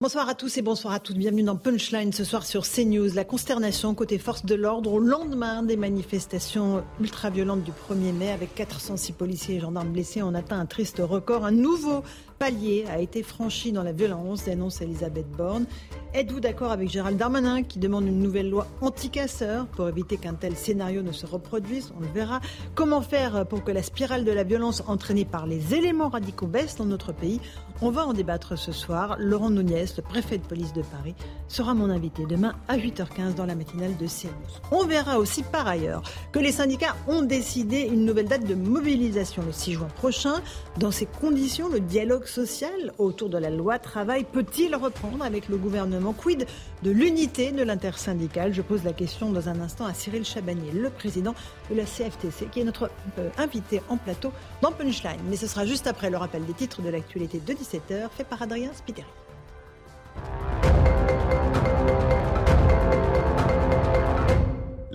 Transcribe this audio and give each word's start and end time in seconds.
Bonsoir 0.00 0.28
à 0.28 0.36
tous 0.36 0.56
et 0.56 0.62
bonsoir 0.62 0.94
à 0.94 1.00
toutes. 1.00 1.16
Bienvenue 1.16 1.42
dans 1.42 1.56
Punchline 1.56 2.12
ce 2.12 2.22
soir 2.22 2.46
sur 2.46 2.62
CNews. 2.62 3.12
La 3.16 3.24
consternation 3.24 3.96
côté 3.96 4.18
forces 4.18 4.46
de 4.46 4.54
l'ordre 4.54 4.92
au 4.92 5.00
lendemain 5.00 5.64
des 5.64 5.76
manifestations 5.76 6.84
ultra-violentes 7.00 7.64
du 7.64 7.72
1er 7.72 8.12
mai 8.12 8.30
avec 8.30 8.54
406 8.54 9.10
policiers 9.10 9.56
et 9.56 9.60
gendarmes 9.60 9.88
blessés. 9.88 10.22
On 10.22 10.34
atteint 10.34 10.60
un 10.60 10.66
triste 10.66 10.98
record. 11.00 11.44
Un 11.44 11.50
nouveau 11.50 12.04
palier 12.38 12.84
a 12.88 13.00
été 13.00 13.24
franchi 13.24 13.72
dans 13.72 13.82
la 13.82 13.90
violence, 13.90 14.44
dénonce 14.44 14.80
Elisabeth 14.80 15.28
Borne. 15.32 15.66
Êtes-vous 16.14 16.38
d'accord 16.38 16.70
avec 16.70 16.88
Gérald 16.88 17.18
Darmanin 17.18 17.64
qui 17.64 17.80
demande 17.80 18.06
une 18.06 18.20
nouvelle 18.20 18.48
loi 18.48 18.68
anti-casseurs 18.80 19.66
pour 19.66 19.88
éviter 19.88 20.16
qu'un 20.16 20.34
tel 20.34 20.54
scénario 20.54 21.02
ne 21.02 21.10
se 21.10 21.26
reproduise? 21.26 21.92
On 21.98 22.00
le 22.00 22.06
verra. 22.06 22.40
Comment 22.76 23.02
faire 23.02 23.46
pour 23.48 23.64
que 23.64 23.72
la 23.72 23.82
spirale 23.82 24.24
de 24.24 24.30
la 24.30 24.44
violence 24.44 24.84
entraînée 24.86 25.24
par 25.24 25.48
les 25.48 25.74
éléments 25.74 26.08
radicaux 26.08 26.46
baisse 26.46 26.76
dans 26.76 26.86
notre 26.86 27.12
pays? 27.12 27.40
On 27.80 27.92
va 27.92 28.04
en 28.04 28.12
débattre 28.12 28.58
ce 28.58 28.72
soir. 28.72 29.14
Laurent 29.20 29.50
Nunez, 29.50 29.84
le 29.96 30.02
préfet 30.02 30.38
de 30.38 30.42
police 30.42 30.72
de 30.72 30.82
Paris, 30.82 31.14
sera 31.46 31.74
mon 31.74 31.90
invité 31.90 32.26
demain 32.28 32.54
à 32.66 32.76
8h15 32.76 33.34
dans 33.36 33.46
la 33.46 33.54
matinale 33.54 33.96
de 33.96 34.06
CNews. 34.06 34.32
On 34.72 34.84
verra 34.84 35.20
aussi 35.20 35.44
par 35.44 35.68
ailleurs 35.68 36.02
que 36.32 36.40
les 36.40 36.50
syndicats 36.50 36.96
ont 37.06 37.22
décidé 37.22 37.82
une 37.82 38.04
nouvelle 38.04 38.26
date 38.26 38.44
de 38.44 38.56
mobilisation 38.56 39.44
le 39.46 39.52
6 39.52 39.74
juin 39.74 39.86
prochain. 39.94 40.42
Dans 40.78 40.90
ces 40.90 41.06
conditions, 41.06 41.68
le 41.68 41.78
dialogue 41.78 42.26
social 42.26 42.92
autour 42.98 43.28
de 43.28 43.38
la 43.38 43.50
loi 43.50 43.78
travail 43.78 44.24
peut-il 44.24 44.74
reprendre 44.74 45.24
avec 45.24 45.48
le 45.48 45.56
gouvernement 45.56 46.14
Quid 46.14 46.46
de 46.82 46.90
l'unité 46.90 47.52
de 47.52 47.62
l'intersyndicale 47.62 48.52
Je 48.52 48.62
pose 48.62 48.84
la 48.84 48.92
question 48.92 49.30
dans 49.30 49.48
un 49.48 49.60
instant 49.60 49.86
à 49.86 49.94
Cyril 49.94 50.24
Chabagnier, 50.24 50.72
le 50.72 50.90
président 50.90 51.34
de 51.70 51.76
la 51.76 51.84
CFTC, 51.84 52.46
qui 52.50 52.60
est 52.60 52.64
notre 52.64 52.90
euh, 53.18 53.28
invité 53.38 53.80
en 53.88 53.96
plateau 53.96 54.32
dans 54.62 54.72
Punchline. 54.72 55.20
Mais 55.28 55.36
ce 55.36 55.46
sera 55.46 55.66
juste 55.66 55.86
après 55.86 56.10
le 56.10 56.16
rappel 56.16 56.44
des 56.44 56.54
titres 56.54 56.82
de 56.82 56.88
l'actualité 56.88 57.40
de 57.40 57.52
17h, 57.52 58.08
fait 58.16 58.24
par 58.24 58.42
Adrien 58.42 58.70
Spiteri. 58.74 59.06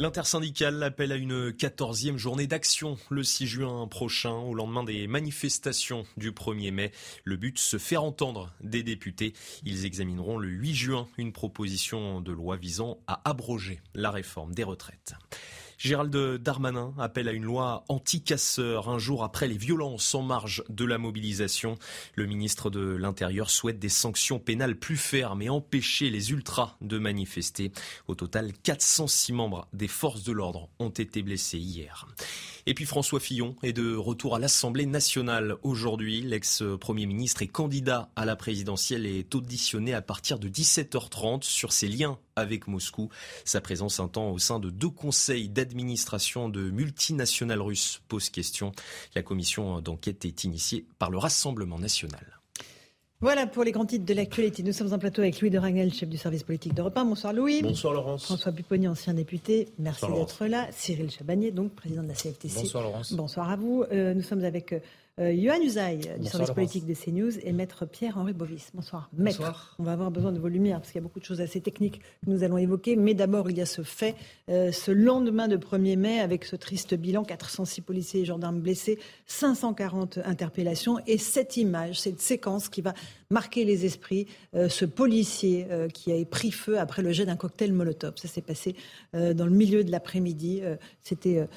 L'intersyndicale 0.03 0.83
appelle 0.83 1.13
à 1.13 1.15
une 1.15 1.53
quatorzième 1.53 2.17
journée 2.17 2.45
d'action 2.45 2.97
le 3.09 3.23
6 3.23 3.47
juin 3.47 3.87
prochain, 3.87 4.33
au 4.33 4.53
lendemain 4.53 4.83
des 4.83 5.07
manifestations 5.07 6.05
du 6.17 6.33
1er 6.33 6.71
mai. 6.71 6.91
Le 7.23 7.37
but, 7.37 7.57
se 7.57 7.77
faire 7.77 8.03
entendre 8.03 8.51
des 8.59 8.83
députés. 8.83 9.31
Ils 9.63 9.85
examineront 9.85 10.37
le 10.37 10.49
8 10.49 10.75
juin 10.75 11.07
une 11.17 11.31
proposition 11.31 12.19
de 12.19 12.33
loi 12.33 12.57
visant 12.57 12.99
à 13.07 13.21
abroger 13.23 13.79
la 13.95 14.11
réforme 14.11 14.53
des 14.53 14.65
retraites. 14.65 15.13
Gérald 15.83 16.15
Darmanin 16.37 16.93
appelle 16.97 17.27
à 17.27 17.33
une 17.33 17.43
loi 17.43 17.83
anti-casseur 17.89 18.87
un 18.87 18.99
jour 18.99 19.21
après 19.21 19.49
les 19.49 19.57
violences 19.57 20.15
en 20.15 20.21
marge 20.21 20.63
de 20.69 20.85
la 20.85 20.97
mobilisation. 20.97 21.77
Le 22.15 22.25
ministre 22.25 22.69
de 22.69 22.79
l'Intérieur 22.95 23.49
souhaite 23.49 23.79
des 23.79 23.89
sanctions 23.89 24.39
pénales 24.39 24.77
plus 24.77 24.95
fermes 24.95 25.41
et 25.41 25.49
empêcher 25.49 26.09
les 26.09 26.31
ultras 26.31 26.77
de 26.79 26.97
manifester. 26.99 27.73
Au 28.07 28.15
total, 28.15 28.53
406 28.63 29.33
membres 29.33 29.67
des 29.73 29.89
forces 29.89 30.23
de 30.23 30.31
l'ordre 30.31 30.69
ont 30.79 30.87
été 30.87 31.21
blessés 31.21 31.59
hier. 31.59 32.07
Et 32.65 32.73
puis 32.73 32.85
François 32.85 33.19
Fillon 33.19 33.55
est 33.61 33.73
de 33.73 33.95
retour 33.95 34.35
à 34.35 34.39
l'Assemblée 34.39 34.85
nationale 34.85 35.55
aujourd'hui. 35.63 36.21
L'ex-premier 36.21 37.05
ministre 37.05 37.41
et 37.41 37.47
candidat 37.47 38.09
à 38.15 38.23
la 38.23 38.37
présidentielle 38.37 39.05
est 39.05 39.35
auditionné 39.35 39.93
à 39.93 40.01
partir 40.01 40.39
de 40.39 40.47
17h30 40.47 41.43
sur 41.43 41.73
ses 41.73 41.89
liens 41.89 42.17
avec 42.37 42.67
Moscou. 42.67 43.09
Sa 43.43 43.59
présence 43.59 43.99
un 43.99 44.07
temps 44.07 44.31
au 44.31 44.39
sein 44.39 44.59
de 44.59 44.69
deux 44.69 44.89
conseils 44.89 45.49
d'administration 45.49 46.47
de 46.47 46.69
multinationales 46.69 47.61
russes 47.61 48.01
pose 48.07 48.29
question. 48.29 48.71
La 49.13 49.23
commission 49.23 49.81
d'enquête 49.81 50.23
est 50.23 50.45
initiée 50.45 50.85
par 50.99 51.09
le 51.09 51.17
Rassemblement 51.17 51.79
national. 51.79 52.32
Voilà 53.23 53.47
pour 53.47 53.63
les 53.63 53.71
grands 53.71 53.85
titres 53.85 54.03
de 54.03 54.13
l'actualité. 54.13 54.63
Nous 54.63 54.73
sommes 54.73 54.91
en 54.91 54.99
plateau 54.99 55.21
avec 55.21 55.39
Louis 55.39 55.49
de 55.49 55.57
Ragnel, 55.57 55.93
chef 55.93 56.09
du 56.09 56.17
service 56.17 56.43
politique 56.43 56.73
d'Europe 56.73 56.97
1. 56.97 57.05
Bonsoir 57.05 57.31
Louis. 57.31 57.61
Bonsoir 57.61 57.93
Laurence. 57.93 58.25
François 58.25 58.51
Pupponi, 58.51 58.85
ancien 58.85 59.13
député. 59.13 59.69
Merci 59.79 60.07
d'être 60.07 60.45
là. 60.45 60.67
Cyril 60.71 61.09
Chabagnier, 61.09 61.51
donc 61.51 61.71
président 61.71 62.03
de 62.03 62.09
la 62.09 62.15
CFTC. 62.15 62.59
Bonsoir 62.59 62.83
Laurence. 62.83 63.13
Bonsoir 63.13 63.49
à 63.49 63.55
vous. 63.55 63.85
Euh, 63.93 64.13
nous 64.13 64.23
sommes 64.23 64.43
avec 64.43 64.75
Yohann 65.21 65.61
Usaï 65.61 65.99
du 66.19 66.27
service 66.27 66.49
politique 66.49 66.87
de 66.87 66.95
CNews 66.95 67.37
et 67.43 67.53
maître 67.53 67.85
Pierre-Henri 67.85 68.33
Bovis. 68.33 68.71
Bonsoir. 68.73 69.11
Maître, 69.15 69.37
Bonsoir. 69.37 69.75
on 69.77 69.83
va 69.83 69.91
avoir 69.91 70.09
besoin 70.09 70.31
de 70.31 70.39
vos 70.39 70.47
lumières 70.47 70.79
parce 70.79 70.91
qu'il 70.91 70.99
y 70.99 71.03
a 71.03 71.07
beaucoup 71.07 71.19
de 71.19 71.23
choses 71.25 71.39
assez 71.39 71.61
techniques 71.61 71.99
que 71.99 72.31
nous 72.31 72.43
allons 72.43 72.57
évoquer. 72.57 72.95
Mais 72.95 73.13
d'abord, 73.13 73.51
il 73.51 73.57
y 73.57 73.61
a 73.61 73.67
ce 73.67 73.83
fait, 73.83 74.15
euh, 74.49 74.71
ce 74.71 74.89
lendemain 74.89 75.47
de 75.47 75.55
1er 75.55 75.97
mai 75.97 76.19
avec 76.19 76.45
ce 76.45 76.55
triste 76.55 76.95
bilan, 76.95 77.23
406 77.23 77.81
policiers 77.81 78.21
et 78.21 78.25
gendarmes 78.25 78.59
blessés, 78.59 78.97
540 79.27 80.17
interpellations 80.25 80.97
et 81.05 81.19
cette 81.19 81.57
image, 81.57 81.99
cette 81.99 82.19
séquence 82.19 82.67
qui 82.67 82.81
va 82.81 82.95
marquer 83.33 83.65
les 83.65 83.85
esprits, 83.85 84.27
euh, 84.55 84.69
ce 84.69 84.85
policier 84.85 85.65
euh, 85.71 85.89
qui 85.89 86.13
a 86.13 86.25
pris 86.25 86.51
feu 86.51 86.79
après 86.79 87.01
le 87.01 87.11
jet 87.11 87.25
d'un 87.25 87.35
cocktail 87.35 87.73
Molotov. 87.73 88.13
Ça 88.15 88.27
s'est 88.27 88.41
passé 88.41 88.75
euh, 89.15 89.33
dans 89.33 89.45
le 89.45 89.51
milieu 89.51 89.83
de 89.83 89.91
l'après-midi. 89.91 90.61
C'était 91.01 91.47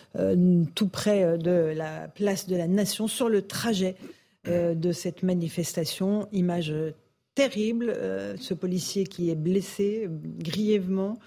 tout 0.74 0.88
près 0.88 1.36
de 1.38 1.72
la 1.76 2.08
place 2.08 2.48
de 2.48 2.56
la 2.56 2.66
Nation, 2.66 3.06
sur 3.06 3.28
le 3.28 3.42
trajet 3.42 3.96
de 4.46 4.92
cette 4.92 5.22
manifestation. 5.22 6.28
Image 6.32 6.72
terrible. 7.34 7.94
ce 8.38 8.54
policier 8.54 9.04
qui 9.04 9.30
est 9.30 9.34
blessé 9.34 10.08
grièvement, 10.38 11.18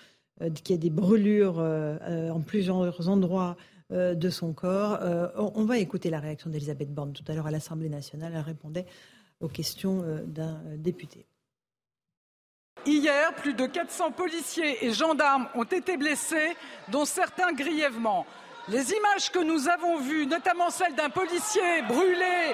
qui 0.63 0.73
a 0.73 0.77
des 0.77 0.89
brûlures 0.89 1.59
en 1.59 2.41
plusieurs 2.41 3.07
endroits 3.07 3.55
de 3.91 4.29
son 4.29 4.53
corps. 4.53 4.99
On 5.37 5.65
va 5.65 5.77
écouter 5.77 6.09
la 6.09 6.19
réaction 6.19 6.49
d'Elisabeth 6.49 6.91
Borne 6.91 7.13
tout 7.13 7.23
à 7.27 7.35
l'heure 7.35 7.47
à 7.47 7.51
l'Assemblée 7.51 7.89
nationale. 7.89 8.33
Elle 8.35 8.41
répondait 8.41 8.85
aux 9.39 9.47
questions 9.47 10.01
euh, 10.03 10.23
d'un 10.23 10.55
euh, 10.65 10.77
député. 10.77 11.25
Hier, 12.85 13.33
plus 13.35 13.53
de 13.53 13.65
400 13.65 14.11
policiers 14.11 14.85
et 14.85 14.93
gendarmes 14.93 15.47
ont 15.53 15.63
été 15.63 15.97
blessés, 15.97 16.55
dont 16.87 17.05
certains 17.05 17.51
grièvement. 17.51 18.25
Les 18.69 18.91
images 18.91 19.31
que 19.31 19.39
nous 19.39 19.67
avons 19.67 19.97
vues, 19.99 20.25
notamment 20.25 20.69
celle 20.69 20.95
d'un 20.95 21.09
policier 21.09 21.81
brûlé 21.87 22.53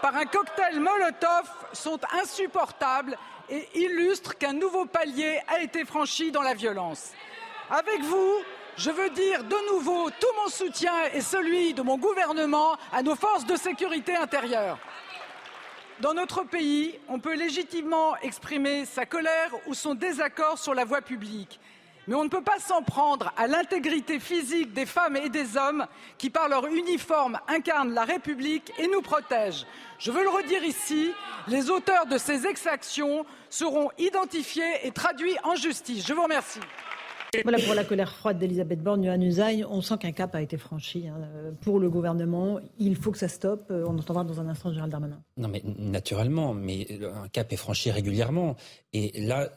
par 0.00 0.16
un 0.16 0.24
cocktail 0.24 0.80
Molotov, 0.80 1.50
sont 1.72 2.00
insupportables 2.22 3.16
et 3.50 3.68
illustrent 3.74 4.38
qu'un 4.38 4.52
nouveau 4.52 4.86
palier 4.86 5.40
a 5.48 5.60
été 5.60 5.84
franchi 5.84 6.32
dans 6.32 6.42
la 6.42 6.54
violence. 6.54 7.12
Avec 7.70 8.00
vous, 8.02 8.34
je 8.76 8.90
veux 8.90 9.10
dire 9.10 9.44
de 9.44 9.74
nouveau 9.74 10.10
tout 10.10 10.34
mon 10.42 10.48
soutien 10.48 10.92
et 11.12 11.20
celui 11.20 11.74
de 11.74 11.82
mon 11.82 11.98
gouvernement 11.98 12.76
à 12.92 13.02
nos 13.02 13.16
forces 13.16 13.44
de 13.44 13.56
sécurité 13.56 14.16
intérieure. 14.16 14.78
Dans 16.00 16.14
notre 16.14 16.42
pays, 16.42 16.98
on 17.08 17.20
peut 17.20 17.34
légitimement 17.34 18.16
exprimer 18.18 18.86
sa 18.86 19.06
colère 19.06 19.50
ou 19.66 19.74
son 19.74 19.94
désaccord 19.94 20.58
sur 20.58 20.74
la 20.74 20.84
voie 20.84 21.02
publique. 21.02 21.60
Mais 22.08 22.16
on 22.16 22.24
ne 22.24 22.28
peut 22.28 22.42
pas 22.42 22.58
s'en 22.58 22.82
prendre 22.82 23.32
à 23.36 23.46
l'intégrité 23.46 24.18
physique 24.18 24.72
des 24.72 24.86
femmes 24.86 25.16
et 25.16 25.28
des 25.28 25.56
hommes 25.56 25.86
qui, 26.18 26.30
par 26.30 26.48
leur 26.48 26.66
uniforme, 26.66 27.38
incarnent 27.46 27.94
la 27.94 28.04
République 28.04 28.72
et 28.78 28.88
nous 28.88 29.02
protègent. 29.02 29.66
Je 30.00 30.10
veux 30.10 30.24
le 30.24 30.28
redire 30.28 30.64
ici, 30.64 31.12
les 31.46 31.70
auteurs 31.70 32.06
de 32.06 32.18
ces 32.18 32.46
exactions 32.46 33.24
seront 33.48 33.90
identifiés 33.98 34.84
et 34.84 34.90
traduits 34.90 35.36
en 35.44 35.54
justice. 35.54 36.04
Je 36.04 36.14
vous 36.14 36.24
remercie. 36.24 36.60
Voilà 37.44 37.58
pour 37.60 37.72
la 37.72 37.84
colère 37.84 38.12
froide 38.12 38.38
d'Elisabeth 38.38 38.82
Borne, 38.82 39.04
Yohann 39.04 39.22
Usaï. 39.22 39.64
On 39.64 39.80
sent 39.80 39.96
qu'un 39.98 40.12
cap 40.12 40.34
a 40.34 40.42
été 40.42 40.58
franchi 40.58 41.08
hein, 41.08 41.16
pour 41.62 41.80
le 41.80 41.88
gouvernement. 41.88 42.60
Il 42.78 42.94
faut 42.94 43.10
que 43.10 43.16
ça 43.16 43.28
stoppe. 43.28 43.70
Euh, 43.70 43.86
On 43.88 43.98
entendra 43.98 44.22
dans 44.22 44.38
un 44.38 44.48
instant 44.48 44.70
Gérald 44.70 44.92
Darmanin. 44.92 45.18
Non, 45.38 45.48
mais 45.48 45.62
naturellement, 45.78 46.52
mais 46.52 46.86
un 47.02 47.28
cap 47.28 47.50
est 47.50 47.56
franchi 47.56 47.90
régulièrement. 47.90 48.56
Et 48.92 49.18
là, 49.18 49.48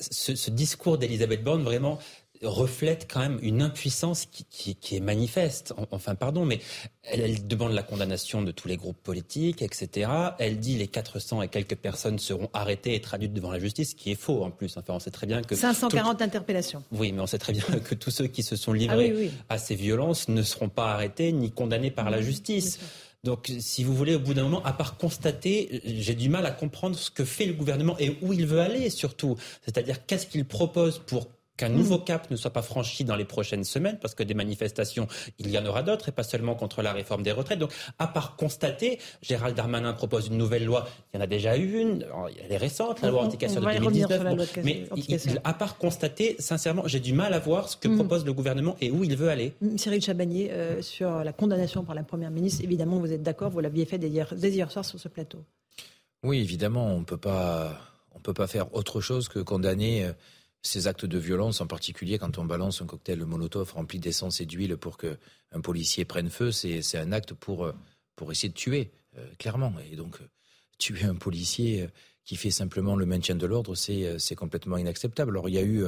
ce, 0.00 0.34
ce 0.34 0.50
discours 0.50 0.98
d'Elisabeth 0.98 1.44
Borne, 1.44 1.62
vraiment, 1.62 2.00
reflète 2.42 3.06
quand 3.10 3.20
même 3.20 3.38
une 3.42 3.60
impuissance 3.62 4.26
qui, 4.26 4.76
est 4.92 5.00
manifeste. 5.00 5.74
Enfin, 5.90 6.14
pardon, 6.14 6.44
mais 6.44 6.60
elle, 7.02 7.46
demande 7.46 7.72
la 7.72 7.82
condamnation 7.82 8.42
de 8.42 8.50
tous 8.50 8.68
les 8.68 8.76
groupes 8.76 9.00
politiques, 9.02 9.62
etc. 9.62 10.10
Elle 10.38 10.58
dit 10.58 10.76
les 10.76 10.88
400 10.88 11.42
et 11.42 11.48
quelques 11.48 11.76
personnes 11.76 12.18
seront 12.18 12.48
arrêtées 12.52 12.94
et 12.94 13.00
traduites 13.00 13.32
devant 13.32 13.50
la 13.50 13.58
justice, 13.58 13.90
ce 13.90 13.94
qui 13.94 14.10
est 14.10 14.20
faux 14.20 14.42
en 14.42 14.50
plus. 14.50 14.76
Enfin, 14.76 14.94
on 14.94 15.00
sait 15.00 15.10
très 15.10 15.26
bien 15.26 15.42
que 15.42 15.54
540 15.54 16.22
interpellations. 16.22 16.82
Oui, 16.92 17.12
mais 17.12 17.20
on 17.20 17.26
sait 17.26 17.38
très 17.38 17.52
bien 17.52 17.62
que 17.84 17.94
tous 17.94 18.10
ceux 18.10 18.26
qui 18.26 18.42
se 18.42 18.56
sont 18.56 18.72
livrés 18.72 19.30
ah 19.48 19.54
à 19.54 19.58
ces 19.58 19.74
violences 19.74 20.28
ne 20.28 20.42
seront 20.42 20.68
pas 20.68 20.92
arrêtés 20.92 21.32
ni 21.32 21.50
condamnés 21.50 21.90
par 21.90 22.10
la 22.10 22.22
justice. 22.22 22.78
Donc, 23.22 23.52
si 23.58 23.84
vous 23.84 23.94
voulez, 23.94 24.14
au 24.14 24.18
bout 24.18 24.32
d'un 24.32 24.44
moment, 24.44 24.64
à 24.64 24.72
part 24.72 24.96
constater, 24.96 25.82
j'ai 25.84 26.14
du 26.14 26.30
mal 26.30 26.46
à 26.46 26.50
comprendre 26.50 26.96
ce 26.96 27.10
que 27.10 27.26
fait 27.26 27.44
le 27.44 27.52
gouvernement 27.52 27.94
et 27.98 28.16
où 28.22 28.32
il 28.32 28.46
veut 28.46 28.60
aller 28.60 28.88
surtout. 28.88 29.36
C'est-à-dire 29.62 30.06
qu'est-ce 30.06 30.26
qu'il 30.26 30.46
propose 30.46 31.00
pour 31.00 31.28
qu'un 31.60 31.68
nouveau 31.68 31.98
mm. 31.98 32.04
cap 32.04 32.30
ne 32.30 32.36
soit 32.36 32.52
pas 32.52 32.62
franchi 32.62 33.04
dans 33.04 33.16
les 33.16 33.26
prochaines 33.26 33.64
semaines, 33.64 33.98
parce 34.00 34.14
que 34.14 34.22
des 34.22 34.32
manifestations, 34.32 35.06
il 35.38 35.50
y 35.50 35.58
en 35.58 35.66
aura 35.66 35.82
d'autres, 35.82 36.08
et 36.08 36.12
pas 36.12 36.22
seulement 36.22 36.54
contre 36.54 36.80
la 36.80 36.92
réforme 36.92 37.22
des 37.22 37.32
retraites. 37.32 37.58
Donc, 37.58 37.70
à 37.98 38.06
part 38.06 38.36
constater, 38.36 38.98
Gérald 39.20 39.54
Darmanin 39.54 39.92
propose 39.92 40.28
une 40.28 40.38
nouvelle 40.38 40.64
loi. 40.64 40.88
Il 41.12 41.16
y 41.16 41.20
en 41.20 41.22
a 41.22 41.26
déjà 41.26 41.58
eu 41.58 41.78
une, 41.78 42.06
elle 42.42 42.50
est 42.50 42.56
récente, 42.56 43.02
la 43.02 43.10
loi 43.10 43.24
anti-cassure 43.24 43.60
de 43.60 43.78
2019. 43.78 44.64
mais 44.64 44.88
à 45.44 45.52
part 45.52 45.76
constater, 45.76 46.36
sincèrement, 46.38 46.84
j'ai 46.86 47.00
du 47.00 47.12
mal 47.12 47.34
à 47.34 47.38
voir 47.38 47.68
ce 47.68 47.76
que 47.76 47.88
mm. 47.88 47.96
propose 47.96 48.24
le 48.24 48.32
gouvernement 48.32 48.76
et 48.80 48.90
où 48.90 49.04
il 49.04 49.14
veut 49.14 49.28
aller. 49.28 49.52
Mm, 49.60 49.76
Cyril 49.76 50.02
Chabagnier, 50.02 50.50
euh, 50.50 50.80
sur 50.80 51.22
la 51.22 51.32
condamnation 51.34 51.84
par 51.84 51.94
la 51.94 52.04
Première 52.04 52.30
ministre, 52.30 52.64
évidemment, 52.64 52.98
vous 52.98 53.12
êtes 53.12 53.22
d'accord, 53.22 53.50
vous 53.50 53.60
l'aviez 53.60 53.84
fait 53.84 53.98
dès 53.98 54.08
hier, 54.08 54.32
dès 54.34 54.50
hier 54.50 54.70
soir 54.72 54.84
sur 54.84 54.98
ce 54.98 55.08
plateau. 55.08 55.38
Oui, 56.22 56.40
évidemment, 56.40 56.86
on 56.86 57.00
ne 57.00 57.04
peut 57.04 57.18
pas 57.18 58.46
faire 58.46 58.74
autre 58.74 59.02
chose 59.02 59.28
que 59.28 59.40
condamner 59.40 60.04
euh, 60.04 60.12
ces 60.62 60.86
actes 60.86 61.06
de 61.06 61.18
violence, 61.18 61.60
en 61.60 61.66
particulier 61.66 62.18
quand 62.18 62.38
on 62.38 62.44
balance 62.44 62.82
un 62.82 62.86
cocktail 62.86 63.24
Molotov 63.24 63.72
rempli 63.72 63.98
d'essence 63.98 64.40
et 64.40 64.46
d'huile 64.46 64.76
pour 64.76 64.98
qu'un 64.98 65.60
policier 65.62 66.04
prenne 66.04 66.30
feu, 66.30 66.52
c'est 66.52 66.98
un 66.98 67.12
acte 67.12 67.32
pour, 67.34 67.64
euh, 67.64 67.72
pour 68.16 68.30
essayer 68.30 68.50
de 68.50 68.54
tuer, 68.54 68.90
euh, 69.16 69.26
clairement. 69.38 69.72
Et 69.90 69.96
donc, 69.96 70.20
euh, 70.20 70.24
tuer 70.78 71.04
un 71.04 71.14
policier 71.14 71.88
qui 72.24 72.36
fait 72.36 72.50
simplement 72.50 72.96
le 72.96 73.04
maintien 73.04 73.34
de 73.34 73.46
l'ordre, 73.46 73.74
c'est 73.74 74.34
complètement 74.34 74.78
inacceptable. 74.78 75.32
Alors, 75.32 75.48
il 75.50 75.54
y 75.54 75.58
a 75.58 75.62
eu, 75.62 75.84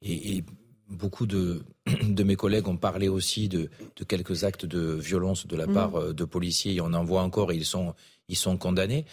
et, 0.00 0.42
beaucoup 0.88 1.26
de, 1.26 1.62
de, 2.02 2.22
mes 2.22 2.36
collègues 2.36 2.66
ont 2.66 2.78
parlé 2.78 3.08
aussi 3.08 3.50
de, 3.50 3.68
de 3.96 4.04
quelques 4.04 4.44
actes 4.44 4.64
de 4.64 4.94
violence 4.94 5.46
de 5.46 5.54
la 5.54 5.66
mmh. 5.66 5.74
part 5.74 6.14
de 6.14 6.24
policiers, 6.24 6.76
et 6.76 6.80
on 6.80 6.94
en 6.94 7.04
voit 7.04 7.20
encore, 7.20 7.52
et 7.52 7.56
ils 7.56 7.66
sont, 7.66 7.94
ils 8.28 8.36
sont 8.36 8.56
condamnés, 8.56 9.04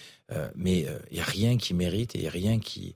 mais 0.56 0.86
il 1.12 1.16
n'y 1.16 1.20
a 1.20 1.26
rien 1.26 1.58
qui 1.58 1.74
mérite 1.74 2.16
et 2.16 2.30
rien 2.30 2.60
qui 2.60 2.96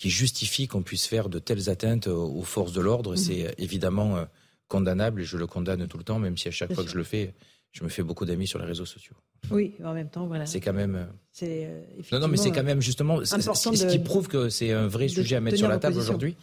qui 0.00 0.08
justifie 0.08 0.66
qu'on 0.66 0.82
puisse 0.82 1.06
faire 1.06 1.28
de 1.28 1.38
telles 1.38 1.68
atteintes 1.68 2.06
aux 2.06 2.42
forces 2.42 2.72
de 2.72 2.80
l'ordre. 2.80 3.10
Mhm. 3.10 3.16
C'est 3.18 3.46
euh, 3.46 3.50
évidemment 3.58 4.16
euh, 4.16 4.24
condamnable 4.66 5.20
et 5.20 5.24
je 5.24 5.36
le 5.36 5.46
condamne 5.46 5.86
tout 5.86 5.98
le 5.98 6.04
temps, 6.04 6.18
même 6.18 6.38
si 6.38 6.48
à 6.48 6.50
chaque 6.50 6.72
fois 6.72 6.82
que 6.82 6.90
je 6.90 6.96
le 6.96 7.04
fais, 7.04 7.34
je 7.70 7.84
me 7.84 7.90
fais 7.90 8.02
beaucoup 8.02 8.24
d'amis 8.24 8.46
sur 8.46 8.58
les 8.58 8.64
réseaux 8.64 8.86
sociaux. 8.86 9.14
Oui, 9.50 9.74
en 9.84 9.92
même 9.92 10.08
temps, 10.08 10.26
voilà. 10.26 10.46
C'est 10.46 10.60
quand 10.60 10.72
même. 10.72 11.06
Euh, 11.42 11.82
non, 12.12 12.20
non, 12.20 12.28
mais 12.28 12.38
c'est 12.38 12.50
quand 12.50 12.64
même 12.64 12.80
justement 12.80 13.22
ce 13.24 13.86
qui 13.86 13.98
prouve 13.98 14.26
que 14.26 14.48
c'est 14.48 14.72
un 14.72 14.88
vrai 14.88 15.08
sujet 15.08 15.36
à 15.36 15.40
mettre 15.40 15.58
sur 15.58 15.68
la 15.68 15.78
table 15.78 15.98
aujourd'hui. 15.98 16.34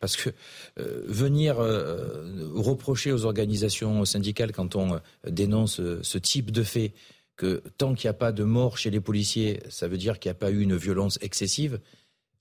parce 0.00 0.16
que 0.16 0.30
venir 0.76 1.56
reprocher 1.56 3.12
aux 3.12 3.26
organisations 3.26 4.04
syndicales 4.04 4.50
quand 4.50 4.74
on 4.74 5.00
dénonce 5.24 5.80
ce 6.02 6.18
type 6.18 6.50
de 6.50 6.64
fait, 6.64 6.94
que 7.36 7.62
tant 7.78 7.94
qu'il 7.94 8.08
n'y 8.08 8.10
a 8.10 8.14
pas 8.18 8.32
de 8.32 8.44
mort 8.44 8.76
chez 8.76 8.90
les 8.90 9.00
policiers, 9.00 9.60
ça 9.70 9.88
veut 9.88 9.96
dire 9.96 10.18
qu'il 10.18 10.28
n'y 10.30 10.36
a 10.36 10.38
pas 10.38 10.50
eu 10.50 10.60
une 10.60 10.76
violence 10.76 11.18
excessive, 11.22 11.80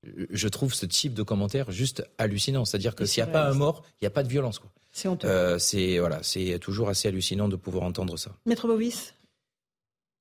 je 0.04 0.48
trouve 0.48 0.74
ce 0.74 0.86
type 0.86 1.14
de 1.14 1.24
commentaire 1.24 1.72
juste 1.72 2.04
hallucinant. 2.18 2.66
C'est-à-dire 2.66 2.96
que 2.96 3.06
s'il 3.06 3.24
n'y 3.24 3.30
a 3.30 3.34
pas 3.34 3.50
un 3.50 3.54
mort, 3.54 3.84
il 4.02 4.06
n'y 4.06 4.08
a 4.08 4.12
pas 4.12 4.24
de 4.24 4.30
violence. 4.30 4.62
C'est 4.92 5.08
honteux. 5.08 5.28
Euh, 5.28 5.60
c'est 5.60 6.00
voilà, 6.00 6.20
c'est 6.24 6.58
toujours 6.60 6.90
assez 6.90 7.08
hallucinant 7.08 7.48
de 7.48 7.56
pouvoir 7.56 7.84
entendre 7.84 8.18
ça. 8.18 8.32
Maître 8.46 8.68
Bovis 8.68 9.14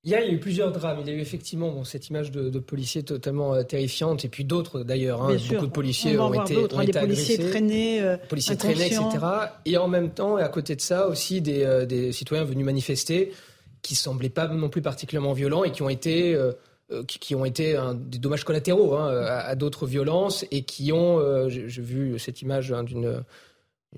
il 0.05 0.13
y 0.13 0.15
a 0.15 0.27
eu 0.27 0.39
plusieurs 0.39 0.71
drames. 0.71 0.99
Il 1.03 1.09
y 1.09 1.11
a 1.11 1.17
eu 1.17 1.21
effectivement 1.21 1.83
cette 1.85 2.09
image 2.09 2.31
de, 2.31 2.51
de 2.51 2.59
policiers 2.61 3.03
totalement 3.03 3.55
euh, 3.55 3.65
terrifiante, 3.65 4.25
et 4.25 4.29
puis 4.29 4.45
d'autres 4.45 4.85
d'ailleurs. 4.85 5.23
Hein. 5.23 5.37
beaucoup 5.51 5.67
de 5.67 5.73
policiers 5.73 6.17
ont 6.17 6.33
été, 6.33 6.57
ont 6.57 6.79
hein, 6.79 6.83
été 6.83 7.01
policiers 7.01 7.37
traînés, 7.37 8.01
euh, 8.01 8.17
policiers 8.17 8.57
traînés, 8.57 8.87
etc. 8.87 9.03
Et 9.65 9.77
en 9.77 9.89
même 9.89 10.11
temps, 10.11 10.39
et 10.39 10.43
à 10.43 10.49
côté 10.49 10.77
de 10.77 10.81
ça, 10.81 11.09
aussi 11.09 11.43
des, 11.43 11.85
des 11.87 12.13
citoyens 12.13 12.45
venus 12.45 12.65
manifester 12.65 13.33
qui 13.83 13.97
semblaient 13.97 14.31
pas 14.31 14.47
non 14.47 14.69
plus 14.69 14.83
particulièrement 14.83 15.33
violents 15.33 15.65
et 15.65 15.73
qui 15.73 15.83
ont 15.83 15.89
été 15.89 16.39
euh, 16.91 17.05
qui, 17.05 17.35
ont 17.35 17.45
été 17.45 17.77
des 17.97 18.19
dommages 18.19 18.45
collatéraux 18.45 18.95
hein, 18.95 19.09
à, 19.09 19.55
d'autres 19.55 19.87
violences 19.87 20.45
et 20.51 20.63
qui 20.63 20.93
ont, 20.93 21.19
euh, 21.19 21.49
j'ai 21.49 21.83
vu 21.83 22.19
cette 22.19 22.43
image 22.43 22.73
hein, 22.73 22.83
d'une 22.83 23.23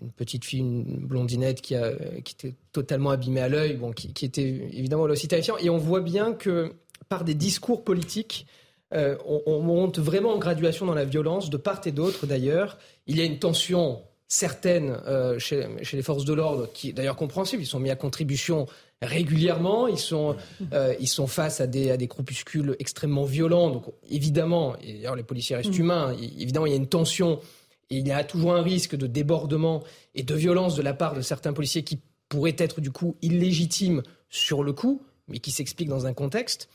une 0.01 0.13
petite 0.13 0.45
fille, 0.45 0.61
une 0.61 1.07
blondinette 1.07 1.61
qui, 1.61 1.75
a, 1.75 1.93
qui 2.25 2.35
était 2.35 2.55
totalement 2.73 3.11
abîmée 3.11 3.41
à 3.41 3.49
l'œil, 3.49 3.75
bon, 3.75 3.93
qui, 3.93 4.25
était 4.25 4.69
évidemment 4.73 5.03
aussi 5.03 5.27
terrifiant. 5.27 5.57
Et 5.59 5.69
on 5.69 5.79
voit 5.79 6.01
bien 6.01 6.33
que 6.33 6.73
par 7.09 7.25
des 7.25 7.35
discours 7.35 7.83
politiques, 7.83 8.47
euh, 8.93 9.17
on, 9.25 9.61
monte 9.61 9.99
vraiment 9.99 10.31
en 10.31 10.39
graduation 10.39 10.87
dans 10.87 10.95
la 10.95 11.05
violence, 11.05 11.51
de 11.51 11.57
part 11.57 11.81
et 11.87 11.93
d'autre 11.93 12.27
d'ailleurs. 12.27 12.79
Il 13.07 13.19
y 13.19 13.21
a 13.21 13.25
une 13.25 13.39
tension 13.39 14.03
certaine 14.33 14.97
chez, 15.39 15.67
chez, 15.83 15.97
les 15.97 16.03
forces 16.03 16.25
de 16.25 16.33
l'ordre, 16.33 16.69
qui 16.73 16.91
est 16.91 16.93
d'ailleurs 16.93 17.17
compréhensible. 17.17 17.63
Ils 17.63 17.67
sont 17.67 17.81
mis 17.81 17.91
à 17.91 17.97
contribution 17.97 18.67
régulièrement. 19.03 19.89
Ils 19.89 19.99
sont, 19.99 20.37
euh, 20.73 20.95
ils 21.01 21.09
sont 21.09 21.27
face 21.27 21.61
à 21.61 21.67
des, 21.67 21.91
à 21.91 21.97
des 21.97 22.07
groupuscules 22.07 22.77
extrêmement 22.79 23.25
violents. 23.25 23.71
Donc 23.71 23.85
évidemment, 24.09 24.77
et 24.79 24.95
d'ailleurs 24.95 25.17
les 25.17 25.23
policiers 25.23 25.57
restent 25.57 25.77
mm. 25.77 25.81
humains, 25.81 26.17
évidemment 26.39 26.67
il 26.67 26.71
y 26.71 26.75
a 26.75 26.79
une 26.79 26.89
tension 26.89 27.41
et 27.91 27.99
il 27.99 28.07
y 28.07 28.13
a 28.13 28.23
toujours 28.23 28.55
un 28.55 28.63
risque 28.63 28.95
de 28.95 29.07
débordement 29.07 29.83
et 30.15 30.23
de 30.23 30.35
violence 30.35 30.77
de 30.77 30.83
la 30.83 30.95
part 30.95 31.15
de 31.15 31.23
certains 31.23 31.53
policiers 31.53 31.83
qui 31.83 32.01
pourraient 32.29 32.57
être 32.59 32.81
du 32.81 32.93
coup 32.93 33.17
illégitimes 33.23 34.03
sur 34.29 34.63
le 34.63 34.73
coup, 34.73 35.03
mais 35.27 35.39
qui 35.39 35.51
s'expliquent 35.51 35.89
dans 35.89 36.07
un 36.07 36.15
contexte. 36.15 36.69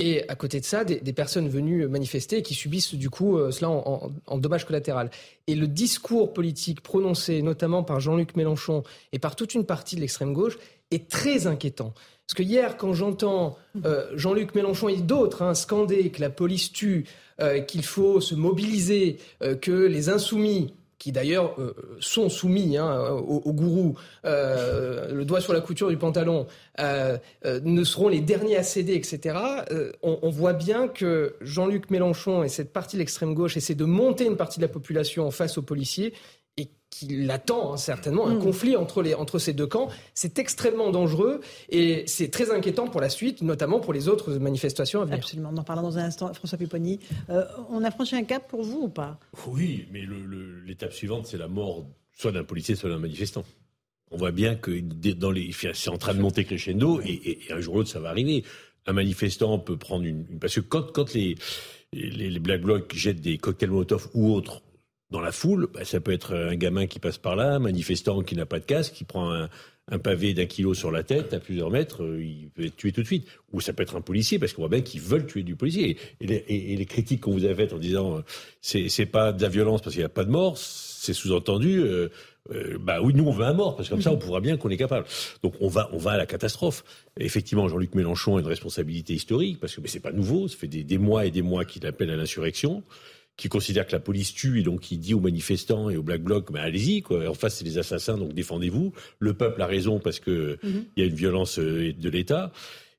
Et 0.00 0.28
à 0.28 0.36
côté 0.36 0.60
de 0.60 0.64
ça, 0.64 0.84
des, 0.84 1.12
personnes 1.12 1.48
venues 1.48 1.88
manifester 1.88 2.38
et 2.38 2.42
qui 2.42 2.54
subissent 2.54 2.94
du 2.94 3.10
coup 3.10 3.36
euh, 3.36 3.50
cela 3.50 3.68
en, 3.68 4.12
en, 4.26 4.38
dommage 4.38 4.64
collatéral. 4.64 5.10
Et 5.48 5.56
le 5.56 5.66
discours 5.66 6.32
politique 6.32 6.82
prononcé 6.82 7.42
notamment 7.42 7.82
par 7.82 7.98
Jean-Luc 7.98 8.36
Mélenchon 8.36 8.84
et 9.12 9.18
par 9.18 9.34
toute 9.34 9.54
une 9.54 9.64
partie 9.64 9.96
de 9.96 10.00
l'extrême 10.00 10.32
gauche 10.32 10.56
est 10.92 11.08
très 11.08 11.48
inquiétant. 11.48 11.94
Parce 12.26 12.34
que 12.36 12.42
hier, 12.44 12.76
quand 12.76 12.92
j'entends 12.92 13.58
euh, 13.84 14.06
Jean-Luc 14.14 14.54
Mélenchon 14.54 14.88
et 14.88 14.98
d'autres 14.98 15.42
hein, 15.42 15.54
scander 15.54 16.10
que 16.10 16.20
la 16.20 16.30
police 16.30 16.70
tue, 16.70 17.04
euh, 17.40 17.60
qu'il 17.60 17.84
faut 17.84 18.20
se 18.20 18.36
mobiliser, 18.36 19.18
que 19.60 19.72
les 19.72 20.10
insoumis, 20.10 20.74
qui 20.98 21.12
d'ailleurs 21.12 21.54
sont 22.00 22.28
soumis 22.28 22.76
hein, 22.76 23.10
au, 23.10 23.52
gourou, 23.52 23.96
le 24.24 25.22
doigt 25.22 25.40
sur 25.40 25.52
la 25.52 25.60
couture 25.60 25.88
du 25.88 25.96
pantalon, 25.96 26.46
ne 26.78 27.84
seront 27.84 28.08
les 28.08 28.20
derniers 28.20 28.56
à 28.56 28.62
céder, 28.62 28.94
etc., 28.94 29.36
on, 30.02 30.18
on, 30.22 30.30
voit 30.30 30.52
bien 30.52 30.88
que 30.88 31.36
Jean-Luc 31.40 31.90
Mélenchon 31.90 32.42
et 32.42 32.48
cette 32.48 32.72
partie 32.72 32.96
de 32.96 33.00
l'extrême 33.00 33.34
gauche 33.34 33.56
essaient 33.56 33.74
de 33.74 33.84
monter 33.84 34.26
une 34.26 34.36
partie 34.36 34.58
de 34.58 34.64
la 34.64 34.72
population 34.72 35.30
face 35.30 35.56
aux 35.58 35.62
policiers 35.62 36.12
qu'il 36.90 37.30
attend 37.30 37.74
hein, 37.74 37.76
certainement 37.76 38.26
un 38.26 38.34
mm. 38.34 38.42
conflit 38.42 38.76
entre, 38.76 39.02
les, 39.02 39.14
entre 39.14 39.38
ces 39.38 39.52
deux 39.52 39.66
camps. 39.66 39.88
C'est 40.14 40.38
extrêmement 40.38 40.90
dangereux 40.90 41.40
et 41.68 42.04
c'est 42.06 42.28
très 42.28 42.50
inquiétant 42.50 42.88
pour 42.88 43.00
la 43.00 43.08
suite, 43.08 43.42
notamment 43.42 43.80
pour 43.80 43.92
les 43.92 44.08
autres 44.08 44.34
manifestations 44.34 45.02
à 45.02 45.04
venir. 45.04 45.18
Absolument, 45.18 45.50
on 45.52 45.56
en 45.56 45.64
parlera 45.64 45.86
dans 45.86 45.98
un 45.98 46.04
instant. 46.04 46.32
François 46.34 46.58
Pupponi, 46.58 46.98
euh, 47.30 47.44
on 47.70 47.84
a 47.84 47.90
franchi 47.90 48.16
un 48.16 48.24
cap 48.24 48.48
pour 48.48 48.62
vous 48.62 48.82
ou 48.82 48.88
pas? 48.88 49.18
Oui, 49.46 49.86
mais 49.92 50.02
l'étape 50.66 50.92
suivante, 50.92 51.26
c'est 51.26 51.38
la 51.38 51.48
mort 51.48 51.86
soit 52.16 52.32
d'un 52.32 52.44
policier, 52.44 52.74
soit 52.74 52.90
d'un 52.90 52.98
manifestant. 52.98 53.44
On 54.10 54.16
voit 54.16 54.32
bien 54.32 54.54
que 54.56 54.80
dans 55.12 55.30
les, 55.30 55.50
c'est 55.52 55.90
en 55.90 55.98
train 55.98 56.14
de 56.14 56.20
monter 56.20 56.44
crescendo 56.44 57.00
et, 57.02 57.46
et, 57.48 57.52
un 57.52 57.60
jour 57.60 57.74
ou 57.74 57.78
l'autre, 57.78 57.90
ça 57.90 58.00
va 58.00 58.08
arriver. 58.08 58.42
Un 58.86 58.94
manifestant 58.94 59.58
peut 59.58 59.76
prendre 59.76 60.06
une, 60.06 60.24
parce 60.40 60.54
que 60.54 60.60
quand, 60.60 60.92
quand 60.92 61.12
les, 61.12 61.36
les, 61.92 62.30
les 62.30 62.38
Black 62.38 62.62
Blocs 62.62 62.94
jettent 62.94 63.20
des 63.20 63.36
cocktails 63.36 63.70
Molotov 63.70 64.08
ou 64.14 64.32
autres 64.32 64.62
dans 65.10 65.20
la 65.20 65.32
foule, 65.32 65.68
bah, 65.72 65.84
ça 65.84 66.00
peut 66.00 66.12
être 66.12 66.34
un 66.34 66.54
gamin 66.54 66.86
qui 66.86 66.98
passe 66.98 67.18
par 67.18 67.34
là, 67.34 67.54
un 67.54 67.58
manifestant 67.58 68.22
qui 68.22 68.36
n'a 68.36 68.46
pas 68.46 68.58
de 68.58 68.64
casque, 68.64 68.94
qui 68.94 69.04
prend 69.04 69.32
un, 69.32 69.48
pavé 69.98 70.34
d'un 70.34 70.44
kilo 70.44 70.74
sur 70.74 70.90
la 70.90 71.02
tête 71.02 71.32
à 71.32 71.40
plusieurs 71.40 71.70
mètres, 71.70 72.02
euh, 72.02 72.22
il 72.22 72.50
peut 72.50 72.66
être 72.66 72.76
tué 72.76 72.92
tout 72.92 73.00
de 73.00 73.06
suite. 73.06 73.26
Ou 73.52 73.62
ça 73.62 73.72
peut 73.72 73.82
être 73.82 73.96
un 73.96 74.02
policier, 74.02 74.38
parce 74.38 74.52
qu'on 74.52 74.60
voit 74.60 74.68
bien 74.68 74.82
qu'ils 74.82 75.00
veulent 75.00 75.26
tuer 75.26 75.42
du 75.42 75.56
policier. 75.56 75.96
Et 76.20 76.76
les, 76.76 76.86
critiques 76.86 77.22
qu'on 77.22 77.32
vous 77.32 77.46
a 77.46 77.54
faites 77.54 77.72
en 77.72 77.78
disant 77.78 78.18
euh, 78.18 78.20
c'est, 78.60 78.90
c'est 78.90 79.06
pas 79.06 79.32
de 79.32 79.40
la 79.40 79.48
violence 79.48 79.80
parce 79.80 79.94
qu'il 79.94 80.02
n'y 80.02 80.06
a 80.06 80.10
pas 80.10 80.24
de 80.24 80.30
mort, 80.30 80.58
c'est 80.58 81.14
sous-entendu. 81.14 81.80
Euh, 81.80 82.10
bah 82.80 83.00
oui, 83.02 83.12
nous 83.14 83.24
on 83.24 83.30
veut 83.30 83.44
un 83.44 83.52
mort 83.52 83.76
parce 83.76 83.88
que 83.88 83.94
comme 83.94 84.02
ça 84.02 84.10
on 84.10 84.16
pourra 84.16 84.40
bien 84.40 84.56
qu'on 84.56 84.70
est 84.70 84.78
capable. 84.78 85.06
Donc 85.42 85.54
on 85.60 85.68
va 85.68 85.90
on 85.92 85.98
va 85.98 86.12
à 86.12 86.16
la 86.16 86.24
catastrophe. 86.24 86.82
effectivement, 87.18 87.68
Jean-Luc 87.68 87.94
Mélenchon 87.94 88.36
a 88.36 88.40
une 88.40 88.46
responsabilité 88.46 89.12
historique 89.12 89.60
parce 89.60 89.74
que 89.74 89.82
mais 89.82 89.88
c'est 89.88 90.00
pas 90.00 90.12
nouveau, 90.12 90.48
ça 90.48 90.56
fait 90.56 90.66
des, 90.66 90.82
des 90.82 90.96
mois 90.96 91.26
et 91.26 91.30
des 91.30 91.42
mois 91.42 91.66
qu'il 91.66 91.86
appelle 91.86 92.10
à 92.10 92.16
l'insurrection 92.16 92.82
qui 93.38 93.48
considère 93.48 93.86
que 93.86 93.92
la 93.92 94.00
police 94.00 94.34
tue 94.34 94.60
et 94.60 94.62
donc 94.64 94.80
qui 94.80 94.98
dit 94.98 95.14
aux 95.14 95.20
manifestants 95.20 95.88
et 95.88 95.96
aux 95.96 96.02
Black 96.02 96.22
Blocs, 96.22 96.52
ben 96.52 96.60
allez-y, 96.60 97.02
quoi. 97.02 97.26
En 97.30 97.34
face, 97.34 97.58
c'est 97.58 97.64
les 97.64 97.78
assassins, 97.78 98.18
donc 98.18 98.34
défendez-vous. 98.34 98.92
Le 99.20 99.32
peuple 99.32 99.62
a 99.62 99.66
raison 99.66 100.00
parce 100.00 100.18
que 100.18 100.58
mhm. 100.62 100.84
il 100.96 101.00
y 101.00 101.06
a 101.06 101.08
une 101.08 101.14
violence 101.14 101.60
euh, 101.60 101.94
de 101.96 102.10
l'État. 102.10 102.52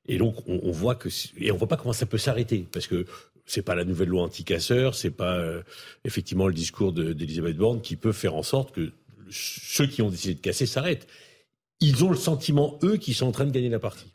Et 0.08 0.16
donc, 0.16 0.36
on, 0.48 0.72
voit 0.72 0.94
que, 0.94 1.10
et 1.38 1.52
on 1.52 1.56
voit 1.56 1.68
pas 1.68 1.76
comment 1.76 1.92
ça 1.92 2.06
peut 2.06 2.18
s'arrêter. 2.18 2.66
Parce 2.72 2.86
que 2.86 3.04
c'est 3.44 3.62
pas 3.62 3.74
la 3.74 3.84
nouvelle 3.84 4.08
loi 4.08 4.22
anti-casseurs, 4.22 4.94
c'est 4.94 5.10
pas 5.10 5.36
euh, 5.36 5.62
effectivement 6.04 6.48
le 6.48 6.54
discours 6.54 6.92
d'Elisabeth 6.94 7.56
Borne 7.56 7.82
qui 7.82 7.96
peut 7.96 8.12
faire 8.12 8.34
en 8.34 8.42
sorte 8.42 8.74
que 8.74 8.90
ceux 9.30 9.86
qui 9.86 10.00
ont 10.00 10.08
décidé 10.08 10.34
de 10.34 10.40
casser 10.40 10.64
s'arrêtent. 10.64 11.06
Ils 11.80 12.02
ont 12.02 12.10
le 12.10 12.16
sentiment, 12.16 12.78
eux, 12.82 12.96
qu'ils 12.96 13.14
sont 13.14 13.26
en 13.26 13.32
train 13.32 13.44
de 13.44 13.52
gagner 13.52 13.68
la 13.68 13.78
partie. 13.78 14.06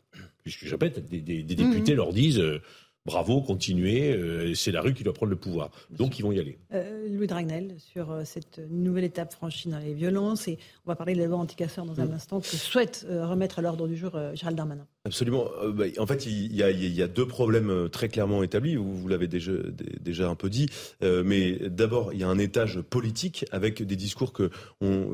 Puisque, 0.42 0.64
je 0.66 0.70
répète, 0.70 1.08
des, 1.08 1.20
des, 1.20 1.42
députés 1.42 1.94
leur 1.94 2.12
disent 2.12 2.40
euh, 2.40 2.60
bravo, 3.06 3.40
continuez, 3.40 4.12
euh, 4.12 4.54
c'est 4.54 4.72
la 4.72 4.82
rue 4.82 4.92
qui 4.92 5.04
doit 5.04 5.14
prendre 5.14 5.30
le 5.30 5.36
pouvoir. 5.36 5.70
Donc 5.90 6.18
ils 6.18 6.22
vont 6.22 6.32
y 6.32 6.40
aller. 6.40 6.58
Euh, 6.74 7.08
Louis 7.08 7.28
Dragnel, 7.28 7.76
sur 7.78 8.10
euh, 8.10 8.24
cette 8.24 8.60
nouvelle 8.68 9.04
étape 9.04 9.32
franchie 9.32 9.68
dans 9.68 9.78
les 9.78 9.94
violences, 9.94 10.48
et 10.48 10.58
on 10.84 10.90
va 10.90 10.96
parler 10.96 11.14
de 11.14 11.20
la 11.20 11.26
loi 11.26 11.38
anticasseur 11.38 11.86
dans 11.86 12.00
un 12.00 12.06
mm. 12.06 12.14
instant, 12.14 12.40
que 12.40 12.46
souhaite 12.48 13.06
remettre 13.08 13.60
à 13.60 13.62
l'ordre 13.62 13.86
du 13.86 13.96
jour 13.96 14.18
Gérald 14.34 14.56
Darmanin. 14.56 14.86
Absolument. 15.06 15.48
Bah, 15.72 15.84
en 15.98 16.06
fait, 16.06 16.26
il 16.26 16.54
y, 16.54 17.02
a, 17.02 17.08
deux 17.08 17.26
problèmes 17.26 17.88
très 17.90 18.08
clairement 18.08 18.42
établis, 18.42 18.76
vous, 18.76 18.94
vous 18.94 19.08
l'avez 19.08 19.28
déjà, 19.28 19.52
déjà 20.00 20.28
un 20.28 20.34
peu 20.34 20.50
dit, 20.50 20.68
mais 21.02 21.58
d'abord, 21.68 22.12
il 22.12 22.20
y 22.20 22.24
a 22.24 22.28
un 22.28 22.38
étage 22.38 22.80
politique 22.80 23.44
avec 23.52 23.82
des 23.82 23.96
discours 23.96 24.32
que 24.32 24.50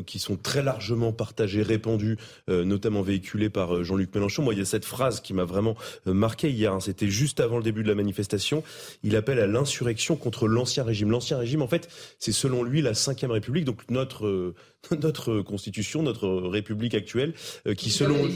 qui 0.07 0.19
sont 0.19 0.37
très 0.37 0.63
largement 0.63 1.13
partagés, 1.13 1.63
répandus, 1.63 2.17
notamment 2.49 3.03
véhiculés 3.03 3.51
par 3.51 3.85
Jean-Luc 3.85 4.15
Mélenchon. 4.15 4.43
Moi, 4.43 4.55
il 4.55 4.59
y 4.59 4.63
a 4.63 4.67
cette 4.67 4.87
phrase 4.87 5.21
qui 5.21 5.35
m'a 5.35 5.45
vraiment 5.45 5.77
marqué 6.07 6.51
hier, 6.51 6.73
hein. 6.73 6.81
c'était 6.81 7.09
juste 7.09 7.41
avant 7.41 7.59
le 7.59 7.63
début 7.63 7.83
de 7.83 7.89
la 7.89 7.95
manifestation, 7.95 8.65
il 9.03 9.15
appelle 9.17 9.39
à 9.39 9.47
l'insurrection 9.47 10.17
contre 10.17 10.49
l'ancien 10.49 10.85
régime. 10.85 11.11
L'ancien 11.11 11.39
régime, 11.39 11.63
en 11.63 11.69
fait, 11.69 11.89
c'est 12.19 12.33
selon 12.33 12.63
lui 12.63 12.83
la 12.83 12.93
Ve 12.93 13.31
République, 13.31 13.65
donc 13.65 13.83
notre 13.91 14.27
euh, 14.27 14.55
notre 15.03 15.43
constitution, 15.43 16.03
notre 16.03 16.29
république 16.29 16.95
actuelle, 16.95 17.35
euh, 17.67 17.75
qui, 17.75 17.91
selon 17.91 18.29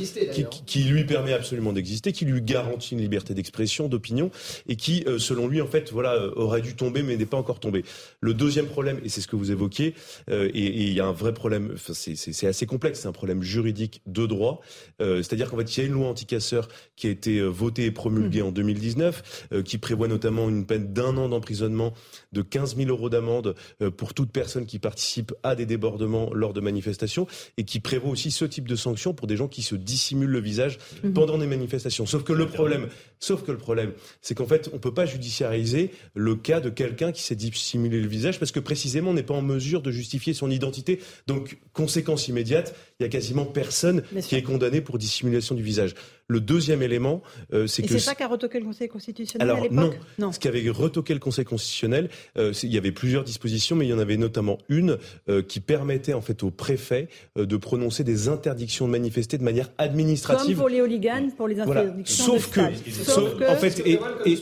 qui, 0.67 0.85
lui 0.85 1.05
permet 1.05 1.33
absolument 1.33 1.73
d'exister, 1.73 2.13
qui 2.13 2.25
lui 2.25 2.41
garantit 2.41 2.95
une 2.95 3.01
liberté 3.01 3.35
d'expression, 3.35 3.89
d'opinion, 3.89 4.31
et 4.69 4.77
qui, 4.77 5.05
euh, 5.07 5.19
selon 5.19 5.49
lui, 5.49 5.61
en 5.61 5.67
fait, 5.67 5.93
voilà, 5.93 6.15
euh, 6.15 6.33
aurait 6.37 6.63
dû 6.63 6.77
tomber, 6.77 7.03
mais 7.03 7.17
n'est 7.17 7.27
pas 7.27 7.37
encore 7.37 7.61
tombé. 7.61 7.85
Le 8.21 8.35
deuxième 8.35 8.67
problème, 8.67 9.01
et 9.05 9.09
c'est 9.09 9.21
ce 9.21 9.29
que 9.29 9.37
vous 9.37 9.51
évoquiez, 9.51 9.95
et 10.29 10.83
il 10.83 10.93
y 10.93 11.01
a 11.01 11.07
un 11.07 11.13
vrai 11.13 11.33
problème, 11.33 11.75
c'est 11.77 12.47
assez 12.47 12.67
complexe, 12.67 13.01
c'est 13.01 13.09
un 13.09 13.13
problème 13.13 13.43
juridique 13.43 14.03
de 14.07 14.27
droit, 14.27 14.61
c'est-à-dire 14.99 15.51
qu'en 15.51 15.57
fait, 15.59 15.77
il 15.77 15.81
y 15.81 15.83
a 15.85 15.87
une 15.87 15.95
loi 15.95 16.09
anticasseur 16.09 16.69
qui 16.97 17.07
a 17.07 17.11
été 17.11 17.41
votée 17.43 17.87
et 17.87 17.91
promulguée 17.91 18.43
mmh. 18.43 18.47
en 18.47 18.53
2019, 18.53 19.49
qui 19.65 19.79
prévoit 19.79 20.09
notamment 20.09 20.49
une 20.49 20.67
peine 20.67 20.93
d'un 20.93 21.17
an 21.17 21.29
d'emprisonnement, 21.29 21.95
de 22.37 22.43
15 22.43 22.77
000 22.77 22.91
euros 22.91 23.09
d'amende 23.09 23.55
pour 23.97 24.15
toute 24.15 24.31
personne 24.31 24.67
qui 24.67 24.79
participe 24.79 25.33
à 25.43 25.55
des 25.55 25.67
débordements 25.67 26.31
lors 26.33 26.53
de 26.53 26.61
manifestations 26.61 27.27
et 27.57 27.65
qui 27.65 27.81
prévoit 27.81 28.11
aussi 28.11 28.31
ce 28.31 28.45
type 28.45 28.69
de 28.69 28.77
sanctions 28.77 29.15
pour 29.15 29.27
des 29.27 29.37
gens 29.37 29.49
qui 29.49 29.63
se 29.63 29.75
dissimulent 29.75 30.31
le 30.31 30.41
visage 30.41 30.79
mhm. 31.03 31.13
pendant 31.13 31.39
des 31.39 31.47
manifestations. 31.47 32.07
Sauf 32.07 32.23
que 32.23 32.33
le 32.33 32.47
problème, 32.47 32.89
sauf 33.19 33.45
que 33.45 33.53
le 33.53 33.59
problème, 33.59 33.93
c'est 34.21 34.35
qu'en 34.35 34.47
fait, 34.47 34.71
on 34.73 34.79
peut 34.79 34.95
pas 34.95 35.07
judiciariser 35.07 35.91
le 36.15 36.35
cas 36.37 36.61
de 36.61 36.71
quelqu'un 36.71 37.13
qui 37.13 37.23
s'est 37.23 37.35
dissimulé 37.35 38.01
le 38.01 38.09
visage 38.09 38.39
parce 38.39 38.53
que 38.53 38.61
précisément 38.61 39.11
on 39.11 39.15
n'est 39.15 39.23
pas 39.23 39.35
en 39.35 39.43
mesure 39.43 39.83
de 39.83 39.91
justifier 39.91 40.35
son 40.35 40.51
identité. 40.51 41.01
Donc, 41.27 41.59
conséquence 41.73 42.29
immédiate, 42.29 42.75
il 42.99 43.03
y 43.03 43.07
a 43.07 43.09
quasiment 43.09 43.45
personne 43.45 44.03
qui 44.23 44.37
est 44.37 44.43
condamné 44.43 44.81
pour 44.81 44.99
dissimulation 44.99 45.55
du 45.55 45.63
visage. 45.63 45.95
Le 46.29 46.41
deuxième 46.41 46.83
élément, 46.83 47.23
euh, 47.53 47.69
c'est 47.69 47.83
que... 47.83 47.89
c'est 47.89 48.01
ça 48.01 48.17
qu'a 48.17 48.27
retoqué 48.27 48.59
le 48.59 48.65
Conseil 48.65 48.89
constitutionnel 48.89 49.49
Alors, 49.49 49.65
à 49.65 49.69
non. 49.69 49.93
non. 50.19 50.33
Ce 50.33 50.41
qu'avait 50.41 50.69
retoqué 50.69 51.15
le 51.15 51.21
Conseil 51.21 51.45
constitutionnel, 51.45 52.11
euh, 52.37 52.53
il 52.65 52.75
y 52.75 52.79
avait 52.79 52.91
plusieurs 52.91 53.23
dispositions, 53.23 53.77
mais 53.77 53.87
il 53.87 53.91
y 53.91 53.93
en 53.93 53.99
avait 54.01 54.17
notamment 54.17 54.59
une 54.69 54.99
euh, 55.29 55.43
qui 55.43 55.61
permettait 55.61 56.15
en 56.15 56.21
fait 56.21 56.43
au 56.43 56.51
préfet 56.51 57.09
de 57.37 57.57
prononcer 57.57 58.03
des 58.03 58.29
interdictions 58.29 58.87
de 58.87 58.93
manifester 58.93 59.39
de 59.39 59.45
manière 59.45 59.71
administrative. 59.79 60.57
Comme 60.57 60.57
pour 60.57 60.69
les 60.69 60.81
hooligans, 60.81 61.31
pour 61.37 61.47
les 61.47 61.61
interdictions 61.61 62.25
Sauf, 62.25 62.51
que, 62.51 62.61
sauf 63.11 63.37
que, 63.37 63.45
en 63.45 63.57
fait, 63.57 63.83
et, 63.87 63.99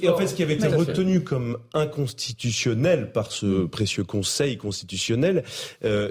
en 0.09 0.17
fait, 0.17 0.27
ce 0.27 0.35
qui 0.35 0.43
avait 0.43 0.55
été 0.55 0.69
retenu 0.69 1.23
comme 1.23 1.59
inconstitutionnel 1.73 3.13
par 3.13 3.33
ce 3.33 3.47
mm. 3.47 3.69
précieux 3.69 4.05
Conseil 4.05 4.57
constitutionnel, 4.57 5.45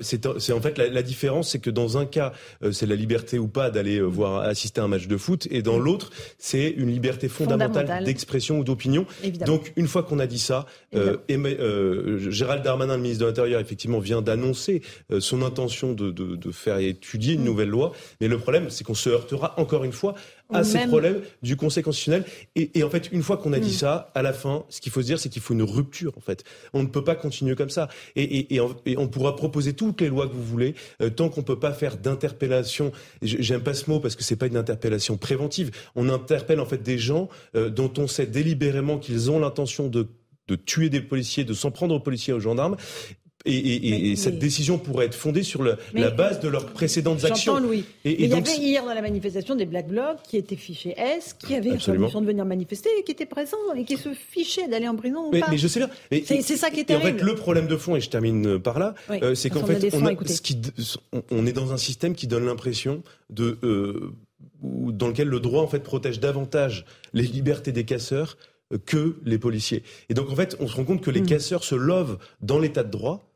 c'est 0.01 0.25
en 0.25 0.61
fait 0.61 0.77
la, 0.77 0.87
la 0.89 1.01
différence, 1.01 1.51
c'est 1.51 1.59
que 1.59 1.69
dans 1.69 1.97
un 1.97 2.05
cas, 2.05 2.33
c'est 2.71 2.85
la 2.85 2.95
liberté 2.95 3.39
ou 3.39 3.47
pas 3.47 3.69
d'aller 3.69 3.99
voir 4.01 4.41
assister 4.41 4.81
à 4.81 4.85
un 4.85 4.87
match 4.87 5.07
de 5.07 5.17
foot, 5.17 5.47
et 5.51 5.61
dans 5.61 5.77
l'autre, 5.77 6.11
c'est 6.37 6.69
une 6.69 6.89
liberté 6.89 7.27
fondamentale, 7.27 8.03
d'expression 8.03 8.59
ou 8.59 8.63
d'opinion. 8.63 9.05
Donc, 9.45 9.73
une 9.75 9.87
fois 9.87 10.03
qu'on 10.03 10.19
a 10.19 10.27
dit 10.27 10.39
ça, 10.39 10.65
euh, 10.95 11.17
euh, 11.29 12.31
Gérald 12.31 12.63
Darmanin, 12.63 12.95
le 12.95 13.01
ministre 13.01 13.23
de 13.23 13.27
l'Intérieur, 13.27 13.59
effectivement, 13.59 13.99
vient 13.99 14.21
d'annoncer 14.21 14.81
euh, 15.11 15.19
son 15.19 15.41
intention 15.41 15.93
de, 15.93 16.11
de, 16.11 16.35
de, 16.35 16.51
faire 16.51 16.77
étudier 16.77 17.33
une 17.33 17.41
mm. 17.41 17.45
nouvelle 17.45 17.69
loi. 17.69 17.91
Mais 18.21 18.27
le 18.27 18.37
problème, 18.37 18.69
c'est 18.69 18.83
qu'on 18.83 18.93
se 18.93 19.09
heurtera 19.09 19.53
encore 19.57 19.83
une 19.83 19.91
fois 19.91 20.15
à 20.53 20.63
ces 20.63 20.87
problèmes 20.87 21.21
du 21.41 21.55
Conseil 21.55 21.83
constitutionnel. 21.83 22.25
Et, 22.55 22.79
et 22.79 22.83
en 22.83 22.89
fait, 22.89 23.09
une 23.11 23.23
fois 23.23 23.37
qu'on 23.37 23.53
a 23.53 23.59
dit 23.59 23.71
mm. 23.71 23.79
ça, 23.79 24.11
à 24.15 24.21
la 24.21 24.33
fin, 24.33 24.63
ce 24.69 24.81
qu'il 24.81 24.91
faut 24.91 25.01
se 25.01 25.07
dire, 25.07 25.19
c'est 25.19 25.29
qu'il 25.29 25.41
faut 25.41 25.53
une 25.53 25.63
rupture. 25.63 26.13
En 26.17 26.21
fait, 26.21 26.43
on 26.73 26.83
ne 26.83 26.87
peut 26.87 27.03
pas 27.03 27.15
continuer 27.15 27.55
comme 27.55 27.69
ça. 27.69 27.89
Et, 28.15 28.23
et, 28.23 28.59
et 28.85 28.97
on, 28.97 29.07
pourra 29.07 29.35
proposer 29.35 29.73
toutes 29.73 30.01
les 30.01 30.09
lois 30.09 30.27
que 30.27 30.33
vous 30.33 30.43
voulez, 30.43 30.75
euh, 31.01 31.09
tant 31.09 31.29
qu'on 31.29 31.43
peut 31.43 31.59
pas 31.59 31.73
faire 31.73 31.97
d'interpellation. 31.97 32.91
J'aime 33.21 33.61
pas 33.61 33.73
ce 33.73 33.89
mot 33.89 33.99
parce 33.99 34.15
que 34.15 34.23
c'est 34.23 34.35
pas 34.35 34.47
une 34.47 34.57
interpellation 34.57 35.17
préventive. 35.17 35.71
On 35.95 36.09
interpelle 36.09 36.59
en 36.59 36.65
fait 36.65 36.81
des 36.81 36.97
gens 36.97 37.29
euh, 37.55 37.69
dont 37.69 37.91
on 37.97 38.07
sait 38.07 38.25
délibérément 38.25 38.97
qu'ils 38.97 39.31
ont 39.31 39.39
l'intention 39.39 39.87
de 39.87 40.07
de 40.47 40.55
tuer 40.55 40.89
des 40.89 41.01
policiers, 41.01 41.43
de 41.43 41.53
s'en 41.53 41.71
prendre 41.71 41.95
aux 41.95 41.99
policiers 41.99 42.31
et 42.31 42.35
aux 42.35 42.39
gendarmes, 42.41 42.75
et, 43.45 44.15
cette 44.15 44.39
décision 44.39 44.77
pourrait 44.77 45.07
être 45.07 45.15
fondée 45.15 45.43
sur 45.43 45.63
la 45.63 46.09
base 46.11 46.39
de 46.39 46.47
leurs 46.47 46.67
précédentes 46.67 47.25
actions. 47.25 47.59
Louis. 47.59 47.83
Et, 48.05 48.23
il 48.23 48.29
y 48.29 48.33
avait 48.33 48.55
hier 48.57 48.85
dans 48.85 48.93
la 48.93 49.01
manifestation 49.01 49.55
des 49.55 49.65
Black 49.65 49.87
Blocs 49.87 50.17
qui 50.23 50.37
étaient 50.37 50.55
fichés 50.55 50.93
S, 50.97 51.33
qui 51.33 51.55
avaient 51.55 51.71
l'intention 51.71 52.21
de 52.21 52.25
venir 52.25 52.45
manifester 52.45 52.89
et 52.99 53.03
qui 53.03 53.11
étaient 53.11 53.25
présents 53.25 53.57
et 53.75 53.83
qui 53.83 53.97
se 53.97 54.13
fichaient 54.13 54.67
d'aller 54.67 54.87
en 54.87 54.95
prison. 54.95 55.29
mais, 55.31 55.57
je 55.57 55.67
sais 55.67 55.79
bien. 55.79 56.23
C'est 56.25 56.41
ça 56.41 56.69
qui 56.69 56.81
est 56.81 56.85
terrible. 56.85 57.07
en 57.07 57.17
fait, 57.17 57.23
le 57.23 57.35
problème 57.35 57.67
de 57.67 57.77
fond, 57.77 57.95
et 57.95 58.01
je 58.01 58.09
termine 58.09 58.59
par 58.59 58.79
là, 58.79 58.93
euh, 59.09 59.35
c'est 59.35 59.49
qu'en 59.49 59.65
fait, 59.65 59.93
on, 61.31 61.45
est 61.45 61.53
dans 61.53 61.73
un 61.73 61.77
système 61.77 62.15
qui 62.15 62.27
donne 62.27 62.45
l'impression 62.45 63.03
de 63.29 63.57
euh, 63.63 64.13
dans 64.61 65.07
lequel 65.07 65.27
le 65.27 65.39
droit 65.39 65.61
en 65.61 65.67
fait 65.67 65.79
protège 65.79 66.19
davantage 66.19 66.85
les 67.13 67.23
libertés 67.23 67.71
des 67.71 67.83
casseurs 67.83 68.37
que 68.85 69.17
les 69.25 69.37
policiers. 69.37 69.83
Et 70.09 70.13
donc 70.13 70.29
en 70.29 70.35
fait, 70.35 70.55
on 70.59 70.67
se 70.67 70.75
rend 70.75 70.85
compte 70.85 71.01
que 71.01 71.11
les 71.11 71.21
mmh. 71.21 71.27
casseurs 71.27 71.63
se 71.63 71.75
lovent 71.75 72.17
dans 72.41 72.59
l'état 72.59 72.83
de 72.83 72.89
droit 72.89 73.21
euh, 73.21 73.32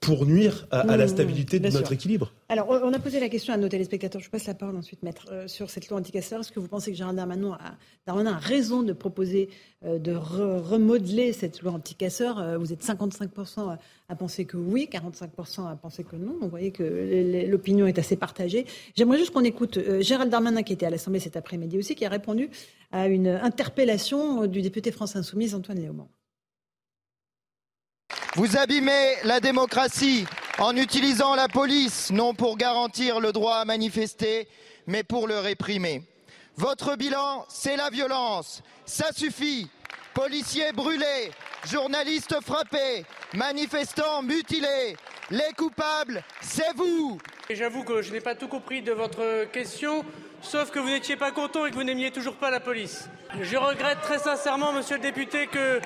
pour 0.00 0.26
nuire 0.26 0.66
à, 0.70 0.84
la 0.98 1.06
mmh, 1.06 1.08
stabilité 1.08 1.58
de 1.58 1.70
notre 1.70 1.92
équilibre. 1.92 2.30
Alors, 2.50 2.68
on 2.68 2.92
a 2.92 2.98
posé 2.98 3.20
la 3.20 3.30
question 3.30 3.54
à 3.54 3.56
nos 3.56 3.68
téléspectateurs. 3.68 4.20
Je 4.20 4.28
passe 4.28 4.46
la 4.46 4.52
parole 4.52 4.76
ensuite, 4.76 5.02
maître, 5.02 5.28
euh, 5.32 5.48
sur 5.48 5.70
cette 5.70 5.88
loi 5.88 5.98
anticasseur. 5.98 6.40
Est-ce 6.40 6.52
que 6.52 6.60
vous 6.60 6.68
pensez 6.68 6.90
que 6.90 6.96
Gérald 6.98 7.16
Darmanin 7.16 7.56
a, 7.58 8.12
a 8.12 8.38
raison 8.38 8.82
de 8.82 8.92
proposer 8.92 9.48
euh, 9.86 9.98
de 9.98 10.12
remodeler 10.12 11.32
cette 11.32 11.62
loi 11.62 11.72
anticasseur 11.72 12.58
Vous 12.58 12.74
êtes 12.74 12.84
55% 12.84 13.78
à, 14.08 14.14
penser 14.14 14.44
que 14.44 14.58
oui, 14.58 14.90
45% 14.92 15.70
à 15.70 15.74
penser 15.76 16.04
que 16.04 16.16
non. 16.16 16.32
Donc, 16.32 16.42
vous 16.42 16.48
voyez 16.50 16.70
que 16.70 17.46
l'opinion 17.48 17.86
est 17.86 17.98
assez 17.98 18.16
partagée. 18.16 18.66
J'aimerais 18.94 19.16
juste 19.16 19.30
qu'on 19.30 19.44
écoute 19.44 19.78
Gérald 20.00 20.30
Darmanin, 20.30 20.62
qui 20.62 20.74
était 20.74 20.86
à 20.86 20.90
l'Assemblée 20.90 21.20
cet 21.20 21.36
après-midi 21.36 21.78
aussi, 21.78 21.94
qui 21.94 22.04
a 22.04 22.10
répondu 22.10 22.50
à 22.90 23.08
une 23.08 23.28
interpellation 23.28 24.46
du 24.46 24.60
député 24.60 24.92
France 24.92 25.16
Insoumise, 25.16 25.54
Antoine 25.54 25.78
Léaumont. 25.78 26.08
Vous 28.34 28.56
abîmez 28.56 29.16
la 29.24 29.40
démocratie 29.40 30.24
en 30.58 30.74
utilisant 30.74 31.34
la 31.34 31.48
police, 31.48 32.10
non 32.10 32.32
pour 32.32 32.56
garantir 32.56 33.20
le 33.20 33.30
droit 33.30 33.56
à 33.56 33.66
manifester, 33.66 34.48
mais 34.86 35.02
pour 35.02 35.28
le 35.28 35.38
réprimer. 35.38 36.02
Votre 36.56 36.96
bilan, 36.96 37.44
c'est 37.50 37.76
la 37.76 37.90
violence. 37.90 38.62
Ça 38.86 39.12
suffit. 39.14 39.68
Policiers 40.14 40.72
brûlés, 40.72 41.30
journalistes 41.70 42.36
frappés, 42.42 43.04
manifestants 43.34 44.22
mutilés. 44.22 44.96
Les 45.30 45.52
coupables, 45.54 46.24
c'est 46.40 46.74
vous. 46.74 47.18
J'avoue 47.50 47.84
que 47.84 48.00
je 48.00 48.12
n'ai 48.12 48.20
pas 48.20 48.34
tout 48.34 48.48
compris 48.48 48.80
de 48.80 48.92
votre 48.92 49.44
question, 49.52 50.06
sauf 50.42 50.70
que 50.70 50.78
vous 50.78 50.88
n'étiez 50.88 51.16
pas 51.16 51.30
content 51.30 51.64
et 51.64 51.70
que 51.70 51.76
vous 51.76 51.84
n'aimiez 51.84 52.10
toujours 52.10 52.34
pas 52.34 52.50
la 52.50 52.60
police. 52.60 53.08
Je 53.40 53.56
regrette 53.56 54.00
très 54.02 54.18
sincèrement, 54.18 54.72
monsieur 54.72 54.96
le 54.96 55.02
député, 55.02 55.46
que 55.46 55.80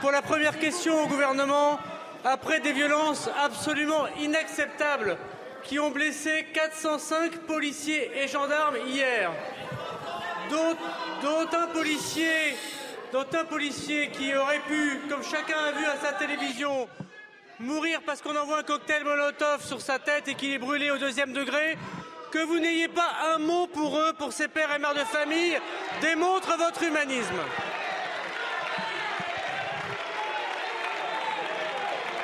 pour 0.00 0.10
la 0.10 0.22
première 0.22 0.58
question 0.58 1.04
au 1.04 1.06
gouvernement, 1.06 1.78
après 2.24 2.60
des 2.60 2.72
violences 2.72 3.30
absolument 3.42 4.06
inacceptables 4.20 5.16
qui 5.62 5.78
ont 5.78 5.90
blessé 5.90 6.46
405 6.54 7.38
policiers 7.40 8.10
et 8.16 8.28
gendarmes 8.28 8.76
hier, 8.86 9.30
dont, 10.50 10.76
un 11.52 11.66
policier 11.68 12.56
dont 13.12 13.26
un 13.32 13.44
policier 13.44 14.10
qui 14.10 14.34
aurait 14.34 14.60
pu, 14.60 15.00
comme 15.08 15.22
chacun 15.22 15.58
a 15.58 15.72
vu 15.72 15.84
à 15.84 15.96
sa 15.96 16.12
télévision, 16.12 16.88
mourir 17.58 18.00
parce 18.06 18.22
qu'on 18.22 18.36
envoie 18.36 18.58
un 18.60 18.62
cocktail 18.62 19.04
Molotov 19.04 19.64
sur 19.64 19.80
sa 19.80 19.98
tête 19.98 20.28
et 20.28 20.34
qu'il 20.34 20.52
est 20.52 20.58
brûlé 20.58 20.90
au 20.90 20.98
deuxième 20.98 21.32
degré, 21.32 21.76
que 22.30 22.44
vous 22.46 22.58
n'ayez 22.58 22.88
pas 22.88 23.34
un 23.34 23.38
mot 23.38 23.66
pour 23.66 23.96
eux, 23.96 24.12
pour 24.18 24.32
ces 24.32 24.48
pères 24.48 24.74
et 24.74 24.78
mères 24.78 24.94
de 24.94 25.00
famille, 25.00 25.56
démontre 26.00 26.56
votre 26.56 26.82
humanisme. 26.82 27.40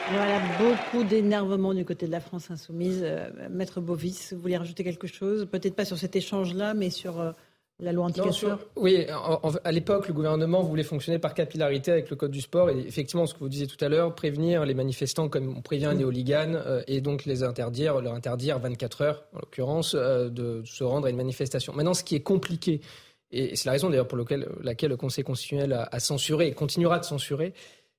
Voilà, 0.08 0.40
beaucoup 0.60 1.02
d'énervement 1.02 1.75
du 1.75 1.84
côté 1.84 2.06
de 2.06 2.12
la 2.12 2.20
France 2.20 2.48
insoumise. 2.52 3.00
Euh, 3.02 3.28
Maître 3.50 3.80
Bovis, 3.80 4.32
vous 4.32 4.40
voulez 4.40 4.56
rajouter 4.56 4.84
quelque 4.84 5.08
chose? 5.08 5.48
Peut-être 5.50 5.75
pas 5.75 5.84
sur 5.84 5.98
cet 5.98 6.14
échange-là, 6.14 6.75
mais 6.75 6.90
sur 6.90 7.20
euh, 7.20 7.32
la 7.78 7.92
loi 7.92 8.06
anti 8.06 8.21
Oui, 8.76 9.06
à 9.64 9.73
l'époque, 9.73 10.09
le 10.09 10.14
gouvernement 10.14 10.62
voulait 10.62 10.83
fonctionner 10.83 11.18
par 11.18 11.35
capillarité 11.35 11.92
avec 11.92 12.09
le 12.09 12.16
code 12.16 12.30
du 12.30 12.40
sport. 12.40 12.71
Et 12.71 12.78
effectivement, 12.78 13.26
ce 13.26 13.35
que 13.35 13.40
vous 13.40 13.50
disiez 13.50 13.66
tout 13.66 13.83
à 13.85 13.88
l'heure, 13.88 14.14
prévenir 14.14 14.64
les 14.64 14.73
manifestants 14.73 15.28
comme 15.28 15.54
on 15.56 15.61
prévient 15.61 15.92
les 15.97 16.04
hooligans 16.04 16.54
euh, 16.54 16.83
et 16.87 17.02
donc 17.02 17.26
les 17.26 17.42
interdire, 17.42 18.00
leur 18.00 18.14
interdire 18.14 18.59
24 18.59 19.02
heures, 19.02 19.25
en 19.35 19.40
l'occurrence, 19.40 19.95
euh, 19.95 20.30
de 20.30 20.62
se 20.64 20.85
rendre 20.85 21.06
à 21.06 21.11
une 21.11 21.16
manifestation. 21.16 21.75
Maintenant, 21.75 21.95
ce 21.95 22.02
qui 22.02 22.14
est 22.14 22.23
compliqué, 22.23 22.80
et 23.30 23.56
c'est 23.56 23.66
la 23.66 23.73
raison 23.73 23.90
d'ailleurs 23.90 24.09
pour 24.09 24.16
laquelle, 24.16 24.49
laquelle 24.62 24.90
le 24.90 24.97
Conseil 24.97 25.25
constitutionnel 25.25 25.87
a 25.90 26.00
censuré 26.00 26.47
et 26.47 26.52
continuera 26.52 26.99
de 26.99 27.04
censurer, 27.04 27.52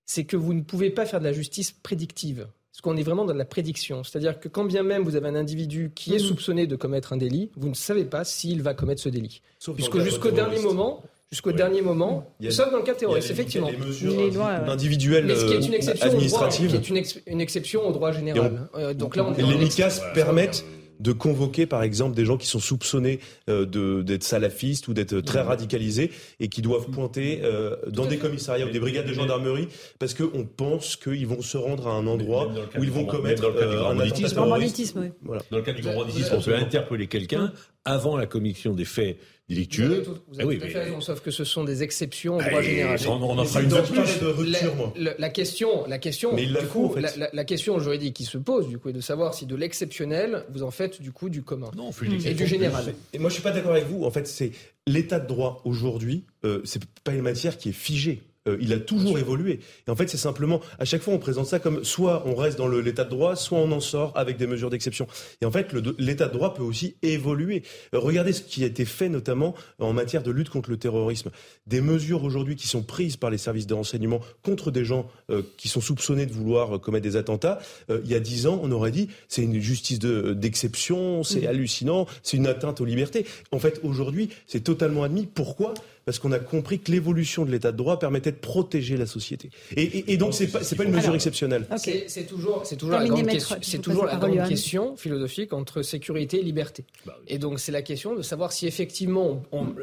c'est 0.06 0.24
que 0.24 0.38
vous 0.38 0.54
ne 0.54 0.62
pouvez 0.62 0.90
pas 0.90 1.06
faire 1.06 1.20
de 1.20 1.26
la 1.26 1.34
justice 1.34 1.72
prédictive. 1.72 2.48
Parce 2.78 2.94
qu'on 2.94 2.98
est 2.98 3.04
vraiment 3.04 3.26
dans 3.26 3.34
la 3.34 3.44
prédiction. 3.44 4.04
C'est-à-dire 4.04 4.40
que 4.40 4.48
quand 4.48 4.64
bien 4.64 4.84
même 4.84 5.02
vous 5.02 5.16
avez 5.16 5.28
un 5.28 5.34
individu 5.34 5.92
qui 5.96 6.14
est 6.14 6.20
mhm. 6.20 6.28
soupçonné 6.28 6.68
de 6.68 6.76
commettre 6.76 7.12
un 7.12 7.18
délit, 7.18 7.50
vous 7.58 7.70
ne 7.70 7.74
savez 7.74 8.06
pas 8.06 8.24
s'il 8.24 8.62
va 8.62 8.76
commettre 8.76 9.02
ce 9.02 9.10
délit. 9.10 9.42
Puisque 9.74 10.00
jusqu'au 10.02 10.30
dernier 10.30 10.60
moment, 10.60 11.02
jusqu'au 11.32 11.54
dernier 11.54 11.82
moment, 11.82 12.32
sauf 12.52 12.70
dans 12.72 12.78
le 12.78 12.84
cas 12.84 12.94
terroriste, 12.94 13.32
effectivement. 13.32 13.72
Les 13.72 13.78
mesures 13.78 14.46
individuelles 14.68 15.26
Mais 15.26 15.34
ce 15.34 15.46
qui 15.46 15.54
est 15.54 15.66
une 15.66 15.74
exception 15.74 16.06
administratives. 16.06 16.70
qui 16.70 16.76
est 16.76 16.90
une, 16.90 17.04
une, 17.34 17.42
exception 17.42 17.88
au 17.88 17.92
droit 17.92 18.12
général. 18.12 18.70
Euh, 18.76 18.94
donc 18.94 19.16
là, 19.16 19.26
on 19.26 19.34
est 19.34 19.42
les 19.42 19.58
MICAS 19.58 20.00
permettent 20.14 20.64
de 21.00 21.12
convoquer 21.12 21.66
par 21.66 21.84
exemple 21.84 22.16
des 22.16 22.26
gens 22.26 22.38
qui 22.38 22.48
sont 22.48 22.60
soupçonnés 22.60 23.20
euh, 23.50 23.66
d'être 24.04 24.24
salafistes 24.24 24.88
ou 24.88 24.94
d'être 24.94 25.20
très 25.22 25.42
radicalisés 25.42 26.12
et 26.40 26.50
qui 26.50 26.62
doivent 26.62 26.90
pointer 26.90 27.42
euh, 27.44 27.76
dans 27.88 28.06
des 28.06 28.18
commissariats 28.18 28.66
ou 28.66 28.72
des 28.72 28.80
brigades 28.80 29.08
de 29.08 29.14
gendarmerie 29.14 29.68
parce 30.00 30.14
qu'on 30.14 30.46
pense 30.46 30.96
qu'ils 30.96 31.28
vont 31.28 31.42
se 31.42 31.58
rendre 31.58 31.88
à 31.88 31.92
un 31.92 32.08
endroit 32.08 32.52
où 32.78 32.84
ils 32.84 32.92
vont 32.92 33.06
commettre 33.06 33.46
euh, 33.46 33.86
un 33.86 33.96
banditisme. 33.96 35.12
Voilà. 35.24 35.42
Dans 35.52 35.58
le 35.58 35.64
cas 35.64 35.74
du 35.74 35.82
banditisme, 35.82 36.36
on 36.38 36.42
peut 36.42 36.56
interpeller 36.56 37.08
quelqu'un 37.08 37.52
avant 37.88 38.18
la 38.18 38.26
commission 38.26 38.74
des 38.74 38.86
faits 38.86 39.18
délictueux. 39.48 40.04
Vous 40.28 40.42
avez 40.42 40.58
tout, 40.58 40.66
à 40.66 40.68
fait 40.68 40.80
raison, 40.84 41.00
sauf 41.00 41.22
que 41.22 41.32
ce 41.32 41.46
sont 41.46 41.64
des 41.64 41.82
exceptions 41.84 42.36
au 42.36 42.42
droit 42.42 42.62
général. 42.62 43.00
On, 43.08 43.40
en 43.40 43.46
fera 43.46 43.62
une 43.62 43.70
de 43.70 43.82
plus. 43.82 45.02
La, 45.02 45.16
la, 45.18 45.30
question, 45.30 45.88
la 45.88 45.98
question, 45.98 46.36
du 46.36 46.54
coup, 46.70 46.94
la, 46.96 47.30
la, 47.32 47.46
question 47.46 47.80
juridique 47.80 48.16
qui 48.16 48.26
se 48.26 48.38
pose, 48.38 48.68
du 48.68 48.78
coup, 48.78 48.90
est 48.90 48.94
de 48.94 49.02
savoir 49.02 49.34
si 49.34 49.46
de 49.46 49.56
l'exceptionnel, 49.56 50.44
vous 50.50 50.64
en 50.64 50.72
faites 50.72 51.02
du 51.02 51.14
coup 51.14 51.30
du 51.30 51.44
commun 51.44 51.72
non, 51.78 51.92
et 52.26 52.34
du 52.34 52.46
général. 52.46 52.94
Et 53.14 53.20
moi, 53.20 53.30
je 53.30 53.36
suis 53.36 53.44
pas 53.44 53.52
d'accord 53.52 53.72
avec 53.72 53.86
vous. 53.86 54.04
En 54.04 54.12
fait, 54.12 54.28
c'est 54.28 54.52
l'état 54.86 55.20
de 55.20 55.28
droit 55.28 55.62
aujourd'hui. 55.64 56.26
Euh, 56.44 56.62
c'est 56.66 56.84
pas 57.04 57.14
une 57.14 57.22
matière 57.22 57.58
qui 57.58 57.70
est 57.70 57.74
figée. 57.74 58.22
Euh, 58.48 58.58
il 58.60 58.74
a 58.74 58.80
toujours 58.80 59.20
évolué. 59.20 59.60
Et 59.88 59.92
en 59.92 59.96
fait, 59.96 60.08
c'est 60.08 60.18
simplement, 60.18 60.62
à 60.80 60.86
chaque 60.86 61.02
fois, 61.02 61.14
on 61.14 61.20
présente 61.20 61.48
ça 61.48 61.60
comme 61.60 61.84
soit 61.84 62.24
on 62.26 62.36
reste 62.36 62.58
dans 62.58 62.68
l'état 62.68 63.04
de 63.04 63.10
droit, 63.10 63.36
soit 63.36 63.60
on 63.60 63.72
en 63.72 63.80
sort 63.80 64.12
avec 64.16 64.38
des 64.38 64.48
mesures 64.48 64.70
d'exception. 64.70 65.08
Et 65.42 65.46
en 65.46 65.52
fait, 65.52 65.74
l'état 65.98 66.28
de 66.28 66.34
droit 66.34 66.54
peut 66.54 66.64
aussi 66.64 66.96
évoluer. 67.02 67.64
Euh, 67.94 68.00
regardez 68.00 68.34
ce 68.34 68.42
qui 68.42 68.64
a 68.64 68.68
été 68.68 68.86
fait 68.86 69.10
notamment 69.10 69.56
en 69.80 69.94
matière 69.94 70.24
de 70.24 70.32
lutte 70.32 70.50
contre 70.50 70.70
le 70.70 70.78
terrorisme. 70.78 71.32
Des 71.66 71.82
mesures 71.82 72.24
aujourd'hui 72.24 72.56
qui 72.56 72.68
sont 72.68 72.84
prises 72.84 73.18
par 73.18 73.30
les 73.30 73.38
services 73.38 73.68
de 73.68 73.74
renseignement 73.74 74.22
contre 74.44 74.72
des 74.72 74.86
gens 74.86 75.10
euh, 75.30 75.42
qui 75.58 75.68
sont 75.68 75.82
soupçonnés 75.82 76.26
de 76.26 76.34
vouloir 76.34 76.80
commettre 76.80 77.04
des 77.04 77.16
attentats. 77.16 77.60
il 77.90 78.10
y 78.10 78.16
a 78.16 78.20
dix 78.20 78.48
ans, 78.48 78.60
on 78.64 78.72
aurait 78.72 78.92
dit 78.92 79.10
c'est 79.28 79.44
une 79.44 79.60
justice 79.60 80.00
d'exception, 80.00 81.24
c'est 81.24 81.42
mmh. 81.42 81.48
hallucinant, 81.48 82.08
c'est 82.24 82.38
une 82.38 82.48
atteinte 82.48 82.82
aux 82.82 82.86
libertés. 82.86 83.26
En 83.52 83.60
fait, 83.60 83.80
aujourd'hui, 83.84 84.30
c'est 84.46 84.64
totalement 84.64 85.04
admis. 85.04 85.26
Pourquoi? 85.26 85.74
Parce 86.08 86.20
qu'on 86.20 86.32
a 86.32 86.40
compris 86.40 86.80
que 86.80 86.90
l'évolution 86.90 87.44
de 87.44 87.52
l'état 87.52 87.74
de 87.74 87.76
droit 87.76 88.00
permettait 88.00 88.32
de 88.32 88.38
protéger 88.38 88.96
la 88.96 89.06
société. 89.06 89.50
Et, 89.76 90.16
donc, 90.16 90.34
ce 90.34 90.44
n'est 90.44 90.50
pas, 90.50 90.60
pas, 90.60 90.84
une 90.86 90.92
mesure 90.92 91.14
exceptionnelle. 91.14 91.68
C'est 91.76 92.26
toujours, 92.26 92.64
toujours, 92.64 92.92
la 92.98 93.06
grande, 93.06 93.28
question, 93.28 93.82
toujours 93.82 94.06
la 94.06 94.16
grande 94.16 94.48
question 94.48 94.96
philosophique 94.96 95.52
entre 95.52 95.82
sécurité 95.82 96.40
et 96.40 96.44
liberté. 96.44 96.86
Bah 97.06 97.20
et 97.28 97.38
donc, 97.40 97.60
c'est 97.60 97.74
la 97.74 97.82
question 97.82 98.16
de 98.16 98.22
savoir 98.22 98.54
si 98.54 98.68
effectivement, 98.68 99.44
on, 99.52 99.76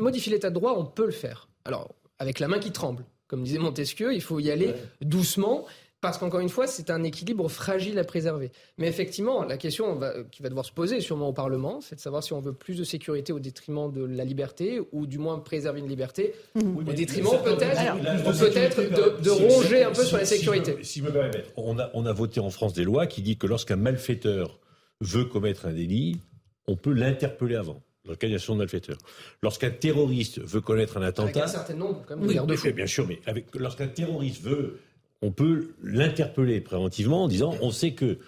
modifier 0.00 0.32
l'état 0.32 0.48
de 0.48 0.54
droit, 0.54 0.74
on 0.76 0.84
peut 0.84 1.06
le 1.06 1.12
faire. 1.12 1.46
Alors, 1.64 1.94
avec 2.18 2.40
la 2.40 2.48
main 2.48 2.58
qui 2.58 2.72
tremble. 2.72 3.04
Comme 3.28 3.44
disait 3.44 3.58
Montesquieu, 3.58 4.12
il 4.12 4.20
faut 4.20 4.40
y 4.40 4.50
aller 4.50 4.74
doucement 5.00 5.64
parce 6.00 6.18
qu'encore 6.18 6.40
une 6.40 6.48
fois, 6.48 6.66
c'est 6.66 6.90
un 6.90 7.02
équilibre 7.02 7.48
fragile 7.48 7.98
à 7.98 8.04
préserver. 8.04 8.52
Mais 8.76 8.86
effectivement, 8.86 9.44
la 9.44 9.56
question 9.56 9.98
qui 10.30 10.42
va 10.42 10.48
devoir 10.48 10.64
se 10.64 10.72
poser 10.72 11.00
sûrement 11.00 11.28
au 11.28 11.32
Parlement, 11.32 11.80
c'est 11.80 11.96
de 11.96 12.00
savoir 12.00 12.22
si 12.22 12.32
on 12.32 12.40
veut 12.40 12.52
plus 12.52 12.78
de 12.78 12.84
sécurité 12.84 13.32
au 13.32 13.40
détriment 13.40 13.90
de 13.90 14.04
la 14.04 14.24
liberté, 14.24 14.80
ou 14.92 15.06
du 15.06 15.18
moins 15.18 15.38
préserver 15.40 15.80
une 15.80 15.88
liberté, 15.88 16.34
mmh. 16.54 16.76
au 16.76 16.82
détriment 16.82 17.42
peut-être 17.42 18.76
peut 18.76 19.22
de, 19.22 19.30
ronger 19.30 19.82
un 19.82 19.90
peu 19.90 20.04
sur 20.04 20.18
la 20.18 20.24
sécurité. 20.24 20.76
Si, 20.82 21.02
me 21.02 21.10
permettez, 21.10 21.42
on 21.56 21.78
a, 21.78 21.90
on 21.94 22.06
a 22.06 22.12
voté 22.12 22.40
en 22.40 22.50
France 22.50 22.74
des 22.74 22.84
lois 22.84 23.06
qui 23.06 23.22
disent 23.22 23.38
que 23.38 23.46
lorsqu'un 23.46 23.76
malfaiteur 23.76 24.60
veut 25.00 25.24
commettre 25.24 25.66
un 25.66 25.72
délit, 25.72 26.20
on 26.66 26.76
peut 26.76 26.92
l'interpeller 26.92 27.56
avant 27.56 27.82
dans 28.04 28.12
le 28.12 28.16
cas 28.16 28.28
d'un 28.28 28.54
malfaiteur. 28.54 28.96
Lorsqu'un 29.42 29.70
terroriste 29.70 30.40
veut 30.40 30.60
connaître 30.60 30.96
un 30.96 31.02
attentat. 31.02 31.30
Avec 31.30 31.36
un 31.36 31.46
certain 31.46 31.74
nombre, 31.74 32.04
quand 32.06 32.16
même, 32.16 32.26
oui, 32.26 32.72
bien 32.72 32.86
sûr, 32.86 33.06
mais 33.06 33.20
lorsqu'un 33.54 33.88
terroriste 33.88 34.42
veut 34.42 34.80
on 35.22 35.30
peut 35.30 35.74
l'interpeller 35.82 36.60
préventivement 36.60 37.24
en 37.24 37.28
disant 37.28 37.54
on 37.60 37.70
sait 37.70 37.92
que. 37.92 38.18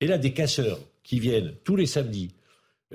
Et 0.00 0.06
là, 0.06 0.18
des 0.18 0.32
casseurs 0.32 0.78
qui 1.02 1.20
viennent 1.20 1.54
tous 1.64 1.76
les 1.76 1.86
samedis 1.86 2.35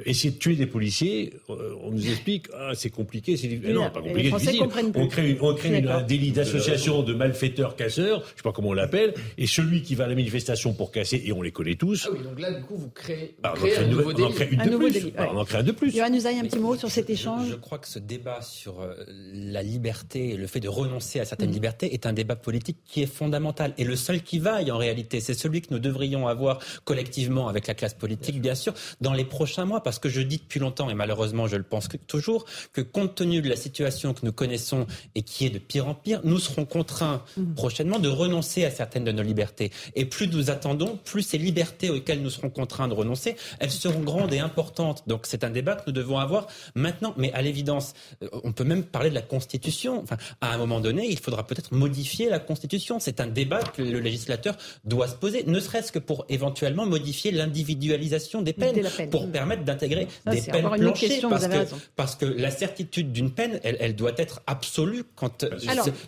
essayer 0.05 0.31
de 0.31 0.37
tuer 0.37 0.55
des 0.55 0.65
policiers, 0.65 1.33
euh, 1.49 1.75
on 1.83 1.91
nous 1.91 2.09
explique 2.09 2.47
ah, 2.57 2.71
c'est 2.73 2.89
compliqué, 2.89 3.37
c'est 3.37 3.47
non 3.47 3.89
pas 3.89 4.01
compliqué, 4.01 4.31
difficile. 4.31 4.61
On 4.95 5.07
crée, 5.07 5.37
on 5.41 5.53
crée 5.53 5.83
un 5.87 6.01
délit 6.01 6.31
d'association 6.31 7.03
de 7.03 7.13
malfaiteurs 7.13 7.75
casseurs, 7.75 8.21
je 8.21 8.37
sais 8.37 8.43
pas 8.43 8.51
comment 8.51 8.69
on 8.69 8.73
l'appelle, 8.73 9.13
et 9.37 9.47
celui 9.47 9.81
qui 9.81 9.95
va 9.95 10.05
à 10.05 10.07
la 10.07 10.15
manifestation 10.15 10.73
pour 10.73 10.91
casser 10.91 11.21
et 11.25 11.31
on 11.31 11.41
les 11.41 11.51
connaît 11.51 11.75
tous. 11.75 12.07
Ah 12.07 12.13
oui, 12.13 12.23
donc 12.23 12.39
là 12.39 12.51
du 12.51 12.63
coup 12.63 12.75
vous 12.75 12.89
créez, 12.89 13.35
bah, 13.41 13.53
un, 13.55 13.87
nouveau 13.87 14.13
délit. 14.13 14.25
On 14.25 14.29
en 14.29 14.33
crée 14.33 14.49
une 14.51 14.59
de 14.59 14.77
plus. 14.77 15.11
Bah, 15.11 15.29
on 15.33 15.37
en 15.37 15.45
crée 15.45 15.57
un 15.57 15.63
de 15.63 15.71
plus. 15.71 15.95
Yohann 15.95 16.15
Usaï, 16.15 16.39
un 16.39 16.43
petit 16.43 16.59
mot 16.59 16.75
sur 16.75 16.89
cet 16.89 17.09
échange. 17.09 17.49
Je, 17.49 17.55
crois 17.55 17.77
que 17.77 17.87
ce 17.87 17.99
débat 17.99 18.41
sur 18.41 18.81
euh, 18.81 18.93
la 19.33 19.63
liberté 19.63 20.31
et 20.31 20.37
le 20.37 20.47
fait 20.47 20.59
de 20.59 20.69
renoncer 20.69 21.19
à 21.19 21.25
certaines 21.25 21.49
mm. 21.49 21.53
libertés 21.53 21.93
est 21.93 22.05
un 22.05 22.13
débat 22.13 22.35
politique 22.35 22.77
qui 22.85 23.01
est 23.03 23.13
fondamental 23.13 23.73
et 23.77 23.83
le 23.83 23.95
seul 23.95 24.21
qui 24.21 24.39
vaille 24.39 24.71
en 24.71 24.77
réalité, 24.77 25.19
c'est 25.19 25.33
celui 25.33 25.61
que 25.61 25.67
nous 25.71 25.79
devrions 25.79 26.27
avoir 26.27 26.59
collectivement 26.83 27.47
avec 27.47 27.67
la 27.67 27.73
classe 27.73 27.93
politique, 27.93 28.41
bien 28.41 28.55
sûr, 28.55 28.73
dans 29.01 29.13
les 29.13 29.25
prochains 29.25 29.65
mois 29.65 29.81
parce 29.83 29.90
que 29.99 30.09
je 30.09 30.21
dis 30.21 30.37
depuis 30.37 30.59
longtemps, 30.59 30.89
et 30.89 30.93
malheureusement 30.93 31.47
je 31.47 31.55
le 31.55 31.63
pense 31.63 31.87
toujours, 32.07 32.45
que 32.73 32.81
compte 32.81 33.15
tenu 33.15 33.41
de 33.41 33.49
la 33.49 33.55
situation 33.55 34.13
que 34.13 34.25
nous 34.25 34.31
connaissons 34.31 34.87
et 35.15 35.21
qui 35.21 35.45
est 35.45 35.49
de 35.49 35.59
pire 35.59 35.87
en 35.87 35.93
pire, 35.93 36.21
nous 36.23 36.39
serons 36.39 36.65
contraints 36.65 37.23
mmh. 37.37 37.53
prochainement 37.53 37.99
de 37.99 38.09
renoncer 38.09 38.65
à 38.65 38.71
certaines 38.71 39.03
de 39.03 39.11
nos 39.11 39.23
libertés. 39.23 39.71
Et 39.95 40.05
plus 40.05 40.27
nous 40.27 40.49
attendons, 40.49 40.99
plus 41.03 41.23
ces 41.23 41.37
libertés 41.37 41.89
auxquelles 41.89 42.21
nous 42.21 42.29
serons 42.29 42.49
contraints 42.49 42.87
de 42.87 42.93
renoncer, 42.93 43.35
elles 43.59 43.71
seront 43.71 44.01
grandes 44.01 44.33
et 44.33 44.39
importantes. 44.39 45.03
Donc 45.07 45.25
c'est 45.25 45.43
un 45.43 45.49
débat 45.49 45.75
que 45.75 45.83
nous 45.87 45.93
devons 45.93 46.19
avoir 46.19 46.47
maintenant. 46.75 47.13
Mais 47.17 47.31
à 47.33 47.41
l'évidence, 47.41 47.93
euh, 48.23 48.29
on 48.43 48.51
peut 48.51 48.63
même 48.63 48.83
parler 48.83 49.09
de 49.09 49.15
la 49.15 49.21
Constitution. 49.21 50.01
Enfin, 50.01 50.17
à 50.41 50.53
un 50.53 50.57
moment 50.57 50.79
donné, 50.79 51.07
il 51.09 51.19
faudra 51.19 51.45
peut-être 51.45 51.73
modifier 51.73 52.29
la 52.29 52.39
Constitution. 52.39 52.99
C'est 52.99 53.19
un 53.19 53.27
débat 53.27 53.61
que 53.61 53.81
le 53.81 53.99
législateur 53.99 54.57
doit 54.85 55.07
se 55.07 55.15
poser, 55.15 55.43
ne 55.45 55.59
serait-ce 55.59 55.91
que 55.91 55.99
pour 55.99 56.25
éventuellement 56.29 56.85
modifier 56.85 57.31
l'individualisation 57.31 58.41
des 58.41 58.53
peines, 58.53 58.81
pour 59.09 59.31
permettre 59.31 59.63
d'intégrer 59.71 60.07
des 60.29 60.41
peines 60.41 60.69
planchées. 60.69 61.21
Parce 61.21 61.47
que, 61.47 61.75
parce 61.95 62.15
que 62.15 62.25
la 62.25 62.51
certitude 62.51 63.11
d'une 63.11 63.31
peine, 63.31 63.59
elle, 63.63 63.77
elle, 63.79 63.95
doit 63.95 64.13
être 64.17 64.41
absolue 64.47 65.03
quand 65.15 65.43
euh, 65.43 65.57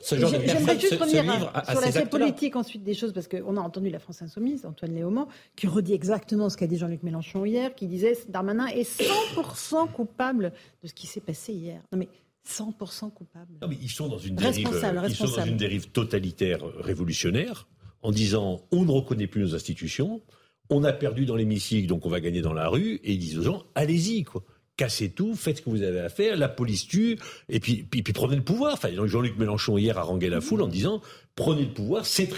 ce, 0.02 0.16
genre 0.18 0.32
de 0.32 0.38
personne 0.38 0.80
se, 0.80 0.88
se 0.88 1.06
livre 1.06 1.52
à, 1.54 1.70
à 1.70 1.72
sur 1.72 1.82
l'aspect 1.82 2.06
politique 2.06 2.56
ensuite 2.56 2.84
des 2.84 2.94
choses, 2.94 3.14
parce 3.14 3.28
qu'on 3.28 3.58
a 3.58 3.62
entendu 3.62 3.90
la 3.90 4.00
France 4.00 4.22
Insoumise, 4.22 4.66
Antoine 4.66 4.94
Léaumont, 4.94 5.28
qui 5.56 5.68
redit 5.68 5.94
exactement 5.94 6.50
ce 6.50 6.58
qu'a 6.58 6.68
dit 6.68 6.78
Jean-Luc 6.78 7.04
Mélenchon 7.04 7.46
hier, 7.46 7.74
qui 7.76 7.88
disait 7.88 8.18
Darmanin 8.30 8.68
est 8.68 8.90
100% 8.90 9.92
coupable 9.92 10.54
de 10.82 10.88
ce 10.88 10.94
qui 10.94 11.08
s'est 11.08 11.22
passé 11.22 11.54
hier. 11.54 11.82
Non 11.92 11.98
mais 11.98 12.10
100% 12.48 13.12
coupable. 13.12 13.54
Non 13.62 13.68
mais 13.68 13.78
ils 13.82 13.90
sont 13.90 14.08
dans 14.08 14.18
une 14.18 14.36
dérive, 14.36 14.68
ils 15.08 15.16
sont 15.16 15.26
dans 15.26 15.46
une 15.46 15.58
dérive 15.58 15.90
totalitaire 15.90 16.64
révolutionnaire 16.80 17.68
en 18.02 18.12
disant 18.12 18.62
on 18.72 18.84
ne 18.84 18.92
reconnaît 18.92 19.28
plus 19.28 19.42
nos 19.42 19.56
institutions, 19.56 20.22
on 20.70 20.84
a 20.84 20.94
perdu 20.94 21.26
dans 21.26 21.36
l'hémicycle, 21.36 21.88
donc 21.88 22.06
on 22.06 22.10
va 22.10 22.20
gagner 22.20 22.42
dans 22.42 22.54
la 22.54 22.68
rue, 22.68 23.00
et 23.04 23.14
ils 23.14 23.20
disent 23.20 23.40
aux 23.40 23.44
gens, 23.44 23.64
allez-y, 23.76 24.24
quoi 24.24 24.44
cassez 24.78 25.10
tout, 25.10 25.36
faites 25.36 25.58
ce 25.58 25.62
que 25.62 25.70
vous 25.70 25.84
avez 25.84 26.00
à 26.00 26.10
faire, 26.10 26.36
la 26.36 26.50
police 26.50 26.88
tue, 26.88 27.18
et 27.50 27.60
puis, 27.60 27.86
prenez 28.14 28.36
le 28.36 28.44
pouvoir. 28.44 28.74
Enfin, 28.74 28.90
Jean-Luc 29.06 29.38
Mélenchon 29.38 29.78
hier 29.78 29.98
a 29.98 30.04
rangé 30.04 30.30
la 30.30 30.42
foule 30.42 30.62
en 30.62 30.68
disant 30.68 31.02
prenez 31.36 31.64
le 31.64 31.74
pouvoir. 31.74 32.06
Cette, 32.06 32.34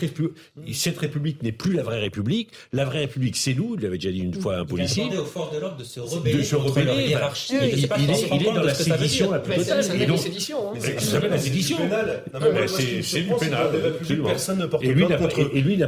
cette 0.74 0.98
République 0.98 1.44
n'est 1.44 1.52
plus 1.52 1.74
la 1.74 1.84
vraie 1.84 2.00
République. 2.00 2.52
La 2.74 2.86
vraie 2.86 3.00
République, 3.00 3.36
c'est 3.36 3.54
nous. 3.54 3.76
Il 3.76 3.82
l'avait 3.82 3.98
déjà 3.98 4.12
dit 4.12 4.20
une 4.20 4.34
fois 4.34 4.56
à 4.56 4.60
un 4.60 4.66
policier. 4.66 5.06
Il 5.12 5.18
a 5.18 5.22
aux 5.22 5.26
forces 5.26 5.54
de 5.54 5.60
l'ordre 5.60 5.78
de 5.78 5.84
se 5.84 6.00
rebeller, 6.00 6.38
de 6.38 6.44
se 6.44 6.56
rebeller 6.56 6.88
contre 6.88 7.02
hiérarchie. 7.02 7.54
il, 7.62 7.80
il, 7.80 8.48
est, 8.48 8.54
dans 8.54 8.64
la 8.64 8.74
sédition 8.74 9.32
la 9.32 9.40
plus 9.40 9.56
totale. 9.56 9.84
Ça 9.84 9.90
s'appelle 9.92 10.10
la 10.10 10.18
sédition. 10.18 10.58
Hein. 10.72 10.80
Ça 10.80 11.00
s'appelle 11.00 11.32
la 11.32 11.38
sédition. 11.38 11.78
C'est 13.02 13.22
du 13.22 13.34
pénal. 13.36 13.94
Personne 14.26 14.60
ne 14.60 14.66
porte 14.66 14.84
plainte 14.84 15.18
contre... 15.18 15.40
Et 15.54 15.62
lui, 15.62 15.74
il 15.74 15.80
n'a 15.80 15.88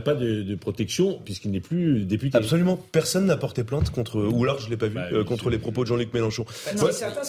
pas 0.00 0.14
de 0.14 0.54
protection 0.54 1.20
puisqu'il 1.24 1.50
n'est 1.50 1.60
plus 1.60 2.04
député. 2.04 2.36
Absolument. 2.36 2.78
Personne 2.92 3.26
n'a 3.26 3.36
porté 3.36 3.64
plainte 3.64 3.90
contre, 3.90 4.20
ou 4.20 4.44
alors 4.44 4.58
je 4.60 4.66
ne 4.66 4.70
l'ai 4.70 4.76
pas 4.76 4.86
vu, 4.86 4.94
bah, 4.94 5.06
euh, 5.12 5.24
contre 5.24 5.50
les 5.50 5.58
propos 5.58 5.82
de 5.82 5.88
Jean-Luc 5.88 6.12
Mélenchon. 6.12 6.44
C'est 6.48 6.92
certain 6.92 7.22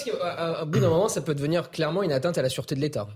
bout 0.66 0.80
d'un 0.80 0.90
moment, 0.90 1.08
ça 1.08 1.22
peut 1.22 1.36
devenir 1.36 1.72
clairement 1.72 2.04
une 2.04 2.12
atteinte 2.12 2.38
à 2.38 2.42
la 2.42 2.50
sûreté 2.50 2.76
de 2.76 2.82
l'État. 2.82 3.08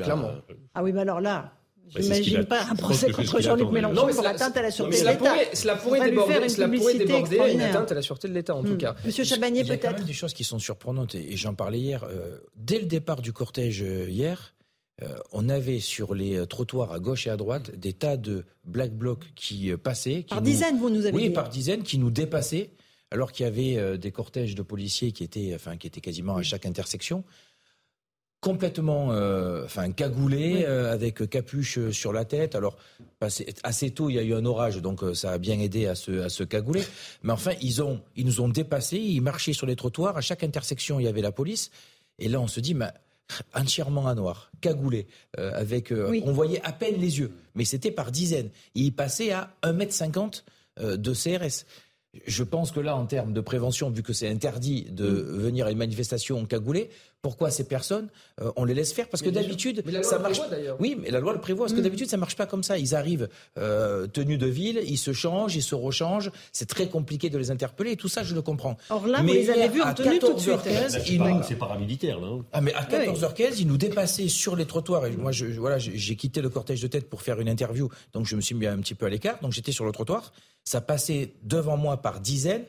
Clairement. 0.00 0.32
Ah 0.74 0.82
oui, 0.82 0.92
mais 0.92 1.00
alors 1.00 1.20
là, 1.20 1.47
Bah, 1.94 2.00
J'imagine 2.00 2.44
pas 2.44 2.64
un 2.70 2.74
procès 2.74 3.10
contre 3.10 3.40
Jean-Luc 3.40 3.70
Mélenchon 3.70 4.08
pour 4.08 4.26
atteinte 4.26 4.56
à 4.56 4.62
la 4.62 4.70
sûreté 4.70 5.00
de 5.00 5.06
l'État. 5.06 5.34
Cela 5.54 5.76
pourrait 5.76 6.10
déborder, 6.10 6.48
cela 6.48 6.68
pourrait 6.68 6.98
déborder 6.98 7.40
une 7.52 7.60
atteinte 7.60 7.92
à 7.92 7.94
la 7.94 8.02
sûreté 8.02 8.28
de 8.28 8.34
l'État, 8.34 8.54
en 8.54 8.62
tout 8.62 8.74
hmm. 8.74 8.78
cas. 8.78 8.96
Monsieur 9.04 9.24
Chabanier, 9.24 9.64
peut-être. 9.64 9.80
Il 9.80 9.84
y 9.84 9.86
a 9.86 9.90
quand 9.90 9.98
même 9.98 10.06
des 10.06 10.12
choses 10.12 10.34
qui 10.34 10.44
sont 10.44 10.58
surprenantes, 10.58 11.14
et 11.14 11.36
j'en 11.36 11.54
parlais 11.54 11.78
hier. 11.78 12.04
Euh, 12.04 12.38
dès 12.56 12.78
le 12.78 12.86
départ 12.86 13.22
du 13.22 13.32
cortège 13.32 13.82
euh, 13.82 14.08
hier, 14.08 14.54
euh, 15.02 15.16
on 15.32 15.48
avait 15.48 15.80
sur 15.80 16.14
les 16.14 16.46
trottoirs 16.46 16.92
à 16.92 16.98
gauche 16.98 17.26
et 17.26 17.30
à 17.30 17.36
droite 17.36 17.74
des 17.76 17.92
tas 17.92 18.16
de 18.16 18.44
black 18.64 18.92
blocs 18.92 19.32
qui 19.34 19.70
passaient. 19.76 20.26
par 20.28 20.42
dizaines, 20.42 20.78
vous 20.78 20.90
nous 20.90 21.06
avez 21.06 21.16
dit. 21.16 21.28
Oui, 21.28 21.30
par 21.30 21.48
dizaines, 21.48 21.82
qui 21.82 21.98
nous 21.98 22.10
dépassaient, 22.10 22.70
alors 23.10 23.32
qu'il 23.32 23.44
y 23.44 23.48
avait 23.48 23.96
des 23.96 24.10
cortèges 24.10 24.54
de 24.54 24.62
policiers 24.62 25.12
qui 25.12 25.24
étaient, 25.24 25.52
enfin, 25.54 25.76
qui 25.76 25.86
étaient 25.86 26.00
quasiment 26.00 26.36
à 26.36 26.42
chaque 26.42 26.66
intersection 26.66 27.24
complètement 28.40 29.12
euh, 29.12 29.64
enfin 29.64 29.90
cagoulé 29.90 30.64
euh, 30.64 30.92
avec 30.92 31.28
capuche 31.28 31.78
euh, 31.78 31.92
sur 31.92 32.12
la 32.12 32.24
tête. 32.24 32.54
Alors 32.54 32.76
assez 33.64 33.90
tôt, 33.90 34.10
il 34.10 34.14
y 34.14 34.18
a 34.18 34.22
eu 34.22 34.34
un 34.34 34.44
orage, 34.44 34.80
donc 34.80 35.02
ça 35.14 35.32
a 35.32 35.38
bien 35.38 35.58
aidé 35.58 35.86
à 35.86 35.96
se, 35.96 36.22
à 36.22 36.28
se 36.28 36.44
cagouler. 36.44 36.84
Mais 37.22 37.32
enfin, 37.32 37.52
ils 37.60 37.82
ont 37.82 38.00
ils 38.14 38.24
nous 38.24 38.40
ont 38.40 38.48
dépassés, 38.48 38.98
ils 38.98 39.20
marchaient 39.20 39.52
sur 39.52 39.66
les 39.66 39.74
trottoirs. 39.74 40.16
À 40.16 40.20
chaque 40.20 40.44
intersection, 40.44 41.00
il 41.00 41.04
y 41.04 41.08
avait 41.08 41.22
la 41.22 41.32
police. 41.32 41.70
Et 42.20 42.28
là, 42.28 42.40
on 42.40 42.46
se 42.46 42.60
dit, 42.60 42.74
mais 42.74 42.86
entièrement 43.54 44.06
à 44.06 44.14
noir, 44.14 44.50
cagoulé, 44.60 45.06
avec 45.36 45.92
on 45.92 46.32
voyait 46.32 46.62
à 46.64 46.72
peine 46.72 46.98
les 47.00 47.18
yeux, 47.18 47.32
mais 47.54 47.64
c'était 47.64 47.90
par 47.90 48.10
dizaines. 48.10 48.50
ils 48.74 48.92
passaient 48.92 49.32
à 49.32 49.54
1m50 49.64 50.44
de 50.80 51.12
CRS. 51.12 51.66
Je 52.26 52.42
pense 52.42 52.70
que 52.70 52.80
là, 52.80 52.96
en 52.96 53.04
termes 53.04 53.32
de 53.32 53.40
prévention, 53.40 53.90
vu 53.90 54.02
que 54.02 54.12
c'est 54.12 54.28
interdit 54.28 54.86
de 54.90 55.06
venir 55.06 55.66
à 55.66 55.70
une 55.70 55.78
manifestation 55.78 56.44
cagoulée, 56.46 56.88
pourquoi 57.22 57.50
ces 57.50 57.64
personnes, 57.64 58.08
euh, 58.40 58.52
on 58.56 58.64
les 58.64 58.74
laisse 58.74 58.92
faire? 58.92 59.08
Parce 59.08 59.22
que 59.22 59.30
d'habitude, 59.30 59.82
ça 60.02 60.18
marche. 60.18 60.40
oui, 60.78 60.96
mais 61.00 61.10
la 61.10 61.18
loi 61.18 61.32
le 61.32 61.40
prévoit. 61.40 61.66
Parce 61.66 61.74
que 61.74 61.80
mm. 61.80 61.84
d'habitude, 61.84 62.08
ça 62.08 62.16
marche 62.16 62.36
pas 62.36 62.46
comme 62.46 62.62
ça. 62.62 62.78
Ils 62.78 62.94
arrivent 62.94 63.28
euh, 63.58 64.06
tenus 64.06 64.38
de 64.38 64.46
ville, 64.46 64.80
ils 64.86 64.98
se 64.98 65.12
changent, 65.12 65.56
ils 65.56 65.62
se 65.62 65.74
rechangent. 65.74 66.30
C'est 66.52 66.68
très 66.68 66.86
compliqué 66.86 67.28
de 67.28 67.38
les 67.38 67.50
interpeller. 67.50 67.92
Et 67.92 67.96
tout 67.96 68.08
ça, 68.08 68.22
je 68.22 68.34
le 68.34 68.42
comprends. 68.42 68.76
Or 68.90 69.06
là, 69.06 69.22
mais 69.22 69.32
vous 69.32 69.38
les 69.38 69.50
avez 69.50 69.68
vus 69.68 69.82
en 69.82 69.94
tenue 69.94 70.18
tout 70.18 70.32
de 70.32 70.38
suite. 70.38 70.60
C'est 71.46 71.56
paramilitaire, 71.56 72.20
là. 72.20 72.28
Ah, 72.52 72.60
mais 72.60 72.72
à 72.74 72.84
14h15, 72.84 73.56
ils 73.58 73.66
nous 73.66 73.78
dépassaient 73.78 74.28
sur 74.28 74.54
les 74.54 74.66
trottoirs. 74.66 75.06
Et 75.06 75.16
moi, 75.16 75.32
je, 75.32 75.46
voilà, 75.46 75.78
j'ai 75.78 76.16
quitté 76.16 76.40
le 76.40 76.50
cortège 76.50 76.80
de 76.80 76.86
tête 76.86 77.08
pour 77.10 77.22
faire 77.22 77.40
une 77.40 77.48
interview, 77.48 77.88
donc 78.12 78.26
je 78.26 78.36
me 78.36 78.40
suis 78.40 78.54
mis 78.54 78.66
un 78.66 78.78
petit 78.78 78.94
peu 78.94 79.06
à 79.06 79.08
l'écart. 79.08 79.38
Donc 79.42 79.52
j'étais 79.52 79.72
sur 79.72 79.84
le 79.84 79.92
trottoir. 79.92 80.32
Ça 80.64 80.80
passait 80.80 81.34
devant 81.42 81.76
moi 81.76 81.96
par 81.96 82.20
dizaines 82.20 82.64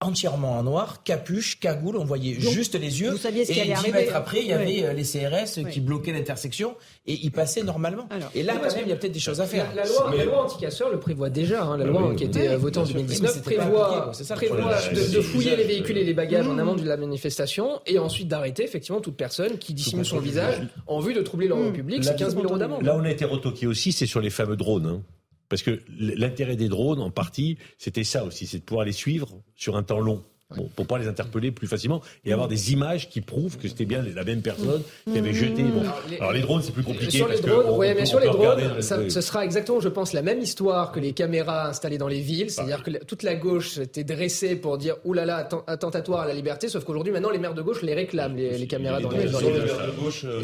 entièrement 0.00 0.58
en 0.58 0.62
noir, 0.62 1.02
capuche, 1.04 1.58
cagoule, 1.58 1.96
on 1.96 2.04
voyait 2.04 2.38
juste 2.38 2.74
les 2.74 3.00
yeux. 3.00 3.12
Vous 3.12 3.16
saviez 3.16 3.46
ce 3.46 3.52
qui 3.52 3.60
allait 3.60 3.72
et 3.72 3.84
10 3.84 3.92
mètres 3.92 4.14
après, 4.14 4.40
il 4.40 4.46
y 4.46 4.52
avait 4.52 4.84
euh, 4.84 4.92
les 4.92 5.04
CRS 5.04 5.70
qui 5.70 5.80
bloquaient 5.80 6.12
l'intersection 6.12 6.76
et 7.06 7.14
ils 7.14 7.32
passaient 7.32 7.62
normalement. 7.62 8.06
et 8.34 8.42
là, 8.42 8.56
quand 8.56 8.74
même, 8.74 8.84
il 8.84 8.90
y 8.90 8.92
a 8.92 8.96
peut-être 8.96 9.12
des 9.12 9.20
choses 9.20 9.40
à 9.40 9.46
faire. 9.46 9.66
La, 9.74 9.84
loi, 10.24 10.44
anti-casseurs 10.44 10.90
le 10.90 11.00
prévoit 11.00 11.30
déjà. 11.30 11.62
Hein, 11.62 11.78
la 11.78 11.86
loi 11.86 12.14
qui 12.14 12.24
a 12.24 12.26
été 12.26 12.56
votée 12.56 12.78
en 12.78 12.84
2019 12.84 13.42
prévoit, 13.42 14.12
de, 14.12 15.20
fouiller 15.20 15.56
les 15.56 15.64
véhicules 15.64 15.96
et 15.96 16.04
les 16.04 16.14
bagages 16.14 16.46
en 16.46 16.58
amont 16.58 16.74
de 16.74 16.84
la 16.84 16.96
manifestation 16.96 17.80
et 17.86 17.98
ensuite 17.98 18.28
d'arrêter 18.28 18.64
effectivement 18.64 19.00
toute 19.00 19.16
personne 19.16 19.58
qui 19.58 19.72
dissimule 19.72 20.04
son 20.04 20.18
visage 20.18 20.62
en 20.86 21.00
vue 21.00 21.14
de 21.14 21.22
troubler 21.22 21.48
l'ordre 21.48 21.70
mmh. 21.70 21.72
public. 21.72 22.04
C'est 22.04 22.16
15 22.16 22.34
000 22.34 22.44
euros 22.44 22.58
d'amende. 22.58 22.82
Là, 22.82 22.96
on 22.96 23.04
a 23.04 23.10
été 23.10 23.24
retoqué 23.24 23.66
aussi, 23.66 23.92
c'est 23.92 24.06
sur 24.06 24.20
les 24.20 24.30
fameux 24.30 24.56
drones. 24.56 25.02
Parce 25.48 25.62
que 25.62 25.80
l'intérêt 25.98 26.56
des 26.56 26.68
drones, 26.68 27.00
en 27.00 27.10
partie, 27.10 27.58
c'était 27.78 28.04
ça 28.04 28.24
aussi, 28.24 28.46
c'est 28.46 28.58
de 28.58 28.64
pouvoir 28.64 28.84
les 28.84 28.92
suivre 28.92 29.42
sur 29.54 29.76
un 29.76 29.82
temps 29.82 30.00
long. 30.00 30.24
Bon, 30.54 30.70
pour 30.76 30.86
pas 30.86 30.98
les 30.98 31.08
interpeller 31.08 31.50
plus 31.50 31.66
facilement 31.66 32.00
et 32.24 32.32
avoir 32.32 32.46
des 32.46 32.72
images 32.72 33.10
qui 33.10 33.20
prouvent 33.20 33.58
que 33.58 33.66
c'était 33.66 33.84
bien 33.84 34.04
la 34.14 34.22
même 34.22 34.42
personne 34.42 34.80
qui 35.10 35.18
avait 35.18 35.32
jeté. 35.32 35.64
Bon. 35.64 35.82
Alors 36.20 36.32
les 36.32 36.40
drones 36.40 36.62
c'est 36.62 36.70
plus 36.70 36.84
compliqué. 36.84 37.18
Sur 37.18 37.26
les 37.26 37.40
drones, 37.40 37.66
oui, 37.70 37.88
mais 37.96 38.06
sur 38.06 38.20
les 38.20 38.28
drones, 38.28 38.80
ça, 38.80 39.10
ce 39.10 39.20
sera 39.20 39.44
exactement, 39.44 39.80
je 39.80 39.88
pense, 39.88 40.12
la 40.12 40.22
même 40.22 40.40
histoire 40.40 40.92
que 40.92 41.00
les 41.00 41.14
caméras 41.14 41.70
installées 41.70 41.98
dans 41.98 42.06
les 42.06 42.20
villes, 42.20 42.50
c'est-à-dire 42.50 42.84
que 42.84 42.92
toute 43.04 43.24
la 43.24 43.34
gauche 43.34 43.78
était 43.78 44.04
dressée 44.04 44.54
pour 44.54 44.78
dire 44.78 44.94
oulala 45.04 45.48
attentatoire 45.66 46.20
à 46.20 46.26
la 46.28 46.34
liberté, 46.34 46.68
sauf 46.68 46.84
qu'aujourd'hui 46.84 47.12
maintenant 47.12 47.30
les 47.30 47.40
maires 47.40 47.54
de 47.54 47.62
gauche 47.62 47.82
les 47.82 47.94
réclament 47.94 48.36
les, 48.36 48.66
caméras 48.68 49.00
dans, 49.00 49.10
les, 49.10 49.26
villes. 49.26 49.34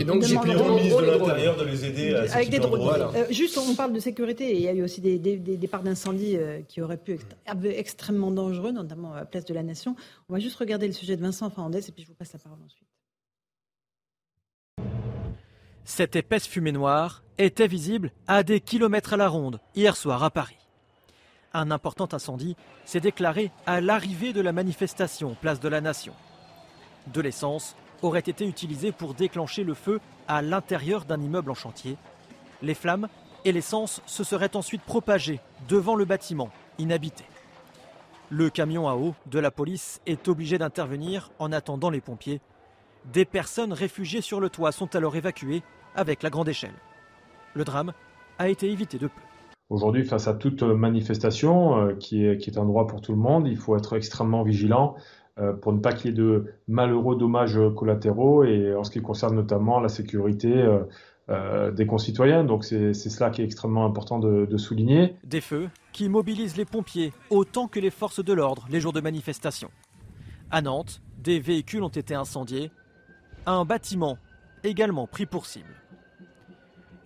Et 0.01 0.05
donc 0.05 0.25
j'ai 0.25 0.37
ministre 0.37 1.01
de 1.01 1.11
l'Intérieur 1.13 1.57
de 1.57 1.65
les 1.65 1.85
aider 1.85 2.15
avec 2.33 2.51
des 2.51 2.59
drones. 2.59 3.03
Euh, 3.15 3.27
juste, 3.31 3.57
on 3.57 3.77
parle 3.77 3.93
de 3.93 4.01
sécurité 4.01 4.51
et 4.51 4.57
il 4.57 4.63
y 4.63 4.69
a 4.69 4.73
eu 4.73 4.83
aussi 4.83 5.01
des 5.01 5.19
départs 5.19 5.85
d'incendie 5.85 6.37
euh, 6.37 6.59
qui 6.67 6.81
auraient 6.81 6.97
pu 6.97 7.13
être 7.13 7.21
extrêmement 7.65 8.33
dangereux, 8.33 8.73
notamment 8.73 9.13
à 9.13 9.19
la 9.19 9.25
place 9.27 9.45
de 9.45 9.55
la 9.55 9.63
Nation. 9.63 9.92
On 10.29 10.35
va 10.35 10.39
juste 10.39 10.57
regarder 10.57 10.87
le 10.87 10.93
sujet 10.93 11.17
de 11.17 11.23
Vincent 11.23 11.51
Fernandez 11.51 11.89
et 11.89 11.93
puis 11.93 12.03
je 12.03 12.09
vous 12.09 12.15
passe 12.15 12.33
la 12.33 12.39
parole 12.39 12.59
ensuite. 12.65 12.89
Cette 15.85 16.15
épaisse 16.15 16.47
fumée 16.47 16.73
noire 16.73 17.23
était 17.39 17.67
visible 17.67 18.13
à 18.29 18.43
des 18.43 18.61
kilomètres 18.61 19.15
à 19.15 19.17
la 19.17 19.29
ronde 19.29 19.61
hier 19.75 19.97
soir 19.97 20.23
à 20.23 20.31
Paris. 20.31 20.59
Un 21.55 21.71
important 21.71 22.09
incendie 22.13 22.57
s'est 22.85 23.01
déclaré 23.01 23.51
à 23.67 23.81
l'arrivée 23.81 24.33
de 24.33 24.41
la 24.41 24.53
manifestation 24.53 25.35
place 25.41 25.61
de 25.61 25.69
la 25.69 25.81
Nation. 25.81 26.15
De 27.09 27.21
l'essence 27.21 27.77
aurait 28.01 28.21
été 28.21 28.47
utilisée 28.47 28.93
pour 28.93 29.15
déclencher 29.15 29.65
le 29.65 29.75
feu 29.75 30.01
à 30.29 30.41
l'intérieur 30.41 31.05
d'un 31.05 31.21
immeuble 31.21 31.51
en 31.51 31.55
chantier. 31.55 31.97
Les 32.63 32.75
flammes 32.75 33.09
et 33.45 33.53
l'essence 33.53 34.01
se 34.07 34.25
seraient 34.25 34.57
ensuite 34.57 34.83
propagées 34.83 35.41
devant 35.69 35.97
le 35.97 36.05
bâtiment 36.05 36.51
inhabité. 36.79 37.25
Le 38.35 38.49
camion 38.49 38.89
à 38.89 38.95
eau 38.95 39.15
de 39.31 39.39
la 39.39 39.51
police 39.51 40.01
est 40.07 40.27
obligé 40.27 40.57
d'intervenir 40.57 41.31
en 41.39 41.53
attendant 41.53 41.91
les 41.91 42.01
pompiers. 42.01 42.41
Des 43.13 43.27
personnes 43.27 43.75
réfugiées 43.75 44.23
sur 44.23 44.41
le 44.41 44.49
toit 44.49 44.73
sont 44.73 44.97
alors 44.97 45.17
évacuées 45.17 45.63
avec 45.95 46.23
la 46.23 46.31
grande 46.31 46.49
échelle. 46.49 46.73
Le 47.53 47.63
drame 47.63 47.93
a 48.39 48.49
été 48.49 48.71
évité 48.71 48.97
de 48.97 49.09
peu. 49.09 49.21
Aujourd'hui, 49.69 50.07
face 50.07 50.29
à 50.29 50.33
toute 50.33 50.63
manifestation 50.63 51.77
euh, 51.77 51.95
qui, 51.95 52.25
est, 52.25 52.39
qui 52.39 52.49
est 52.49 52.59
un 52.59 52.65
droit 52.65 52.87
pour 52.87 53.03
tout 53.03 53.13
le 53.13 53.19
monde, 53.19 53.47
il 53.47 53.59
faut 53.59 53.77
être 53.77 53.95
extrêmement 53.95 54.45
vigilant 54.45 54.95
euh, 55.39 55.53
pour 55.53 55.75
ne 55.75 55.81
pas 55.81 55.93
qu'il 55.93 56.13
y 56.13 56.15
ait 56.15 56.17
de 56.17 56.47
malheureux 56.69 57.17
dommages 57.17 57.61
collatéraux 57.77 58.45
et 58.45 58.75
en 58.75 58.83
ce 58.83 58.91
qui 58.91 59.03
concerne 59.03 59.35
notamment 59.35 59.79
la 59.79 59.91
sécurité 59.91 60.67
euh, 61.29 61.71
des 61.71 61.85
concitoyens. 61.85 62.45
Donc 62.45 62.65
c'est 62.65 62.95
cela 62.95 63.29
qui 63.29 63.43
est 63.43 63.45
extrêmement 63.45 63.85
important 63.85 64.19
de, 64.19 64.57
souligner. 64.57 65.17
Des 65.23 65.43
feux 65.43 65.69
qui 65.93 66.09
mobilisent 66.09 66.57
les 66.57 66.65
pompiers 66.65 67.13
autant 67.31 67.69
que 67.69 67.81
les 67.81 67.91
forces 67.91 68.25
de 68.25 68.33
l'ordre 68.33 68.67
les 68.71 68.81
jours 68.81 68.93
de 68.93 69.01
manifestation. 69.01 69.71
À 70.51 70.63
Nantes, 70.63 71.03
des 71.19 71.41
véhicules 71.41 71.83
ont 71.83 71.89
été 71.89 72.15
incendiés. 72.15 72.71
Un 73.47 73.65
bâtiment 73.65 74.19
également 74.65 75.07
pris 75.07 75.27
pour 75.27 75.47
cible. 75.47 75.75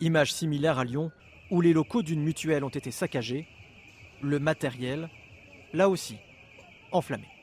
Image 0.00 0.32
similaire 0.32 0.78
à 0.78 0.84
Lyon, 0.84 1.10
où 1.50 1.60
les 1.60 1.72
locaux 1.72 2.02
d'une 2.02 2.22
mutuelle 2.22 2.64
ont 2.64 2.68
été 2.68 2.90
saccagés. 2.90 3.46
Le 4.22 4.38
matériel, 4.38 5.08
là 5.72 5.88
aussi, 5.88 6.16
enflammé. 6.92 7.35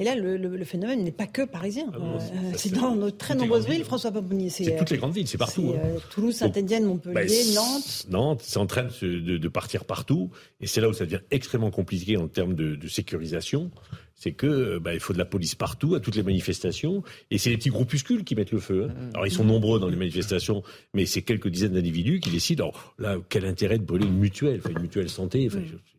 Et 0.00 0.04
là, 0.04 0.14
le, 0.14 0.64
phénomène 0.64 1.04
n'est 1.04 1.12
pas 1.12 1.26
que 1.26 1.42
parisien. 1.42 1.84
Ah 1.92 1.98
euh, 1.98 2.52
c'est 2.56 2.72
dans 2.72 2.96
de 2.96 3.10
très 3.10 3.34
nombreuses 3.34 3.68
villes, 3.68 3.84
François 3.84 4.10
Paponi. 4.10 4.48
C'est 4.48 4.74
toutes 4.74 4.90
les 4.90 4.96
grandes 4.96 5.12
villes, 5.12 5.28
c'est 5.28 5.36
partout. 5.36 5.74
Hein. 5.76 5.80
Euh, 5.84 5.98
Toulouse, 6.10 6.34
Saint-Etienne, 6.34 6.86
Montpellier, 6.86 7.14
bah, 7.14 7.54
Nantes. 7.54 8.06
Nantes, 8.08 8.40
c'est 8.42 8.58
en 8.58 8.66
train 8.66 8.84
de, 8.84 9.48
partir 9.48 9.84
partout. 9.84 10.30
Et 10.62 10.66
c'est 10.66 10.80
là 10.80 10.88
où 10.88 10.94
ça 10.94 11.04
devient 11.04 11.20
extrêmement 11.30 11.70
compliqué 11.70 12.16
en 12.16 12.28
termes 12.28 12.54
de, 12.54 12.88
sécurisation. 12.88 13.70
C'est 14.14 14.32
que 14.32 14.78
bah, 14.78 14.94
il 14.94 15.00
faut 15.00 15.12
de 15.12 15.18
la 15.18 15.26
police 15.26 15.54
partout, 15.54 15.94
à 15.94 16.00
toutes 16.00 16.16
les 16.16 16.22
manifestations. 16.22 17.02
Et 17.30 17.36
c'est 17.36 17.50
les 17.50 17.58
petits 17.58 17.68
groupuscules 17.68 18.24
qui 18.24 18.34
mettent 18.34 18.52
le 18.52 18.60
feu. 18.60 18.88
Hein. 18.90 19.10
Alors 19.12 19.26
ils 19.26 19.32
sont 19.32 19.44
nombreux 19.44 19.80
dans 19.80 19.88
les 19.88 19.96
manifestations, 19.96 20.62
mais 20.94 21.04
c'est 21.04 21.22
quelques 21.22 21.48
dizaines 21.48 21.72
d'individus 21.72 22.20
qui 22.20 22.30
décident. 22.30 22.64
Alors 22.64 22.94
là, 22.98 23.16
quel 23.28 23.44
intérêt 23.44 23.78
de 23.78 23.84
brûler 23.84 24.06
une 24.06 24.18
mutuelle, 24.18 24.60
enfin, 24.64 24.70
une 24.70 24.82
mutuelle 24.82 25.10
santé. 25.10 25.50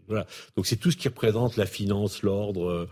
Voilà. 0.07 0.25
Donc 0.55 0.65
c'est 0.65 0.75
tout 0.75 0.89
ce 0.89 0.97
qui 0.97 1.07
représente 1.07 1.55
la 1.55 1.67
finance, 1.67 2.23
l'ordre. 2.23 2.87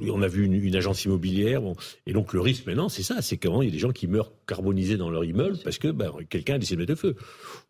Euh, 0.00 0.10
on 0.12 0.22
a 0.22 0.28
vu 0.28 0.44
une, 0.44 0.76
agence 0.76 1.04
immobilière. 1.04 1.62
Et 2.06 2.12
donc 2.12 2.32
le 2.32 2.40
risque 2.40 2.66
maintenant, 2.66 2.88
c'est 2.88 3.02
ça, 3.02 3.20
c'est 3.22 3.36
qu'il 3.36 3.50
y 3.50 3.68
a 3.68 3.70
des 3.70 3.78
gens 3.78 3.92
qui 3.92 4.06
meurent 4.06 4.32
carbonisés 4.46 4.96
dans 4.96 5.10
leur 5.10 5.24
immeuble 5.24 5.58
parce 5.62 5.78
que 5.78 5.88
ben, 5.88 6.12
quelqu'un 6.30 6.54
a 6.54 6.58
décidé 6.58 6.76
de 6.76 6.80
mettre 6.80 6.92
le 6.92 6.96
feu. 6.96 7.16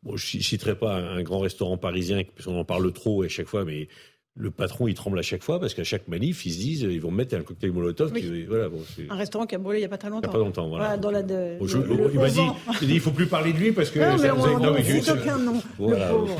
Bon, 0.02 0.16
je 0.16 0.36
ne 0.36 0.42
citerai 0.42 0.76
pas 0.76 0.96
un 0.96 1.22
grand 1.22 1.40
restaurant 1.40 1.76
parisien, 1.76 2.22
parce 2.34 2.46
qu'on 2.46 2.58
en 2.58 2.64
parle 2.64 2.92
trop 2.92 3.22
à 3.22 3.28
chaque 3.28 3.48
fois, 3.48 3.64
mais 3.64 3.88
le 4.34 4.50
patron, 4.50 4.88
il 4.88 4.94
tremble 4.94 5.18
à 5.18 5.22
chaque 5.22 5.42
fois 5.42 5.60
parce 5.60 5.74
qu'à 5.74 5.84
chaque 5.84 6.08
manif, 6.08 6.46
ils 6.46 6.52
se 6.52 6.58
disent, 6.58 6.82
ils 6.82 7.00
vont 7.00 7.10
mettre 7.10 7.36
un 7.36 7.42
cocktail 7.42 7.70
Molotov. 7.70 8.12
voilà, 8.48 8.68
un 9.10 9.14
restaurant 9.14 9.46
qui 9.46 9.54
a 9.54 9.58
brûlé 9.58 9.80
il 9.80 9.82
n'y 9.82 9.86
a 9.86 9.90
pas 9.90 9.98
très 9.98 10.08
longtemps. 10.08 10.28
Il 10.28 10.30
n'y 10.30 10.36
a 10.36 10.38
pas 10.38 10.44
longtemps, 10.44 10.68
voilà. 10.68 10.96
dans 10.96 11.10
la 11.10 11.20
il 11.20 12.18
m'a 12.18 12.30
dit, 12.30 12.40
il 12.80 12.94
ne 12.94 13.00
faut 13.00 13.10
plus 13.10 13.26
parler 13.26 13.52
de 13.52 13.58
lui 13.58 13.72
parce 13.72 13.90
que... 13.90 13.98
Non, 13.98 14.16
mais 14.16 14.30
on, 14.30 15.12
aucun 15.12 15.38
nom. 15.38 15.60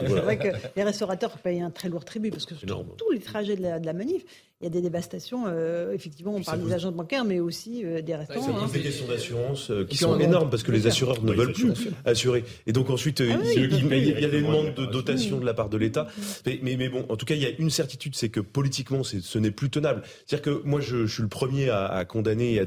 C'est 0.07 0.21
vrai 0.21 0.39
que 0.39 0.49
les 0.75 0.83
restaurateurs 0.83 1.37
payent 1.39 1.61
un 1.61 1.71
très 1.71 1.89
lourd 1.89 2.05
tribut 2.05 2.31
parce 2.31 2.47
que 2.47 2.55
sur 2.55 2.67
tous 2.97 3.11
les 3.11 3.21
trajets 3.21 3.57
de 3.57 3.63
la, 3.63 3.93
manif, 3.93 4.25
il 4.63 4.67
y 4.67 4.69
a 4.69 4.71
des 4.71 4.81
dévastations. 4.81 5.45
Euh, 5.47 5.93
effectivement, 5.93 6.35
on 6.37 6.43
parle 6.43 6.65
des 6.65 6.73
agents 6.73 6.93
bancaires, 6.93 7.25
mais 7.25 7.41
aussi 7.41 7.85
euh, 7.85 8.01
des 8.01 8.15
restaurants. 8.15 8.47
Il 8.49 8.69
y 8.69 8.71
a 8.71 8.73
des 8.73 8.81
questions 8.81 9.07
d'assurance 9.09 9.73
qui 9.89 9.97
sont 9.97 10.19
énormes 10.19 10.51
parce 10.51 10.63
que 10.63 10.73
les 10.73 10.87
assureurs 10.87 11.23
ne 11.23 11.33
veulent 11.33 11.53
plus 11.53 11.73
assurer. 12.05 12.45
Et 12.67 12.73
donc 12.73 12.89
ensuite, 12.91 13.21
ah 13.21 13.39
il, 13.55 14.21
y 14.21 14.25
a 14.25 14.29
des 14.29 14.43
demandes 14.43 14.75
de 14.75 14.87
dotation 14.87 15.39
de 15.39 15.45
la 15.45 15.55
part 15.55 15.69
de 15.69 15.77
l'État. 15.77 16.07
Mais, 16.47 16.61
mais, 16.63 16.89
bon, 16.89 17.05
en 17.09 17.17
tout 17.17 17.27
cas, 17.27 17.35
il 17.35 17.43
y 17.43 17.47
a 17.47 17.51
une 17.59 17.71
certitude, 17.71 18.15
c'est 18.15 18.29
que 18.29 18.41
politiquement, 18.41 19.03
ce 19.03 19.39
n'est 19.39 19.51
plus 19.51 19.71
tenable. 19.71 20.03
C'est-à-dire 20.27 20.43
que 20.43 20.63
moi, 20.65 20.81
je, 20.81 21.07
je, 21.07 21.13
suis 21.13 21.23
le 21.23 21.29
premier 21.29 21.69
à, 21.69 21.87
à 21.87 22.05
condamner 22.05 22.55
et 22.55 22.61
à, 22.61 22.67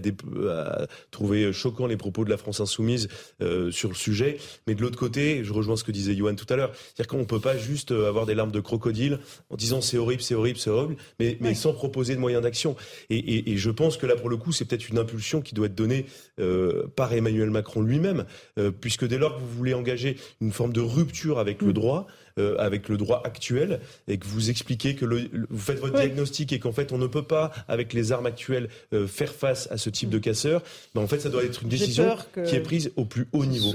à, 0.52 0.88
trouver 1.12 1.54
choquant 1.54 1.88
les 1.88 1.98
propos 1.98 2.26
de 2.26 2.30
la 2.30 2.38
France 2.38 2.60
insoumise 2.60 3.08
euh, 3.42 3.72
sur 3.72 3.90
le 3.90 3.96
sujet. 3.96 4.38
Mais 4.68 4.76
de 4.76 4.82
l'autre 4.82 4.98
côté, 4.98 5.44
je 5.44 5.54
rejoins 5.54 5.78
ce 5.78 5.84
que 5.84 5.92
disait 5.92 6.16
Johan 6.16 6.36
tout 6.36 6.52
à 6.52 6.56
l'heure. 6.56 6.72
C'est-à-dire 6.74 7.08
qu'on 7.08 7.20
ne 7.20 7.24
peut 7.24 7.40
pas 7.40 7.58
juste 7.58 7.92
avoir 7.92 8.26
des 8.26 8.36
larmes 8.36 8.52
de 8.52 8.60
crocodile 8.60 9.20
en 9.50 9.56
disant 9.56 9.82
c'est 9.82 9.98
horrible, 9.98 10.22
c'est 10.22 10.36
horrible, 10.36 10.60
c'est 10.60 10.70
horrible, 10.70 10.98
mais, 11.20 11.38
mais 11.40 11.54
sans 11.54 11.74
proposer 11.86 12.16
de 12.16 12.20
moyens 12.20 12.42
d'action. 12.42 12.76
Et, 13.10 13.52
et, 13.52 13.58
je 13.58 13.70
pense 13.70 13.98
que 13.98 14.08
là, 14.08 14.16
pour 14.16 14.30
le 14.30 14.38
coup, 14.38 14.52
c'est 14.52 14.66
peut-être 14.66 14.90
une 14.90 14.98
impulsion 14.98 15.42
qui 15.42 15.54
doit 15.54 15.68
être 15.68 15.76
donnée 15.76 16.08
euh, 16.40 16.88
par 16.96 17.14
Emmanuel 17.14 17.52
Macron 17.52 17.82
lui-même, 17.82 18.26
euh, 18.58 18.72
puisque 18.72 19.06
dès 19.06 19.20
lors 19.20 19.36
que 19.36 19.42
vous 19.42 19.56
voulez 19.56 19.76
engager 19.76 20.18
une 20.42 20.52
forme 20.52 20.74
de 20.74 20.82
rupture 20.82 21.38
avec 21.38 21.62
le 21.62 21.70
mm. 21.70 21.74
droit, 21.74 22.08
euh, 22.40 22.56
avec 22.58 22.90
le 22.90 22.98
droit 22.98 23.22
actuel 23.26 23.80
et 24.08 24.18
que 24.18 24.26
vous 24.26 24.50
expliquez 24.50 24.96
que 24.96 25.06
le, 25.06 25.30
vous 25.50 25.60
faites 25.60 25.80
votre 25.80 25.96
diagnostic 25.96 26.54
et 26.54 26.60
qu'en 26.60 26.72
fait 26.72 26.92
on 26.92 26.98
ne 26.98 27.08
peut 27.08 27.24
pas 27.24 27.52
avec 27.68 27.94
les 27.94 28.12
armes 28.12 28.26
actuelles 28.26 28.70
euh, 28.94 29.08
faire 29.08 29.34
face 29.34 29.68
à 29.72 29.78
ce 29.78 29.90
type 29.90 30.10
de 30.10 30.20
casseurs, 30.20 30.62
ben 30.94 31.02
en 31.02 31.08
fait 31.08 31.20
ça 31.20 31.30
doit 31.30 31.44
être 31.44 31.64
une 31.64 31.70
décision 31.70 32.16
qui 32.46 32.56
est 32.56 32.62
prise 32.62 32.92
au 32.96 33.06
plus 33.06 33.28
haut 33.34 33.46
niveau. 33.46 33.74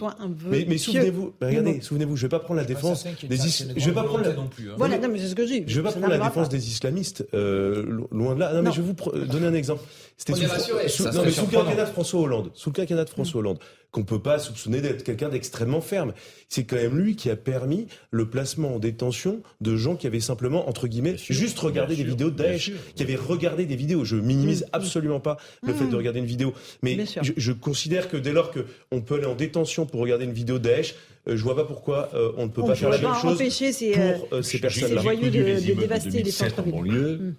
Mais, 0.51 0.65
mais 0.69 0.79
souvenez-vous, 0.79 1.35
regardez, 1.41 1.81
souvenez-vous, 1.81 2.17
je 2.17 2.23
vais 2.23 2.29
pas 2.29 2.41
prendre 2.41 2.61
la 2.61 2.67
défense 2.67 3.05
des 3.23 3.39
je 3.77 3.87
vais 3.87 3.93
pas 3.93 4.05
prendre 4.05 4.25
la 4.25 4.33
non 4.35 4.49
plus. 4.49 4.71
Hein. 4.71 4.75
Voilà, 4.77 4.99
non 4.99 5.09
mais 5.09 5.19
c'est 5.19 5.29
ce 5.29 5.35
que 5.35 5.47
je 5.47 5.53
dis. 5.53 5.65
Je 5.67 5.81
vais 5.81 5.83
pas 5.83 5.93
prendre 5.93 6.09
la 6.09 6.19
défense 6.19 6.49
des 6.49 6.69
islamistes 6.69 7.27
euh, 7.35 8.07
loin 8.11 8.35
de 8.35 8.41
là. 8.41 8.53
Non, 8.53 8.63
mais 8.63 8.73
je 8.73 8.83
vais 8.83 8.93
vous 8.93 9.27
donner 9.27 9.47
un 9.47 9.55
exemple. 9.55 9.83
C'était 10.17 10.35
sous, 10.35 11.05
mais 11.25 11.31
sous 11.31 11.47
le 11.47 11.51
quinquennat 11.51 11.85
de 11.85 11.91
François 11.91 12.21
Hollande. 12.21 12.51
Sous 12.55 12.71
le 12.71 12.75
quinquennat 12.75 13.05
de 13.05 13.11
François 13.11 13.41
Hollande 13.41 13.59
qu'on 13.91 14.05
peut 14.05 14.21
pas 14.21 14.39
soupçonner 14.39 14.81
d'être 14.81 15.03
quelqu'un 15.03 15.29
d'extrêmement 15.29 15.81
ferme. 15.81 16.13
C'est 16.49 16.65
quand 16.65 16.77
même 16.77 16.99
lui 16.99 17.17
qui 17.17 17.31
a 17.31 17.37
permis 17.37 17.87
le 18.11 18.29
placement 18.29 18.77
en 18.77 18.79
détention 18.79 19.43
de 19.61 19.77
gens 19.77 19.97
qui 19.97 20.07
avaient 20.07 20.21
simplement, 20.21 20.69
entre 20.69 20.87
guillemets, 20.87 21.17
juste 21.17 21.59
regardé 21.59 21.97
des 21.97 22.05
vidéos 22.05 22.31
de 22.31 22.37
Daesh, 22.37 22.73
qui 22.95 23.03
avaient 23.03 23.17
regardé 23.17 23.67
des 23.67 23.77
vidéos. 23.77 24.05
Je 24.05 24.17
minimise 24.17 24.67
absolument 24.73 25.21
pas 25.21 25.37
le 25.67 25.75
fait 25.75 25.87
de 25.87 25.97
regarder 25.97 26.21
une 26.21 26.27
vidéo, 26.27 26.55
mais 26.83 26.99
je, 27.37 27.53
considère 27.53 28.09
que 28.09 28.17
dès 28.17 28.33
lors 28.33 28.53
qu'on 28.53 29.01
peut 29.01 29.17
aller 29.17 29.27
en 29.27 29.35
détention 29.35 29.87
pour 29.87 30.01
regarder 30.01 30.25
une 30.25 30.33
vidéo 30.33 30.59
de 30.59 30.65
Daesh, 30.65 30.95
euh, 31.29 31.37
je 31.37 31.43
vois 31.43 31.55
pas 31.55 31.65
pourquoi 31.65 32.11
euh, 32.15 32.33
on 32.39 32.47
ne 32.47 32.51
peut 32.51 32.65
pas 32.65 32.75
faire 32.75 32.89
la 32.89 32.99
même 32.99 33.15
chose 33.21 33.39
pour 33.39 34.29
euh, 34.33 34.43
ces 34.43 34.59
personnes-là. 34.59 35.03
de, 35.03 35.29
de 35.29 35.75
dévaster 35.75 36.23
les 36.23 36.31
centres-villes. 36.31 37.35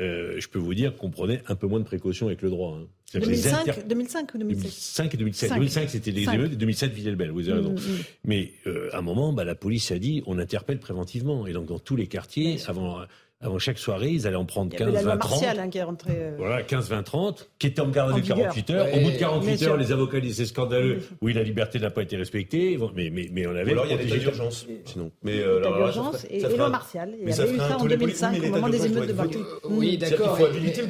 Euh, 0.00 0.40
je 0.40 0.48
peux 0.48 0.58
vous 0.58 0.74
dire 0.74 0.96
qu'on 0.96 1.10
prenait 1.10 1.42
un 1.46 1.54
peu 1.54 1.66
moins 1.66 1.78
de 1.78 1.84
précautions 1.84 2.26
avec 2.26 2.42
le 2.42 2.50
droit. 2.50 2.76
Hein. 2.76 2.86
2005, 3.12 3.86
2005 3.86 4.34
ou 4.34 4.38
2007 4.38 4.62
2005 4.62 5.14
et 5.14 5.16
2007. 5.16 5.54
2005, 5.54 5.90
c'était 5.90 6.10
les 6.10 6.22
émeutes, 6.22 6.52
et 6.52 6.56
2007, 6.56 6.92
Villelbel, 6.92 7.30
vous 7.30 7.48
avez 7.48 7.58
raison. 7.58 7.72
Mm, 7.72 7.76
mm. 7.76 7.98
Mais 8.24 8.52
euh, 8.66 8.90
à 8.92 8.98
un 8.98 9.02
moment, 9.02 9.32
bah, 9.32 9.44
la 9.44 9.54
police 9.54 9.92
a 9.92 9.98
dit 9.98 10.22
on 10.26 10.38
interpelle 10.38 10.78
préventivement. 10.78 11.46
Et 11.46 11.52
donc, 11.52 11.66
dans 11.66 11.78
tous 11.78 11.96
les 11.96 12.06
quartiers, 12.06 12.58
avant 12.66 13.00
avant 13.40 13.58
chaque 13.58 13.78
soirée, 13.78 14.10
ils 14.10 14.26
allaient 14.26 14.36
en 14.36 14.46
prendre 14.46 14.74
15, 14.74 15.04
20, 15.04 15.16
30. 15.18 15.42
Hein, 15.44 15.68
qui 15.68 15.78
est 15.78 15.82
rentré, 15.82 16.12
euh, 16.14 16.34
Voilà, 16.38 16.62
15, 16.62 16.88
20, 16.88 17.02
30, 17.02 17.50
qui 17.58 17.66
était 17.66 17.82
en 17.82 17.88
garde 17.88 18.12
à 18.12 18.14
vue 18.14 18.22
48 18.22 18.70
heures. 18.70 18.86
Au 18.94 19.00
bout 19.00 19.10
de 19.10 19.16
48 19.18 19.62
heures, 19.64 19.76
les 19.76 19.92
avocats 19.92 20.20
disaient 20.20 20.44
c'est 20.44 20.48
scandaleux. 20.48 21.00
Oui, 21.20 21.34
la 21.34 21.42
liberté 21.42 21.78
n'a 21.78 21.90
pas 21.90 22.02
été 22.02 22.16
respectée. 22.16 22.78
Mais, 22.94 23.10
mais, 23.10 23.28
mais 23.30 23.46
on 23.46 23.50
avait. 23.50 23.72
alors, 23.72 23.84
il 23.86 23.90
y 23.90 23.94
a 23.94 24.02
l'état 24.02 24.16
d'urgence, 24.16 24.66
sinon. 24.86 25.10
Mais, 25.22 25.40
euh, 25.40 25.58
alors, 25.58 25.76
d'urgence 25.76 26.26
et, 26.30 26.38
et 26.38 26.56
loi 26.56 26.70
martiale. 26.70 27.14
Il 27.20 27.28
y 27.28 27.32
avait 27.32 27.52
eu 27.52 27.58
ça 27.58 27.76
en 27.78 27.84
2005, 27.84 28.42
au 28.44 28.48
moment 28.48 28.68
des 28.68 28.86
émeutes 28.86 29.08
de 29.08 29.12
Bakou. 29.12 29.38
Oui, 29.64 29.98
d'accord. 29.98 30.38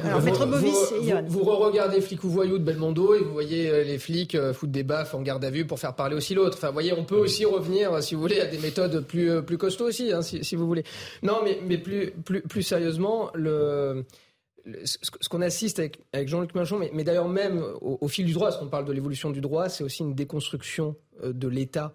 Alors, 0.05 0.21
Maître 0.21 0.45
Bovis 0.45 0.93
Vous 1.27 1.43
re-regardez 1.43 1.99
Flic 1.99 2.23
ou 2.23 2.29
Voyou 2.29 2.57
de 2.57 2.63
Belmondo 2.63 3.15
et 3.15 3.19
vous 3.19 3.33
voyez 3.33 3.69
euh, 3.69 3.83
les 3.83 3.97
flics 3.97 4.37
foutre 4.53 4.71
des 4.71 4.83
baffes 4.83 5.13
en 5.13 5.21
garde 5.21 5.43
à 5.43 5.49
vue 5.49 5.65
pour 5.65 5.79
faire 5.79 5.93
parler 5.93 6.15
aussi 6.15 6.33
l'autre. 6.33 6.57
Enfin, 6.57 6.67
vous 6.67 6.73
voyez, 6.73 6.93
on 6.93 7.03
peut 7.03 7.17
aussi 7.17 7.43
revenir, 7.43 8.01
si 8.01 8.15
vous 8.15 8.21
voulez, 8.21 8.39
à 8.39 8.45
des 8.45 8.59
méthodes 8.59 9.05
plus, 9.05 9.41
plus 9.41 9.57
costauds 9.57 9.87
aussi, 9.87 10.13
hein, 10.13 10.21
si 10.21 10.55
vous 10.55 10.67
voulez. 10.67 10.83
Non, 11.21 11.39
mais, 11.43 11.59
mais 11.67 11.77
plus, 11.77 12.11
plus, 12.23 12.41
plus 12.47 12.63
sérieusement, 12.63 13.31
le, 13.33 14.05
ce 14.83 15.29
qu'on 15.29 15.41
assiste 15.41 15.79
avec, 15.79 16.27
Jean-Luc 16.27 16.53
Mélenchon, 16.55 16.79
mais, 16.79 17.03
d'ailleurs 17.03 17.29
même 17.29 17.63
au, 17.81 18.07
fil 18.07 18.25
du 18.25 18.33
droit, 18.33 18.47
parce 18.47 18.59
qu'on 18.59 18.67
parle 18.67 18.85
de 18.85 18.93
l'évolution 18.93 19.29
du 19.29 19.41
droit, 19.41 19.69
c'est 19.69 19.83
aussi 19.83 20.01
une 20.01 20.15
déconstruction 20.15 20.95
euh, 21.23 21.33
de 21.33 21.47
l'État. 21.47 21.93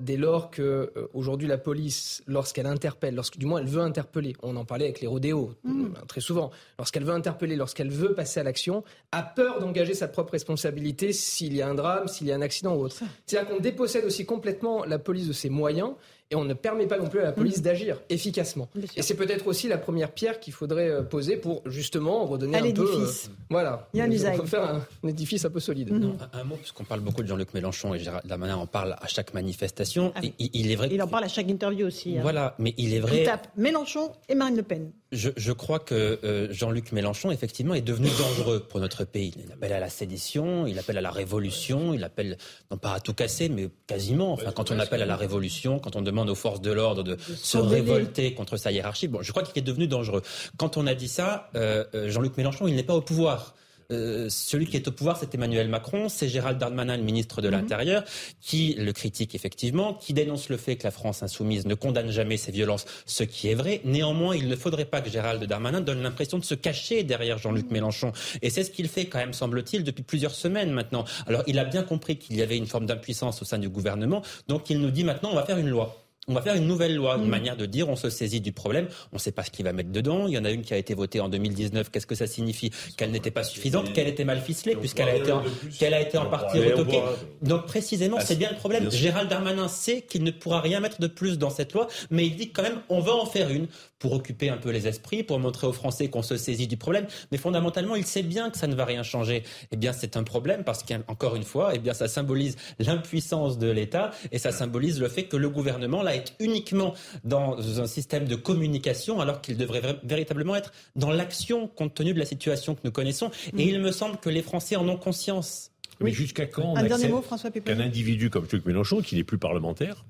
dès 0.00 0.16
lors 0.16 0.50
que 0.50 0.62
euh, 0.62 1.08
aujourd'hui 1.14 1.48
la 1.48 1.58
police, 1.58 2.22
lorsqu'elle 2.26 2.66
interpelle, 2.66 3.14
lorsque 3.14 3.38
du 3.38 3.46
moins 3.46 3.60
elle 3.60 3.66
veut 3.66 3.80
interpeller, 3.80 4.34
on 4.42 4.56
en 4.56 4.64
parlait 4.64 4.84
avec 4.84 5.00
les 5.00 5.06
rodéos 5.06 5.54
mmh. 5.64 5.84
euh, 5.84 6.04
très 6.06 6.20
souvent, 6.20 6.50
lorsqu'elle 6.78 7.04
veut 7.04 7.14
interpeller, 7.14 7.56
lorsqu'elle 7.56 7.90
veut 7.90 8.14
passer 8.14 8.40
à 8.40 8.42
l'action, 8.42 8.84
a 9.12 9.22
peur 9.22 9.60
d'engager 9.60 9.94
sa 9.94 10.08
propre 10.08 10.32
responsabilité 10.32 11.12
s'il 11.12 11.54
y 11.54 11.62
a 11.62 11.68
un 11.68 11.74
drame, 11.74 12.08
s'il 12.08 12.26
y 12.26 12.32
a 12.32 12.36
un 12.36 12.42
accident 12.42 12.74
ou 12.76 12.84
autre. 12.84 13.02
C'est-à-dire 13.24 13.50
qu'on 13.50 13.60
dépossède 13.60 14.04
aussi 14.04 14.26
complètement 14.26 14.84
la 14.84 14.98
police 14.98 15.28
de 15.28 15.32
ses 15.32 15.48
moyens 15.48 15.92
et 16.30 16.34
on 16.34 16.44
ne 16.44 16.54
permet 16.54 16.86
pas 16.86 16.98
non 16.98 17.08
plus 17.08 17.20
à 17.20 17.24
la 17.24 17.32
police 17.32 17.58
mhm. 17.58 17.62
d'agir 17.64 18.00
efficacement. 18.08 18.68
Et 18.96 19.02
c'est 19.02 19.14
peut-être 19.14 19.46
aussi 19.46 19.68
la 19.68 19.78
première 19.78 20.10
pierre 20.10 20.40
qu'il 20.40 20.52
faudrait 20.52 20.88
euh, 20.88 21.02
poser 21.02 21.36
pour 21.36 21.62
justement 21.66 22.24
redonner 22.26 22.58
un, 22.58 22.72
peu. 22.72 22.82
Euh, 22.82 23.06
voilà. 23.48 23.88
Il 23.94 23.98
y 23.98 24.02
a 24.02 24.30
un 24.30 24.32
faut 24.34 24.44
faire 24.44 24.64
un, 24.64 25.08
édifice 25.08 25.44
un 25.44 25.50
peu 25.50 25.60
solide. 25.60 25.92
Mhm. 25.92 26.16
un, 26.32 26.44
mot, 26.44 26.56
puisqu'on 26.56 26.84
parle 26.84 27.00
beaucoup 27.00 27.22
de 27.22 27.28
Jean-Luc 27.28 27.54
Mélenchon 27.54 27.94
et 27.94 28.00
Gérald 28.00 28.26
Darmanin 28.26 28.56
en 28.56 28.66
parle 28.66 28.96
à 29.00 29.06
chaque 29.06 29.34
manifestation. 29.34 30.12
Ah 30.16 30.20
il, 30.38 30.70
est 30.70 30.74
vrai. 30.74 30.88
Il 30.90 31.02
en 31.02 31.08
parle 31.08 31.24
à 31.24 31.28
chaque 31.28 31.48
interview 31.48 31.86
aussi. 31.86 32.18
Hein. 32.18 32.22
Voilà, 32.22 32.56
mais 32.58 32.74
il 32.76 32.92
est 32.94 33.00
vrai. 33.00 33.20
Il 33.20 33.24
tape 33.24 33.48
Mélenchon 33.56 34.10
et 34.28 34.34
Marine 34.34 34.56
Le 34.56 34.62
Pen. 34.62 34.90
Je, 35.12 35.52
crois 35.52 35.78
que 35.78 36.18
euh, 36.24 36.52
Jean-Luc 36.52 36.90
Mélenchon, 36.90 37.30
effectivement, 37.30 37.74
est 37.74 37.80
devenu 37.80 38.08
dangereux 38.18 38.60
pour 38.60 38.80
notre 38.80 39.04
pays. 39.04 39.32
Il 39.44 39.52
appelle 39.52 39.72
à 39.72 39.78
la 39.78 39.88
sédition, 39.88 40.66
il 40.66 40.78
appelle 40.78 40.98
à 40.98 41.00
la 41.00 41.10
révolution, 41.10 41.94
il 41.94 42.02
appelle, 42.02 42.36
non 42.70 42.76
pas 42.76 42.94
à 42.94 43.00
tout 43.00 43.14
casser, 43.14 43.48
mais 43.48 43.68
quasiment. 43.86 44.32
Enfin, 44.32 44.50
quand 44.50 44.70
on 44.70 44.78
appelle 44.78 45.02
à 45.02 45.06
la 45.06 45.16
révolution, 45.16 45.78
quand 45.78 45.94
on 45.94 46.02
demande 46.02 46.28
aux 46.28 46.34
forces 46.34 46.60
de 46.60 46.72
l'ordre 46.72 47.04
de, 47.04 47.16
se 47.18 47.58
révolter 47.58 48.34
contre 48.34 48.56
sa 48.56 48.72
hiérarchie, 48.72 49.06
bon, 49.06 49.22
je 49.22 49.30
crois 49.30 49.44
qu'il 49.44 49.56
est 49.56 49.66
devenu 49.66 49.86
dangereux. 49.86 50.22
Quand 50.56 50.76
on 50.76 50.86
a 50.86 50.94
dit 50.94 51.08
ça, 51.08 51.50
euh, 51.54 51.84
euh, 51.94 52.10
Jean-Luc 52.10 52.36
Mélenchon, 52.36 52.66
il 52.66 52.74
n'est 52.74 52.82
pas 52.82 52.94
au 52.94 53.02
pouvoir. 53.02 53.54
Euh, 53.92 54.28
celui 54.28 54.66
qui 54.66 54.76
est 54.76 54.88
au 54.88 54.92
pouvoir, 54.92 55.16
c'est 55.18 55.34
Emmanuel 55.34 55.68
Macron, 55.68 56.08
c'est 56.08 56.28
Gérald 56.28 56.58
Darmanin, 56.58 56.96
le 56.96 57.02
ministre 57.02 57.40
de 57.40 57.48
mhm. 57.48 57.54
l'Intérieur, 57.54 58.04
qui 58.40 58.74
le 58.78 58.92
critique 58.92 59.34
effectivement, 59.34 59.94
qui 59.94 60.12
dénonce 60.12 60.48
le 60.48 60.56
fait 60.56 60.76
que 60.76 60.84
la 60.84 60.90
France 60.90 61.22
insoumise 61.22 61.66
ne 61.66 61.74
condamne 61.74 62.10
jamais 62.10 62.36
ces 62.36 62.52
violences, 62.52 62.86
ce 63.06 63.24
qui 63.24 63.48
est 63.48 63.54
vrai. 63.54 63.80
Néanmoins, 63.84 64.34
il 64.36 64.48
ne 64.48 64.56
faudrait 64.56 64.84
pas 64.84 65.00
que 65.00 65.10
Gérald 65.10 65.42
Darmanin 65.44 65.80
donne 65.80 66.02
l'impression 66.02 66.38
de 66.38 66.44
se 66.44 66.54
cacher 66.54 67.04
derrière 67.04 67.38
Jean-Luc 67.38 67.66
mhm. 67.66 67.72
Mélenchon. 67.72 68.12
Et 68.42 68.50
c'est 68.50 68.64
ce 68.64 68.70
qu'il 68.70 68.88
fait 68.88 69.06
quand 69.06 69.18
même, 69.18 69.32
semble-t-il, 69.32 69.84
depuis 69.84 70.02
plusieurs 70.02 70.34
semaines 70.34 70.70
maintenant. 70.70 71.04
Alors, 71.26 71.42
il 71.46 71.58
a 71.58 71.64
bien 71.64 71.82
compris 71.82 72.16
qu'il 72.16 72.36
y 72.36 72.42
avait 72.42 72.56
une 72.56 72.66
forme 72.66 72.86
d'impuissance 72.86 73.42
au 73.42 73.44
sein 73.44 73.58
du 73.58 73.68
gouvernement, 73.68 74.22
donc 74.48 74.70
il 74.70 74.80
nous 74.80 74.90
dit 74.90 75.04
maintenant, 75.04 75.30
on 75.32 75.34
va 75.34 75.44
faire 75.44 75.58
une 75.58 75.68
loi 75.68 76.05
on 76.28 76.34
va 76.34 76.42
faire 76.42 76.54
une 76.54 76.66
nouvelle 76.66 76.94
loi, 76.94 77.16
une 77.16 77.26
mm. 77.26 77.28
manière 77.28 77.56
de 77.56 77.66
dire 77.66 77.88
on 77.88 77.96
se 77.96 78.10
saisit 78.10 78.40
du 78.40 78.52
problème, 78.52 78.88
on 79.12 79.16
ne 79.16 79.20
sait 79.20 79.32
pas 79.32 79.44
ce 79.44 79.50
qu'il 79.50 79.64
va 79.64 79.72
mettre 79.72 79.90
dedans. 79.90 80.26
Il 80.26 80.34
y 80.34 80.38
en 80.38 80.44
a 80.44 80.50
une 80.50 80.62
qui 80.62 80.74
a 80.74 80.76
été 80.76 80.94
votée 80.94 81.20
en 81.20 81.28
2019. 81.28 81.90
Qu'est-ce 81.90 82.06
que 82.06 82.14
ça 82.14 82.26
signifie? 82.26 82.70
Qu'elle 82.96 83.10
n'était 83.10 83.30
pas 83.30 83.44
suffisante, 83.44 83.92
qu'elle 83.92 84.08
était 84.08 84.24
mal 84.24 84.40
ficelée, 84.40 84.76
puisqu'elle 84.76 85.08
a 85.08 85.16
été 85.16 85.32
en, 85.32 85.42
qu'elle 85.78 85.94
a 85.94 86.00
été 86.00 86.18
en 86.18 86.26
partie 86.26 86.58
retoquée. 86.58 87.00
Donc 87.42 87.66
précisément, 87.66 88.18
c'est 88.20 88.36
bien 88.36 88.50
le 88.50 88.56
problème. 88.56 88.90
Gérald 88.90 89.28
Darmanin 89.28 89.68
sait 89.68 90.02
qu'il 90.02 90.24
ne 90.24 90.30
pourra 90.30 90.60
rien 90.60 90.80
mettre 90.80 91.00
de 91.00 91.06
plus 91.06 91.38
dans 91.38 91.50
cette 91.50 91.72
loi, 91.72 91.86
mais 92.10 92.26
il 92.26 92.36
dit 92.36 92.50
quand 92.50 92.62
même 92.62 92.80
on 92.88 93.00
va 93.00 93.14
en 93.14 93.26
faire 93.26 93.50
une 93.50 93.68
pour 93.98 94.12
occuper 94.12 94.50
un 94.50 94.56
peu 94.56 94.70
les 94.70 94.86
esprits, 94.86 95.22
pour 95.22 95.38
montrer 95.38 95.66
aux 95.66 95.72
Français 95.72 96.08
qu'on 96.08 96.22
se 96.22 96.36
saisit 96.36 96.66
du 96.66 96.76
problème. 96.76 97.06
Mais 97.32 97.38
fondamentalement, 97.38 97.96
il 97.96 98.04
sait 98.04 98.22
bien 98.22 98.50
que 98.50 98.58
ça 98.58 98.66
ne 98.66 98.74
va 98.74 98.84
rien 98.84 99.02
changer. 99.02 99.42
Eh 99.72 99.76
bien, 99.76 99.92
c'est 99.92 100.16
un 100.16 100.22
problème 100.22 100.64
parce 100.64 100.82
qu'encore 100.82 101.36
une 101.36 101.44
fois, 101.44 101.72
eh 101.74 101.78
bien, 101.78 101.94
ça 101.94 102.08
symbolise 102.08 102.56
l'impuissance 102.78 103.58
de 103.58 103.70
l'État 103.70 104.10
et 104.32 104.38
ça 104.38 104.52
symbolise 104.52 105.00
le 105.00 105.08
fait 105.08 105.24
que 105.24 105.36
le 105.36 105.48
gouvernement 105.48 106.02
là 106.02 106.15
est 106.16 106.34
uniquement 106.40 106.94
dans 107.24 107.80
un 107.80 107.86
système 107.86 108.26
de 108.26 108.34
communication 108.34 109.20
alors 109.20 109.40
qu'il 109.40 109.56
devrait 109.56 110.00
véritablement 110.02 110.56
être 110.56 110.72
dans 110.96 111.10
l'action 111.10 111.68
compte 111.68 111.94
tenu 111.94 112.12
de 112.12 112.18
la 112.18 112.26
situation 112.26 112.74
que 112.74 112.80
nous 112.84 112.92
connaissons. 112.92 113.30
Et 113.56 113.66
mm. 113.66 113.68
il 113.68 113.80
me 113.80 113.92
semble 113.92 114.18
que 114.18 114.28
les 114.28 114.42
Français 114.42 114.76
en 114.76 114.88
ont 114.88 114.96
conscience. 114.96 115.70
Mais 116.00 116.12
jusqu'à 116.12 116.46
quand 116.46 116.72
on 116.72 116.76
accepte 116.76 117.64
qu'un 117.64 117.80
individu 117.80 118.28
comme 118.28 118.44
Jean-Luc 118.44 118.66
Mélenchon, 118.66 119.00
qui 119.00 119.14
n'est 119.14 119.24
plus 119.24 119.38
parlementaire, 119.38 120.04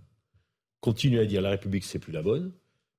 continue 0.80 1.20
à 1.20 1.26
dire 1.26 1.40
la 1.42 1.50
République 1.50 1.84
c'est 1.84 2.00
plus 2.00 2.12
la 2.12 2.22
bonne 2.22 2.52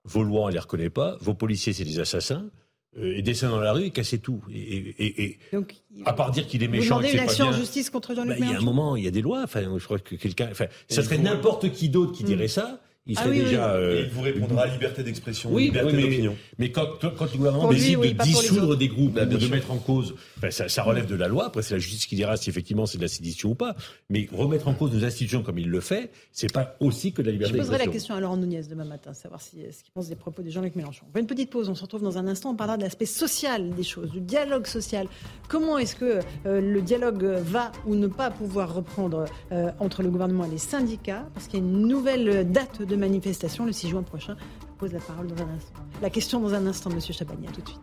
vos 0.08 0.24
lois, 0.24 0.46
on 0.46 0.48
les 0.48 0.60
reconnaît 0.60 0.90
pas, 0.90 1.18
vos 1.20 1.34
policiers, 1.34 1.74
c'est 1.74 1.84
des 1.84 2.00
assassins, 2.00 2.50
euh, 2.98 3.18
et 3.18 3.22
descend 3.22 3.52
dans 3.52 3.60
la 3.60 3.74
rue 3.74 3.84
et 3.84 3.92
cassez 3.92 4.20
tout. 4.20 4.42
Et, 4.52 5.38
Donc, 5.52 5.76
à 6.06 6.14
part 6.14 6.32
dire 6.32 6.48
qu'il 6.48 6.64
est 6.64 6.68
méchant, 6.68 6.96
vous 6.96 7.02
demandez 7.02 7.18
une 7.18 7.24
action 7.24 7.46
en 7.48 7.52
justice 7.52 7.90
contre 7.90 8.16
Jean-Luc 8.16 8.40
bah, 8.40 8.46
Il 8.46 8.52
y 8.52 8.56
a 8.56 8.58
un 8.58 8.64
moment, 8.64 8.96
il 8.96 9.04
y 9.04 9.08
a 9.08 9.12
des 9.12 9.22
lois. 9.22 9.42
Enfin, 9.44 9.78
je 9.78 9.84
crois 9.84 10.00
que 10.00 10.16
quelqu'un, 10.16 10.50
enfin, 10.52 10.68
ça 10.88 11.04
serait 11.04 11.18
n'importe 11.18 11.72
qui 11.72 11.90
d'autre 11.90 12.14
qui 12.14 12.24
mm. 12.24 12.28
dirait 12.28 12.48
ça. 12.48 12.82
Il 13.08 13.18
ah 13.18 13.30
déjà. 13.30 13.72
Euh, 13.72 14.04
il 14.06 14.12
vous 14.12 14.22
répondra 14.22 14.64
à 14.64 14.68
liberté 14.68 15.02
d'expression, 15.02 15.50
oui, 15.52 15.66
liberté 15.66 15.94
mais, 15.94 16.02
d'opinion. 16.02 16.36
Mais 16.58 16.72
quand, 16.72 16.88
quand 17.00 17.32
le 17.32 17.38
gouvernement 17.38 17.70
décide 17.70 18.00
de 18.00 18.24
dissoudre 18.24 18.76
des 18.76 18.90
groupes, 18.90 19.14
bah, 19.14 19.26
de 19.26 19.48
mettre 19.48 19.72
en 19.72 19.78
cause, 19.78 20.16
ça, 20.50 20.68
ça, 20.68 20.84
relève 20.84 21.08
de 21.08 21.16
la 21.16 21.28
loi. 21.28 21.48
Après, 21.48 21.62
c'est 21.62 21.76
la 21.76 21.80
justice 21.80 22.06
qui 22.06 22.16
dira 22.16 22.36
si 22.36 22.50
effectivement 22.50 22.86
c'est 22.86 22.98
de 22.98 23.04
la 23.04 23.08
sédition 23.08 23.52
ou 23.52 23.56
pas. 23.56 23.76
Mais 24.10 24.28
remettre 24.32 24.68
en 24.68 24.74
cause 24.74 24.94
nos 24.94 25.06
institutions 25.06 25.42
comme 25.42 25.58
il 25.58 25.70
le 25.70 25.80
fait, 25.80 26.12
c'est 26.32 26.52
pas 26.52 26.76
aussi 26.80 27.14
que 27.14 27.22
de 27.22 27.28
la 27.28 27.34
liberté 27.34 27.54
d'expression. 27.54 27.74
Je 27.74 27.78
poserai 27.78 27.86
la 27.88 27.94
question 27.94 28.16
à 28.16 28.20
Laurent 28.20 28.38
Nunez 28.38 28.64
demain 28.70 28.86
matin, 28.86 29.14
savoir 29.14 29.42
si, 29.42 29.58
ce 29.72 29.84
qu'il 29.84 29.94
pense 29.94 30.10
des 30.10 30.16
propos 30.16 30.42
de 30.42 30.50
Jean-Luc 30.50 30.76
Mélenchon. 30.76 31.06
On 31.10 31.14
fait 31.14 31.22
une 31.22 31.28
petite 31.28 31.50
pause. 31.50 31.70
On 31.70 31.76
se 31.76 31.84
retrouve 31.84 32.04
dans 32.04 32.18
un 32.18 32.28
instant. 32.28 32.52
On 32.52 32.56
parlera 32.56 32.78
de 32.78 32.84
l'aspect 32.84 33.06
social 33.06 33.70
des 33.70 33.84
choses, 33.84 34.12
du 34.12 34.22
dialogue 34.22 34.68
social. 34.68 35.08
Comment 35.48 35.78
est-ce 35.78 35.96
que 35.96 36.20
euh, 36.46 36.60
le 36.62 36.82
dialogue 36.82 37.24
va 37.24 37.72
ou 37.86 37.96
ne 37.96 38.08
pas 38.08 38.32
pouvoir 38.32 38.74
reprendre 38.74 39.26
euh, 39.52 39.72
entre 39.80 40.04
le 40.04 40.10
gouvernement 40.10 40.46
et 40.46 40.50
les 40.50 40.58
syndicats? 40.58 41.30
Parce 41.34 41.48
qu'il 41.48 41.60
y 41.60 41.62
a 41.62 41.66
une 41.66 41.88
nouvelle 41.88 42.52
date 42.52 42.82
de 42.82 42.97
manifestation. 42.98 43.66
Le 43.66 43.72
6 43.72 43.90
juin 43.90 44.04
prochain. 44.04 44.36
Je 44.62 44.80
pose 44.80 44.94
la 44.94 45.00
parole 45.00 45.28
dans 45.28 45.44
un 45.44 45.50
instant. 45.50 45.74
La 46.02 46.10
question 46.10 46.40
dans 46.40 46.54
un 46.54 46.66
instant, 46.68 46.90
Monsieur 46.90 47.14
Chabagnier, 47.14 47.48
tout 47.48 47.62
de 47.62 47.70
suite. 47.70 47.82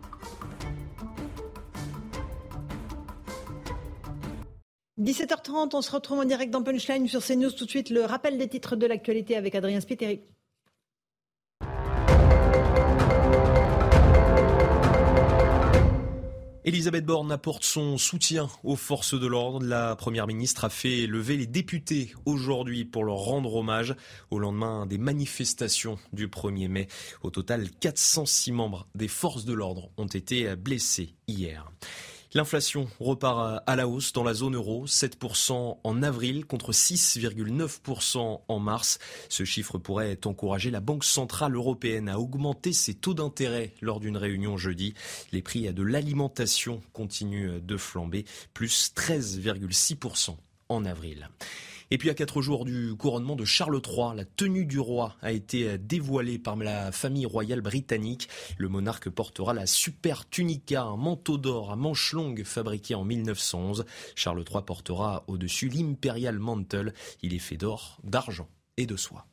17h30, 5.01 5.75
on 5.75 5.81
se 5.81 5.91
retrouve 5.91 6.19
en 6.19 6.25
direct 6.25 6.51
dans 6.51 6.63
Punchline 6.63 7.07
sur 7.07 7.23
CNews. 7.23 7.51
Tout 7.51 7.65
de 7.65 7.69
suite, 7.69 7.89
le 7.89 8.01
rappel 8.01 8.37
des 8.37 8.47
titres 8.47 8.75
de 8.75 8.87
l'actualité 8.87 9.35
avec 9.35 9.53
Adrien 9.53 9.81
Spiteri. 9.81 10.21
Elisabeth 16.67 17.05
Borne 17.05 17.31
apporte 17.31 17.63
son 17.63 17.99
soutien 17.99 18.49
aux 18.63 18.75
forces 18.75 19.13
de 19.13 19.27
l'ordre. 19.27 19.63
La 19.63 19.95
Première 19.95 20.25
ministre 20.25 20.65
a 20.65 20.71
fait 20.71 21.05
lever 21.05 21.37
les 21.37 21.45
députés 21.45 22.15
aujourd'hui 22.25 22.85
pour 22.85 23.03
leur 23.03 23.17
rendre 23.17 23.53
hommage 23.53 23.95
au 24.31 24.39
lendemain 24.39 24.87
des 24.87 24.97
manifestations 24.97 25.99
du 26.11 26.27
1er 26.27 26.67
mai. 26.67 26.87
Au 27.21 27.29
total, 27.29 27.69
406 27.69 28.51
membres 28.51 28.87
des 28.95 29.07
forces 29.07 29.45
de 29.45 29.53
l'ordre 29.53 29.91
ont 29.97 30.07
été 30.07 30.55
blessés 30.55 31.13
hier. 31.27 31.71
L'inflation 32.35 32.89
repart 32.99 33.63
à 33.65 33.75
la 33.77 33.87
hausse 33.87 34.11
dans 34.11 34.25
la 34.25 34.33
zone 34.33 34.55
euro, 34.55 34.87
7% 34.87 35.77
en 35.81 36.03
avril 36.03 36.45
contre 36.45 36.73
6,9% 36.73 38.41
en 38.45 38.59
mars. 38.59 38.99
Ce 39.29 39.45
chiffre 39.45 39.77
pourrait 39.77 40.19
encourager 40.25 40.69
la 40.69 40.81
Banque 40.81 41.05
centrale 41.05 41.55
européenne 41.55 42.09
à 42.09 42.19
augmenter 42.19 42.73
ses 42.73 42.93
taux 42.93 43.13
d'intérêt 43.13 43.71
lors 43.79 44.01
d'une 44.01 44.17
réunion 44.17 44.57
jeudi. 44.57 44.95
Les 45.31 45.41
prix 45.41 45.73
de 45.73 45.81
l'alimentation 45.81 46.81
continuent 46.91 47.61
de 47.61 47.77
flamber, 47.77 48.25
plus 48.53 48.91
13,6% 48.93 50.35
en 50.67 50.83
avril. 50.83 51.29
Et 51.91 51.97
puis 51.97 52.09
à 52.09 52.13
quatre 52.13 52.41
jours 52.41 52.65
du 52.65 52.95
couronnement 52.95 53.35
de 53.35 53.45
Charles 53.45 53.79
III, 53.85 54.15
la 54.15 54.25
tenue 54.25 54.65
du 54.65 54.79
roi 54.79 55.15
a 55.21 55.31
été 55.31 55.77
dévoilée 55.77 56.39
par 56.39 56.55
la 56.55 56.91
famille 56.91 57.25
royale 57.25 57.61
britannique. 57.61 58.27
Le 58.57 58.69
monarque 58.69 59.09
portera 59.09 59.53
la 59.53 59.67
super 59.67 60.27
tunica, 60.27 60.83
un 60.83 60.97
manteau 60.97 61.37
d'or 61.37 61.71
à 61.71 61.75
manches 61.75 62.13
longues 62.13 62.43
fabriqué 62.43 62.95
en 62.95 63.03
1911. 63.03 63.85
Charles 64.15 64.43
III 64.49 64.63
portera 64.63 65.23
au-dessus 65.27 65.69
l'imperial 65.69 66.39
mantle. 66.39 66.93
Il 67.21 67.33
est 67.33 67.39
fait 67.39 67.57
d'or, 67.57 67.99
d'argent 68.03 68.49
et 68.77 68.85
de 68.85 68.95
soie. 68.95 69.27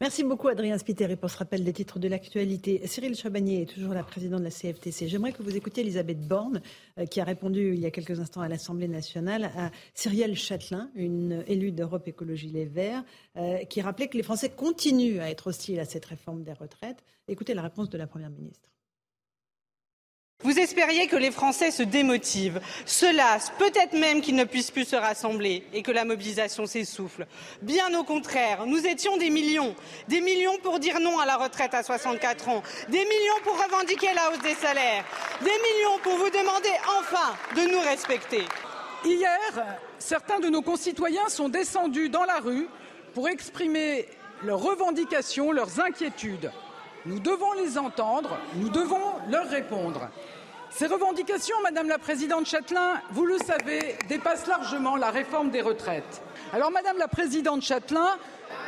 Merci 0.00 0.24
beaucoup 0.24 0.48
Adrien 0.48 0.76
Spiteri 0.76 1.16
pour 1.16 1.30
ce 1.30 1.38
rappel 1.38 1.64
des 1.64 1.72
titres 1.72 1.98
de 1.98 2.06
l'actualité. 2.06 2.86
Cyril 2.86 3.14
Chabagnier 3.14 3.62
est 3.62 3.66
toujours 3.66 3.94
la 3.94 4.02
présidente 4.02 4.40
de 4.40 4.44
la 4.44 4.50
CFTC. 4.50 5.08
J'aimerais 5.08 5.32
que 5.32 5.42
vous 5.42 5.56
écoutiez 5.56 5.82
Elisabeth 5.82 6.20
Borne 6.20 6.60
euh, 6.98 7.06
qui 7.06 7.20
a 7.20 7.24
répondu 7.24 7.72
il 7.72 7.80
y 7.80 7.86
a 7.86 7.90
quelques 7.90 8.20
instants 8.20 8.42
à 8.42 8.48
l'Assemblée 8.48 8.88
nationale 8.88 9.50
à 9.56 9.70
Cyrielle 9.94 10.36
Châtelain, 10.36 10.90
une 10.94 11.44
élue 11.46 11.72
d'Europe 11.72 12.06
Écologie 12.08 12.50
Les 12.50 12.66
Verts, 12.66 13.04
euh, 13.36 13.64
qui 13.64 13.80
rappelait 13.80 14.08
que 14.08 14.16
les 14.16 14.22
Français 14.22 14.50
continuent 14.50 15.20
à 15.20 15.30
être 15.30 15.46
hostiles 15.46 15.80
à 15.80 15.86
cette 15.86 16.04
réforme 16.04 16.42
des 16.42 16.52
retraites. 16.52 17.02
Écoutez 17.26 17.54
la 17.54 17.62
réponse 17.62 17.88
de 17.88 17.96
la 17.96 18.06
Première 18.06 18.30
ministre. 18.30 18.75
Vous 20.46 20.60
espériez 20.60 21.08
que 21.08 21.16
les 21.16 21.32
Français 21.32 21.72
se 21.72 21.82
démotivent, 21.82 22.60
se 22.84 23.12
lassent, 23.16 23.50
peut-être 23.58 23.94
même 23.94 24.20
qu'ils 24.20 24.36
ne 24.36 24.44
puissent 24.44 24.70
plus 24.70 24.84
se 24.84 24.94
rassembler 24.94 25.64
et 25.72 25.82
que 25.82 25.90
la 25.90 26.04
mobilisation 26.04 26.66
s'essouffle. 26.66 27.26
Bien 27.62 27.98
au 27.98 28.04
contraire, 28.04 28.64
nous 28.64 28.86
étions 28.86 29.16
des 29.16 29.30
millions, 29.30 29.74
des 30.06 30.20
millions 30.20 30.56
pour 30.62 30.78
dire 30.78 31.00
non 31.00 31.18
à 31.18 31.26
la 31.26 31.36
retraite 31.36 31.74
à 31.74 31.82
64 31.82 32.48
ans, 32.48 32.62
des 32.88 33.00
millions 33.00 33.40
pour 33.42 33.54
revendiquer 33.54 34.06
la 34.14 34.30
hausse 34.30 34.42
des 34.42 34.54
salaires, 34.54 35.04
des 35.40 35.46
millions 35.46 35.98
pour 36.04 36.16
vous 36.16 36.30
demander 36.30 36.70
enfin 37.00 37.34
de 37.56 37.68
nous 37.68 37.80
respecter. 37.80 38.44
Hier, 39.04 39.64
certains 39.98 40.38
de 40.38 40.48
nos 40.48 40.62
concitoyens 40.62 41.28
sont 41.28 41.48
descendus 41.48 42.08
dans 42.08 42.24
la 42.24 42.38
rue 42.38 42.68
pour 43.14 43.28
exprimer 43.28 44.06
leurs 44.44 44.60
revendications, 44.60 45.50
leurs 45.50 45.80
inquiétudes. 45.80 46.52
Nous 47.06 47.20
devons 47.20 47.52
les 47.52 47.78
entendre, 47.78 48.36
nous 48.56 48.68
devons 48.68 49.00
leur 49.30 49.48
répondre. 49.48 50.08
Ces 50.70 50.86
revendications, 50.86 51.54
Madame 51.62 51.86
la 51.86 51.98
Présidente 51.98 52.46
Châtelain, 52.46 53.00
vous 53.12 53.24
le 53.24 53.38
savez, 53.38 53.96
dépassent 54.08 54.48
largement 54.48 54.96
la 54.96 55.12
réforme 55.12 55.50
des 55.50 55.62
retraites. 55.62 56.20
Alors, 56.52 56.72
Madame 56.72 56.98
la 56.98 57.06
Présidente 57.06 57.62
Châtelain, 57.62 58.18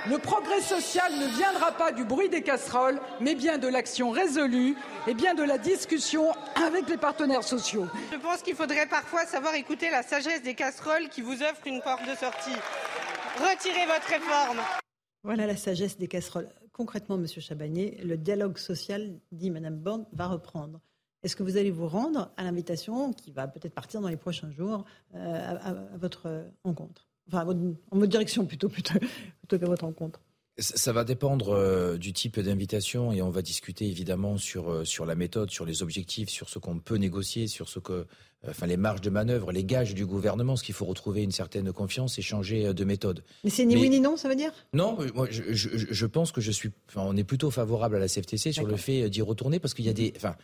le 0.09 0.19
progrès 0.19 0.61
social 0.61 1.13
ne 1.13 1.27
viendra 1.37 1.73
pas 1.73 1.91
du 1.91 2.05
bruit 2.05 2.29
des 2.29 2.43
casseroles, 2.43 3.01
mais 3.21 3.35
bien 3.35 3.59
de 3.59 3.67
l'action 3.67 4.11
résolue 4.11 4.77
et 5.09 5.15
bien 5.15 5.35
de 5.35 5.43
la 5.43 5.59
discussion 5.59 6.33
avec 6.65 6.89
les 6.89 6.97
partenaires 6.97 7.43
sociaux. 7.43 7.89
Je 8.13 8.19
pense 8.19 8.43
qu'il 8.43 8.55
faudrait 8.55 8.87
parfois 8.87 9.27
savoir 9.27 9.57
écouter 9.57 9.91
la 9.91 10.05
sagesse 10.05 10.43
des 10.43 10.55
casseroles 10.55 11.09
qui 11.09 11.23
vous 11.23 11.43
offrent 11.43 11.67
une 11.67 11.83
porte 11.83 12.09
de 12.09 12.15
sortie. 12.15 12.57
Retirez 13.41 13.87
votre 13.87 14.07
réforme. 14.07 14.61
Voilà 15.25 15.49
la 15.49 15.57
sagesse 15.57 15.99
des 15.99 16.07
casseroles. 16.07 16.49
Concrètement, 16.79 17.19
Monsieur 17.19 17.41
Chabagnier, 17.41 17.99
le 18.05 18.17
dialogue 18.17 18.57
social, 18.57 19.19
dit 19.33 19.51
Madame 19.51 19.79
Borne, 19.79 20.07
va 20.13 20.29
reprendre. 20.29 20.81
Est-ce 21.25 21.35
que 21.35 21.43
vous 21.43 21.57
allez 21.57 21.73
vous 21.73 21.89
rendre 21.89 22.31
à 22.37 22.45
l'invitation 22.45 23.13
qui 23.13 23.33
va 23.33 23.49
peut-être 23.49 23.75
partir 23.75 24.01
dans 24.01 24.07
les 24.07 24.17
prochains 24.17 24.53
jours 24.53 24.85
euh, 25.17 25.57
à, 25.61 25.75
votre 25.97 26.47
rencontre? 26.63 27.09
Enfin, 27.27 27.45
en 27.45 27.99
votre 27.99 28.07
direction 28.07 28.47
plutôt, 28.47 28.69
plutôt, 28.69 28.95
plutôt 29.41 29.67
votre 29.67 29.87
rencontre 29.87 30.21
ça 30.59 30.93
va 30.93 31.05
dépendre 31.05 31.51
euh, 31.51 31.97
du 31.97 32.13
type 32.13 32.41
d'invitation 32.41 33.13
et 33.13 33.23
on 33.23 33.31
va 33.31 33.43
discuter 33.43 33.87
évidemment 33.87 34.37
sur, 34.37 34.71
euh, 34.71 34.85
sur 34.85 35.07
la 35.07 35.15
méthode, 35.15 35.51
sur 35.51 35.65
les 35.65 35.83
objectifs, 35.83 36.29
sur 36.29 36.49
ce 36.49 36.59
qu'on 36.59 36.79
peut 36.79 36.97
négocier, 36.97 37.47
sur 37.47 37.69
ce 37.69 37.79
que, 37.79 38.07
enfin 38.47 38.67
les 38.67 38.77
marges 38.77 39.01
de 39.01 39.11
manœuvre, 39.11 39.53
les 39.53 39.65
gages 39.65 39.95
du 39.95 40.05
gouvernement, 40.05 40.57
ce 40.57 40.65
qu'il 40.65 40.75
faut 40.75 40.85
retrouver 40.85 41.23
une 41.23 41.31
certaine 41.31 41.73
confiance 41.73 42.19
et 42.19 42.23
changer 42.23 42.75
de 42.75 42.85
méthode. 42.85 43.23
Mais 43.45 43.51
c'est 43.51 43.65
ni 43.65 43.77
oui 43.77 43.89
ni 43.89 44.01
non, 44.01 44.17
ça 44.17 44.29
veut 44.29 44.37
dire? 44.37 44.53
Non, 44.73 44.99
moi 45.15 45.29
je, 45.31 45.43
je, 45.53 45.69
je, 45.77 46.07
pense 46.07 46.33
que 46.33 46.41
je 46.41 46.51
suis, 46.51 46.71
enfin, 46.89 47.03
on 47.05 47.17
est 47.17 47.25
plutôt 47.25 47.51
favorable 47.51 47.97
à 47.97 48.01
la 48.01 48.09
CFTC 48.09 48.53
sur 48.53 48.67
le 48.67 48.77
fait 48.77 49.09
d'y 49.09 49.23
retourner 49.23 49.61
parce 49.61 49.75
qu'il 49.75 49.85
y 49.85 49.91
a 49.91 49.95
des, 49.95 50.13
enfin, 50.17 50.35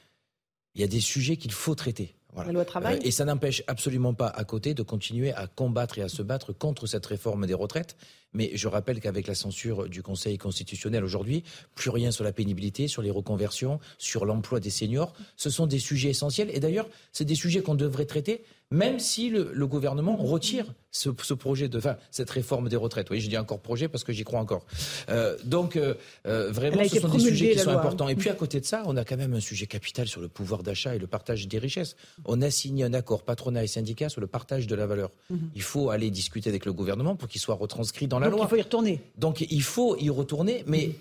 il 0.74 0.80
y 0.80 0.84
a 0.84 0.88
des 0.88 1.00
sujets 1.00 1.36
qu'il 1.36 1.52
faut 1.52 1.74
traiter. 1.74 2.14
La 2.36 2.50
loi 2.50 2.64
travail. 2.64 2.96
Euh, 2.96 3.06
et 3.06 3.10
ça 3.10 3.24
n'empêche 3.24 3.62
absolument 3.68 4.12
pas 4.12 4.26
à 4.26 4.44
côté 4.44 4.74
de 4.74 4.82
continuer 4.82 5.32
à 5.32 5.46
combattre 5.46 5.98
et 5.98 6.02
à 6.02 6.08
se 6.08 6.22
battre 6.22 6.52
contre 6.52 6.86
cette 6.86 7.06
réforme 7.06 7.46
des 7.46 7.54
retraites. 7.54 7.96
Mais 8.32 8.50
je 8.54 8.66
rappelle 8.66 9.00
qu'avec 9.00 9.28
la 9.28 9.36
censure 9.36 9.88
du 9.88 10.02
Conseil 10.02 10.36
constitutionnel 10.36 11.04
aujourd'hui, 11.04 11.44
plus 11.76 11.90
rien 11.90 12.10
sur 12.10 12.24
la 12.24 12.32
pénibilité, 12.32 12.88
sur 12.88 13.02
les 13.02 13.12
reconversions, 13.12 13.78
sur 13.98 14.24
l'emploi 14.24 14.58
des 14.58 14.70
seniors. 14.70 15.14
Ce 15.36 15.48
sont 15.48 15.68
des 15.68 15.78
sujets 15.78 16.10
essentiels. 16.10 16.50
Et 16.52 16.58
d'ailleurs, 16.58 16.88
c'est 17.12 17.24
des 17.24 17.36
sujets 17.36 17.62
qu'on 17.62 17.76
devrait 17.76 18.06
traiter 18.06 18.42
même 18.70 18.98
si 18.98 19.30
le, 19.30 19.66
gouvernement 19.66 20.16
retire 20.16 20.74
ce, 20.90 21.10
projet 21.10 21.68
de, 21.68 21.78
enfin, 21.78 21.96
cette 22.10 22.30
réforme 22.30 22.68
des 22.68 22.76
retraites. 22.76 23.10
Oui, 23.10 23.20
je 23.20 23.28
dis 23.28 23.36
encore 23.36 23.60
projet 23.60 23.88
parce 23.88 24.04
que 24.04 24.12
j'y 24.12 24.24
crois 24.24 24.40
encore. 24.40 24.64
Euh, 25.08 25.36
donc, 25.44 25.76
euh, 25.76 25.94
euh, 26.26 26.50
vraiment, 26.50 26.84
ce 26.84 27.00
sont 27.00 27.08
des 27.08 27.18
sujets 27.18 27.52
qui 27.52 27.58
sont 27.58 27.70
hein. 27.70 27.78
importants. 27.78 28.08
Et 28.08 28.14
puis, 28.14 28.30
à 28.30 28.34
côté 28.34 28.60
de 28.60 28.64
ça, 28.64 28.82
on 28.86 28.96
a 28.96 29.04
quand 29.04 29.16
même 29.16 29.34
un 29.34 29.40
sujet 29.40 29.66
capital 29.66 30.06
sur 30.06 30.20
le 30.20 30.28
pouvoir 30.28 30.62
d'achat 30.62 30.94
et 30.94 30.98
le 30.98 31.06
partage 31.06 31.48
des 31.48 31.58
richesses. 31.58 31.96
On 32.24 32.42
a 32.42 32.50
signé 32.50 32.84
un 32.84 32.94
accord 32.94 33.22
patronat 33.22 33.64
et 33.64 33.68
syndicat 33.68 34.08
sur 34.08 34.20
le 34.20 34.26
partage 34.26 34.66
de 34.66 34.74
la 34.74 34.86
valeur. 34.86 35.10
Mhm. 35.30 35.50
Il 35.54 35.62
faut 35.62 35.90
aller 35.90 36.10
discuter 36.10 36.48
avec 36.48 36.64
le 36.64 36.72
gouvernement 36.72 37.16
pour 37.16 37.28
qu'il 37.28 37.40
soit 37.40 37.54
retranscrit 37.54 38.06
dans 38.06 38.18
la 38.18 38.28
donc, 38.28 38.36
loi. 38.36 38.46
Il 38.46 38.50
faut 38.50 38.56
y 38.56 38.62
retourner. 38.62 39.00
Donc, 39.18 39.40
il 39.40 39.62
faut 39.62 39.96
y 39.98 40.10
retourner, 40.10 40.64
mais. 40.66 40.88
Mhm 40.88 40.94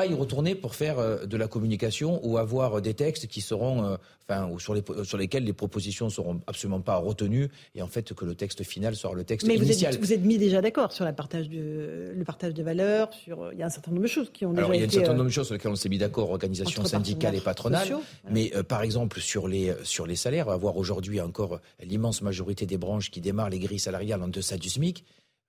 pas 0.00 0.06
y 0.06 0.14
retourner 0.14 0.54
pour 0.54 0.74
faire 0.74 0.98
euh, 0.98 1.26
de 1.26 1.36
la 1.36 1.46
communication 1.46 2.20
ou 2.26 2.38
avoir 2.38 2.80
des 2.80 2.94
textes 2.94 3.26
qui 3.26 3.42
seront, 3.42 3.84
euh, 3.84 3.96
enfin, 4.26 4.48
ou 4.48 4.58
sur, 4.58 4.72
les, 4.72 4.82
sur 5.04 5.18
lesquels 5.18 5.44
les 5.44 5.52
propositions 5.52 6.08
seront 6.08 6.40
absolument 6.46 6.80
pas 6.80 6.96
retenues 6.96 7.50
et 7.74 7.82
en 7.82 7.86
fait 7.86 8.14
que 8.14 8.24
le 8.24 8.34
texte 8.34 8.62
final 8.62 8.96
soit 8.96 9.12
le 9.14 9.24
texte 9.24 9.46
initial. 9.46 9.92
Mais 9.92 10.00
vous 10.00 10.12
êtes 10.14 10.24
mis 10.24 10.38
déjà 10.38 10.62
d'accord 10.62 10.92
sur 10.92 11.04
la 11.04 11.12
partage 11.12 11.48
le 11.50 12.22
partage 12.24 12.54
des 12.54 12.62
valeurs, 12.62 13.12
sur 13.12 13.52
il 13.52 13.58
y 13.58 13.62
a 13.62 13.66
un 13.66 13.70
certain 13.70 13.90
nombre 13.90 14.04
de 14.04 14.08
choses 14.08 14.30
qui 14.32 14.46
ont 14.46 14.56
Alors, 14.56 14.70
déjà 14.70 14.74
il 14.74 14.80
y 14.80 14.84
a 14.84 14.86
un 14.86 14.90
certain 14.90 15.10
euh, 15.10 15.16
nombre 15.16 15.28
de 15.28 15.34
choses 15.34 15.46
sur 15.46 15.54
lesquelles 15.54 15.72
on 15.72 15.76
s'est 15.76 15.90
mis 15.90 15.98
d'accord, 15.98 16.30
organisation 16.30 16.84
syndicale 16.86 17.34
et 17.34 17.40
patronale. 17.40 17.88
Mais 18.30 18.50
par 18.66 18.82
exemple 18.82 19.20
sur 19.20 19.48
les 19.48 19.74
sur 19.82 20.06
les 20.06 20.16
salaires, 20.16 20.46
on 20.46 20.52
va 20.52 20.56
voir 20.56 20.78
aujourd'hui 20.78 21.20
encore 21.20 21.60
l'immense 21.82 22.22
majorité 22.22 22.64
des 22.64 22.78
branches 22.78 23.10
qui 23.10 23.20
démarrent 23.20 23.50
les 23.50 23.58
grilles 23.58 23.78
salariales 23.78 24.22
en 24.22 24.28
deçà 24.28 24.56
du 24.56 24.70
SMIC 24.70 25.04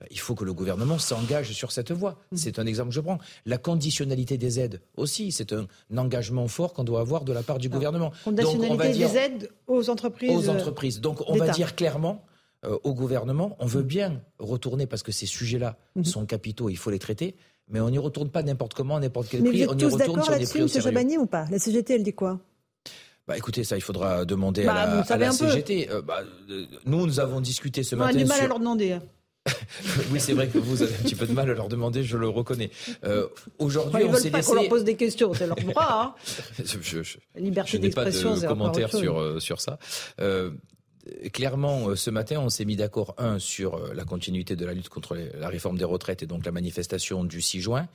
il 0.09 0.19
faut 0.19 0.35
que 0.35 0.43
le 0.43 0.53
gouvernement 0.53 0.97
s'engage 0.97 1.51
sur 1.51 1.71
cette 1.71 1.91
voie. 1.91 2.17
Mm. 2.31 2.35
C'est 2.37 2.59
un 2.59 2.65
exemple 2.65 2.89
que 2.89 2.95
je 2.95 3.01
prends. 3.01 3.19
La 3.45 3.57
conditionnalité 3.57 4.37
des 4.37 4.59
aides 4.59 4.81
aussi, 4.97 5.31
c'est 5.31 5.53
un 5.53 5.67
engagement 5.95 6.47
fort 6.47 6.73
qu'on 6.73 6.83
doit 6.83 7.01
avoir 7.01 7.23
de 7.23 7.33
la 7.33 7.43
part 7.43 7.59
du 7.59 7.69
gouvernement. 7.69 8.11
Conditionnalité 8.23 8.89
des 8.89 9.17
aides 9.17 9.49
aux 9.67 9.89
entreprises. 9.89 10.31
Aux 10.31 10.49
entreprises. 10.49 11.01
Donc 11.01 11.21
on 11.27 11.35
va 11.35 11.49
dire 11.49 11.75
clairement 11.75 12.23
euh, 12.63 12.77
au 12.83 12.93
gouvernement, 12.93 13.55
on 13.59 13.65
veut 13.65 13.81
bien 13.81 14.21
retourner 14.37 14.85
parce 14.85 15.01
que 15.03 15.11
ces 15.11 15.25
sujets-là 15.25 15.77
mm-hmm. 15.97 16.05
sont 16.05 16.25
capitaux, 16.25 16.69
il 16.69 16.77
faut 16.77 16.91
les 16.91 16.99
traiter, 16.99 17.35
mais 17.67 17.79
on 17.79 17.89
n'y 17.89 17.97
retourne 17.97 18.29
pas 18.29 18.43
n'importe 18.43 18.75
comment, 18.75 18.99
n'importe 18.99 19.29
quel 19.29 19.43
prix. 19.43 19.63
Vous 19.63 19.71
on 19.71 19.75
y 19.75 19.77
tous 19.77 19.93
retourne 19.93 20.19
d'accord 20.19 20.31
là-dessus, 20.31 20.59
M. 20.59 20.67
Chabani, 20.67 21.17
ou 21.17 21.25
pas? 21.25 21.47
La 21.49 21.57
CGT, 21.57 21.95
elle 21.95 22.03
dit 22.03 22.13
quoi? 22.13 22.39
Bah 23.27 23.37
écoutez, 23.37 23.63
ça, 23.63 23.77
il 23.77 23.81
faudra 23.81 24.25
demander 24.25 24.65
bah, 24.65 24.73
à 24.73 24.85
la, 24.95 25.01
à 25.01 25.17
la 25.17 25.31
CGT. 25.31 25.89
Euh, 25.89 26.01
bah, 26.01 26.19
euh, 26.49 26.65
nous, 26.85 27.05
nous 27.05 27.19
avons 27.19 27.39
discuté 27.39 27.81
ce 27.81 27.95
on 27.95 27.99
matin. 27.99 28.11
On 28.13 28.15
a 28.15 28.23
du 28.23 28.25
mal 28.25 28.37
sur... 28.37 28.45
à 28.45 28.47
leur 28.49 28.59
demander. 28.59 28.99
Oui, 30.11 30.19
c'est 30.19 30.33
vrai 30.33 30.47
que 30.47 30.57
vous 30.57 30.83
avez 30.83 30.93
un 30.93 30.99
petit 30.99 31.15
peu 31.15 31.25
de 31.25 31.33
mal 31.33 31.49
à 31.49 31.53
leur 31.53 31.67
demander, 31.67 32.03
je 32.03 32.17
le 32.17 32.29
reconnais. 32.29 32.69
Euh, 33.03 33.27
Aujourd'hui, 33.57 34.03
on 34.07 34.13
s'est 34.13 34.29
laissé. 34.29 34.47
qu'on 34.47 34.55
leur 34.55 34.69
pose 34.69 34.83
des 34.83 34.95
questions, 34.95 35.33
c'est 35.33 35.47
leur 35.47 35.55
droit. 35.55 35.87
Hein. 35.89 36.15
je, 36.63 37.01
je, 37.03 37.17
liberté 37.35 37.71
je 37.71 37.77
n'ai 37.77 37.89
pas 37.89 38.05
de 38.05 38.47
commentaires 38.47 38.93
sur, 38.93 39.19
euh, 39.19 39.39
sur 39.39 39.61
ça. 39.61 39.79
Euh, 40.19 40.51
clairement, 41.33 41.95
ce 41.95 42.09
matin, 42.09 42.39
on 42.39 42.49
s'est 42.49 42.65
mis 42.65 42.75
d'accord, 42.75 43.15
un, 43.17 43.39
sur 43.39 43.93
la 43.93 44.03
continuité 44.03 44.55
de 44.55 44.65
la 44.65 44.73
lutte 44.73 44.89
contre 44.89 45.15
les, 45.15 45.31
la 45.39 45.49
réforme 45.49 45.77
des 45.77 45.85
retraites 45.85 46.21
et 46.21 46.27
donc 46.27 46.45
la 46.45 46.51
manifestation 46.51 47.23
du 47.23 47.41
6 47.41 47.61
juin. 47.61 47.87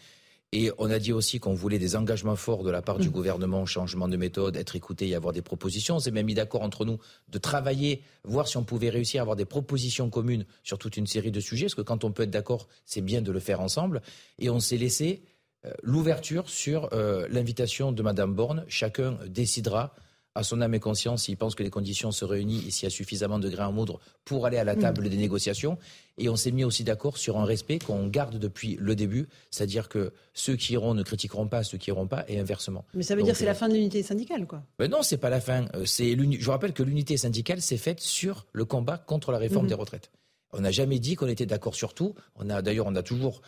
Et 0.52 0.70
on 0.78 0.90
a 0.90 0.98
dit 0.98 1.12
aussi 1.12 1.40
qu'on 1.40 1.54
voulait 1.54 1.78
des 1.78 1.96
engagements 1.96 2.36
forts 2.36 2.62
de 2.62 2.70
la 2.70 2.80
part 2.80 2.98
du 2.98 3.08
mmh. 3.08 3.12
gouvernement, 3.12 3.66
changement 3.66 4.08
de 4.08 4.16
méthode, 4.16 4.56
être 4.56 4.76
écouté 4.76 5.08
et 5.08 5.14
avoir 5.14 5.32
des 5.32 5.42
propositions. 5.42 5.96
On 5.96 5.98
s'est 5.98 6.12
même 6.12 6.26
mis 6.26 6.34
d'accord 6.34 6.62
entre 6.62 6.84
nous 6.84 6.98
de 7.28 7.38
travailler, 7.38 8.02
voir 8.24 8.46
si 8.46 8.56
on 8.56 8.64
pouvait 8.64 8.88
réussir 8.88 9.20
à 9.20 9.22
avoir 9.22 9.36
des 9.36 9.44
propositions 9.44 10.08
communes 10.08 10.46
sur 10.62 10.78
toute 10.78 10.96
une 10.96 11.06
série 11.06 11.32
de 11.32 11.40
sujets, 11.40 11.66
parce 11.66 11.74
que 11.74 11.82
quand 11.82 12.04
on 12.04 12.12
peut 12.12 12.22
être 12.22 12.30
d'accord, 12.30 12.68
c'est 12.84 13.00
bien 13.00 13.22
de 13.22 13.32
le 13.32 13.40
faire 13.40 13.60
ensemble. 13.60 14.02
Et 14.38 14.48
on 14.48 14.60
s'est 14.60 14.76
laissé 14.76 15.22
euh, 15.64 15.72
l'ouverture 15.82 16.48
sur 16.48 16.90
euh, 16.92 17.26
l'invitation 17.28 17.90
de 17.90 18.02
Madame 18.02 18.32
Borne. 18.32 18.64
Chacun 18.68 19.18
décidera 19.26 19.94
à 20.36 20.42
son 20.42 20.60
âme 20.60 20.74
et 20.74 20.80
conscience 20.80 21.24
s'il 21.24 21.36
pense 21.36 21.54
que 21.54 21.62
les 21.62 21.70
conditions 21.70 22.12
se 22.12 22.24
réunissent 22.24 22.66
et 22.66 22.70
s'il 22.70 22.84
y 22.84 22.86
a 22.86 22.90
suffisamment 22.90 23.38
de 23.38 23.48
grains 23.48 23.68
à 23.68 23.70
moudre 23.70 23.98
pour 24.24 24.46
aller 24.46 24.58
à 24.58 24.64
la 24.64 24.76
table 24.76 25.06
mmh. 25.06 25.08
des 25.08 25.16
négociations. 25.16 25.78
Et 26.18 26.28
on 26.28 26.36
s'est 26.36 26.50
mis 26.50 26.64
aussi 26.64 26.84
d'accord 26.84 27.16
sur 27.16 27.38
un 27.38 27.44
respect 27.44 27.78
qu'on 27.78 28.06
garde 28.06 28.38
depuis 28.38 28.76
le 28.80 28.94
début, 28.94 29.28
c'est-à-dire 29.50 29.88
que 29.88 30.12
ceux 30.34 30.56
qui 30.56 30.74
iront 30.74 30.94
ne 30.94 31.02
critiqueront 31.02 31.48
pas 31.48 31.62
ceux 31.62 31.78
qui 31.78 31.90
iront 31.90 32.06
pas 32.06 32.24
et 32.28 32.38
inversement. 32.38 32.84
Mais 32.94 33.02
ça 33.02 33.16
veut 33.16 33.22
dire 33.22 33.32
que 33.32 33.38
c'est 33.38 33.44
la 33.44 33.52
euh, 33.52 33.54
fin 33.54 33.68
de 33.68 33.74
l'unité 33.74 34.02
syndicale, 34.02 34.46
quoi 34.46 34.62
mais 34.78 34.88
Non, 34.88 35.02
c'est 35.02 35.16
pas 35.16 35.30
la 35.30 35.40
fin. 35.40 35.66
Euh, 35.74 35.84
c'est 35.84 36.16
je 36.16 36.44
vous 36.44 36.50
rappelle 36.50 36.72
que 36.72 36.82
l'unité 36.82 37.16
syndicale 37.16 37.60
s'est 37.60 37.76
faite 37.76 38.00
sur 38.00 38.46
le 38.52 38.64
combat 38.64 38.98
contre 38.98 39.32
la 39.32 39.38
réforme 39.38 39.66
mmh. 39.66 39.68
des 39.68 39.74
retraites. 39.74 40.10
On 40.52 40.60
n'a 40.60 40.70
jamais 40.70 40.98
dit 40.98 41.16
qu'on 41.16 41.28
était 41.28 41.46
d'accord 41.46 41.74
sur 41.74 41.92
tout. 41.92 42.14
On 42.36 42.48
a 42.48 42.62
d'ailleurs, 42.62 42.86
on 42.86 42.94
a 42.94 43.02
toujours 43.02 43.42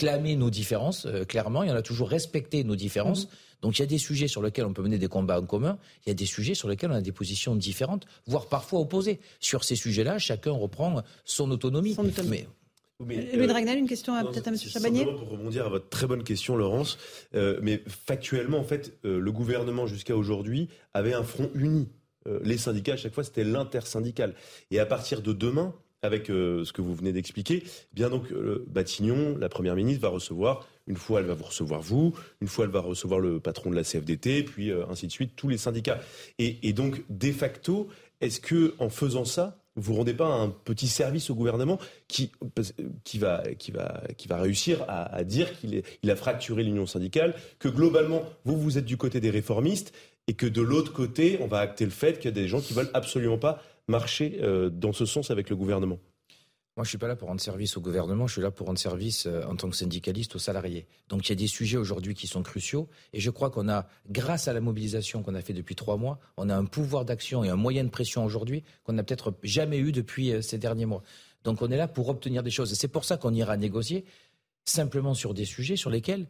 clamé 0.00 0.34
nos 0.34 0.48
différences, 0.48 1.04
euh, 1.04 1.24
clairement, 1.24 1.62
et 1.62 1.70
on 1.70 1.74
a 1.74 1.82
toujours 1.82 2.08
respecté 2.08 2.64
nos 2.64 2.74
différences. 2.74 3.26
Mmh. 3.26 3.28
Donc 3.60 3.78
il 3.78 3.82
y 3.82 3.84
a 3.84 3.86
des 3.86 3.98
sujets 3.98 4.28
sur 4.28 4.42
lesquels 4.42 4.64
on 4.64 4.72
peut 4.72 4.82
mener 4.82 4.96
des 4.96 5.08
combats 5.08 5.38
en 5.38 5.44
commun, 5.44 5.78
il 6.06 6.08
y 6.08 6.12
a 6.12 6.14
des 6.14 6.24
sujets 6.24 6.54
sur 6.54 6.68
lesquels 6.68 6.90
on 6.90 6.94
a 6.94 7.02
des 7.02 7.12
positions 7.12 7.54
différentes, 7.54 8.06
voire 8.26 8.46
parfois 8.46 8.80
opposées. 8.80 9.20
Sur 9.40 9.62
ces 9.62 9.76
sujets-là, 9.76 10.18
chacun 10.18 10.52
reprend 10.52 11.02
son 11.26 11.50
autonomie. 11.50 11.92
Son 11.92 12.06
autonomie. 12.06 12.46
Mais, 13.04 13.30
Louis 13.34 13.46
Dragnel, 13.46 13.78
une 13.78 13.88
question 13.88 14.12
peut-être 14.26 14.48
à 14.48 14.50
M. 14.50 14.58
Chabanier 14.58 15.04
Pour 15.04 15.30
rebondir 15.30 15.66
à 15.66 15.68
votre 15.68 15.88
très 15.88 16.06
bonne 16.06 16.22
question, 16.22 16.56
Laurence, 16.56 16.98
euh, 17.34 17.58
mais 17.62 17.82
factuellement, 17.86 18.58
en 18.58 18.64
fait, 18.64 18.98
euh, 19.04 19.18
le 19.18 19.32
gouvernement 19.32 19.86
jusqu'à 19.86 20.16
aujourd'hui 20.16 20.68
avait 20.92 21.14
un 21.14 21.22
front 21.22 21.50
uni. 21.54 21.88
Euh, 22.26 22.40
les 22.44 22.58
syndicats, 22.58 22.94
à 22.94 22.96
chaque 22.96 23.14
fois, 23.14 23.24
c'était 23.24 23.44
l'intersyndical. 23.44 24.34
Et 24.70 24.78
à 24.80 24.86
partir 24.86 25.22
de 25.22 25.32
demain, 25.32 25.74
avec 26.02 26.26
ce 26.28 26.72
que 26.72 26.80
vous 26.82 26.94
venez 26.94 27.12
d'expliquer, 27.12 27.62
eh 27.64 27.94
bien 27.94 28.08
donc 28.10 28.32
Batignon, 28.66 29.36
la 29.38 29.48
première 29.48 29.74
ministre, 29.74 30.02
va 30.02 30.08
recevoir 30.08 30.66
une 30.90 30.96
fois, 30.96 31.20
elle 31.20 31.26
va 31.26 31.34
vous 31.34 31.44
recevoir 31.44 31.80
vous. 31.80 32.14
Une 32.40 32.48
fois, 32.48 32.64
elle 32.64 32.72
va 32.72 32.80
recevoir 32.80 33.20
le 33.20 33.38
patron 33.38 33.70
de 33.70 33.76
la 33.76 33.84
CFDT, 33.84 34.42
puis 34.42 34.70
euh, 34.70 34.84
ainsi 34.90 35.06
de 35.06 35.12
suite, 35.12 35.36
tous 35.36 35.48
les 35.48 35.56
syndicats. 35.56 36.00
Et, 36.38 36.72
donc, 36.72 37.04
de 37.08 37.30
facto, 37.30 37.88
est-ce 38.20 38.40
que 38.40 38.74
en 38.80 38.90
faisant 38.90 39.24
ça, 39.24 39.56
vous 39.76 39.94
rendez 39.94 40.14
pas 40.14 40.26
un 40.26 40.48
petit 40.48 40.88
service 40.88 41.30
au 41.30 41.36
gouvernement 41.36 41.78
qui, 42.08 42.32
va, 43.18 43.42
réussir 44.30 44.84
à, 44.88 45.22
dire 45.22 45.56
qu'il 45.58 45.82
il 46.02 46.10
a 46.10 46.16
fracturé 46.16 46.64
l'union 46.64 46.86
syndicale, 46.86 47.36
que 47.60 47.68
globalement, 47.68 48.24
vous, 48.44 48.58
vous 48.58 48.76
êtes 48.76 48.84
du 48.84 48.96
côté 48.96 49.20
des 49.20 49.30
réformistes, 49.30 49.92
et 50.26 50.34
que 50.34 50.46
de 50.46 50.60
l'autre 50.60 50.92
côté, 50.92 51.38
on 51.40 51.46
va 51.46 51.60
acter 51.60 51.84
le 51.84 51.92
fait 51.92 52.18
qu'il 52.18 52.24
y 52.26 52.28
a 52.28 52.32
des 52.32 52.48
gens 52.48 52.60
qui 52.60 52.74
veulent 52.74 52.90
absolument 52.94 53.38
pas 53.38 53.62
marcher 53.90 54.38
euh, 54.40 54.70
dans 54.70 54.92
ce 54.92 55.04
sens 55.04 55.30
avec 55.30 55.50
le 55.50 55.56
gouvernement 55.56 55.98
moi, 56.76 56.84
je 56.84 56.90
suis 56.90 56.98
pas 56.98 57.08
là 57.08 57.16
pour 57.16 57.28
rendre 57.28 57.40
service 57.40 57.76
au 57.76 57.80
gouvernement, 57.80 58.26
je 58.26 58.32
suis 58.32 58.42
là 58.42 58.50
pour 58.50 58.66
rendre 58.68 58.78
service 58.78 59.26
euh, 59.26 59.42
en 59.44 59.56
tant 59.56 59.68
que 59.68 59.76
syndicaliste 59.76 60.36
aux 60.36 60.38
salariés. 60.38 60.86
Donc, 61.08 61.28
il 61.28 61.30
y 61.30 61.32
a 61.32 61.36
des 61.36 61.48
sujets 61.48 61.76
aujourd'hui 61.76 62.14
qui 62.14 62.26
sont 62.26 62.42
cruciaux, 62.42 62.88
et 63.12 63.20
je 63.20 63.28
crois 63.28 63.50
qu'on 63.50 63.68
a, 63.68 63.86
grâce 64.08 64.48
à 64.48 64.52
la 64.52 64.60
mobilisation 64.60 65.22
qu'on 65.22 65.34
a 65.34 65.42
fait 65.42 65.52
depuis 65.52 65.74
trois 65.74 65.96
mois, 65.96 66.20
on 66.36 66.48
a 66.48 66.56
un 66.56 66.64
pouvoir 66.64 67.04
d'action 67.04 67.42
et 67.44 67.50
un 67.50 67.56
moyen 67.56 67.84
de 67.84 67.90
pression 67.90 68.24
aujourd'hui 68.24 68.62
qu'on 68.84 68.92
n'a 68.92 69.02
peut-être 69.02 69.34
jamais 69.42 69.78
eu 69.78 69.90
depuis 69.90 70.32
euh, 70.32 70.42
ces 70.42 70.56
derniers 70.56 70.86
mois. 70.86 71.02
Donc, 71.44 71.60
on 71.60 71.70
est 71.70 71.76
là 71.76 71.88
pour 71.88 72.08
obtenir 72.08 72.42
des 72.42 72.50
choses. 72.50 72.72
Et 72.72 72.76
c'est 72.76 72.88
pour 72.88 73.04
ça 73.04 73.16
qu'on 73.16 73.34
ira 73.34 73.56
négocier 73.56 74.04
simplement 74.64 75.14
sur 75.14 75.34
des 75.34 75.44
sujets 75.44 75.76
sur 75.76 75.90
lesquels 75.90 76.28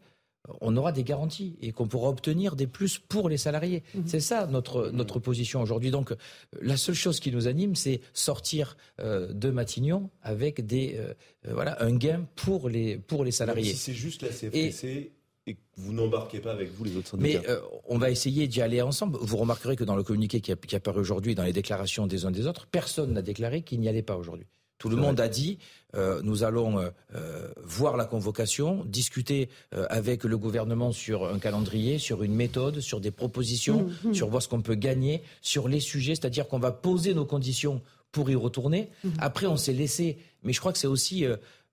on 0.61 0.76
aura 0.76 0.93
des 0.93 1.05
garanties 1.05 1.57
et 1.61 1.72
qu'on 1.72 1.86
pourra 1.86 2.09
obtenir 2.09 2.57
des 2.57 2.66
plus 2.66 2.99
pour 2.99 3.28
les 3.28 3.36
salariés. 3.36 3.82
Mhm. 3.95 4.03
C'est 4.07 4.20
ça 4.20 4.47
notre, 4.47 4.91
notre 4.91 5.18
position 5.18 5.61
aujourd'hui. 5.61 5.91
Donc 5.91 6.14
la 6.61 6.76
seule 6.76 6.95
chose 6.95 7.20
qui 7.20 7.30
nous 7.30 7.47
anime, 7.47 7.74
c'est 7.76 8.01
sortir 8.12 8.76
euh, 9.01 9.32
de 9.32 9.51
Matignon 9.51 10.11
avec 10.22 10.64
des, 10.64 10.97
euh, 10.97 11.14
euh, 11.47 11.55
voilà, 11.55 11.82
un 11.82 11.95
gain 11.95 12.26
pour 12.36 12.68
les, 12.68 12.97
pour 12.97 13.24
les 13.24 13.32
salariés. 13.32 13.72
si 13.72 13.76
c'est 13.76 13.95
juste 13.95 14.22
la 14.22 14.28
CFTC... 14.28 15.12
Et... 15.47 15.55
que 15.55 15.59
vous 15.76 15.93
n'embarquez 15.93 16.38
pas 16.38 16.53
avec 16.53 16.70
vous 16.70 16.84
les 16.84 16.97
autres 16.97 17.09
syndicats. 17.09 17.41
Mais 17.43 17.57
on 17.88 17.99
va 17.99 18.11
essayer 18.11 18.47
d'y 18.47 18.61
aller 18.61 18.82
ensemble. 18.82 19.18
Vous 19.20 19.36
remarquerez 19.36 19.74
que 19.74 19.84
dans 19.84 19.97
le 19.97 20.03
communiqué 20.03 20.41
qui, 20.41 20.55
qui 20.55 20.76
apparaît 20.76 21.01
aujourd'hui, 21.01 21.34
dans 21.34 21.43
les 21.43 21.53
déclarations 21.53 22.07
des 22.07 22.24
uns 22.24 22.30
des 22.30 22.47
autres, 22.47 22.66
personne 22.66 23.12
n'a 23.14 23.22
déclaré 23.22 23.62
qu'il 23.62 23.80
n'y 23.80 23.88
allait 23.88 24.03
pas 24.03 24.16
aujourd'hui. 24.16 24.47
Tout 24.80 24.88
le 24.88 24.96
monde 24.96 25.20
a 25.20 25.28
dit 25.28 25.58
euh, 25.94 26.20
nous 26.22 26.42
allons 26.42 26.78
euh, 26.78 26.88
euh, 27.14 27.48
voir 27.62 27.96
la 27.96 28.06
convocation, 28.06 28.82
discuter 28.86 29.48
avec 29.90 30.24
le 30.24 30.38
gouvernement 30.38 30.90
sur 30.90 31.26
un 31.26 31.38
calendrier, 31.38 31.98
sur 31.98 32.22
une 32.22 32.34
méthode, 32.34 32.80
sur 32.80 33.00
des 33.00 33.10
propositions, 33.10 33.88
mmh, 34.04 34.08
mmh. 34.08 34.14
sur 34.14 34.28
voir 34.28 34.42
ce 34.42 34.48
qu'on 34.48 34.62
peut 34.62 34.74
gagner, 34.74 35.22
sur 35.42 35.68
les 35.68 35.80
sujets, 35.80 36.14
c'est-à-dire 36.14 36.48
qu'on 36.48 36.58
va 36.58 36.72
poser 36.72 37.12
nos 37.12 37.26
conditions 37.26 37.82
pour 38.10 38.30
y 38.30 38.34
retourner. 38.34 38.88
Mmh. 39.04 39.08
Après, 39.18 39.46
on 39.46 39.56
s'est 39.56 39.74
laissé, 39.74 40.16
mais 40.42 40.54
je 40.54 40.60
crois 40.60 40.72
que 40.72 40.78
c'est 40.78 40.86
aussi 40.86 41.26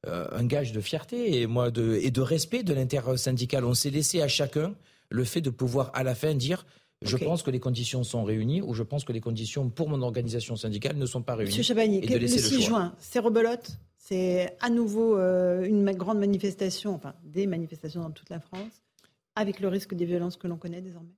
un 0.06 0.46
gage 0.46 0.74
de 0.74 0.82
fierté 0.82 1.42
et, 1.42 1.48
moi, 1.48 1.72
de, 1.72 2.00
et 2.02 2.12
de 2.12 2.22
respect 2.22 2.64
de 2.64 2.74
l'intersyndical. 2.74 3.64
On 3.66 3.74
s'est 3.74 3.90
laissé 3.90 4.22
à 4.22 4.28
chacun 4.28 4.74
le 5.10 5.24
fait 5.24 5.42
de 5.42 5.50
pouvoir 5.50 5.92
à 5.94 6.04
la 6.04 6.14
fin 6.14 6.34
dire 6.34 6.66
je 7.02 7.18
pense 7.18 7.44
que 7.44 7.52
les 7.52 7.60
conditions 7.60 8.04
sont 8.04 8.24
réunies 8.24 8.62
ou 8.62 8.74
je 8.74 8.84
pense 8.84 9.04
que 9.04 9.14
les 9.14 9.22
conditions 9.22 9.70
pour 9.70 9.90
mon 9.90 10.02
organisation 10.02 10.56
syndicale 10.56 10.98
ne 10.98 11.06
sont 11.06 11.22
pas 11.22 11.36
réunies. 11.36 11.52
Monsieur 11.52 11.64
Chabagnier, 11.64 12.02
le 12.02 12.28
6 12.28 12.62
juin, 12.62 12.96
c'est 13.00 13.20
rebelote 13.20 13.78
C'est 13.98 14.56
à 14.62 14.70
nouveau 14.70 15.18
euh, 15.18 15.64
une 15.64 15.92
grande 15.92 16.20
manifestation, 16.20 16.96
enfin 16.96 17.14
des 17.24 17.46
manifestations 17.46 18.02
dans 18.02 18.12
toute 18.12 18.30
la 18.30 18.40
France, 18.40 18.82
avec 19.36 19.60
le 19.60 19.68
risque 19.68 19.94
des 19.94 20.06
violences 20.06 20.38
que 20.38 20.48
l'on 20.48 20.58
connaît 20.58 20.82
désormais? 20.82 21.14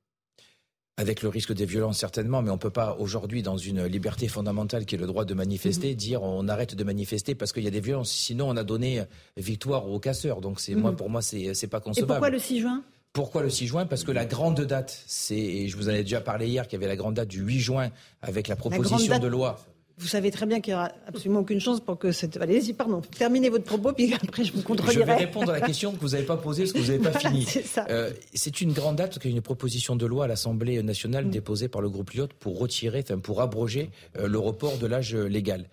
Avec 0.97 1.21
le 1.21 1.29
risque 1.29 1.53
des 1.53 1.65
violences 1.65 1.97
certainement, 1.97 2.41
mais 2.41 2.49
on 2.49 2.55
ne 2.55 2.59
peut 2.59 2.71
pas 2.71 2.97
aujourd'hui, 2.99 3.41
dans 3.41 3.55
une 3.55 3.85
liberté 3.85 4.27
fondamentale 4.27 4.85
qui 4.85 4.95
est 4.95 4.97
le 4.97 5.07
droit 5.07 5.23
de 5.23 5.33
manifester, 5.33 5.91
mhm. 5.91 5.95
dire 5.95 6.23
on 6.23 6.49
arrête 6.49 6.75
de 6.75 6.83
manifester 6.83 7.35
parce 7.35 7.53
qu'il 7.53 7.63
y 7.63 7.67
a 7.67 7.71
des 7.71 7.79
violences. 7.79 8.11
Sinon, 8.11 8.49
on 8.49 8.57
a 8.57 8.65
donné 8.65 9.03
victoire 9.37 9.89
aux 9.89 9.99
casseurs. 9.99 10.41
Donc, 10.41 10.59
c'est 10.59 10.75
moi, 10.75 10.91
mhm. 10.91 10.97
pour 10.97 11.09
moi, 11.09 11.21
c'est 11.21 11.67
pas 11.67 11.79
concevable. 11.79 12.11
Et 12.11 12.15
pourquoi 12.15 12.29
le 12.31 12.39
6 12.39 12.59
juin? 12.59 12.83
Pourquoi 13.13 13.41
le 13.41 13.49
6 13.49 13.67
juin? 13.67 13.85
Parce 13.85 14.03
que 14.03 14.11
la 14.11 14.25
grande 14.25 14.61
date, 14.61 15.03
c'est, 15.07 15.35
et 15.35 15.67
je 15.67 15.77
vous 15.77 15.89
en 15.89 15.93
ai 15.93 16.03
déjà 16.03 16.21
parlé 16.21 16.47
hier, 16.47 16.67
qu'il 16.67 16.79
y 16.79 16.81
avait 16.81 16.87
la 16.87 16.95
grande 16.95 17.15
date 17.15 17.27
du 17.27 17.41
8 17.41 17.59
juin 17.59 17.89
avec 18.21 18.47
la 18.47 18.55
proposition 18.55 19.19
de 19.19 19.27
loi. 19.27 19.59
Vous 19.99 20.07
savez 20.07 20.31
très 20.31 20.45
bien 20.45 20.61
qu'il 20.61 20.73
n'y 20.73 20.79
aura 20.79 20.93
absolument 21.07 21.41
aucune 21.41 21.59
chance 21.59 21.81
pour 21.81 21.99
que 21.99 22.13
cette. 22.13 22.37
Allez-y, 22.37 22.71
pardon. 22.71 23.01
Terminez 23.01 23.49
votre 23.49 23.65
propos, 23.65 23.91
puis 23.91 24.13
après 24.13 24.45
je 24.45 24.53
vous 24.53 24.61
contredirai. 24.61 25.01
Je 25.01 25.05
vais 25.05 25.15
répondre 25.15 25.49
à 25.49 25.59
la 25.59 25.65
question 25.65 25.91
que 25.91 25.99
vous 25.99 26.09
n'avez 26.09 26.23
pas 26.23 26.37
posée, 26.37 26.63
parce 26.63 26.71
que 26.71 26.79
vous 26.79 26.91
n'avez 26.91 26.99
pas 26.99 27.11
fini. 27.19 27.45
Euh, 27.89 28.11
c'est 28.33 28.61
une 28.61 28.71
grande 28.71 28.95
date, 28.95 29.09
parce 29.09 29.19
qu'il 29.19 29.31
y 29.31 29.33
a 29.33 29.35
une 29.35 29.43
proposition 29.43 29.97
de 29.97 30.05
loi 30.05 30.23
à 30.23 30.27
l'Assemblée 30.29 30.81
nationale 30.83 31.25
mm. 31.25 31.31
déposée 31.31 31.67
par 31.67 31.81
le 31.81 31.89
groupe 31.89 32.11
Lyot 32.11 32.29
pour 32.39 32.59
retirer, 32.59 33.03
enfin 33.03 33.19
pour 33.19 33.41
abroger 33.41 33.89
euh, 34.17 34.29
le 34.29 34.39
report 34.39 34.77
de 34.77 34.87
l'âge 34.87 35.15
légal. 35.15 35.67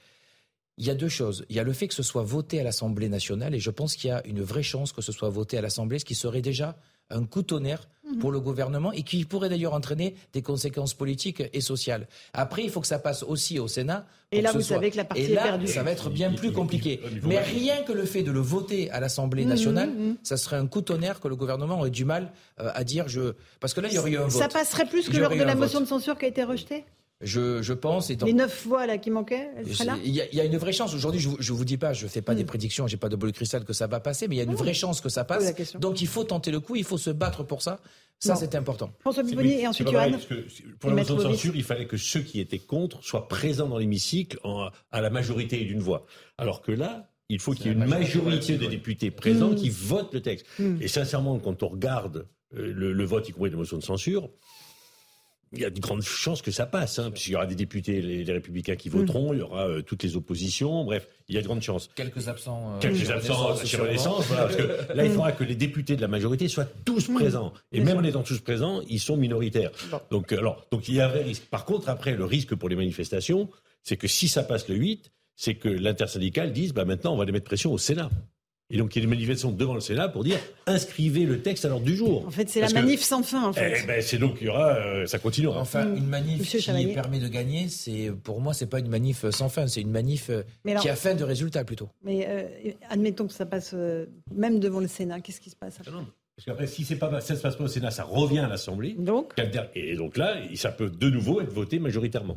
Il 0.77 0.85
y 0.85 0.91
a 0.91 0.95
deux 0.95 1.09
choses. 1.09 1.47
Il 1.49 1.55
y 1.55 1.61
a 1.61 1.63
le 1.63 1.73
fait 1.73 1.87
que 1.87 1.95
ce 1.95 2.03
soit 2.03 2.25
voté 2.25 2.59
à 2.59 2.65
l'Assemblée 2.65 3.09
nationale, 3.09 3.55
et 3.55 3.61
je 3.61 3.71
pense 3.71 3.95
qu'il 3.95 4.09
y 4.09 4.13
a 4.13 4.27
une 4.27 4.43
vraie 4.43 4.65
chance 4.65 4.93
que 4.93 5.03
ce 5.03 5.13
soit 5.13 5.31
voté 5.31 5.57
à 5.57 5.61
l'Assemblée, 5.61 6.01
ce 6.01 6.05
qui 6.05 6.17
serait 6.17 6.43
déjà 6.43 6.77
un 7.11 7.25
coup 7.25 7.43
tonnerre 7.43 7.89
mhm. 8.05 8.19
pour 8.19 8.33
le 8.33 8.41
gouvernement 8.41 8.93
et 8.93 9.03
qui 9.03 9.25
pourrait 9.25 9.49
d'ailleurs 9.49 9.75
entraîner 9.75 10.15
des 10.33 10.43
conséquences 10.43 10.95
politiques 10.95 11.43
et 11.53 11.61
sociales. 11.61 12.09
Après, 12.33 12.63
il 12.63 12.71
faut 12.71 12.81
que 12.81 12.87
ça 12.87 12.99
passe 12.99 13.23
aussi 13.23 13.59
au 13.59 13.69
Sénat. 13.69 14.07
Et 14.33 14.41
là, 14.41 14.53
vous 14.53 14.61
savez 14.61 14.91
que 14.91 14.97
la 14.97 15.05
partie 15.05 15.25
et 15.25 15.35
là, 15.35 15.43
est 15.43 15.45
perdue. 15.45 15.69
Ça 15.69 15.83
va 15.83 15.93
être 15.93 16.11
bien 16.11 16.33
plus 16.33 16.53
compliqué. 16.53 17.01
Mais 17.23 17.41
rien 17.41 17.83
que 17.83 17.93
le 17.93 18.05
fait 18.05 18.23
de 18.23 18.31
le 18.31 18.41
voter 18.41 18.91
à 18.91 19.01
l'Assemblée 19.01 19.45
mhm, 19.45 19.51
nationale, 19.51 19.91
mhm. 19.91 20.17
ça 20.23 20.37
serait 20.37 20.57
un 20.57 20.67
coup 20.67 20.83
tonnerre 20.83 21.21
que 21.21 21.29
le 21.29 21.37
gouvernement 21.37 21.79
aurait 21.79 21.91
du 21.91 22.05
mal 22.05 22.33
euh, 22.61 22.71
à 22.75 22.85
dire. 22.85 23.09
Je... 23.09 23.35
Parce 23.61 23.75
que 23.75 23.81
là, 23.81 23.89
il 23.89 23.95
y 23.95 23.99
aurait 23.99 24.11
eu 24.11 24.19
un 24.19 24.27
vote. 24.27 24.33
Ça 24.33 24.49
passerait 24.49 24.87
plus 24.87 25.09
que 25.09 25.17
lors 25.17 25.31
de 25.31 25.43
la 25.43 25.55
motion 25.55 25.81
de 25.81 25.87
censure 25.87 26.19
qui 26.19 26.25
a 26.25 26.29
été 26.29 26.43
rejetée? 26.45 26.85
Je, 27.23 27.63
je, 27.63 27.73
pense. 27.73 28.11
Les 28.11 28.33
neuf 28.33 28.67
voix 28.67 28.87
là 28.87 28.99
qui 28.99 29.11
manquaient, 29.11 29.49
Il 30.05 30.11
y, 30.11 30.37
y, 30.37 30.41
a 30.41 30.45
une 30.45 30.57
vraie 30.59 30.73
chance. 30.73 30.95
Aujourd'hui, 30.95 31.21
je, 31.21 31.29
ne 31.31 31.57
vous 31.57 31.65
dis 31.65 31.79
pas, 31.79 31.93
je 31.93 32.07
fais 32.07 32.21
pas 32.21 32.35
des 32.35 32.45
mm. 32.45 32.47
prédictions, 32.47 32.87
j'ai 32.87 32.99
pas 32.99 33.09
de 33.09 33.17
boule 33.17 33.31
de 33.31 33.37
cristal 33.37 33.65
que 33.65 33.73
ça 33.73 33.87
va 33.87 34.01
passer, 34.01 34.29
mais 34.29 34.37
il 34.37 34.39
y 34.39 34.43
a 34.43 34.45
une 34.45 34.55
vraie 34.55 34.75
chance 34.75 35.01
que 35.01 35.09
ça 35.09 35.25
passe. 35.25 35.77
Donc 35.77 36.03
il 36.03 36.09
faut 36.09 36.25
tenter 36.25 36.51
le 36.51 36.61
coup, 36.61 36.77
il 36.77 36.85
faut 36.85 36.99
se 36.99 37.11
battre 37.11 37.43
pour 37.43 37.63
ça. 37.63 37.81
Ça, 38.19 38.35
c'est 38.35 38.55
important. 38.55 38.93
François 39.01 39.25
Pupponi 39.25 39.61
et 39.61 39.67
ensuite 39.67 39.91
Johan. 39.91 40.11
Pour 40.79 40.91
la 40.91 40.97
motion 40.97 41.17
de 41.17 41.23
censure, 41.23 41.57
il 41.57 41.65
fallait 41.65 41.87
que 41.87 41.97
ceux 41.97 42.21
qui 42.21 42.41
étaient 42.41 42.59
contre 42.59 43.03
soient 43.03 43.29
présents 43.29 43.69
dans 43.69 43.79
l'hémicycle 43.79 44.39
à 44.91 45.01
la 45.01 45.11
majorité 45.11 45.63
d'une 45.65 45.81
voix. 45.81 46.07
Alors 46.39 46.63
que 46.63 46.73
là, 46.73 47.11
il 47.29 47.41
faut 47.41 47.53
qu'il 47.53 47.67
y 47.67 47.69
ait 47.71 47.73
une 47.73 47.87
majorité 47.87 48.57
de 48.57 48.67
députés 48.67 49.11
présents 49.11 49.55
qui 49.55 49.71
votent 49.71 50.13
le 50.13 50.21
texte. 50.21 50.47
Et 50.81 50.89
sincèrement, 50.89 51.39
quand 51.39 51.63
on 51.63 51.69
regarde 51.69 52.29
le, 52.53 52.93
le 52.93 53.05
vote, 53.05 53.29
y 53.29 53.33
compris 53.33 53.51
de 53.51 53.57
motion 53.57 53.77
de 53.77 53.83
censure, 53.83 54.31
il 55.57 55.63
y 55.63 55.65
a 55.65 55.71
de 55.71 55.81
grandes 55.81 56.03
chances 56.03 56.43
que 56.43 56.51
ça 56.51 56.67
passe, 56.67 56.99
hein, 56.99 57.11
puisqu'il 57.11 57.33
y 57.33 57.37
aura 57.37 57.47
des 57.47 57.55
députés, 57.55 58.01
les, 58.01 58.33
républicains 58.33 58.77
qui 58.77 58.89
voteront, 58.89 59.33
il 59.33 59.41
y 59.41 59.43
aura 59.43 59.69
euh, 59.69 59.83
toutes 59.83 60.03
les 60.03 60.17
oppositions, 60.17 60.85
bref, 60.85 61.09
il 61.29 61.35
y 61.35 61.39
a 61.39 61.43
de 61.43 61.47
grandes 61.47 61.63
chances. 61.63 61.91
Quelques 61.95 62.29
absents. 62.29 62.75
Euh, 62.75 62.79
Quelques 62.79 63.11
absents 63.11 63.57
sur 63.57 63.83
Renaissance, 63.83 64.27
voilà, 64.27 64.45
parce 64.45 64.57
que 64.57 64.93
là, 64.95 65.05
il 65.05 65.11
faudra 65.11 65.33
que 65.33 65.45
les 65.45 65.57
députés 65.57 65.97
de 65.97 66.01
la 66.01 66.09
majorité 66.09 66.49
soient 66.49 66.69
tous 66.85 67.09
présents. 67.09 67.53
Et 67.73 67.81
même 67.81 67.99
en 67.99 68.05
étant 68.05 68.23
tous 68.23 68.41
présents, 68.41 68.83
ils 68.89 69.01
sont 69.01 69.17
minoritaires. 69.17 69.71
Donc, 70.11 70.33
euh, 70.33 70.39
alors, 70.39 70.67
donc 70.71 70.89
il 70.89 70.97
y 70.97 71.01
a 71.01 71.07
un 71.07 71.09
vrai 71.09 71.23
risque. 71.23 71.45
Par 71.47 71.65
contre, 71.65 71.89
après, 71.89 72.15
le 72.15 72.25
risque 72.25 72.55
pour 72.55 72.69
les 72.69 72.77
manifestations, 72.77 73.49
c'est 73.83 73.97
que 73.97 74.09
si 74.09 74.29
ça 74.29 74.43
passe 74.43 74.69
le 74.69 74.77
8, 74.77 75.13
c'est 75.37 75.55
que 75.55 75.69
l'intersyndicale 75.69 76.53
dise, 76.53 76.73
bah 76.73 76.85
maintenant, 76.85 77.15
on 77.15 77.17
va 77.17 77.25
les 77.25 77.33
mettre 77.33 77.45
pression 77.45 77.73
au 77.73 77.79
Sénat. 77.79 78.11
Et 78.69 78.79
donc, 78.79 78.97
il 78.97 78.99
y 78.99 79.03
a 79.03 79.05
une 79.05 79.11
manifestation 79.11 79.53
devant 79.53 79.75
le 79.75 79.81
Sénat 79.81 80.09
pour 80.09 80.25
dire 80.25 80.39
inscrivez 80.67 81.25
le 81.25 81.41
texte 81.41 81.65
à 81.65 81.69
l'ordre 81.69 81.87
du 81.87 81.95
jour. 81.95 82.27
En 82.27 82.31
fait, 82.31 82.49
c'est 82.49 82.61
la 82.61 82.69
manif 82.71 83.01
sans 83.01 83.23
fin. 83.23 83.45
En 83.45 83.53
fait. 83.53 83.81
Eh 83.83 83.87
ben, 83.87 84.03
c'est 84.03 84.19
donc 84.19 84.39
il 84.41 84.49
y 84.49 84.51
aura, 84.51 84.75
euh, 84.75 85.07
ça 85.07 85.19
continuera. 85.19 85.61
Enfin, 85.61 85.95
une 85.95 86.07
manif 86.07 86.43
qui 86.43 86.93
permet 86.93 87.21
de 87.21 87.29
gagner, 87.29 87.69
c'est 87.69 88.11
pour 88.25 88.41
moi, 88.41 88.55
c'est 88.55 88.67
pas 88.67 88.81
une 88.81 88.89
manif 88.89 89.29
sans 89.31 89.49
fin, 89.49 89.69
c'est 89.69 89.83
une 89.83 89.91
manif 89.91 90.31
euh, 90.31 90.43
qui 90.81 90.89
a 90.89 90.97
fin 90.97 91.15
de 91.15 91.23
résultat 91.23 91.65
plutôt. 91.65 91.89
Mais 92.03 92.27
euh, 92.29 92.73
admettons 92.91 93.27
que 93.27 93.33
ça 93.33 93.47
passe 93.47 93.75
même 94.35 94.59
devant 94.59 94.81
le 94.81 94.89
Sénat, 94.89 95.21
qu'est-ce 95.21 95.41
qui 95.41 95.51
se 95.51 95.57
passe 95.57 95.81
après 95.81 95.93
parce 96.37 96.45
qu'après, 96.45 96.67
si 96.67 96.85
c'est 96.85 96.97
pas, 96.97 97.23
ça 97.23 97.35
se 97.35 97.41
passe 97.41 97.57
pas 97.57 97.65
au 97.65 97.69
Sénat, 97.69 97.91
ça 97.91 98.05
revient 98.05 98.41
à 98.41 98.49
l'Assemblée. 98.49 98.95
Donc 98.99 99.33
Et 99.75 99.97
donc 99.97 100.19
là, 100.19 100.37
ça 100.55 100.71
peut 100.71 100.91
de 100.91 101.09
nouveau 101.09 101.41
être 101.41 101.51
voté 101.51 101.79
majoritairement. 101.79 102.37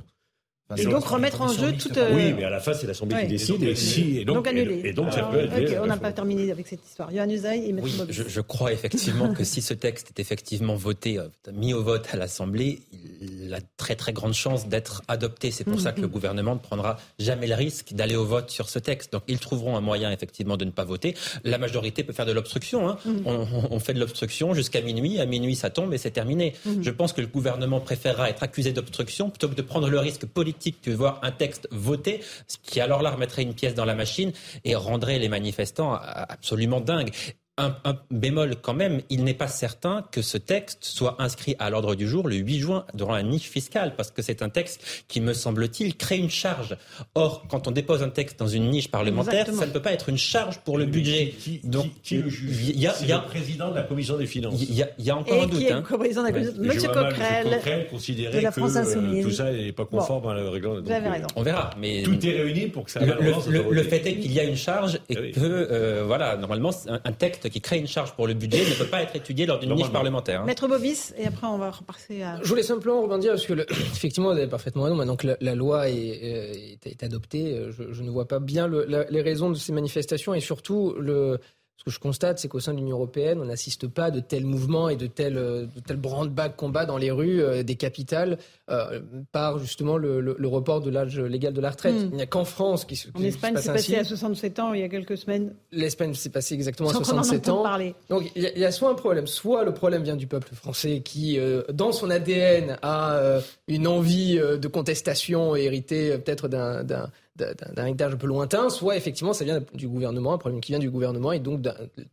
Et 0.78 0.86
donc 0.86 1.05
remettre 1.05 1.41
en 1.41 1.47
jeu 1.47 1.74
toute. 1.74 1.99
Oui, 2.13 2.34
mais 2.34 2.43
à 2.43 2.49
la 2.49 2.59
fin, 2.59 2.74
c'est 2.74 2.86
l'Assemblée 2.86 3.22
qui 3.22 3.28
décide. 3.28 3.63
Et, 3.63 3.76
si, 3.76 4.20
et 4.20 4.26
donc, 4.26 4.47
annuler. 4.47 4.82
Et, 4.84 4.93
donc, 4.93 5.11
ça 5.11 5.24
peut 5.24 5.39
être. 5.39 5.82
on 5.82 5.88
n'a 5.88 5.97
pas 5.97 6.11
terminé 6.11 6.51
avec 6.51 6.67
cette 6.67 6.86
histoire. 6.86 7.11
Yohann 7.11 7.32
Usaï 7.32 7.70
et 7.70 7.74
oui, 7.74 7.91
je, 8.09 8.24
je, 8.28 8.41
crois 8.41 8.72
effectivement 8.72 9.34
que 9.34 9.43
si 9.43 9.61
ce 9.61 9.74
texte 9.74 10.09
est 10.09 10.20
effectivement 10.20 10.76
voté, 10.76 11.17
euh, 11.17 11.28
mis 11.53 11.74
au 11.74 11.84
vote 11.84 12.07
à 12.11 12.17
l'Assemblée, 12.17 12.82
il 13.22 13.39
a 13.54 13.60
très 13.78 13.95
très 13.95 14.14
grande 14.14 14.34
chance 14.34 14.68
d'être 14.68 15.02
adopté. 15.08 15.52
C'est 15.52 15.64
pour 15.64 15.80
ça 15.80 15.91
que 15.91 16.02
le 16.02 16.08
mhm. 16.08 16.14
gouvernement 16.14 16.54
ne 16.56 16.60
prendra 16.60 16.97
jamais 17.18 17.47
le 17.47 17.56
risque 17.56 17.93
d'aller 17.93 18.16
au 18.16 18.26
vote 18.26 18.50
sur 18.50 18.70
ce 18.70 18.80
texte. 18.80 19.14
Donc 19.14 19.24
ils 19.28 19.39
trouveront 19.39 19.76
un 19.78 19.82
moyen 19.82 20.12
effectivement 20.12 20.58
de 20.58 20.66
ne 20.66 20.72
pas 20.72 20.84
voter. 20.84 21.16
La 21.43 21.58
majorité 21.58 22.04
peut 22.04 22.14
faire 22.14 22.26
de 22.26 22.32
l'obstruction. 22.32 22.89
Hein. 22.89 22.97
Mhm. 23.06 23.22
on, 23.26 23.47
on, 23.72 23.80
fait 23.80 23.93
de 23.93 24.00
l'obstruction 24.00 24.54
jusqu'à 24.54 24.82
minuit. 24.82 25.20
À 25.20 25.26
minuit, 25.26 25.56
ça 25.56 25.70
tombe 25.70 25.93
et 25.93 25.97
c'est 25.97 26.12
terminé. 26.12 26.54
Je 26.82 26.89
pense 26.89 27.14
que 27.14 27.22
le 27.22 27.28
gouvernement 27.28 27.80
préférera 27.80 28.30
être 28.30 28.43
accusé 28.43 28.74
d'obstruction 28.74 29.30
plutôt 29.30 29.50
que 29.50 29.56
de 29.56 29.62
prendre 29.62 29.89
le 29.89 30.00
risque 30.00 30.26
politique 30.26 30.82
que 30.82 30.91
voir 30.91 31.20
un 31.24 31.32
texte 31.32 31.68
voté, 31.72 32.22
ce 32.47 32.58
qui 32.62 32.80
alors 32.80 33.02
là 33.02 33.12
remettrait 33.12 33.43
une 33.43 33.54
pièce 33.54 33.76
dans 33.76 33.86
la 33.86 33.95
machine 33.95 34.32
et 34.64 34.76
rendrait 34.76 35.20
les 35.20 35.30
manifestants 35.30 35.93
absolument 35.93 36.82
dingues 36.82 37.12
un, 37.60 37.97
bémol 38.12 38.55
quand 38.62 38.74
même, 38.74 39.01
il 39.10 39.24
n'est 39.24 39.34
pas 39.34 39.47
certain 39.47 40.05
que 40.12 40.22
ce 40.22 40.38
texte 40.38 40.84
soit 40.84 41.16
inscrit 41.20 41.55
à 41.60 41.70
l'ordre 41.70 41.95
du 41.95 42.07
jour 42.07 42.28
le 42.28 42.36
8 42.36 42.60
juin 42.60 42.86
durant 42.93 43.14
la 43.14 43.24
niche 43.24 43.49
fiscale, 43.49 43.93
parce 43.95 44.12
que 44.12 44.22
c'est 44.22 44.41
un 44.41 44.49
texte 44.49 45.05
qui, 45.07 45.22
me 45.22 45.34
semble-t-il, 45.34 45.95
crée 45.95 46.18
une 46.18 46.30
charge. 46.30 46.78
Or, 47.16 47.45
quand 47.49 47.68
on 47.68 47.72
dépose 47.72 48.03
un 48.03 48.10
texte 48.10 48.39
dans 48.39 48.47
une 48.47 48.70
niche 48.70 48.89
parlementaire, 48.89 49.47
ça 49.47 49.66
ne 49.66 49.72
peut 49.72 49.82
pas 49.82 49.91
être 49.91 50.10
une 50.10 50.18
charge 50.18 50.60
pour 50.60 50.78
le 50.78 50.86
budget. 50.86 51.34
Donc, 51.64 51.88
qui, 52.03 52.18
le 52.18 52.30
juge 52.30 52.70
Il 52.70 52.80
y 52.80 52.88
a, 52.88 52.93
le 52.99 53.28
président 53.28 53.70
de 53.70 53.76
la 53.76 53.84
commission 53.84 54.18
des 54.18 54.26
finances. 54.26 54.55
Il 54.62 54.76
y 54.76 55.10
a, 55.12 55.18
encore 55.18 55.43
un 55.43 55.47
doute. 55.47 55.60
Qui 55.60 55.72
hein. 55.72 55.82
président 55.82 56.22
de 56.22 56.28
la 56.28 56.34
commission 56.34 56.53
Monsieur 56.60 56.89
Coquerel, 56.89 57.88
considérait 57.89 58.38
de 58.38 58.43
la 58.43 58.51
France 58.51 58.74
que 58.74 58.97
euh, 58.97 59.24
tout 59.24 59.32
ça 59.32 59.51
n'est 59.51 59.72
pas 59.72 59.86
conforme 59.86 60.28
à 60.28 60.34
la 60.34 60.49
règle. 60.49 60.82
Vous 60.82 60.91
avez 60.91 61.10
raison. 61.10 61.28
On 61.36 61.43
verra. 61.43 61.72
Mais 61.78 62.03
tout 62.03 62.26
est 62.26 62.41
réuni 62.41 62.68
pour 62.68 62.86
que 62.86 62.91
ça. 62.91 63.01
Le, 63.01 63.84
fait 63.84 64.05
est 64.05 64.18
qu'il 64.18 64.32
y 64.32 64.39
a 64.39 64.43
une 64.43 64.55
charge 64.55 64.99
et 65.10 65.16
eh 65.18 65.32
que, 65.32 65.39
euh, 65.41 66.03
voilà, 66.05 66.38
normalement, 66.38 66.72
un 66.88 67.12
texte 67.12 67.49
qui 67.50 67.62
crée 67.62 67.78
une 67.78 67.88
charge 67.88 68.14
pour 68.14 68.28
le 68.28 68.34
budget 68.34 68.60
ne 68.70 68.76
peut 68.76 68.89
pas 68.89 69.02
être 69.02 69.16
étudié 69.16 69.45
lors 69.45 69.60
d'une 69.60 69.74
niche 69.74 69.91
parlementaire. 69.91 70.41
Hein. 70.41 70.45
Maître 70.45 70.68
Bobis, 70.68 71.14
et 71.18 71.28
après 71.28 71.47
on 71.47 71.58
va 71.58 71.72
repasser 71.72 72.22
à... 72.22 72.39
Je 72.41 72.47
voulais 72.47 72.64
simplement 72.64 73.02
rebondir, 73.02 73.32
parce 73.32 73.45
que 73.45 73.54
effectivement, 73.70 74.32
vous 74.32 74.38
avez 74.38 74.47
parfaitement 74.47 74.84
raison, 74.84 74.95
maintenant 74.95 75.16
que 75.16 75.36
la, 75.39 75.56
loi 75.56 75.89
est, 75.89 76.80
est, 76.86 77.04
adoptée, 77.04 77.68
je, 77.70 78.02
ne 78.02 78.10
vois 78.10 78.28
pas 78.28 78.39
bien 78.39 78.68
les 78.68 79.22
raisons 79.22 79.50
de 79.50 79.56
ces 79.56 79.72
manifestations, 79.72 80.34
et 80.34 80.39
surtout 80.39 80.95
le 81.00 81.39
ce 81.80 81.86
que 81.86 81.91
je 81.91 81.99
constate, 81.99 82.39
c'est 82.39 82.49
qu'au 82.49 82.59
sein 82.59 82.73
de 82.73 82.77
l'Union 82.80 82.97
européenne, 82.97 83.39
on 83.41 83.45
n'assiste 83.45 83.88
pas 83.88 84.05
à 84.05 84.11
de 84.11 84.19
tels 84.19 84.45
mouvements 84.45 84.89
et 84.89 84.97
de 84.97 85.07
tels, 85.07 85.36
de 85.36 85.80
tels 85.88 85.95
brand-bag 85.95 86.57
combat 86.57 86.86
dans 86.86 86.97
les 86.97 87.09
rues 87.09 87.41
euh, 87.41 87.63
des 87.63 87.75
capitales 87.75 88.38
euh, 88.69 88.99
par 89.32 89.59
justement 89.59 89.95
le, 89.95 90.36
report 90.45 90.82
de 90.82 90.89
l'âge 90.89 91.17
légal 91.17 91.53
de 91.53 91.61
la 91.61 91.69
retraite. 91.69 91.95
Hmm. 91.95 92.09
Il 92.11 92.15
n'y 92.17 92.21
a 92.21 92.25
qu'en 92.25 92.43
France 92.43 92.84
qui, 92.84 93.01
En 93.13 93.23
Espagne, 93.23 93.55
c'est 93.61 93.71
passé 93.71 93.95
à 93.95 94.03
67 94.03 94.59
ans 94.59 94.73
il 94.73 94.82
y 94.82 94.84
a 94.84 94.89
quelques 94.89 95.17
semaines. 95.17 95.53
L'Espagne 95.71 96.13
s'est 96.15 96.32
passé 96.32 96.53
exactement 96.53 96.89
à 96.89 96.93
67 96.93 97.47
ans. 97.47 97.63
Parler. 97.63 97.95
Donc 98.09 98.30
il 98.36 98.43
y, 98.43 98.65
a 98.65 98.71
soit 98.73 98.89
un 98.89 98.95
problème, 98.95 99.25
soit 99.25 99.63
le 99.63 99.73
problème 99.73 100.03
vient 100.03 100.17
du 100.17 100.27
peuple 100.27 100.53
français 100.55 100.99
qui, 100.99 101.39
euh, 101.39 101.63
dans 101.71 101.93
son 101.93 102.09
ADN, 102.09 102.77
a 102.82 103.39
une 103.69 103.88
envie 103.88 104.38
de 104.38 104.67
contestation 104.67 105.55
héritée 105.55 106.17
peut-être 106.17 106.49
d'un 106.49 107.09
d'un 107.40 107.86
héritage 107.86 108.14
un 108.14 108.18
peu 108.18 108.28
lointain, 108.28 108.70
soit 108.70 108.98
effectivement 108.98 109.34
ça 109.34 109.46
vient 109.46 109.64
du 109.74 109.88
gouvernement, 109.88 110.34
un 110.34 110.38
problème 110.38 110.62
qui 110.62 110.72
vient 110.72 110.80
du 110.80 110.90
gouvernement 110.90 111.32
et 111.32 111.40
donc 111.40 111.62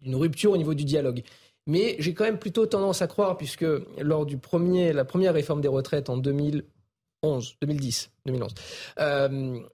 d'une 0.03 0.17
rupture 0.17 0.53
au 0.53 0.57
niveau 0.57 0.75
du 0.75 0.85
dialogue. 0.85 1.23
Mais 1.67 1.97
j'ai 1.99 2.15
quand 2.15 2.25
même 2.25 2.39
plutôt 2.39 2.67
tendance 2.67 3.03
à 3.03 3.09
croire, 3.09 3.37
puisque 3.37 3.67
lors 3.99 4.25
du 4.25 4.39
premier, 4.39 4.93
la 4.93 5.05
première 5.05 5.35
réforme 5.35 5.61
des 5.61 5.69
retraites 5.69 6.09
en 6.09 6.17
2011, 6.17 7.57
2010, 7.61 8.11
2011, 8.27 8.55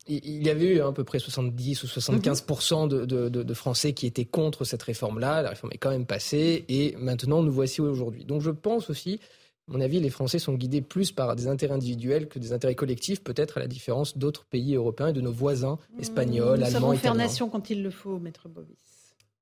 il 0.08 0.42
y 0.42 0.48
avait 0.48 0.64
eu 0.64 0.80
à 0.80 0.90
peu 0.92 1.04
près 1.04 1.18
70 1.18 1.82
ou 1.82 1.86
75 1.86 2.88
de, 2.88 3.28
de, 3.28 3.54
Français 3.54 3.92
qui 3.92 4.06
étaient 4.06 4.24
contre 4.24 4.64
cette 4.64 4.82
réforme-là. 4.82 5.42
La 5.42 5.50
réforme 5.50 5.72
est 5.74 5.78
quand 5.78 5.90
même 5.90 6.06
passée 6.06 6.64
et 6.68 6.94
maintenant 6.98 7.42
nous 7.42 7.52
voici 7.52 7.82
aujourd'hui. 7.82 8.24
Donc 8.24 8.40
je 8.40 8.50
pense 8.50 8.88
aussi 8.88 9.20
à 9.68 9.72
mon 9.72 9.80
avis, 9.80 10.00
les 10.00 10.10
Français 10.10 10.40
sont 10.40 10.54
guidés 10.54 10.82
plus 10.82 11.12
par 11.12 11.36
des 11.36 11.46
intérêts 11.46 11.74
individuels 11.74 12.28
que 12.28 12.38
des 12.40 12.52
intérêts 12.52 12.74
collectifs, 12.74 13.22
peut-être 13.22 13.58
à 13.58 13.60
la 13.60 13.68
différence 13.68 14.18
d'autres 14.18 14.44
pays 14.44 14.74
européens 14.74 15.08
et 15.08 15.12
de 15.12 15.20
nos 15.20 15.32
voisins 15.32 15.78
espagnols, 16.00 16.58
Nous 16.58 16.64
allemands, 16.66 16.80
savons 16.80 16.96
faire 16.96 17.14
nation 17.14 17.48
quand 17.48 17.70
il 17.70 17.82
le 17.82 17.90
faut, 17.90 18.18
maître 18.18 18.48
Bobis. 18.48 18.76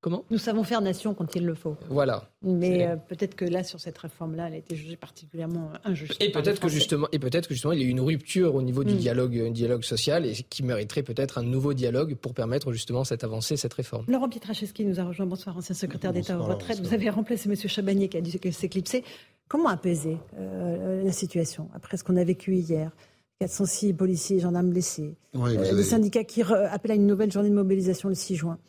Comment? 0.01 0.25
Nous 0.31 0.39
savons 0.39 0.63
faire 0.63 0.81
nation 0.81 1.13
quand 1.13 1.35
il 1.35 1.45
le 1.45 1.53
faut. 1.53 1.77
Voilà. 1.87 2.27
Mais 2.41 2.87
euh, 2.87 2.95
peut-être 2.95 3.35
que 3.35 3.45
là, 3.45 3.63
sur 3.63 3.79
cette 3.79 3.99
réforme-là, 3.99 4.47
elle 4.47 4.55
a 4.55 4.57
été 4.57 4.75
jugée 4.75 4.95
particulièrement 4.95 5.71
injuste. 5.83 6.17
Et 6.19 6.31
peut-être 6.31 6.59
que 6.59 6.69
justement, 6.69 7.07
et 7.11 7.19
peut-être 7.19 7.47
que 7.47 7.53
justement, 7.53 7.73
il 7.73 7.81
y 7.81 7.83
a 7.83 7.85
eu 7.85 7.89
une 7.89 8.01
rupture 8.01 8.55
au 8.55 8.63
niveau 8.63 8.83
du 8.83 8.95
mm. 8.95 8.97
dialogue, 8.97 9.37
un 9.37 9.51
dialogue 9.51 9.83
social, 9.83 10.25
et 10.25 10.33
qui 10.33 10.63
mériterait 10.63 11.03
peut-être 11.03 11.37
un 11.37 11.43
nouveau 11.43 11.75
dialogue 11.75 12.15
pour 12.15 12.33
permettre 12.33 12.71
justement 12.71 13.03
cette 13.03 13.23
avancée, 13.23 13.57
cette 13.57 13.75
réforme. 13.75 14.05
Laurent 14.07 14.27
Pietraszewski 14.27 14.85
nous 14.85 14.99
a 14.99 15.03
rejoint. 15.03 15.27
Bonsoir, 15.27 15.55
ancien 15.55 15.75
secrétaire 15.75 16.13
d'État 16.13 16.39
aux 16.39 16.45
retraites. 16.45 16.79
Vous 16.79 16.95
avez 16.95 17.11
remplacé 17.11 17.47
M. 17.47 17.55
Chabanier 17.55 18.09
qui 18.09 18.17
a 18.17 18.21
dû 18.21 18.31
s'éclipser. 18.51 19.03
Comment 19.51 19.67
apaiser 19.67 20.17
euh, 20.39 21.03
la 21.03 21.11
situation 21.11 21.67
après 21.73 21.97
ce 21.97 22.05
qu'on 22.05 22.15
a 22.15 22.23
vécu 22.23 22.55
hier? 22.55 22.95
406 23.39 23.91
policiers 23.91 24.37
et 24.37 24.39
gendarmes 24.39 24.69
blessés, 24.69 25.17
oui, 25.33 25.57
euh, 25.57 25.73
les 25.73 25.83
syndicats 25.83 26.23
qui 26.23 26.41
appellent 26.41 26.91
à 26.91 26.95
une 26.95 27.05
nouvelle 27.05 27.33
journée 27.33 27.49
de 27.49 27.55
mobilisation 27.55 28.07
le 28.07 28.15
6 28.15 28.35
juin. 28.37 28.59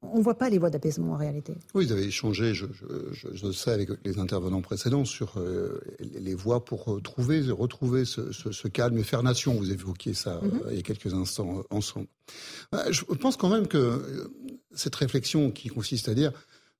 On 0.00 0.16
ne 0.16 0.22
voit 0.22 0.38
pas 0.38 0.48
les 0.48 0.56
voies 0.56 0.70
d'apaisement 0.70 1.12
en 1.12 1.16
réalité. 1.18 1.52
Oui, 1.74 1.84
vous 1.84 1.92
avez 1.92 2.04
échangé, 2.04 2.54
je, 2.54 2.64
je, 3.12 3.52
sais, 3.52 3.72
avec 3.72 3.90
les 4.06 4.18
intervenants 4.18 4.62
précédents 4.62 5.04
sur 5.04 5.34
euh, 5.36 5.82
les 6.00 6.34
voies 6.34 6.64
pour 6.64 7.02
trouver, 7.02 7.42
retrouver 7.50 8.06
ce, 8.06 8.68
calme 8.68 8.96
et 8.96 9.02
faire 9.02 9.22
nation. 9.22 9.52
Vous 9.52 9.70
évoquiez 9.70 10.14
ça 10.14 10.40
mhm. 10.40 10.62
il 10.70 10.76
y 10.76 10.80
a 10.80 10.82
quelques 10.82 11.12
instants 11.12 11.62
ensemble. 11.68 12.06
Bah, 12.70 12.84
je 12.90 13.04
pense 13.04 13.36
quand 13.36 13.50
même 13.50 13.66
que 13.66 14.30
cette 14.72 14.94
réflexion 14.94 15.50
qui 15.50 15.68
consiste 15.68 16.08
à 16.08 16.14
dire 16.14 16.32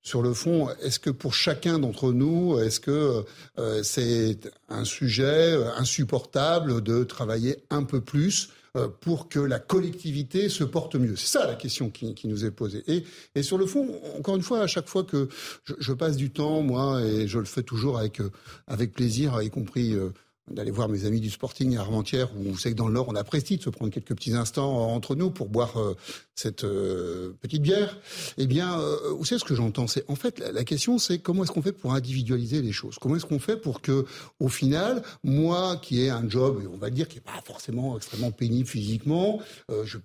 sur 0.03 0.21
le 0.21 0.35
fond, 0.35 0.69
est-ce 0.83 0.99
que 0.99 1.11
pour 1.11 1.33
chacun 1.33 1.79
d'entre 1.79 2.13
nous, 2.13 2.59
est-ce 2.59 2.81
que 2.81 3.25
euh, 3.59 3.83
c'est 3.85 4.51
un 4.69 4.85
sujet 4.85 5.55
insupportable 5.77 6.83
de 6.83 7.05
travailler 7.05 7.59
un 7.71 7.85
peu 7.85 8.01
plus 8.01 8.51
euh, 8.77 8.89
pour 8.89 9.29
que 9.29 9.39
la 9.39 9.61
collectivité 9.61 10.49
se 10.49 10.65
porte 10.65 10.97
mieux? 10.97 11.15
C'est 11.15 11.39
ça 11.39 11.47
la 11.47 11.55
question 11.55 11.89
qui, 11.89 12.17
nous 12.25 12.45
est 12.45 12.51
posée. 12.51 12.83
Et, 12.89 13.05
et, 13.37 13.45
sur 13.45 13.59
le 13.59 13.67
fond, 13.67 14.01
encore 14.19 14.35
une 14.35 14.43
fois, 14.43 14.61
à 14.61 14.67
chaque 14.67 14.89
fois 14.89 15.05
que 15.05 15.29
je, 15.65 15.75
je, 15.79 15.93
passe 15.93 16.17
du 16.17 16.31
temps, 16.31 16.63
moi, 16.63 17.01
et 17.03 17.29
je 17.29 17.39
le 17.39 17.45
fais 17.45 17.63
toujours 17.63 17.97
avec, 17.99 18.21
euh, 18.21 18.31
avec 18.67 18.93
plaisir, 18.93 19.41
y 19.41 19.51
compris 19.51 19.95
d'aller 20.53 20.71
voir 20.71 20.89
mes 20.89 21.05
amis 21.05 21.21
du 21.21 21.31
Sporting 21.31 21.77
à 21.77 21.81
Armentières, 21.81 22.29
où 22.37 22.53
vous 22.53 22.59
savez 22.59 22.75
que 22.75 22.79
dans 22.79 22.89
le 22.89 22.95
Nord, 22.95 23.07
on 23.09 23.15
apprécie 23.15 23.57
de 23.57 23.63
se 23.63 23.71
prendre 23.71 23.91
quelques 23.91 24.15
petits 24.15 24.35
instants 24.35 24.93
entre 24.93 25.15
nous 25.15 25.31
pour 25.31 25.49
boire 25.49 25.79
euh, 25.79 25.97
cette 26.35 26.65
euh, 26.65 27.33
petite 27.41 27.63
bière. 27.63 27.99
Eh 28.39 28.47
bien, 28.47 28.79
euh, 28.79 28.97
vous 29.17 29.25
savez 29.25 29.39
ce 29.39 29.45
que 29.45 29.55
j'entends? 29.55 29.87
C'est 29.87 30.09
en 30.09 30.15
fait 30.15 30.39
la, 30.39 30.65
question, 30.65 30.99
c'est 30.99 31.19
comment 31.19 31.45
est-ce 31.45 31.53
qu'on 31.53 31.63
fait 31.63 31.73
pour 31.73 31.95
individualiser 31.95 32.63
les 32.63 32.73
choses? 32.73 32.97
Comment 33.01 33.17
est-ce 33.17 33.27
qu'on 33.27 33.39
fait 33.39 33.57
pour 33.57 33.81
que, 33.81 34.05
au 34.41 34.49
final, 34.49 35.03
moi 35.25 35.77
qui 35.77 36.03
ai 36.03 36.11
un 36.11 36.29
job, 36.29 36.63
on 36.73 36.79
va 36.79 36.91
dire 36.91 37.09
qui 37.09 37.19
est 37.19 37.23
pas 37.23 37.41
forcément 37.45 37.97
extrêmement 37.97 38.31
pénible 38.31 38.69
physiquement, 38.69 39.41
je 39.85 39.99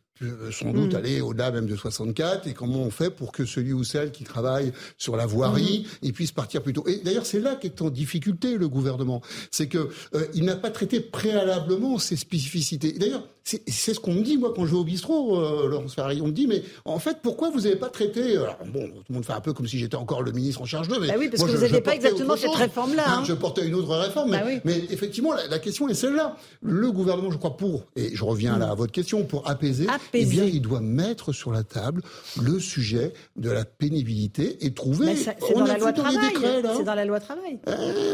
sans 0.51 0.71
doute 0.71 0.93
mm. 0.93 0.97
aller 0.97 1.21
au-delà 1.21 1.51
même 1.51 1.67
de 1.67 1.75
64 1.75 2.47
et 2.47 2.53
comment 2.53 2.81
on 2.81 2.91
fait 2.91 3.09
pour 3.09 3.31
que 3.31 3.45
celui 3.45 3.73
ou 3.73 3.83
celle 3.83 4.11
qui 4.11 4.23
travaille 4.23 4.73
sur 4.97 5.15
la 5.15 5.25
voirie 5.25 5.87
mm. 6.01 6.11
puisse 6.11 6.31
partir 6.31 6.61
plus 6.61 6.73
tôt. 6.73 6.85
Et 6.87 7.01
d'ailleurs, 7.03 7.25
c'est 7.25 7.39
là 7.39 7.55
qu'est 7.55 7.81
en 7.81 7.89
difficulté 7.89 8.57
le 8.57 8.67
gouvernement, 8.67 9.21
c'est 9.51 9.67
que 9.67 9.89
euh, 10.13 10.25
il 10.33 10.45
n'a 10.45 10.55
pas 10.55 10.71
traité 10.71 10.99
préalablement 10.99 11.99
ces 11.99 12.15
spécificités. 12.15 12.93
D'ailleurs, 12.93 13.27
c'est 13.67 13.93
ce 13.93 13.99
qu'on 13.99 14.13
me 14.13 14.21
dit 14.21 14.37
moi 14.37 14.51
quand 14.55 14.65
je 14.65 14.71
vais 14.71 14.77
au 14.77 14.83
bistrot, 14.83 15.39
euh, 15.39 15.67
Laurence 15.67 15.95
Ferrari. 15.95 16.21
On 16.21 16.27
me 16.27 16.31
dit 16.31 16.47
mais 16.47 16.63
en 16.85 16.99
fait 16.99 17.19
pourquoi 17.21 17.49
vous 17.49 17.61
n'avez 17.61 17.75
pas 17.75 17.89
traité 17.89 18.35
alors, 18.35 18.57
bon 18.65 18.87
tout 18.87 19.03
le 19.09 19.15
monde 19.15 19.25
fait 19.25 19.33
un 19.33 19.41
peu 19.41 19.53
comme 19.53 19.67
si 19.67 19.77
j'étais 19.77 19.95
encore 19.95 20.21
le 20.21 20.31
ministre 20.31 20.61
en 20.61 20.65
charge 20.65 20.87
de 20.87 20.97
mais 20.99 21.07
bah 21.07 21.13
oui 21.17 21.29
parce 21.29 21.43
que 21.43 21.55
vous 21.55 21.61
n'aviez 21.61 21.81
pas 21.81 21.95
exactement 21.95 22.35
cette 22.35 22.55
réforme 22.55 22.95
là. 22.95 23.03
Hein. 23.07 23.23
Je 23.25 23.33
portais 23.33 23.65
une 23.65 23.75
autre 23.75 23.95
réforme, 23.95 24.31
mais, 24.31 24.39
bah 24.39 24.61
mais 24.65 24.77
effectivement 24.89 25.33
la, 25.33 25.59
question 25.59 25.87
est 25.87 25.93
celle-là. 25.93 26.37
Le 26.61 26.91
gouvernement, 26.91 27.31
je 27.31 27.37
crois 27.37 27.57
pour 27.57 27.85
et 27.95 28.15
je 28.15 28.23
reviens 28.23 28.57
là 28.57 28.71
à 28.71 28.75
votre 28.75 28.91
question 28.91 29.23
pour 29.23 29.49
apaiser, 29.49 29.87
eh 30.13 30.25
bien 30.25 30.43
il 30.43 30.61
doit 30.61 30.81
mettre 30.81 31.31
sur 31.31 31.51
la 31.51 31.63
table 31.63 32.01
le 32.41 32.59
sujet 32.59 33.13
de 33.37 33.49
la 33.49 33.65
pénibilité 33.65 34.57
et 34.65 34.73
trouver. 34.73 35.15
C'est 35.15 35.37
dans 35.53 35.65
la 35.65 35.77
loi 35.77 35.93
travail. 35.93 36.33
C'est 36.75 36.83
dans 36.83 36.95
la 36.95 37.05
loi 37.05 37.19
travail. 37.19 37.59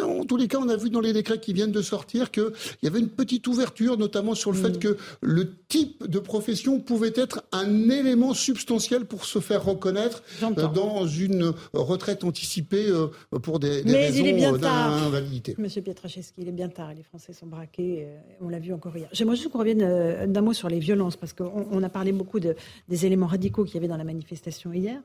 en 0.03 0.25
tous 0.25 0.38
les 0.38 0.47
cas, 0.47 0.59
on 0.59 0.69
a 0.69 0.75
vu 0.75 0.89
dans 0.89 1.01
les 1.01 1.13
décrets 1.13 1.39
qui 1.39 1.53
viennent 1.53 1.71
de 1.71 1.81
sortir 1.81 2.31
qu'il 2.31 2.51
y 2.84 2.88
avait 2.88 2.99
une 2.99 3.09
petite 3.09 3.47
ouverture, 3.47 3.97
notamment 3.97 4.36
sur 4.36 4.51
le 4.51 4.57
fait 4.57 4.69
mm. 4.69 4.79
que 4.79 4.97
le 5.24 5.55
type 5.67 6.05
de 6.05 6.19
profession 6.19 6.80
pouvait 6.80 7.13
être 7.15 7.43
un 7.51 7.89
élément 7.89 8.34
substantiel 8.34 9.05
pour 9.05 9.26
se 9.26 9.39
faire 9.39 9.63
reconnaître 9.63 10.24
euh, 10.43 10.67
dans 10.67 11.07
une 11.07 11.53
retraite 11.74 12.24
anticipée 12.24 12.88
euh, 12.88 13.07
pour 13.41 13.59
des, 13.59 13.84
des 13.84 13.95
raisons 13.95 14.57
d'invalidité. 14.57 15.55
Monsieur 15.57 15.82
Pietraszewski, 15.82 16.41
il 16.41 16.49
est 16.49 16.51
bien 16.51 16.69
tard. 16.69 16.93
Les 16.93 17.03
Français 17.03 17.34
sont 17.34 17.47
braqués. 17.47 18.05
Euh, 18.05 18.17
on 18.41 18.49
l'a 18.49 18.59
vu 18.59 18.74
encore 18.74 18.95
hier. 18.95 19.07
J'aimerais 19.13 19.36
juste 19.36 19.49
qu'on 19.49 19.59
revienne 19.59 20.32
d'un 20.32 20.41
mot 20.41 20.53
sur 20.53 20.69
les 20.69 20.80
violences, 20.80 21.15
parce 21.15 21.34
qu'on 21.34 21.82
a 21.82 21.89
parlé 21.89 22.11
beaucoup 22.11 22.39
de, 22.39 22.55
des 22.89 23.05
éléments 23.05 23.28
radicaux 23.28 23.63
qu'il 23.63 23.76
y 23.76 23.78
avait 23.78 23.88
dans 23.88 23.97
la 23.97 24.03
manifestation 24.03 24.74
hier, 24.74 24.99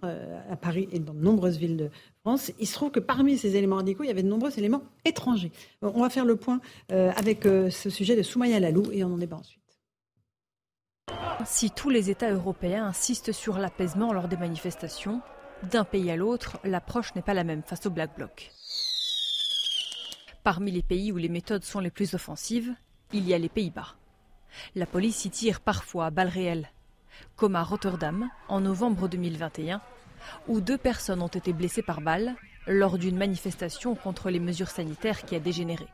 à 0.50 0.56
Paris 0.56 0.88
et 0.92 0.98
dans 0.98 1.14
de 1.14 1.20
nombreuses 1.20 1.58
villes 1.58 1.76
de 1.76 1.90
France. 2.22 2.50
Il 2.58 2.66
se 2.66 2.74
trouve 2.74 2.90
que 2.90 3.00
parmi 3.00 3.38
ces 3.38 3.56
éléments 3.56 3.76
radicaux, 3.76 4.02
il 4.04 4.08
y 4.08 4.10
avait 4.10 4.22
de 4.22 4.28
nombreux 4.28 4.58
éléments 4.58 4.82
étrangers. 5.04 5.52
On 5.82 6.02
va 6.02 6.10
faire 6.10 6.24
le 6.24 6.36
point 6.36 6.60
avec 6.88 7.44
ce 7.44 7.90
sujet 7.90 8.16
de 8.16 8.22
Soumaya 8.22 8.58
Lalou 8.60 8.84
et 8.92 9.04
on 9.04 9.12
en 9.12 9.18
débat 9.18 9.36
ensuite. 9.36 9.57
Si 11.44 11.70
tous 11.70 11.90
les 11.90 12.10
États 12.10 12.30
européens 12.30 12.86
insistent 12.86 13.32
sur 13.32 13.58
l'apaisement 13.58 14.12
lors 14.12 14.28
des 14.28 14.36
manifestations, 14.36 15.20
d'un 15.62 15.84
pays 15.84 16.10
à 16.10 16.16
l'autre, 16.16 16.58
l'approche 16.64 17.14
n'est 17.14 17.22
pas 17.22 17.34
la 17.34 17.44
même 17.44 17.62
face 17.62 17.86
au 17.86 17.90
Black 17.90 18.16
Bloc. 18.16 18.52
Parmi 20.44 20.70
les 20.70 20.82
pays 20.82 21.12
où 21.12 21.16
les 21.16 21.28
méthodes 21.28 21.64
sont 21.64 21.80
les 21.80 21.90
plus 21.90 22.14
offensives, 22.14 22.74
il 23.12 23.26
y 23.26 23.34
a 23.34 23.38
les 23.38 23.48
Pays-Bas. 23.48 23.96
La 24.74 24.86
police 24.86 25.24
y 25.24 25.30
tire 25.30 25.60
parfois 25.60 26.06
à 26.06 26.10
balles 26.10 26.28
réelles, 26.28 26.70
comme 27.36 27.56
à 27.56 27.62
Rotterdam 27.62 28.30
en 28.48 28.60
novembre 28.60 29.08
2021, 29.08 29.80
où 30.46 30.60
deux 30.60 30.78
personnes 30.78 31.22
ont 31.22 31.28
été 31.28 31.52
blessées 31.52 31.82
par 31.82 32.00
balles 32.00 32.34
lors 32.66 32.98
d'une 32.98 33.16
manifestation 33.16 33.94
contre 33.94 34.30
les 34.30 34.40
mesures 34.40 34.70
sanitaires 34.70 35.24
qui 35.24 35.34
a 35.34 35.40
dégénéré. 35.40 35.86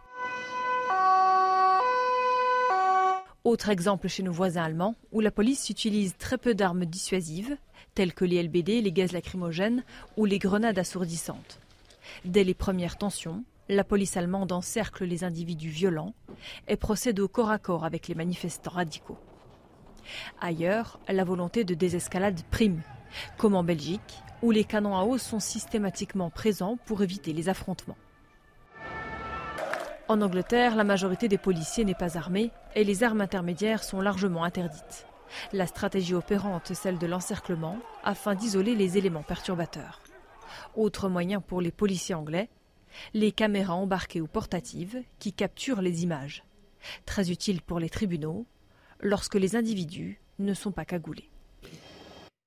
Autre 3.44 3.68
exemple 3.68 4.08
chez 4.08 4.22
nos 4.22 4.32
voisins 4.32 4.62
allemands, 4.62 4.94
où 5.12 5.20
la 5.20 5.30
police 5.30 5.68
utilise 5.68 6.16
très 6.16 6.38
peu 6.38 6.54
d'armes 6.54 6.86
dissuasives, 6.86 7.58
telles 7.94 8.14
que 8.14 8.24
les 8.24 8.42
LBD, 8.42 8.80
les 8.80 8.90
gaz 8.90 9.12
lacrymogènes 9.12 9.84
ou 10.16 10.24
les 10.24 10.38
grenades 10.38 10.78
assourdissantes. 10.78 11.60
Dès 12.24 12.42
les 12.42 12.54
premières 12.54 12.96
tensions, 12.96 13.44
la 13.68 13.84
police 13.84 14.16
allemande 14.16 14.50
encercle 14.50 15.04
les 15.04 15.24
individus 15.24 15.68
violents 15.68 16.14
et 16.68 16.76
procède 16.76 17.20
au 17.20 17.28
corps 17.28 17.50
à 17.50 17.58
corps 17.58 17.84
avec 17.84 18.08
les 18.08 18.14
manifestants 18.14 18.70
radicaux. 18.70 19.18
Ailleurs, 20.40 20.98
la 21.06 21.24
volonté 21.24 21.64
de 21.64 21.74
désescalade 21.74 22.40
prime, 22.50 22.80
comme 23.36 23.56
en 23.56 23.62
Belgique, 23.62 24.22
où 24.40 24.52
les 24.52 24.64
canons 24.64 24.96
à 24.96 25.04
eau 25.04 25.18
sont 25.18 25.40
systématiquement 25.40 26.30
présents 26.30 26.78
pour 26.86 27.02
éviter 27.02 27.34
les 27.34 27.50
affrontements. 27.50 27.98
En 30.06 30.20
Angleterre, 30.20 30.76
la 30.76 30.84
majorité 30.84 31.28
des 31.28 31.38
policiers 31.38 31.84
n'est 31.86 31.94
pas 31.94 32.18
armée 32.18 32.50
et 32.74 32.84
les 32.84 33.04
armes 33.04 33.22
intermédiaires 33.22 33.82
sont 33.82 34.02
largement 34.02 34.44
interdites. 34.44 35.06
La 35.54 35.66
stratégie 35.66 36.12
opérante, 36.12 36.74
celle 36.74 36.98
de 36.98 37.06
l'encerclement, 37.06 37.78
afin 38.02 38.34
d'isoler 38.34 38.74
les 38.74 38.98
éléments 38.98 39.22
perturbateurs. 39.22 40.02
Autre 40.76 41.08
moyen 41.08 41.40
pour 41.40 41.62
les 41.62 41.72
policiers 41.72 42.14
anglais, 42.14 42.50
les 43.14 43.32
caméras 43.32 43.74
embarquées 43.74 44.20
ou 44.20 44.26
portatives 44.26 45.02
qui 45.18 45.32
capturent 45.32 45.80
les 45.80 46.02
images. 46.02 46.44
Très 47.06 47.30
utile 47.30 47.62
pour 47.62 47.80
les 47.80 47.88
tribunaux 47.88 48.44
lorsque 49.00 49.36
les 49.36 49.56
individus 49.56 50.20
ne 50.38 50.52
sont 50.52 50.72
pas 50.72 50.84
cagoulés. 50.84 51.30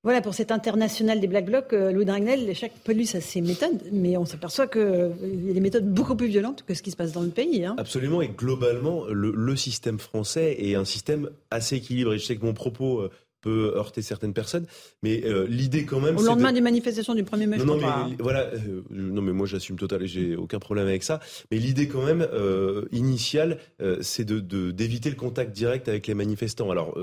Voilà, 0.07 0.21
pour 0.21 0.33
cet 0.33 0.53
international 0.53 1.19
des 1.19 1.27
Black 1.27 1.47
Blocs, 1.47 1.73
euh, 1.73 1.91
Louis 1.91 2.05
Dragnel, 2.05 2.55
chaque 2.55 2.71
police 2.85 3.13
a 3.15 3.19
ses 3.19 3.41
méthodes, 3.41 3.81
mais 3.91 4.15
on 4.15 4.23
s'aperçoit 4.23 4.65
qu'il 4.65 4.79
euh, 4.79 5.09
y 5.21 5.49
a 5.49 5.53
des 5.53 5.59
méthodes 5.59 5.85
beaucoup 5.85 6.15
plus 6.15 6.27
violentes 6.27 6.63
que 6.65 6.73
ce 6.73 6.81
qui 6.81 6.91
se 6.91 6.95
passe 6.95 7.11
dans 7.11 7.23
le 7.23 7.27
pays. 7.27 7.65
Hein. 7.65 7.75
Absolument, 7.77 8.21
et 8.21 8.29
globalement, 8.29 9.03
le, 9.09 9.55
système 9.57 9.99
français 9.99 10.55
est 10.59 10.75
un 10.75 10.85
système 10.85 11.29
assez 11.51 11.75
équilibré. 11.75 12.19
Je 12.19 12.25
sais 12.25 12.37
que 12.37 12.45
mon 12.45 12.53
propos 12.53 13.01
euh, 13.01 13.09
peut 13.41 13.73
heurter 13.75 14.01
certaines 14.01 14.33
personnes. 14.33 14.65
Mais 15.03 15.23
euh, 15.25 15.45
l'idée 15.47 15.85
quand 15.85 15.99
même. 15.99 16.17
Au 16.17 16.21
lendemain 16.21 16.51
des 16.51 16.61
manifestations 16.61 17.15
du 17.15 17.23
1er 17.23 17.47
mai, 17.47 17.57
non, 17.57 17.65
non, 17.65 17.77
mais, 17.77 18.15
voilà, 18.19 18.47
euh, 18.53 18.81
non, 18.89 19.21
mais 19.21 19.31
moi 19.31 19.47
j'assume 19.47 19.77
total 19.77 20.03
et 20.03 20.07
j'ai 20.07 20.35
aucun 20.35 20.59
problème 20.59 20.87
avec 20.87 21.03
ça. 21.03 21.19
Mais 21.51 21.57
l'idée 21.57 21.87
quand 21.87 22.03
même 22.03 22.27
euh, 22.33 22.85
initiale, 22.91 23.59
c'est 24.01 24.25
de 24.25 24.39
d'éviter 24.71 25.09
le 25.09 25.15
contact 25.15 25.51
direct 25.51 25.87
avec 25.87 26.07
les 26.07 26.13
manifestants. 26.13 26.71
Alors 26.71 26.97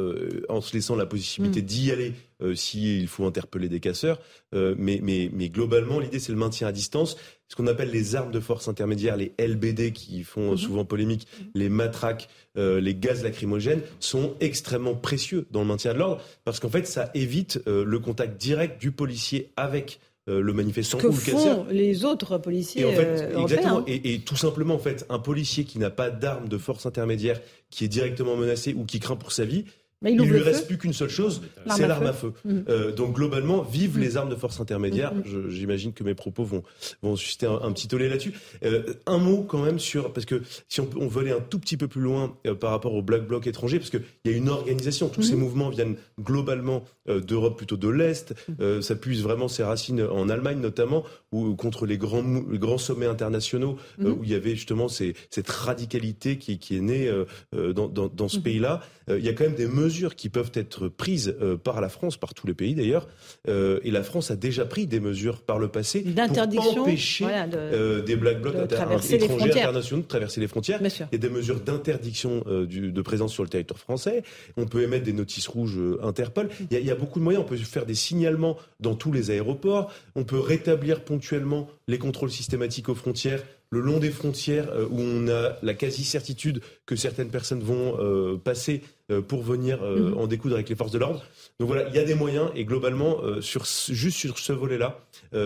en 0.49 0.61
se 0.61 0.75
laissant 0.75 0.97
la 0.97 1.07
possibilité 1.07 1.63
mm. 1.63 1.65
d'y 1.65 1.91
aller 1.93 2.13
s'il 2.55 3.09
faut 3.09 3.27
interpeller 3.27 3.69
des 3.69 3.81
casseurs, 3.81 4.21
mais, 4.53 5.01
mais, 5.03 5.31
mais 5.33 5.49
globalement 5.49 5.99
l'idée 5.99 6.19
c'est 6.19 6.33
le 6.33 6.39
maintien 6.39 6.69
à 6.69 6.73
distance 6.73 7.17
ce 7.49 7.57
qu'on 7.57 7.67
appelle 7.67 7.91
les 7.91 8.17
armes 8.17 8.33
de 8.33 8.41
force 8.41 8.67
intermédiaires, 8.69 9.17
les 9.17 9.33
LBD 9.39 9.93
qui 9.93 10.25
font 10.25 10.53
mhm. 10.53 10.57
souvent 10.57 10.85
polémique, 10.85 11.29
mhm. 11.39 11.47
les 11.55 11.69
matraques, 11.69 12.29
euh, 12.57 12.81
les 12.81 12.95
gaz 12.95 13.23
lacrymogènes, 13.23 13.83
sont 14.01 14.35
extrêmement 14.41 14.95
précieux 14.95 15.47
dans 15.51 15.61
le 15.61 15.67
maintien 15.67 15.95
de 15.95 15.99
l'ordre 15.99 16.21
parce 16.45 16.59
qu'en 16.59 16.69
fait, 16.69 16.87
ça 16.87 17.11
évite 17.15 17.63
euh, 17.67 17.85
le 17.85 17.99
contact 17.99 18.41
direct 18.41 18.81
du 18.81 18.91
policier 18.91 19.53
avec 19.57 20.01
euh, 20.29 20.41
le 20.41 20.53
manifestant 20.53 20.99
Ce 20.99 21.07
que 21.07 21.13
font 21.13 21.67
les 21.71 22.05
autres 22.05 22.39
policiers 22.39 22.83
et 22.83 22.85
en 22.87 22.93
fait, 22.93 23.31
exactement. 23.39 23.85
Et, 23.87 24.15
et, 24.15 24.19
tout 24.21 24.37
simplement, 24.37 24.75
en 24.75 24.79
fait, 24.79 25.05
un 25.11 25.19
policier 25.19 25.65
qui 25.65 25.79
n'a 25.79 25.91
pas 25.91 26.11
d'arme 26.11 26.49
de 26.49 26.59
force 26.59 26.87
intermédiaire, 26.87 27.41
qui 27.71 27.85
est 27.85 27.89
directement 27.89 28.35
menacé 28.35 28.75
ou 28.75 28.85
qui 28.85 29.01
craint 29.01 29.17
pour 29.17 29.33
sa 29.33 29.45
vie, 29.45 29.67
il, 30.11 30.17
ne 30.17 30.25
lui 30.25 30.41
reste 30.41 30.67
plus 30.67 30.79
qu'une 30.79 30.93
seule 30.93 31.09
chose, 31.09 31.43
c'est 31.75 31.87
l'arme 31.87 32.07
à 32.07 32.13
feu. 32.13 32.33
Mm. 32.45 32.61
Euh, 32.69 32.93
donc 32.93 33.15
globalement, 33.15 33.63
vive 33.63 33.97
mm. 33.97 34.01
les 34.01 34.17
armes 34.17 34.29
de 34.29 34.35
force 34.35 34.61
intermédiaire. 34.61 35.15
Mm, 35.15 35.49
j'imagine 35.49 35.93
que 35.93 36.05
mes 36.05 36.15
propos 36.15 36.45
vont, 36.45 36.63
vont 37.03 37.17
susciter 37.17 37.47
un, 37.47 37.73
petit 37.73 37.89
tollé 37.89 38.09
là-dessus. 38.09 38.35
Euh, 38.65 38.83
un 39.07 39.19
mot 39.19 39.43
quand 39.43 39.63
même 39.63 39.79
sur, 39.79 40.13
parce 40.13 40.27
que 40.27 40.43
si 40.69 40.81
on, 40.81 40.89
on 40.97 41.09
veut 41.09 41.23
aller 41.23 41.33
un 41.33 41.41
tout 41.41 41.59
petit 41.59 41.77
peu 41.77 41.89
plus 41.89 42.03
loin 42.03 42.37
euh, 42.47 42.55
par 42.55 42.71
rapport 42.71 42.95
au 42.95 43.03
Black 43.03 43.27
Bloc 43.27 43.47
étranger, 43.47 43.79
parce 43.79 43.91
qu'il 43.91 44.03
y 44.25 44.29
a 44.29 44.33
une 44.33 44.49
organisation, 44.49 45.09
tous 45.09 45.23
ces 45.23 45.37
mouvements 45.37 45.71
viennent 45.71 45.97
globalement 46.21 46.85
d'Europe 47.07 47.57
plutôt 47.59 47.77
de 47.77 47.89
l'Est, 47.89 48.35
ça 48.81 48.97
puise 48.97 49.23
vraiment 49.23 49.49
ses 49.49 49.63
racines 49.63 50.03
en 50.03 50.29
Allemagne 50.29 50.59
notamment, 50.59 51.05
ou 51.33 51.55
contre 51.55 51.87
les 51.87 51.99
grands, 51.99 52.25
les 52.51 52.59
grands 52.59 52.79
sommets 52.79 53.07
internationaux, 53.07 53.77
où 53.99 54.23
il 54.23 54.31
y 54.31 54.35
avait 54.35 54.55
justement 54.55 54.89
ces, 54.89 55.15
cette 55.31 55.49
radicalité 55.49 56.39
qui, 56.39 56.59
qui 56.59 56.77
est 56.77 56.81
née 56.81 57.11
dans, 57.53 57.89
dans, 57.89 58.09
dans 58.09 58.29
ce 58.29 58.39
pays-là. 58.39 58.81
il 59.09 59.25
y 59.25 59.29
a 59.29 59.33
quand 59.33 59.45
même 59.45 59.55
des 59.55 59.67
mesures 59.85 60.16
qui 60.16 60.28
peuvent 60.28 60.53
être 60.55 60.89
prises 60.89 61.37
euh, 61.41 61.57
par 61.57 61.80
la 61.80 61.89
France, 61.89 62.16
par 62.16 62.35
tous 62.35 62.47
les 62.47 62.55
pays 62.55 62.74
d'ailleurs. 62.74 63.09
Euh, 63.49 63.80
et 63.85 63.91
la 63.91 64.03
France 64.03 64.30
a 64.30 64.37
déjà 64.37 64.64
pris 64.64 64.87
des 64.87 65.01
mesures 65.01 65.43
par 65.43 65.59
le 65.59 65.68
passé 65.68 66.03
pour 66.03 66.78
empêcher 66.78 67.26
euh, 67.55 68.03
des 68.03 68.16
black 68.16 68.41
blocs 68.41 68.55
étrangers 68.55 69.61
internationaux 69.61 70.03
de 70.03 70.09
traverser 70.09 70.41
les 70.41 70.49
frontières. 70.49 70.80
Il 70.82 70.91
y 71.12 71.14
a 71.14 71.18
des 71.18 71.30
mesures 71.30 71.61
d'interdiction 71.61 72.43
de 72.47 73.03
présence 73.03 73.32
sur 73.32 73.43
le 73.43 73.49
territoire 73.49 73.78
français. 73.78 74.22
On 74.57 74.66
peut 74.66 74.82
émettre 74.82 75.05
des 75.05 75.12
notices 75.12 75.49
rouges 75.49 75.78
Interpol. 76.03 76.49
Il 76.70 76.74
y, 76.74 76.76
a, 76.76 76.80
il 76.80 76.87
y 76.87 76.91
a 76.91 76.95
beaucoup 76.95 77.18
de 77.18 77.24
moyens. 77.24 77.45
On 77.45 77.49
peut 77.49 77.57
faire 77.57 77.87
des 77.87 77.95
signalements 77.95 78.57
dans 78.80 78.95
tous 78.95 79.12
les 79.12 79.30
aéroports. 79.30 79.93
On 80.14 80.24
peut 80.24 80.39
rétablir 80.39 81.05
ponctuellement 81.05 81.68
les 81.89 81.99
contrôles 81.99 82.30
systématiques 82.30 82.89
aux 82.89 82.95
frontières 82.95 83.43
le 83.75 83.81
long 83.81 83.99
des 83.99 84.11
frontières 84.11 84.70
euh, 84.70 84.87
où 84.89 85.01
on 85.01 85.29
a 85.29 85.57
la 85.62 85.75
quasi-certitude 85.75 86.61
que 86.87 86.97
certaines 86.97 87.29
personnes 87.29 87.61
vont 87.61 87.97
euh, 87.99 88.37
passer 88.37 88.83
euh, 89.11 89.20
pour 89.20 89.43
venir 89.43 89.83
mhm. 89.83 90.16
en 90.16 90.27
découdre 90.27 90.55
avec 90.55 90.68
les 90.68 90.77
forces 90.77 90.93
de 90.93 90.99
l'ordre. 90.99 91.25
Donc 91.59 91.68
voilà, 91.68 91.89
il 91.89 91.95
y 91.95 91.99
a 91.99 92.05
des 92.05 92.14
moyens 92.14 92.51
et 92.55 92.64
globalement, 92.64 93.18
sur, 93.41 93.64
juste 93.64 94.16
sur 94.16 94.39
ce 94.39 94.53
volet-là, 94.53 94.99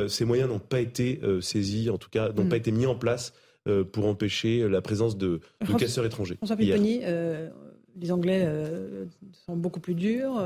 ces 0.09 0.25
moyens 0.25 0.49
n'ont 0.49 0.59
pas 0.59 0.81
été 0.81 1.21
saisis, 1.43 1.91
en 1.91 1.99
tout 1.99 2.09
cas, 2.09 2.31
n'ont 2.33 2.45
mhm. 2.45 2.49
pas 2.49 2.57
été 2.57 2.71
mis 2.71 2.87
en 2.87 2.95
place 2.95 3.35
pour 3.93 4.07
empêcher 4.07 4.67
la 4.69 4.81
présence 4.81 5.19
de, 5.19 5.41
casseurs 5.79 6.07
étrangers. 6.07 6.37
François 6.37 6.57
les 8.01 8.13
Anglais 8.13 8.49
sont 9.47 9.57
beaucoup 9.57 9.81
plus 9.81 9.95
durs. 9.95 10.43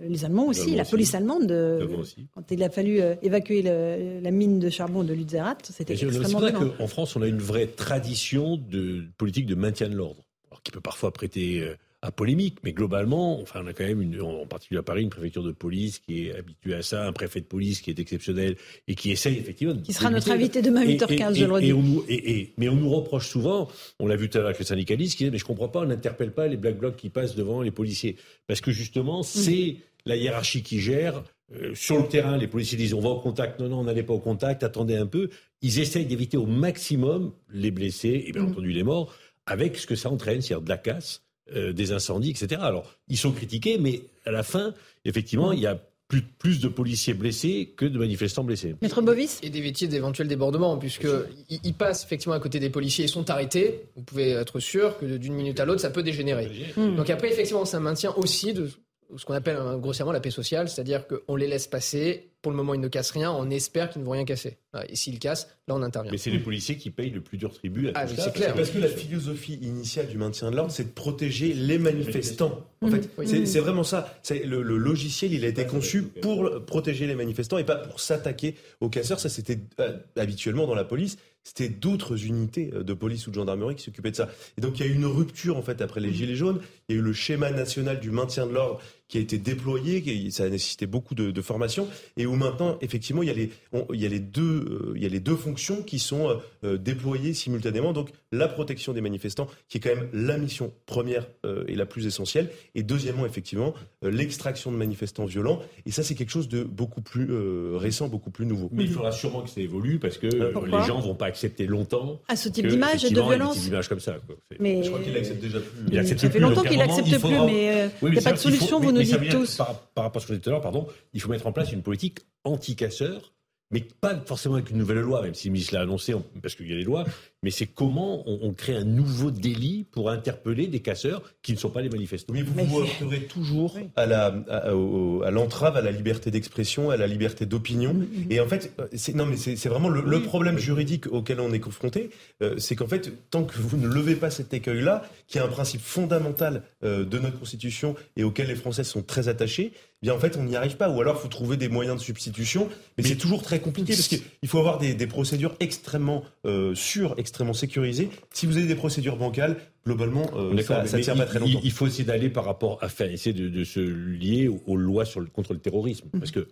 Les 0.00 0.24
Allemands 0.24 0.46
aussi, 0.46 0.74
la 0.76 0.84
police 0.84 1.14
allemande, 1.14 1.50
euh, 1.50 2.04
quand 2.34 2.50
il 2.50 2.62
a 2.62 2.70
fallu 2.70 3.00
euh, 3.00 3.14
évacuer 3.22 3.62
la 3.62 4.30
mine 4.30 4.58
de 4.58 4.70
charbon 4.70 5.02
de 5.02 5.12
Lutzerat, 5.12 5.58
c'était 5.64 5.94
extrêmement 5.94 6.40
violent. 6.40 6.72
En 6.78 6.86
France, 6.86 7.16
on 7.16 7.22
a 7.22 7.26
une 7.26 7.38
vraie 7.38 7.66
tradition 7.66 8.56
de 8.56 9.04
politique 9.16 9.46
de 9.46 9.54
maintien 9.54 9.88
de 9.88 9.96
l'ordre, 9.96 10.24
qui 10.62 10.70
peut 10.70 10.80
parfois 10.80 11.12
prêter 11.12 11.76
à 12.00 12.12
polémique, 12.12 12.58
mais 12.62 12.72
globalement, 12.72 13.40
enfin, 13.40 13.60
on 13.64 13.66
a 13.66 13.72
quand 13.72 13.84
même, 13.84 14.00
une, 14.00 14.20
en 14.20 14.46
particulier 14.46 14.78
à 14.78 14.82
Paris, 14.84 15.02
une 15.02 15.10
préfecture 15.10 15.42
de 15.42 15.50
police 15.50 15.98
qui 15.98 16.26
est 16.26 16.36
habituée 16.36 16.74
à 16.74 16.82
ça, 16.82 17.04
un 17.04 17.12
préfet 17.12 17.40
de 17.40 17.46
police 17.46 17.80
qui 17.80 17.90
est 17.90 17.98
exceptionnel 17.98 18.56
et 18.86 18.94
qui 18.94 19.10
essaye 19.10 19.36
effectivement. 19.38 19.74
Qui 19.76 19.92
sera 19.92 20.08
notre 20.08 20.30
invité 20.30 20.62
demain 20.62 20.82
à 20.82 20.84
8h15, 20.84 21.34
je 21.34 21.44
le 21.44 21.52
redis. 21.52 22.52
mais 22.56 22.68
on 22.68 22.76
nous 22.76 22.88
reproche 22.88 23.28
souvent, 23.28 23.68
on 23.98 24.06
l'a 24.06 24.14
vu 24.14 24.28
tout 24.28 24.38
à 24.38 24.42
l'heure 24.42 24.48
avec 24.48 24.60
le 24.60 24.64
syndicaliste, 24.64 25.18
qui 25.18 25.24
dit 25.24 25.30
mais 25.30 25.38
je 25.38 25.44
comprends 25.44 25.68
pas, 25.68 25.80
on 25.80 25.86
n'interpelle 25.86 26.32
pas 26.32 26.46
les 26.46 26.56
black 26.56 26.78
blocs 26.78 26.96
qui 26.96 27.10
passent 27.10 27.34
devant 27.34 27.62
les 27.62 27.72
policiers, 27.72 28.16
parce 28.46 28.60
que 28.60 28.70
justement, 28.70 29.20
mm. 29.20 29.24
c'est 29.24 29.76
la 30.06 30.16
hiérarchie 30.16 30.62
qui 30.62 30.80
gère. 30.80 31.22
Euh, 31.54 31.74
sur 31.74 31.98
le 31.98 32.08
terrain, 32.08 32.36
les 32.36 32.46
policiers 32.46 32.76
disent 32.76 32.94
on 32.94 33.00
va 33.00 33.08
au 33.08 33.20
contact, 33.20 33.58
non, 33.60 33.68
non, 33.68 33.78
on 33.80 33.84
n'allait 33.84 34.02
pas 34.02 34.12
au 34.12 34.18
contact, 34.18 34.62
attendez 34.62 34.96
un 34.96 35.06
peu. 35.06 35.30
Ils 35.62 35.80
essayent 35.80 36.06
d'éviter 36.06 36.36
au 36.36 36.46
maximum 36.46 37.32
les 37.50 37.70
blessés 37.70 38.24
et 38.26 38.32
bien 38.32 38.42
mm. 38.42 38.50
entendu 38.50 38.72
les 38.72 38.82
morts, 38.82 39.14
avec 39.46 39.78
ce 39.78 39.86
que 39.86 39.94
ça 39.94 40.10
entraîne, 40.10 40.42
c'est-à-dire 40.42 40.64
de 40.64 40.68
la 40.68 40.76
casse, 40.76 41.22
euh, 41.54 41.72
des 41.72 41.92
incendies, 41.92 42.30
etc. 42.30 42.60
Alors, 42.62 42.94
ils 43.08 43.16
sont 43.16 43.32
critiqués, 43.32 43.78
mais 43.78 44.02
à 44.26 44.30
la 44.30 44.42
fin, 44.42 44.74
effectivement, 45.06 45.52
il 45.52 45.60
y 45.60 45.66
a 45.66 45.80
plus, 46.08 46.22
plus, 46.22 46.60
de 46.60 46.68
policiers 46.68 47.12
blessés 47.12 47.74
que 47.76 47.84
de 47.84 47.98
manifestants 47.98 48.44
blessés. 48.44 48.74
Maître 48.80 49.02
Bovis 49.02 49.40
Et 49.42 49.50
d'éviter 49.50 49.88
d'éventuels 49.88 50.28
débordements, 50.28 50.78
puisqu'ils 50.78 51.60
ils 51.62 51.74
passent 51.74 52.04
effectivement 52.04 52.34
à 52.34 52.40
côté 52.40 52.60
des 52.60 52.70
policiers 52.70 53.04
et 53.04 53.08
sont 53.08 53.28
arrêtés. 53.30 53.82
Vous 53.94 54.02
pouvez 54.02 54.30
être 54.30 54.58
sûr 54.58 54.98
que 54.98 55.04
d'une 55.04 55.34
minute 55.34 55.60
à 55.60 55.66
l'autre, 55.66 55.80
ça 55.80 55.90
peut 55.90 56.02
dégénérer. 56.02 56.50
Donc 56.76 57.10
après, 57.10 57.28
effectivement, 57.28 57.66
ça 57.66 57.78
maintient 57.78 58.14
aussi 58.16 58.54
de, 58.54 58.70
ce 59.16 59.24
qu'on 59.24 59.34
appelle 59.34 59.56
hein, 59.56 59.78
grossièrement 59.78 60.12
la 60.12 60.20
paix 60.20 60.30
sociale, 60.30 60.68
c'est-à-dire 60.68 61.06
qu'on 61.06 61.36
les 61.36 61.46
laisse 61.46 61.66
passer. 61.66 62.30
Pour 62.42 62.52
le 62.52 62.56
moment, 62.56 62.74
ils 62.74 62.80
ne 62.80 62.88
cassent 62.88 63.10
rien. 63.10 63.32
On 63.32 63.50
espère 63.50 63.90
qu'ils 63.90 64.00
ne 64.02 64.06
vont 64.06 64.12
rien 64.12 64.24
casser. 64.24 64.58
Et 64.88 64.94
s'ils 64.94 65.18
cassent, 65.18 65.48
là, 65.66 65.74
on 65.74 65.82
intervient. 65.82 66.12
Mais 66.12 66.18
c'est 66.18 66.30
les 66.30 66.38
policiers 66.38 66.76
qui 66.76 66.90
payent 66.90 67.10
le 67.10 67.20
plus 67.20 67.36
dur 67.36 67.52
tribut. 67.52 67.88
À 67.88 67.92
ah, 67.96 68.06
c'est 68.06 68.32
clair. 68.32 68.54
Parce 68.54 68.70
que 68.70 68.78
la 68.78 68.88
philosophie 68.88 69.58
initiale 69.60 70.06
du 70.06 70.18
maintien 70.18 70.50
de 70.50 70.56
l'ordre, 70.56 70.70
c'est 70.70 70.84
de 70.84 70.90
protéger 70.90 71.52
les 71.52 71.78
manifestants. 71.78 72.64
En 72.80 72.88
fait, 72.88 73.10
c'est 73.24 73.60
vraiment 73.60 73.82
ça. 73.82 74.14
Le, 74.30 74.62
le, 74.62 74.76
logiciel, 74.76 75.32
il 75.32 75.44
a 75.44 75.48
été 75.48 75.66
conçu 75.66 76.02
pour 76.02 76.64
protéger 76.64 77.06
les 77.06 77.16
manifestants 77.16 77.58
et 77.58 77.64
pas 77.64 77.76
pour 77.76 77.98
s'attaquer 77.98 78.54
aux 78.80 78.88
casseurs. 78.88 79.18
Ça, 79.18 79.28
c'était 79.28 79.58
euh, 79.80 79.96
habituellement 80.16 80.66
dans 80.66 80.76
la 80.76 80.84
police 80.84 81.16
c'était 81.48 81.68
d'autres 81.70 82.26
unités 82.26 82.70
euh, 82.74 82.82
de 82.82 82.92
police 82.92 83.26
ou 83.26 83.30
de 83.30 83.36
gendarmerie 83.36 83.74
qui 83.74 83.84
s'occupaient 83.84 84.10
de 84.10 84.16
ça. 84.16 84.28
Et 84.58 84.60
donc 84.60 84.78
il 84.78 84.86
y 84.86 84.88
a 84.88 84.92
eu 84.92 84.94
une 84.94 85.06
rupture 85.06 85.56
en 85.56 85.62
fait 85.62 85.80
après 85.80 86.00
les 86.00 86.12
Gilets 86.12 86.34
jaunes. 86.34 86.60
Il 86.88 86.94
y 86.94 86.98
a 86.98 87.00
eu 87.00 87.04
le 87.04 87.12
schéma 87.12 87.50
national 87.50 88.00
du 88.00 88.10
maintien 88.10 88.46
de 88.46 88.52
l'ordre 88.52 88.80
qui 89.08 89.18
a 89.18 89.20
été 89.20 89.38
déployé, 89.38 90.30
ça 90.30 90.44
a 90.44 90.48
nécessité 90.48 90.86
beaucoup 90.86 91.14
de, 91.14 91.42
formation, 91.42 91.88
et 92.16 92.26
où 92.26 92.34
maintenant 92.34 92.76
effectivement 92.82 93.22
il 93.22 93.28
y 93.28 94.06
a 94.06 94.08
les, 94.08 94.20
deux, 94.20 95.36
fonctions 95.36 95.82
qui 95.82 95.98
sont 95.98 96.38
euh, 96.64 96.76
déployées 96.76 97.32
simultanément. 97.32 97.92
La 98.32 98.48
protection 98.48 98.92
des 98.92 99.00
manifestants, 99.00 99.48
qui 99.68 99.78
est 99.78 99.80
quand 99.80 99.94
même 99.94 100.08
la 100.12 100.36
mission 100.38 100.72
première 100.86 101.26
et 101.66 101.74
la 101.74 101.86
plus 101.86 102.06
essentielle, 102.06 102.50
et 102.74 102.82
deuxièmement 102.82 103.26
effectivement 103.26 103.74
l'extraction 104.02 104.70
de 104.70 104.76
manifestants 104.76 105.24
violents. 105.24 105.60
Et 105.86 105.90
ça 105.90 106.02
c'est 106.02 106.14
quelque 106.14 106.30
chose 106.30 106.48
de 106.48 106.62
beaucoup 106.62 107.00
plus 107.00 107.28
récent, 107.74 108.08
beaucoup 108.08 108.30
plus 108.30 108.46
nouveau. 108.46 108.68
Mais 108.72 108.84
il 108.84 108.90
faudra 108.90 109.12
sûrement 109.12 109.42
que 109.42 109.50
ça 109.50 109.60
évolue 109.60 109.98
parce 109.98 110.18
que 110.18 110.26
les 110.26 110.86
gens 110.86 111.00
vont 111.00 111.14
pas 111.14 111.26
accepter 111.26 111.66
longtemps. 111.66 112.20
À 112.28 112.36
ce 112.36 112.48
type 112.48 112.66
d'image 112.66 113.02
de 113.02 113.08
violence. 113.08 113.68
comme 113.88 114.00
ça. 114.00 114.16
Mais 114.60 114.82
je 114.82 114.88
crois 114.88 115.00
qu'il 115.02 115.16
accepte 115.16 115.40
déjà 115.40 115.60
plus. 115.60 115.68
Il 115.90 115.98
accepte 115.98 116.20
ça 116.20 116.30
fait 116.30 116.38
longtemps 116.38 116.62
qu'il 116.62 116.78
n'accepte 116.78 117.08
plus, 117.08 117.38
mais 117.46 117.90
il 118.02 118.08
n'y 118.10 118.18
a 118.18 118.22
pas 118.22 118.32
de 118.32 118.36
solution, 118.36 118.80
vous 118.80 118.92
nous 118.92 119.02
dites 119.02 119.28
tous. 119.30 119.56
Par, 119.56 120.04
rapport 120.04 120.16
à 120.16 120.20
ce 120.20 120.26
que 120.26 120.34
je 120.34 120.38
disais 120.38 120.44
tout 120.44 120.50
à 120.50 120.52
l'heure, 120.52 120.60
pardon, 120.60 120.86
il 121.12 121.20
faut 121.20 121.30
mettre 121.30 121.46
en 121.46 121.52
place 121.52 121.72
une 121.72 121.82
politique 121.82 122.20
anti-casseurs 122.44 123.32
mais 123.70 123.86
pas 124.00 124.18
forcément 124.24 124.54
avec 124.54 124.70
une 124.70 124.78
nouvelle 124.78 124.98
loi, 124.98 125.22
même 125.22 125.34
si 125.34 125.48
le 125.48 125.52
ministre 125.52 125.74
l'a 125.74 125.82
annoncé, 125.82 126.14
parce 126.40 126.54
qu'il 126.54 126.68
y 126.68 126.72
a 126.72 126.76
des 126.76 126.84
lois, 126.84 127.04
mais 127.42 127.50
c'est 127.50 127.66
comment 127.66 128.24
on, 128.26 128.52
crée 128.52 128.74
un 128.74 128.84
nouveau 128.84 129.30
délit 129.30 129.84
pour 129.90 130.10
interpeller 130.10 130.66
des 130.66 130.80
casseurs 130.80 131.22
qui 131.42 131.52
ne 131.52 131.58
sont 131.58 131.70
pas 131.70 131.82
les 131.82 131.88
manifestants. 131.88 132.32
Mais 132.32 132.42
vous 132.42 132.52
vous 132.54 132.80
heurterez 132.80 133.24
toujours 133.24 133.78
à 133.94 134.06
la 134.06 134.26
à, 134.48 135.30
l'entrave 135.30 135.76
à 135.76 135.82
la 135.82 135.92
liberté 135.92 136.30
d'expression, 136.30 136.90
à 136.90 136.96
la 136.96 137.06
liberté 137.06 137.46
d'opinion. 137.46 137.94
Mm, 137.94 137.98
mm. 137.98 138.32
Et 138.32 138.40
en 138.40 138.48
fait, 138.48 138.72
c'est, 138.94 139.14
non 139.14 139.26
mais 139.26 139.36
c'est, 139.36 139.68
vraiment 139.68 139.88
le, 139.88 140.22
problème 140.22 140.58
juridique 140.58 141.06
auquel 141.06 141.40
on 141.40 141.52
est 141.52 141.60
confronté, 141.60 142.10
euh, 142.42 142.56
c'est 142.58 142.74
qu'en 142.74 142.88
fait, 142.88 143.12
tant 143.30 143.44
que 143.44 143.56
vous 143.56 143.76
ne 143.76 143.86
levez 143.86 144.16
pas 144.16 144.30
cet 144.30 144.52
écueil-là, 144.52 145.02
qui 145.26 145.38
est 145.38 145.40
un 145.40 145.48
principe 145.48 145.80
fondamental 145.80 146.62
euh, 146.82 147.04
de 147.04 147.18
notre 147.18 147.38
Constitution 147.38 147.94
et 148.16 148.24
auquel 148.24 148.48
les 148.48 148.56
Français 148.56 148.84
sont 148.84 149.02
très 149.02 149.28
attachés, 149.28 149.72
eh 150.02 150.06
bien 150.06 150.14
en 150.14 150.18
fait 150.18 150.36
on 150.36 150.44
n'y 150.44 150.56
arrive 150.56 150.76
pas. 150.76 150.88
Ou 150.90 151.00
alors 151.00 151.16
il 151.18 151.22
faut 151.22 151.28
trouver 151.28 151.56
des 151.56 151.68
moyens 151.68 151.96
de 151.98 152.02
substitution, 152.02 152.68
mais, 152.96 153.04
c'est 153.04 153.16
toujours 153.16 153.42
très 153.42 153.60
compliqué 153.60 153.94
parce 153.94 154.08
qu'il 154.08 154.48
faut 154.48 154.58
avoir 154.58 154.78
des, 154.78 154.94
procédures 155.06 155.54
extrêmement 155.60 156.24
euh, 156.44 156.74
sûres, 156.74 157.14
extrêmement 157.16 157.54
sécurisées. 157.54 158.10
Si 158.32 158.46
vous 158.46 158.56
avez 158.56 158.66
des 158.66 158.74
procédures 158.74 159.16
bancales, 159.16 159.56
globalement, 159.86 160.26
euh, 160.36 160.56
ça, 160.62 160.82
ne 160.82 161.02
tient 161.02 161.16
pas 161.16 161.26
très 161.26 161.38
longtemps. 161.38 161.60
Il, 161.64 161.72
faut 161.72 161.86
essayer 161.86 162.04
d'aller 162.04 162.28
par 162.28 162.44
rapport 162.44 162.78
à 162.82 162.88
faire, 162.88 163.10
essayer 163.10 163.32
de, 163.32 163.64
se 163.64 163.80
lier 163.80 164.48
aux, 164.48 164.76
lois 164.76 165.04
sur 165.04 165.20
le, 165.20 165.26
contre 165.26 165.54
le 165.54 165.60
terrorisme, 165.60 166.08
parce 166.18 166.30
que 166.30 166.46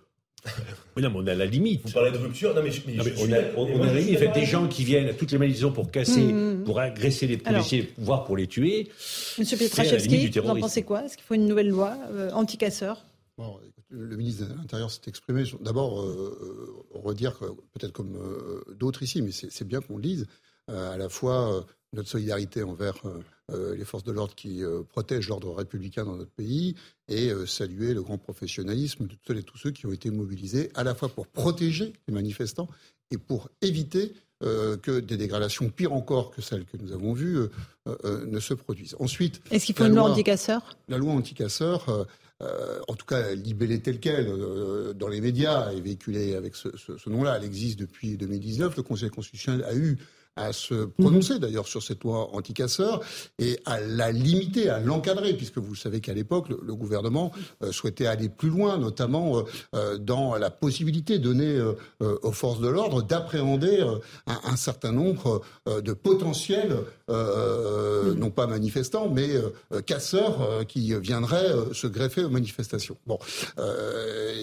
oui, 0.97 1.03
non, 1.03 1.11
mais 1.11 1.16
on 1.16 1.26
est 1.26 1.30
à 1.32 1.34
la 1.34 1.47
limite. 1.47 1.82
Vous 1.84 1.92
parlez 1.92 2.12
de 2.12 2.18
rupture 2.18 2.55
Non, 2.55 2.62
mais, 2.62 2.70
on, 3.18 3.32
a, 3.32 3.38
on, 3.57 3.82
a, 3.82 3.86
la 3.86 4.01
limite. 4.01 4.18
fait, 4.18 4.28
des 4.28 4.47
gens 4.47 4.68
qui 4.68 4.84
viennent 4.84 5.09
à 5.09 5.12
toutes 5.12 5.32
les 5.32 5.38
manifestations 5.38 5.72
pour 5.72 5.90
casser, 5.90 6.20
mmh, 6.20 6.61
mmh. 6.61 6.64
pour 6.64 6.78
agresser 6.78 7.26
les 7.26 7.36
policiers, 7.36 7.92
voire 7.99 8.24
pour 8.24 8.36
les 8.36 8.47
tuer. 8.47 8.88
Monsieur 9.38 9.57
Pietraszewski, 9.57 10.28
vous 10.28 10.49
en 10.49 10.57
pensez 10.57 10.82
quoi? 10.82 11.05
Est-ce 11.05 11.16
qu'il 11.16 11.26
faut 11.26 11.34
une 11.34 11.47
nouvelle 11.47 11.68
loi 11.68 11.97
euh, 12.12 12.30
anti-casseurs? 12.32 13.05
Bon, 13.39 13.61
Le 13.91 14.16
ministre 14.16 14.47
de 14.47 14.55
l'Intérieur 14.55 14.91
s'est 14.91 15.03
exprimé. 15.07 15.45
D'abord, 15.61 16.03
euh, 16.03 16.84
redire, 16.95 17.39
peut-être 17.72 17.93
comme 17.93 18.16
euh, 18.16 18.62
d'autres 18.74 19.03
ici, 19.03 19.22
mais 19.22 19.30
c'est 19.32 19.66
bien 19.66 19.80
qu'on 19.80 19.99
lise 19.99 20.26
à 20.68 20.97
la 20.97 21.09
fois 21.09 21.64
notre 21.93 22.09
solidarité 22.09 22.64
envers 22.64 23.01
les 23.53 23.84
forces 23.84 24.03
de 24.03 24.11
l'ordre 24.11 24.34
qui 24.34 24.64
protègent 24.89 25.28
l'ordre 25.28 25.55
républicain 25.55 26.05
dans 26.05 26.16
notre 26.16 26.32
pays 26.32 26.74
et 27.07 27.30
saluer 27.47 27.95
le 27.95 28.03
grand 28.03 28.18
professionnalisme 28.18 29.07
de 29.07 29.14
toutes 29.14 29.37
et 29.37 29.45
tous 29.45 29.59
ceux 29.59 29.70
qui 29.70 29.87
ont 29.87 29.93
été 29.93 30.11
mobilisés 30.11 30.72
à 30.74 30.82
la 30.82 30.97
fois 30.97 31.09
pour 31.09 31.28
protéger 31.28 31.93
les 32.09 32.14
manifestants 32.14 32.68
et 33.12 33.16
pour 33.16 33.49
éviter 33.62 34.12
que 34.41 34.99
des 34.99 35.16
dégradations 35.16 35.70
pires 35.70 35.93
encore 35.93 36.32
que 36.32 36.43
celles 36.43 36.64
que 36.64 36.76
nous 36.78 36.91
avons 36.91 37.12
vues 37.12 37.39
ne 38.05 38.41
se 38.41 38.55
produisent. 38.55 38.97
Ensuite, 38.99 39.41
est-ce 39.53 39.66
qu'il 39.66 39.76
faut 39.76 39.84
une 39.84 39.95
loi 39.95 40.11
anti-casseurs? 40.11 40.76
La 40.89 40.99
loi 40.99 41.12
anti-casseurs, 41.12 42.09
euh, 42.43 42.80
en 42.89 42.95
tout 42.95 43.07
cas 43.07 43.34
libellée 43.34 43.80
telle 43.80 43.99
qu'elle 43.99 44.28
euh, 44.28 44.93
dans 44.93 45.09
les 45.09 45.20
médias 45.20 45.72
et 45.72 45.80
véhiculée 45.80 46.34
avec 46.34 46.55
ce, 46.55 46.68
ce 46.76 47.09
nom-là. 47.09 47.37
Elle 47.39 47.45
existe 47.45 47.78
depuis 47.78 48.16
2019. 48.16 48.76
Le 48.76 48.82
Conseil 48.82 49.11
constitutionnel 49.11 49.64
a 49.64 49.74
eu 49.74 49.97
à 50.37 50.53
se 50.53 50.84
prononcer 50.84 51.34
mhm. 51.34 51.41
d'ailleurs 51.41 51.66
sur 51.66 51.82
cette 51.82 52.05
loi 52.05 52.28
anti-casseurs 52.34 53.01
et 53.39 53.59
à 53.64 53.80
la 53.80 54.12
limiter, 54.12 54.68
à 54.68 54.78
l'encadrer, 54.78 55.34
puisque 55.34 55.59
vous 55.59 55.74
savez 55.74 56.01
qu'à 56.01 56.14
l'époque, 56.14 56.49
le, 56.49 56.74
gouvernement 56.74 57.32
euh, 57.62 57.72
souhaitait 57.72 58.07
aller 58.07 58.28
plus 58.28 58.51
loin, 58.51 58.76
notamment 58.76 59.39
euh, 59.39 59.43
euh, 59.74 59.99
dans 59.99 60.37
la 60.37 60.51
possibilité 60.51 61.18
donnée 61.18 61.59
aux 62.01 62.32
forces 62.32 62.61
de 62.61 62.68
l'ordre 62.68 63.03
d'appréhender 63.03 63.80
un, 64.26 64.41
un, 64.45 64.57
certain 64.57 64.93
nombre 64.93 65.43
de 65.66 65.93
potentiels, 65.93 66.76
non 67.09 68.30
pas 68.30 68.47
manifestants, 68.47 69.09
mais 69.09 69.30
casseurs 69.87 70.66
qui 70.66 70.95
viendraient 71.01 71.53
se 71.72 71.87
greffer 71.87 72.24
aux 72.24 72.30
manifestations. 72.30 72.97
Bon, 73.07 73.18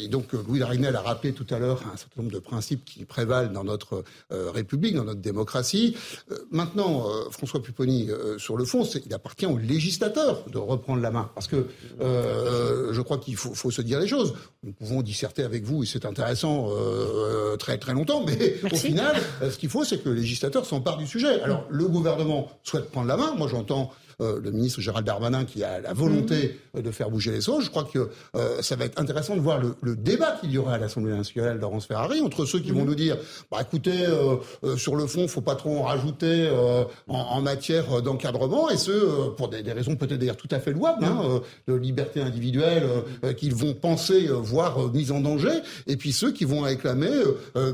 et 0.02 0.08
donc 0.08 0.34
Louis 0.34 0.64
Ragnel 0.64 0.96
a 0.96 1.02
rappelé 1.02 1.34
tout 1.34 1.46
à 1.50 1.60
l'heure 1.60 1.82
un 1.94 1.98
certain 1.98 2.22
nombre 2.22 2.34
de 2.34 2.39
principes 2.39 2.86
qui 2.86 3.06
prévalent 3.06 3.52
dans 3.52 3.64
notre 3.64 4.04
République, 4.30 4.96
dans 4.96 5.06
notre 5.06 5.22
démocratie. 5.22 5.82
Euh, 6.31 6.38
maintenant, 6.51 7.07
euh, 7.07 7.29
François 7.31 7.61
Pupponi, 7.61 8.09
euh, 8.09 8.38
sur 8.38 8.57
le 8.57 8.65
fond, 8.65 8.84
il 9.05 9.13
appartient 9.13 9.45
au 9.45 9.57
législateur 9.57 10.43
de 10.49 10.57
reprendre 10.57 11.01
la 11.01 11.11
main. 11.11 11.29
Parce 11.36 11.47
que 11.47 11.67
je 11.99 13.01
crois 13.01 13.17
qu'il 13.17 13.36
faut, 13.36 13.71
se 13.71 13.81
dire 13.81 13.99
les 13.99 14.07
choses. 14.07 14.34
Nous 14.63 14.71
pouvons 14.71 15.01
disserter 15.01 15.43
avec 15.43 15.63
vous, 15.63 15.84
et 15.84 15.86
c'est 15.86 16.05
intéressant, 16.05 16.69
très 17.59 17.77
très 17.77 17.93
longtemps, 17.93 18.23
mais 18.25 18.55
au 18.71 18.75
final, 18.75 19.15
ce 19.41 19.57
qu'il 19.57 19.69
faut, 19.69 19.84
c'est 19.84 19.97
que 20.03 20.09
le 20.09 20.15
législateur 20.15 20.65
s'empare 20.65 20.97
du 20.97 21.07
sujet. 21.07 21.41
Alors, 21.41 21.65
le 21.69 21.88
gouvernement 21.88 22.49
souhaite 22.63 22.89
prendre 22.91 23.07
la 23.07 23.17
main. 23.17 23.34
Moi, 23.36 23.47
j'entends 23.47 23.91
euh, 24.22 24.39
le 24.41 24.51
ministre 24.51 24.82
Gérald 24.82 25.05
Darmanin 25.05 25.45
qui 25.45 25.64
a 25.64 25.80
la 25.80 25.93
volonté 25.93 26.59
mhm. 26.74 26.82
de 26.82 26.91
faire 26.91 27.09
bouger 27.09 27.32
les 27.32 27.41
choses. 27.41 27.66
Je 27.66 27.70
crois 27.70 27.84
que 27.84 28.09
euh, 28.36 28.61
ça 28.61 28.76
va 28.76 28.86
être 28.86 28.99
intéressant 28.99 29.36
de 29.36 29.41
voir 29.41 29.59
le, 29.59 29.95
débat 29.95 30.38
qu'il 30.39 30.51
y 30.51 30.57
aura 30.57 30.74
à 30.74 30.78
l'Assemblée 30.78 31.14
nationale, 31.14 31.59
Laurence 31.59 31.86
Ferrari, 31.86 32.22
entre 32.22 32.45
ceux 32.45 32.59
qui 32.59 32.72
vont 32.72 32.82
mhm. 32.82 32.88
nous 32.88 32.95
dire, 32.95 33.18
bah 33.51 33.59
écoutez, 33.61 34.05
euh, 34.05 34.78
sur 34.78 34.95
le 34.95 35.07
fond, 35.07 35.28
faut 35.28 35.41
pas 35.41 35.55
trop 35.55 35.78
en 35.78 35.84
rajouter 35.84 36.49
en, 37.07 37.41
matière 37.41 38.01
d'encadrement, 38.01 38.70
et 38.70 38.78
ceux, 38.78 39.34
pour 39.38 39.49
des, 39.49 39.61
raisons 39.72 39.95
peut-être 39.95 40.20
d'ailleurs 40.20 40.38
tout 40.38 40.47
à 40.51 40.59
fait 40.59 40.72
louables, 40.72 41.03
hein, 41.03 41.22
mhm. 41.68 41.74
de 41.74 41.80
liberté 41.80 42.22
individuelle, 42.22 42.84
qu'ils 43.38 43.55
vont 43.55 43.74
penser 43.74 44.28
voir 44.28 44.91
mise 44.93 45.11
en 45.11 45.20
danger, 45.20 45.61
et 45.88 45.97
puis 45.97 46.11
ceux 46.11 46.32
qui 46.32 46.45
vont 46.45 46.61
réclamer 46.61 47.11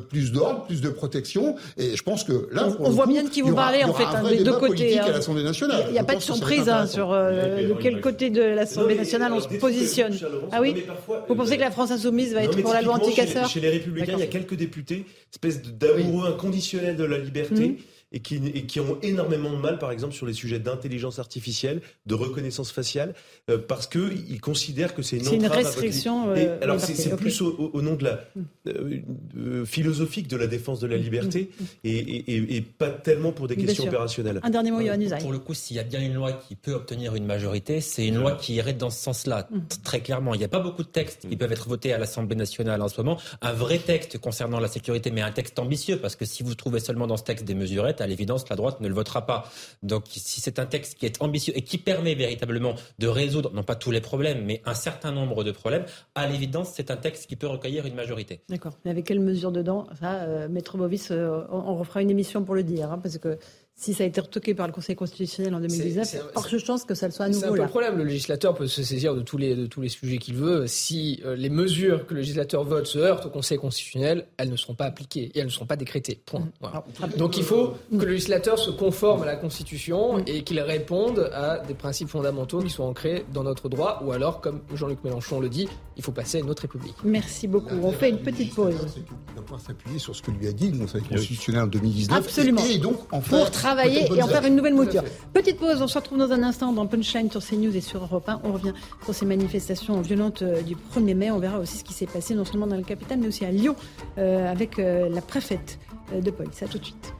plus 0.09 0.31
d'ordre, 0.31 0.65
plus 0.65 0.81
de 0.81 0.89
protection. 0.89 1.55
Et 1.77 1.95
je 1.95 2.03
pense 2.03 2.23
que 2.23 2.49
là, 2.51 2.67
on, 2.79 2.89
voit 2.89 3.07
bien 3.07 3.23
de 3.23 3.29
qui 3.29 3.41
vous 3.41 3.55
parlez 3.55 3.83
en 3.83 3.93
fait, 3.93 4.03
hein, 4.03 4.23
des 4.29 4.43
deux 4.43 4.53
côtés. 4.53 4.99
Hein. 4.99 5.05
à 5.05 5.11
l'Assemblée 5.11 5.43
nationale. 5.43 5.85
Il 5.87 5.93
n'y 5.93 5.99
a, 5.99 6.03
pas 6.03 6.15
de 6.15 6.21
surprise 6.33 6.69
hein, 6.69 6.87
sur 6.87 7.11
euh, 7.11 7.67
de 7.67 7.73
quel 7.73 8.01
côté 8.01 8.29
de 8.29 8.41
l'Assemblée 8.41 8.95
nationale 8.95 9.33
on 9.33 9.39
se 9.39 9.47
positionne. 9.47 10.17
Ah 10.51 10.61
oui 10.61 10.83
Vous 11.27 11.35
pensez 11.35 11.55
que 11.57 11.61
la 11.61 11.71
France 11.71 11.91
insoumise 11.91 12.33
va 12.33 12.43
être 12.43 12.61
pour 12.61 12.73
la 12.73 12.81
loi 12.81 12.95
anti-casseurs 12.95 13.47
chez, 13.47 13.59
les 13.59 13.69
Républicains, 13.69 14.13
il 14.13 14.19
y 14.19 14.23
a 14.23 14.27
quelques 14.27 14.55
députés, 14.55 15.05
espèce 15.31 15.61
d'amoureux 15.61 16.27
inconditionnel 16.27 16.95
de 16.95 17.03
la 17.03 17.17
liberté. 17.17 17.65
Hum 17.65 17.75
et 18.11 18.21
qui, 18.21 18.37
et 18.37 18.65
qui 18.65 18.79
ont 18.79 18.97
énormément 19.01 19.51
de 19.51 19.57
mal, 19.57 19.77
par 19.77 19.91
exemple, 19.91 20.13
sur 20.13 20.25
les 20.25 20.33
sujets 20.33 20.59
d'intelligence 20.59 21.19
artificielle, 21.19 21.81
de 22.07 22.15
reconnaissance 22.15 22.71
faciale, 22.71 23.13
euh, 23.49 23.59
parce 23.59 23.85
qu'ils 23.87 24.41
considèrent 24.41 24.95
que 24.95 25.03
c'est 25.03 25.17
une, 25.17 25.33
une 25.33 25.45
restriction. 25.45 26.33
Et, 26.35 26.47
alors 26.61 26.79
c'est 26.79 27.15
plus 27.15 27.41
au, 27.41 27.71
au, 27.73 27.81
nom 27.81 27.95
de 27.95 28.03
la 28.03 28.25
mm. 28.35 29.65
philosophique 29.65 30.27
de 30.27 30.37
la 30.37 30.47
défense 30.47 30.79
de 30.79 30.87
la 30.87 30.97
liberté 30.97 31.51
mm. 31.59 31.63
et, 31.83 31.97
et, 31.97 32.55
et, 32.55 32.61
pas 32.61 32.89
tellement 32.89 33.31
pour 33.31 33.47
des 33.47 33.55
questions 33.55 33.85
opérationnelles. 33.85 34.39
Un 34.41 34.49
dernier 34.49 34.71
mot, 34.71 34.81
Yohann 34.81 35.17
Pour 35.19 35.31
le 35.31 35.39
coup, 35.39 35.53
s'il 35.53 35.77
y 35.77 35.79
a 35.79 35.83
bien 35.83 36.01
une 36.01 36.13
loi 36.13 36.33
qui 36.33 36.55
peut 36.55 36.73
obtenir 36.73 37.15
une 37.15 37.25
majorité, 37.25 37.81
c'est 37.81 38.07
une 38.07 38.17
loi 38.17 38.33
qui 38.33 38.55
irait 38.55 38.73
dans 38.73 38.89
ce 38.89 39.01
sens-là, 39.03 39.47
mm. 39.51 39.59
très 39.83 40.01
clairement. 40.01 40.33
Il 40.33 40.39
n'y 40.39 40.45
a 40.45 40.49
pas 40.49 40.59
beaucoup 40.59 40.83
de 40.83 40.89
textes 40.89 41.29
qui 41.29 41.37
peuvent 41.37 41.51
être 41.51 41.69
votés 41.69 41.93
à 41.93 41.99
l'Assemblée 41.99 42.35
nationale 42.35 42.81
en 42.81 42.87
ce 42.87 42.99
moment. 42.99 43.19
Un 43.41 43.53
vrai 43.53 43.77
texte 43.77 44.17
concernant 44.17 44.59
la 44.59 44.67
sécurité, 44.67 45.11
mais 45.11 45.21
un 45.21 45.31
texte 45.31 45.59
ambitieux, 45.59 45.97
parce 45.97 46.15
que 46.15 46.25
si 46.25 46.41
vous 46.41 46.55
trouvez 46.55 46.79
seulement 46.79 47.05
dans 47.05 47.17
ce 47.17 47.23
texte 47.23 47.45
des 47.45 47.53
mesurettes, 47.53 47.98
à 48.01 48.07
l'évidence, 48.07 48.47
la 48.49 48.55
droite 48.55 48.81
ne 48.81 48.87
le 48.87 48.93
votera 48.93 49.25
pas. 49.25 49.49
Donc, 49.83 50.05
si 50.07 50.41
c'est 50.41 50.59
un 50.59 50.65
texte 50.65 50.97
qui 50.97 51.05
est 51.05 51.21
ambitieux 51.21 51.53
et 51.55 51.61
qui 51.61 51.77
permet 51.77 52.15
véritablement 52.15 52.75
de 52.99 53.07
résoudre, 53.07 53.51
non 53.53 53.63
pas 53.63 53.75
tous 53.75 53.91
les 53.91 54.01
problèmes, 54.01 54.45
mais 54.45 54.61
un 54.65 54.73
certain 54.73 55.11
nombre 55.11 55.43
de 55.43 55.51
problèmes, 55.51 55.85
à 56.15 56.27
l'évidence, 56.27 56.71
c'est 56.73 56.91
un 56.91 56.97
texte 56.97 57.27
qui 57.27 57.35
peut 57.35 57.47
recueillir 57.47 57.85
une 57.85 57.95
majorité. 57.95 58.41
D'accord. 58.49 58.73
Mais 58.85 58.91
avec 58.91 59.05
quelles 59.05 59.19
mesures 59.19 59.51
dedans? 59.51 59.87
Ça, 59.99 60.23
euh, 60.23 60.47
Maître 60.47 60.77
Bovis, 60.77 61.09
euh, 61.11 61.41
on, 61.51 61.75
refera 61.75 62.01
une 62.01 62.09
émission 62.09 62.43
pour 62.43 62.55
le 62.55 62.63
dire, 62.63 62.91
hein, 62.91 62.99
parce 63.01 63.17
que 63.17 63.37
si 63.79 63.93
ça 63.93 64.03
a 64.03 64.07
été 64.07 64.19
retoqué 64.19 64.53
par 64.53 64.67
le 64.67 64.73
Conseil 64.73 64.97
constitutionnel 64.97 65.55
en 65.55 65.61
2019, 65.61 66.33
par 66.33 66.49
chance 66.49 66.83
que 66.83 66.93
ça 66.95 67.05
le 67.05 67.13
soit 67.13 67.25
à 67.25 67.29
nouveau. 67.29 67.39
C'est 67.39 67.47
un 67.47 67.51
peu 67.53 67.61
le 67.61 67.67
problème. 67.67 67.97
Le 67.97 68.03
législateur 68.03 68.53
peut 68.53 68.67
se 68.67 68.83
saisir 68.83 69.15
de 69.15 69.21
tous 69.21 69.37
les, 69.37 69.55
de 69.55 69.67
tous 69.67 69.79
les 69.79 69.87
sujets 69.87 70.17
qu'il 70.17 70.35
veut. 70.35 70.67
Si 70.67 71.21
euh, 71.23 71.33
les 71.37 71.49
mesures 71.49 72.05
que 72.05 72.13
le 72.13 72.19
législateur 72.19 72.65
vote 72.65 72.87
se 72.87 72.99
heurtent 72.99 73.27
au 73.27 73.29
Conseil 73.29 73.57
constitutionnel, 73.57 74.27
elles 74.35 74.49
ne 74.49 74.57
seront 74.57 74.73
pas 74.73 74.83
appliquées 74.83 75.31
et 75.33 75.39
elles 75.39 75.45
ne 75.45 75.51
seront 75.51 75.65
pas 75.65 75.77
décrétées. 75.77 76.19
Point. 76.25 76.41
Mm. 76.41 76.51
Ah, 76.63 76.83
Donc 77.15 77.37
il 77.37 77.43
faut 77.43 77.75
que 77.89 78.03
le 78.03 78.11
législateur 78.11 78.59
se 78.59 78.69
conforme 78.69 79.23
à 79.23 79.25
la 79.25 79.37
Constitution 79.37 80.17
mm. 80.17 80.23
et 80.27 80.43
qu'il 80.43 80.59
réponde 80.59 81.29
à 81.33 81.59
des 81.59 81.73
principes 81.73 82.09
fondamentaux 82.09 82.59
qui 82.61 82.69
sont 82.69 82.83
ancrés 82.83 83.23
dans 83.33 83.43
notre 83.43 83.69
droit. 83.69 84.01
Ou 84.03 84.11
alors, 84.11 84.41
comme 84.41 84.59
Jean-Luc 84.75 85.05
Mélenchon 85.05 85.39
le 85.39 85.47
dit, 85.47 85.69
il 85.95 86.03
faut 86.03 86.11
passer 86.11 86.37
à 86.37 86.41
une 86.41 86.49
autre 86.49 86.63
République. 86.63 86.95
Merci 87.05 87.47
beaucoup. 87.47 87.75
On 87.81 87.93
fait 87.93 88.09
une 88.09 88.19
petite 88.19 88.53
pause. 88.53 88.75
Il 88.97 89.35
va 89.35 89.41
pouvoir 89.41 89.61
s'appuyer 89.61 89.99
sur 89.99 90.13
ce 90.13 90.21
que 90.21 90.31
lui 90.31 90.47
a 90.49 90.51
dit 90.51 90.69
le 90.69 90.79
Conseil 90.79 91.01
constitutionnel 91.03 91.63
en 91.63 91.67
2019. 91.67 92.17
Absolument. 92.17 92.61
Et 92.69 92.77
donc, 92.77 92.97
en 93.13 93.21
faire 93.21 93.49
travailler 93.69 94.11
et 94.15 94.23
en 94.23 94.27
faire 94.27 94.45
une 94.45 94.55
nouvelle 94.55 94.73
mouture. 94.73 95.03
Petite 95.33 95.57
pause, 95.57 95.81
on 95.81 95.87
se 95.87 95.97
retrouve 95.97 96.17
dans 96.17 96.31
un 96.31 96.43
instant 96.43 96.71
dans 96.73 96.87
Punchline 96.87 97.29
sur 97.29 97.45
CNews 97.45 97.75
et 97.75 97.81
sur 97.81 98.01
Europe 98.01 98.27
1. 98.27 98.41
On 98.43 98.53
revient 98.53 98.73
sur 99.03 99.13
ces 99.13 99.25
manifestations 99.25 100.01
violentes 100.01 100.41
euh, 100.41 100.61
du 100.61 100.75
1er 100.75 101.15
mai. 101.15 101.31
On 101.31 101.39
verra 101.39 101.59
aussi 101.59 101.77
ce 101.77 101.83
qui 101.83 101.93
s'est 101.93 102.07
passé 102.07 102.33
non 102.33 102.45
seulement 102.45 102.67
dans 102.67 102.77
le 102.77 102.83
capitale 102.83 103.19
mais 103.19 103.27
aussi 103.27 103.45
à 103.45 103.51
Lyon 103.51 103.75
euh, 104.17 104.51
avec 104.51 104.79
euh, 104.79 105.09
la 105.09 105.21
préfète 105.21 105.79
de 106.13 106.31
police. 106.31 106.63
A 106.63 106.67
tout 106.67 106.79
de 106.79 106.85
suite. 106.85 107.13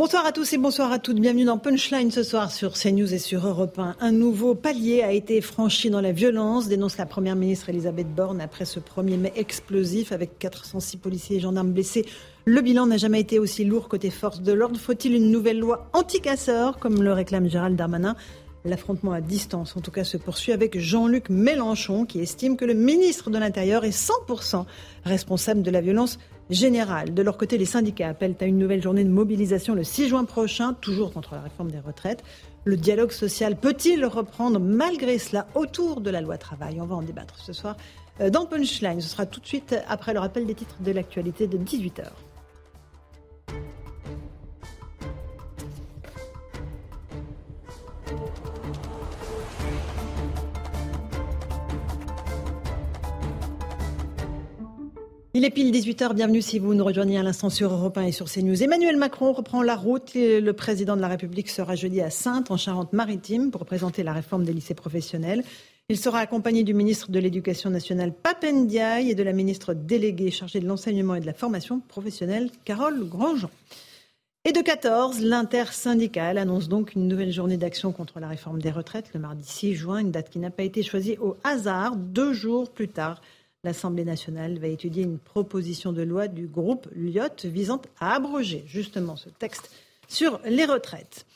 Bonsoir 0.00 0.24
à 0.24 0.32
tous 0.32 0.50
et 0.54 0.56
bonsoir 0.56 0.90
à 0.92 0.98
toutes. 0.98 1.20
Bienvenue 1.20 1.44
dans 1.44 1.58
Punchline 1.58 2.10
ce 2.10 2.22
soir 2.22 2.50
sur 2.50 2.72
CNews 2.72 3.12
et 3.12 3.18
sur 3.18 3.46
Europe 3.46 3.78
1. 3.78 3.96
Un 4.00 4.12
nouveau 4.12 4.54
palier 4.54 5.02
a 5.02 5.12
été 5.12 5.42
franchi 5.42 5.90
dans 5.90 6.00
la 6.00 6.12
violence, 6.12 6.68
dénonce 6.68 6.96
la 6.96 7.04
première 7.04 7.36
ministre 7.36 7.68
Elisabeth 7.68 8.14
Borne 8.14 8.40
après 8.40 8.64
ce 8.64 8.80
1er 8.80 9.18
mai 9.18 9.32
explosif 9.36 10.12
avec 10.12 10.38
406 10.38 10.96
policiers 10.96 11.36
et 11.36 11.40
gendarmes 11.40 11.72
blessés. 11.72 12.06
Le 12.46 12.62
bilan 12.62 12.86
n'a 12.86 12.96
jamais 12.96 13.20
été 13.20 13.38
aussi 13.38 13.64
lourd 13.66 13.88
côté 13.88 14.08
force 14.08 14.40
de 14.40 14.52
l'ordre. 14.52 14.80
Faut-il 14.80 15.14
une 15.14 15.30
nouvelle 15.30 15.58
loi 15.58 15.90
anti-casseurs, 15.92 16.78
comme 16.78 17.02
le 17.02 17.12
réclame 17.12 17.50
Gérald 17.50 17.76
Darmanin? 17.76 18.16
L'affrontement 18.64 19.12
à 19.12 19.20
distance, 19.20 19.76
en 19.76 19.80
tout 19.80 19.90
cas, 19.90 20.04
se 20.04 20.16
poursuit 20.16 20.52
avec 20.52 20.78
Jean-Luc 20.78 21.28
Mélenchon, 21.28 22.06
qui 22.06 22.18
estime 22.18 22.56
que 22.56 22.64
le 22.64 22.72
ministre 22.72 23.30
de 23.30 23.38
l'Intérieur 23.38 23.84
est 23.84 23.90
100% 23.90 24.64
responsable 25.04 25.62
de 25.62 25.70
la 25.70 25.82
violence 25.82 26.18
générale. 26.48 27.12
De 27.12 27.22
leur 27.22 27.36
côté, 27.36 27.58
les 27.58 27.66
syndicats 27.66 28.08
appellent 28.08 28.36
à 28.40 28.46
une 28.46 28.58
nouvelle 28.58 28.82
journée 28.82 29.04
de 29.04 29.10
mobilisation 29.10 29.74
le 29.74 29.84
6 29.84 30.08
juin 30.08 30.24
prochain, 30.24 30.72
toujours 30.74 31.12
contre 31.12 31.34
la 31.34 31.42
réforme 31.42 31.70
des 31.70 31.78
retraites. 31.78 32.22
Le 32.64 32.76
dialogue 32.76 33.12
social 33.12 33.56
peut-il 33.56 34.04
reprendre 34.06 34.60
malgré 34.60 35.18
cela 35.18 35.46
autour 35.54 36.00
de 36.00 36.10
la 36.10 36.22
loi 36.22 36.38
travail? 36.38 36.80
On 36.80 36.86
va 36.86 36.96
en 36.96 37.02
débattre 37.02 37.38
ce 37.38 37.52
soir 37.52 37.76
euh, 38.20 38.30
dans 38.30 38.46
Punchline. 38.46 39.00
Ce 39.00 39.08
sera 39.08 39.26
tout 39.26 39.40
de 39.40 39.46
suite 39.46 39.76
après 39.88 40.14
le 40.14 40.20
rappel 40.20 40.46
des 40.46 40.54
titres 40.54 40.76
de 40.80 40.90
l'actualité 40.90 41.46
de 41.46 41.58
18h. 41.58 42.04
Il 55.32 55.44
est 55.44 55.50
pile 55.50 55.70
18h, 55.70 56.12
bienvenue 56.12 56.42
si 56.42 56.58
vous 56.58 56.74
nous 56.74 56.84
rejoignez 56.84 57.16
à 57.16 57.22
l'instant 57.22 57.50
sur 57.50 57.72
Europe 57.72 57.96
1 57.96 58.02
et 58.02 58.10
sur 58.10 58.28
CNews. 58.28 58.64
Emmanuel 58.64 58.96
Macron 58.96 59.32
reprend 59.32 59.62
la 59.62 59.76
route. 59.76 60.14
Le 60.16 60.50
président 60.50 60.96
de 60.96 61.00
la 61.00 61.06
République 61.06 61.48
sera 61.48 61.76
jeudi 61.76 62.00
à 62.00 62.10
Sainte, 62.10 62.50
en 62.50 62.56
Charente-Maritime, 62.56 63.52
pour 63.52 63.64
présenter 63.64 64.02
la 64.02 64.12
réforme 64.12 64.42
des 64.42 64.52
lycées 64.52 64.74
professionnels. 64.74 65.44
Il 65.88 65.96
sera 65.96 66.18
accompagné 66.18 66.64
du 66.64 66.74
ministre 66.74 67.12
de 67.12 67.20
l'Éducation 67.20 67.70
nationale, 67.70 68.12
Papendiaï, 68.12 69.08
et 69.08 69.14
de 69.14 69.22
la 69.22 69.32
ministre 69.32 69.72
déléguée 69.72 70.32
chargée 70.32 70.58
de 70.58 70.66
l'enseignement 70.66 71.14
et 71.14 71.20
de 71.20 71.26
la 71.26 71.32
formation 71.32 71.78
professionnelle, 71.78 72.50
Carole 72.64 73.08
Grandjean. 73.08 73.50
Et 74.44 74.50
de 74.50 74.60
14, 74.60 75.20
l'intersyndicale 75.20 76.38
annonce 76.38 76.68
donc 76.68 76.96
une 76.96 77.06
nouvelle 77.06 77.30
journée 77.30 77.56
d'action 77.56 77.92
contre 77.92 78.18
la 78.18 78.26
réforme 78.26 78.60
des 78.60 78.72
retraites 78.72 79.12
le 79.14 79.20
mardi 79.20 79.46
6 79.46 79.76
juin, 79.76 79.98
une 79.98 80.10
date 80.10 80.28
qui 80.28 80.40
n'a 80.40 80.50
pas 80.50 80.64
été 80.64 80.82
choisie 80.82 81.18
au 81.18 81.36
hasard, 81.44 81.94
deux 81.94 82.32
jours 82.32 82.68
plus 82.68 82.88
tard 82.88 83.20
l'Assemblée 83.64 84.04
nationale 84.04 84.58
va 84.58 84.68
étudier 84.68 85.02
une 85.02 85.18
proposition 85.18 85.92
de 85.92 86.02
loi 86.02 86.28
du 86.28 86.46
groupe 86.46 86.88
Lyot 86.94 87.44
visant 87.44 87.82
à 87.98 88.14
abroger 88.14 88.64
justement 88.66 89.16
ce 89.16 89.28
texte 89.28 89.70
sur 90.08 90.40
les 90.44 90.64
retraites. 90.64 91.26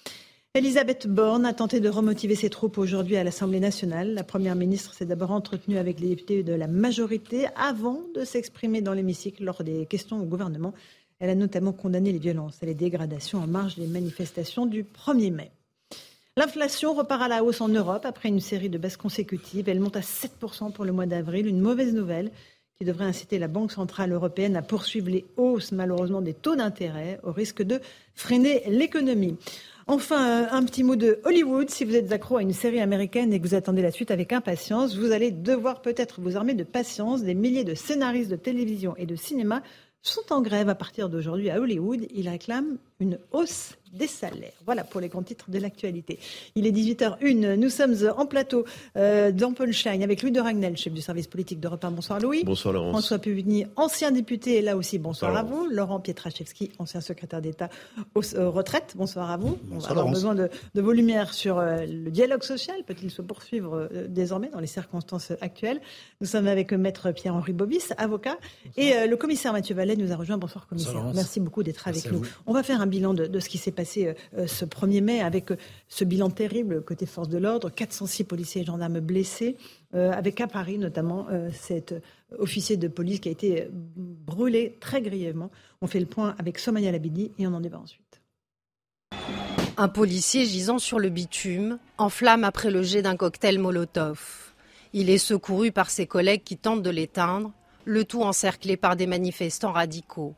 Elisabeth 0.55 1.09
Borne 1.09 1.47
a 1.47 1.53
tenté 1.53 1.81
de 1.81 1.89
remotiver 1.89 2.37
ses 2.37 2.49
troupes 2.49 2.79
aujourd'hui 2.79 3.17
à 3.17 3.25
l'Assemblée 3.25 3.61
nationale. 3.61 4.15
La 4.15 4.23
Première 4.23 4.55
ministre 4.55 4.95
s'est 4.95 5.05
d'abord 5.05 5.33
entretenue 5.33 5.79
avec 5.79 5.99
les 5.99 6.09
députés 6.09 6.43
de 6.45 6.55
la 6.55 6.69
majorité 6.69 7.47
avant 7.57 8.01
de 8.15 8.25
s'exprimer 8.25 8.81
dans 8.81 8.93
l'hémicycle 8.93 9.45
lors 9.45 9.65
des 9.65 9.85
questions 9.87 10.21
au 10.21 10.25
gouvernement. 10.25 10.73
Elle 11.19 11.31
a 11.31 11.35
notamment 11.35 11.73
condamné 11.73 12.13
les 12.13 12.19
violences 12.19 12.63
et 12.63 12.67
les 12.67 12.75
dégradations 12.75 13.41
en 13.41 13.49
marge 13.49 13.77
des 13.77 13.87
manifestations 13.87 14.67
du 14.67 14.85
1er 14.85 15.33
mai. 15.33 15.51
L'inflation 16.37 16.95
repart 16.95 17.23
à 17.23 17.29
la 17.29 17.45
hausse 17.45 17.61
en 17.61 17.69
Europe 17.69 18.05
après 18.05 18.29
une 18.29 18.41
série 18.41 18.69
de 18.69 18.77
baisses 18.77 18.97
consécutives. 18.97 19.69
Elle 19.69 19.79
monte 19.79 19.97
à 19.97 20.01
7% 20.01 20.73
pour 20.73 20.85
le 20.85 20.91
mois 20.91 21.07
d'avril, 21.07 21.47
une 21.47 21.61
mauvaise 21.61 21.95
nouvelle 21.95 22.33
qui 22.77 22.85
devrait 22.85 23.05
inciter 23.05 23.39
la 23.39 23.47
Banque 23.47 23.71
centrale 23.71 24.11
européenne 24.11 24.57
à 24.57 24.63
poursuivre 24.63 25.09
les 25.11 25.25
hausses 25.37 25.71
malheureusement 25.71 26.23
des 26.23 26.35
taux 26.35 26.57
d'intérêt 26.57 27.21
au 27.23 27.31
risque 27.31 27.63
de 27.63 27.79
freiner 28.15 28.65
l'économie. 28.67 29.37
Enfin, 29.87 30.49
un 30.51 30.65
petit 30.65 30.83
mot 30.83 30.97
de 30.97 31.21
Hollywood. 31.23 31.71
Si 31.71 31.85
vous 31.85 31.95
êtes 31.95 32.11
accro 32.11 32.39
à 32.39 32.43
une 32.43 32.53
série 32.53 32.81
américaine 32.81 33.33
et 33.33 33.41
que 33.41 33.47
vous 33.47 33.55
attendez 33.55 33.83
la 33.83 33.93
suite 33.93 34.11
avec 34.11 34.33
impatience, 34.33 34.97
vous 34.97 35.13
allez 35.13 35.31
devoir 35.31 35.83
peut-être 35.83 36.21
vous 36.21 36.37
armer 36.37 36.55
de 36.55 36.65
patience. 36.65 37.23
Des 37.23 37.35
milliers 37.35 37.63
de 37.63 37.75
scénaristes 37.75 38.31
de 38.31 38.37
télévision 38.37 38.97
et 38.97 39.07
de 39.07 39.15
cinéma 39.15 39.63
sont 40.03 40.33
en 40.33 40.41
grève 40.41 40.69
à 40.69 40.75
partir 40.75 41.09
d'aujourd'hui 41.09 41.51
à 41.51 41.61
Hollywood. 41.61 42.09
Ils 42.13 42.29
réclament 42.29 42.79
une 42.99 43.21
hausse 43.31 43.77
des 43.95 44.07
salaires. 44.07 44.53
Voilà 44.65 44.85
pour 44.85 45.01
les 45.01 45.09
grands 45.09 45.23
titres 45.23 45.51
de 45.51 45.59
l'actualité. 45.59 46.19
Il 46.55 46.67
est 46.67 46.73
18h01. 46.73 47.55
Nous 47.55 47.71
sommes 47.71 47.95
en 48.17 48.27
plateau 48.27 48.65
euh, 48.97 49.31
dans 49.31 49.53
Punchline 49.53 50.03
avec 50.03 50.23
Louis 50.23 50.33
de 50.33 50.41
Ragnel, 50.41 50.77
chef 50.77 50.93
du 50.93 51.01
service 51.01 51.29
politique 51.29 51.61
d'Europe 51.61 51.85
1. 51.85 51.93
Bonsoir 51.93 52.21
Louis. 52.21 52.43
Bonsoir 52.45 52.75
Laurence. 52.75 52.91
François 52.91 53.19
Puvigny, 53.19 53.67
ancien 53.77 54.11
député, 54.11 54.61
là 54.63 54.77
aussi 54.77 54.99
bonsoir, 54.99 55.37
à 55.37 55.43
vous. 55.43 55.67
Laurent 55.71 56.01
Pietraszewski, 56.01 56.73
ancien 56.79 57.01
secrétaire 57.01 57.41
d'État 57.41 57.69
aux, 58.15 58.23
retraites. 58.51 58.95
Bonsoir 58.97 59.31
à 59.31 59.37
vous. 59.37 59.59
Bonsoir, 59.65 59.93
On 59.93 59.95
va 59.95 60.01
avoir 60.01 60.13
besoin 60.13 60.35
de, 60.35 60.51
vos 60.75 60.93
lumières 60.93 61.33
sur 61.33 61.59
euh, 61.59 61.87
le 61.87 62.11
dialogue 62.11 62.43
social. 62.43 62.77
Peut-il 62.87 63.11
se 63.11 63.23
poursuivre 63.23 63.89
euh, 63.93 64.07
désormais 64.09 64.49
dans 64.49 64.61
les 64.61 64.67
circonstances 64.67 65.33
actuelles? 65.41 65.81
Nous 66.21 66.27
sommes 66.27 66.49
avec 66.49 66.73
Maître 66.73 67.13
Pierre-Henri 67.13 67.53
Bobis, 67.53 67.93
avocat, 67.97 68.39
et 68.77 68.95
euh, 68.95 69.07
le 69.07 69.17
commissaire 69.17 69.53
Mathieu 69.53 69.75
Vallet 69.75 69.97
nous 69.97 70.13
a 70.13 70.17
rejoint. 70.17 70.37
Bonsoir 70.37 70.67
commissaire. 70.67 71.13
Merci 71.15 71.39
beaucoup 71.39 71.63
d'être 71.63 71.87
avec 71.87 72.11
nous. 72.11 72.23
On 72.47 72.53
va 72.53 72.63
faire 72.63 72.81
un 72.81 72.87
bilan 72.87 73.15
de, 73.15 73.27
de 73.27 73.39
ce 73.39 73.49
qui 73.49 73.59
s'est 73.59 73.71
passé 73.71 73.84
ce 73.85 74.65
1er 74.65 75.01
mai 75.01 75.21
avec 75.21 75.51
euh, 75.51 75.57
ce 75.89 76.05
bilan 76.05 76.31
terrible 76.31 76.83
côté 76.83 77.07
force 77.07 77.29
de 77.29 77.39
l'ordre, 77.39 77.71
406 77.71 78.25
policiers 78.25 78.63
et 78.63 78.65
gendarmes 78.65 79.01
blessés, 79.01 79.57
euh, 79.95 80.13
avec 80.13 80.41
à 80.41 80.47
Paris 80.47 80.79
notamment 80.79 81.27
euh, 81.31 81.51
cet 81.53 81.95
officier 82.39 82.77
de 82.77 82.89
police 82.89 83.21
qui 83.21 83.29
a 83.29 83.33
été 83.33 83.69
brûlé 83.71 84.77
très 84.81 85.03
grièvement. 85.03 85.51
On 85.81 85.87
fait 85.87 86.01
le 86.01 86.07
point 86.07 86.35
avec 86.39 86.59
Somaya 86.59 86.91
Labidi 86.91 87.33
et 87.39 87.47
on 87.47 87.55
en 87.55 87.61
débat 87.61 87.79
ensuite. 87.79 88.21
Un 89.77 89.89
policier 89.89 90.47
gisant 90.47 90.79
sur 90.79 91.01
le 91.01 91.09
bitume, 91.09 91.79
en 91.99 92.09
flamme 92.09 92.45
après 92.45 92.71
le 92.71 92.83
jet 92.83 93.03
d'un 93.03 93.17
cocktail 93.17 93.59
Molotov. 93.59 94.53
Il 94.93 95.11
est 95.11 95.19
secouru 95.19 95.73
par 95.73 95.91
ses 95.91 96.07
collègues 96.07 96.45
qui 96.45 96.57
tentent 96.57 96.83
de 96.83 96.91
l'éteindre, 96.91 97.53
le 97.85 98.05
tout 98.05 98.23
encerclé 98.23 98.77
par 98.77 98.95
des 98.95 99.09
manifestants 99.09 99.73
radicaux. 99.73 100.35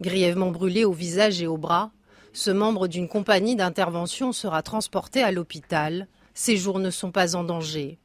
Grièvement 0.00 0.50
brûlé 0.50 0.84
au 0.84 0.92
visage 0.92 1.40
et 1.40 1.46
au 1.46 1.56
bras, 1.56 1.92
ce 2.34 2.50
membre 2.50 2.88
d'une 2.88 3.08
compagnie 3.08 3.54
d'intervention 3.54 4.32
sera 4.32 4.62
transporté 4.62 5.22
à 5.22 5.30
l'hôpital. 5.30 6.08
Ses 6.34 6.56
jours 6.56 6.80
ne 6.80 6.90
sont 6.90 7.12
pas 7.12 7.36
en 7.36 7.44
danger. 7.44 7.96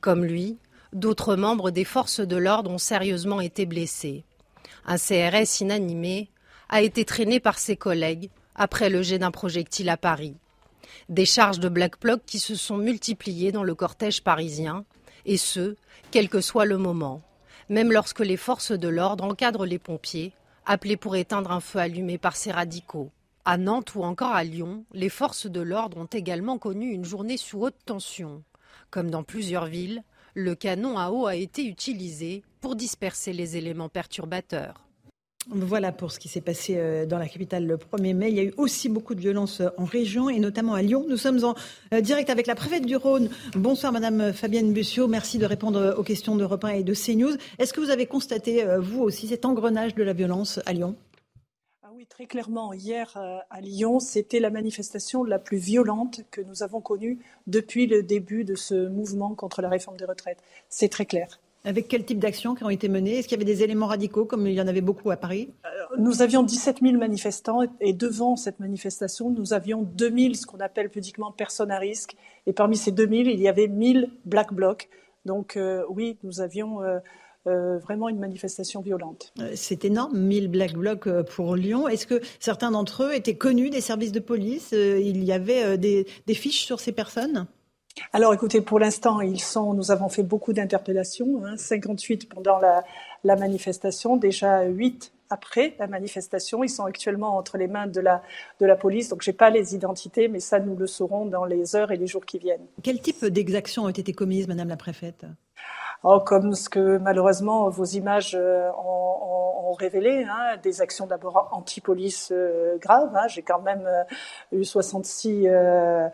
Comme 0.00 0.24
lui, 0.24 0.56
d'autres 0.94 1.36
membres 1.36 1.70
des 1.70 1.84
forces 1.84 2.20
de 2.20 2.36
l'ordre 2.36 2.70
ont 2.70 2.78
sérieusement 2.78 3.42
été 3.42 3.66
blessés. 3.66 4.24
Un 4.86 4.96
CRS 4.96 5.60
inanimé, 5.60 6.30
a 6.70 6.80
été 6.80 7.04
traîné 7.04 7.38
par 7.38 7.58
ses 7.58 7.76
collègues 7.76 8.30
après 8.54 8.88
le 8.88 9.02
jet 9.02 9.18
d'un 9.18 9.30
projectile 9.30 9.90
à 9.90 9.98
Paris. 9.98 10.36
Des 11.10 11.26
charges 11.26 11.60
de 11.60 11.68
Black 11.68 12.00
Bloc 12.00 12.22
qui 12.26 12.38
se 12.38 12.54
sont 12.54 12.78
multipliées 12.78 13.52
dans 13.52 13.62
le 13.62 13.74
cortège 13.74 14.22
parisien, 14.22 14.84
et 15.26 15.36
ce, 15.36 15.76
quel 16.10 16.28
que 16.28 16.40
soit 16.40 16.64
le 16.64 16.78
moment, 16.78 17.22
même 17.68 17.92
lorsque 17.92 18.20
les 18.20 18.38
forces 18.38 18.72
de 18.72 18.88
l'ordre 18.88 19.24
encadrent 19.24 19.66
les 19.66 19.78
pompiers, 19.78 20.32
appelés 20.64 20.96
pour 20.96 21.14
éteindre 21.14 21.52
un 21.52 21.60
feu 21.60 21.78
allumé 21.78 22.18
par 22.18 22.36
ces 22.36 22.50
radicaux. 22.50 23.10
À 23.48 23.58
Nantes 23.58 23.94
ou 23.94 24.02
encore 24.02 24.32
à 24.32 24.42
Lyon, 24.42 24.84
les 24.92 25.08
forces 25.08 25.46
de 25.46 25.60
l'ordre 25.60 25.98
ont 25.98 26.08
également 26.12 26.58
connu 26.58 26.90
une 26.90 27.04
journée 27.04 27.36
sous 27.36 27.60
haute 27.60 27.76
tension. 27.84 28.42
Comme 28.90 29.08
dans 29.08 29.22
plusieurs 29.22 29.66
villes, 29.66 30.02
le 30.34 30.56
canon 30.56 30.98
à 30.98 31.10
eau 31.10 31.26
a 31.26 31.36
été 31.36 31.64
utilisé 31.64 32.42
pour 32.60 32.74
disperser 32.74 33.32
les 33.32 33.56
éléments 33.56 33.88
perturbateurs. 33.88 34.88
Voilà 35.48 35.92
pour 35.92 36.10
ce 36.10 36.18
qui 36.18 36.26
s'est 36.26 36.40
passé 36.40 36.74
euh, 36.76 37.06
dans 37.06 37.18
la 37.18 37.28
capitale 37.28 37.68
le 37.68 37.76
1er 37.76 38.14
mai. 38.14 38.30
Il 38.30 38.36
y 38.36 38.40
a 38.40 38.42
eu 38.42 38.54
aussi 38.56 38.88
beaucoup 38.88 39.14
de 39.14 39.20
violences 39.20 39.60
euh, 39.60 39.68
en 39.76 39.84
région 39.84 40.28
et 40.28 40.40
notamment 40.40 40.74
à 40.74 40.82
Lyon. 40.82 41.06
Nous 41.08 41.16
sommes 41.16 41.44
en 41.44 41.54
euh, 41.94 42.00
direct 42.00 42.30
avec 42.30 42.48
la 42.48 42.56
préfète 42.56 42.84
du 42.84 42.96
Rhône. 42.96 43.30
Bonsoir 43.54 43.92
Madame 43.92 44.32
Fabienne 44.32 44.72
Bussiot. 44.72 45.06
Merci 45.06 45.38
de 45.38 45.46
répondre 45.46 45.94
aux 45.96 46.02
questions 46.02 46.34
de 46.34 46.44
1 46.44 46.68
et 46.70 46.82
de 46.82 46.94
CNews. 46.94 47.36
Est-ce 47.60 47.72
que 47.72 47.80
vous 47.80 47.90
avez 47.90 48.06
constaté, 48.06 48.66
vous 48.80 49.02
aussi, 49.02 49.28
cet 49.28 49.44
engrenage 49.44 49.94
de 49.94 50.02
la 50.02 50.14
violence 50.14 50.58
à 50.66 50.72
Lyon? 50.72 50.96
Oui, 51.96 52.06
très 52.06 52.26
clairement. 52.26 52.74
Hier 52.74 53.16
à 53.48 53.60
Lyon, 53.62 54.00
c'était 54.00 54.40
la 54.40 54.50
manifestation 54.50 55.24
la 55.24 55.38
plus 55.38 55.56
violente 55.56 56.20
que 56.30 56.42
nous 56.42 56.62
avons 56.62 56.80
connue 56.80 57.18
depuis 57.46 57.86
le 57.86 58.02
début 58.02 58.44
de 58.44 58.54
ce 58.54 58.88
mouvement 58.88 59.34
contre 59.34 59.62
la 59.62 59.70
réforme 59.70 59.96
des 59.96 60.04
retraites. 60.04 60.42
C'est 60.68 60.90
très 60.90 61.06
clair. 61.06 61.40
Avec 61.64 61.88
quel 61.88 62.04
type 62.04 62.18
d'actions 62.18 62.54
qui 62.54 62.64
ont 62.64 62.70
été 62.70 62.88
menées? 62.88 63.18
Est-ce 63.18 63.28
qu'il 63.28 63.38
y 63.38 63.42
avait 63.42 63.50
des 63.50 63.62
éléments 63.62 63.86
radicaux, 63.86 64.26
comme 64.26 64.46
il 64.46 64.52
y 64.52 64.60
en 64.60 64.68
avait 64.68 64.82
beaucoup 64.82 65.10
à 65.10 65.16
Paris? 65.16 65.50
Nous 65.96 66.20
avions 66.20 66.42
17 66.42 66.80
000 66.82 66.98
manifestants 66.98 67.62
et 67.80 67.92
devant 67.94 68.36
cette 68.36 68.60
manifestation, 68.60 69.30
nous 69.30 69.54
avions 69.54 69.82
2 69.82 70.18
000, 70.18 70.34
ce 70.34 70.46
qu'on 70.46 70.60
appelle 70.60 70.90
pudiquement 70.90 71.32
personnes 71.32 71.70
à 71.70 71.78
risque. 71.78 72.14
Et 72.46 72.52
parmi 72.52 72.76
ces 72.76 72.92
2 72.92 73.08
000, 73.08 73.14
il 73.30 73.40
y 73.40 73.48
avait 73.48 73.68
1 73.68 73.92
000 74.00 74.06
black 74.26 74.52
blocs. 74.52 74.90
Donc 75.24 75.56
euh, 75.56 75.82
oui, 75.88 76.18
nous 76.22 76.40
avions 76.40 76.82
euh, 76.82 76.98
euh, 77.46 77.78
vraiment 77.78 78.08
une 78.08 78.18
manifestation 78.18 78.80
violente. 78.80 79.32
C'est 79.54 79.84
énorme, 79.84 80.18
1000 80.18 80.48
black 80.48 80.74
blocs 80.74 81.08
pour 81.22 81.56
Lyon. 81.56 81.88
Est-ce 81.88 82.06
que 82.06 82.20
certains 82.40 82.70
d'entre 82.70 83.04
eux 83.04 83.14
étaient 83.14 83.36
connus 83.36 83.70
des 83.70 83.80
services 83.80 84.12
de 84.12 84.20
police 84.20 84.72
Il 84.72 85.24
y 85.24 85.32
avait 85.32 85.78
des, 85.78 86.06
des 86.26 86.34
fiches 86.34 86.64
sur 86.64 86.80
ces 86.80 86.92
personnes? 86.92 87.46
Alors 88.12 88.34
écoutez, 88.34 88.60
pour 88.60 88.78
l'instant, 88.78 89.20
ils 89.20 89.40
sont, 89.40 89.74
nous 89.74 89.90
avons 89.90 90.08
fait 90.08 90.22
beaucoup 90.22 90.52
d'interpellations, 90.52 91.44
hein, 91.44 91.56
58 91.56 92.28
pendant 92.28 92.58
la, 92.58 92.84
la, 93.24 93.36
manifestation, 93.36 94.16
déjà 94.16 94.64
8 94.64 95.12
après 95.30 95.74
la 95.78 95.86
manifestation. 95.86 96.62
Ils 96.62 96.68
sont 96.68 96.84
actuellement 96.84 97.36
entre 97.36 97.56
les 97.58 97.68
mains 97.68 97.86
de 97.86 98.00
la, 98.00 98.22
de 98.60 98.66
la 98.66 98.76
police, 98.76 99.08
donc 99.08 99.22
je 99.22 99.30
n'ai 99.30 99.36
pas 99.36 99.50
les 99.50 99.74
identités, 99.74 100.28
mais 100.28 100.40
ça, 100.40 100.60
nous 100.60 100.76
le 100.76 100.86
saurons 100.86 101.26
dans 101.26 101.44
les 101.44 101.74
heures 101.74 101.90
et 101.90 101.96
les 101.96 102.06
jours 102.06 102.26
qui 102.26 102.38
viennent. 102.38 102.66
Quel 102.82 103.00
type 103.00 103.24
d'exactions 103.24 103.84
ont 103.84 103.88
été 103.88 104.12
commises, 104.12 104.46
Madame 104.46 104.68
la 104.68 104.76
Préfète? 104.76 105.26
Oh, 106.06 106.20
Comme 106.20 106.54
ce 106.54 106.68
que 106.68 106.98
malheureusement 106.98 107.68
vos 107.68 107.84
images 107.84 108.36
euh, 108.38 108.70
ont, 108.78 109.72
révélé, 109.78 110.24
hein, 110.24 110.56
des 110.62 110.80
actions 110.80 111.06
d'abord 111.06 111.50
anti-police 111.52 112.30
euh, 112.32 112.78
graves. 112.78 113.14
Hein. 113.14 113.26
J'ai 113.28 113.42
quand 113.42 113.60
même 113.60 113.84
euh, 113.86 114.04
eu 114.52 114.64
66 114.64 115.48
euh, 115.48 116.08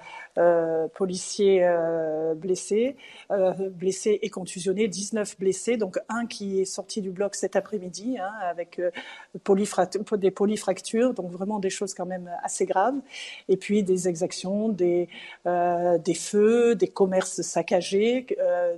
policiers 0.95 1.65
euh, 1.65 2.35
blessés, 2.35 2.97
euh, 3.31 3.53
blessés 3.71 4.19
et 4.23 4.31
contusionnés, 4.31 4.89
19 4.89 5.39
blessés, 5.39 5.77
donc 5.77 5.99
un 6.09 6.27
qui 6.27 6.61
est 6.61 6.65
sorti 6.65 7.03
du 7.03 7.11
bloc 7.11 7.35
cet 7.35 7.57
après-midi 7.57 8.19
hein, 8.19 8.33
avec 8.43 8.81
des 8.81 10.31
polyfractures, 10.31 11.15
donc 11.15 11.31
vraiment 11.31 11.59
des 11.59 11.71
choses 11.71 11.95
quand 11.95 12.07
même 12.07 12.31
assez 12.43 12.67
graves, 12.67 12.97
et 13.49 13.57
puis 13.57 13.83
des 13.83 14.09
exactions, 14.09 14.69
des, 14.69 15.09
des 15.45 16.15
feux, 16.15 16.75
des 16.75 16.89
commerces 16.89 17.43
saccagés, 17.43 18.27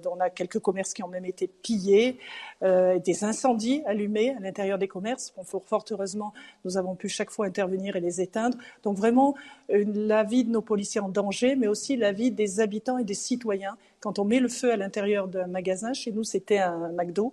on 0.07 0.20
a 0.20 0.30
quelques 0.30 0.59
commerces 0.59 0.94
qui 0.94 1.02
ont 1.02 1.09
même 1.09 1.24
été 1.24 1.46
pillés, 1.46 2.18
euh, 2.64 2.98
des 2.98 3.24
incendies 3.24 3.82
allumés 3.86 4.34
à 4.36 4.40
l'intérieur 4.40 4.78
des 4.78 4.88
commerces. 4.88 5.34
Fort 5.44 5.84
heureusement, 5.90 6.32
nous 6.64 6.76
avons 6.76 6.94
pu 6.94 7.08
chaque 7.08 7.30
fois 7.30 7.46
intervenir 7.46 7.96
et 7.96 8.00
les 8.00 8.20
éteindre. 8.20 8.56
Donc 8.82 8.96
vraiment, 8.96 9.34
la 9.68 10.22
vie 10.24 10.44
de 10.44 10.50
nos 10.50 10.62
policiers 10.62 11.00
en 11.00 11.08
danger, 11.08 11.56
mais 11.56 11.66
aussi 11.66 11.96
la 11.96 12.12
vie 12.12 12.30
des 12.30 12.60
habitants 12.60 12.98
et 12.98 13.04
des 13.04 13.14
citoyens. 13.14 13.76
Quand 14.00 14.18
on 14.18 14.24
met 14.24 14.40
le 14.40 14.48
feu 14.48 14.72
à 14.72 14.76
l'intérieur 14.76 15.28
d'un 15.28 15.46
magasin, 15.46 15.92
chez 15.92 16.12
nous 16.12 16.24
c'était 16.24 16.58
un 16.58 16.92
McDo, 16.92 17.32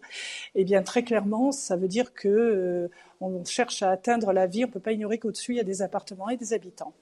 eh 0.55 0.63
bien 0.63 0.84
très 0.84 1.03
clairement, 1.03 1.51
ça 1.51 1.75
veut 1.75 1.88
dire 1.88 2.13
que 2.13 2.27
euh, 2.27 2.88
on 3.21 3.43
cherche 3.45 3.84
à 3.84 3.91
atteindre 3.91 4.34
la 4.34 4.47
vie. 4.47 4.63
On 4.65 4.67
ne 4.67 4.73
peut 4.73 4.79
pas 4.79 4.91
ignorer 4.91 5.17
qu'au-dessus 5.17 5.53
il 5.53 5.57
y 5.57 5.61
a 5.61 5.63
des 5.63 5.82
appartements 5.82 6.29
et 6.29 6.38
des 6.38 6.53
habitants. 6.53 6.93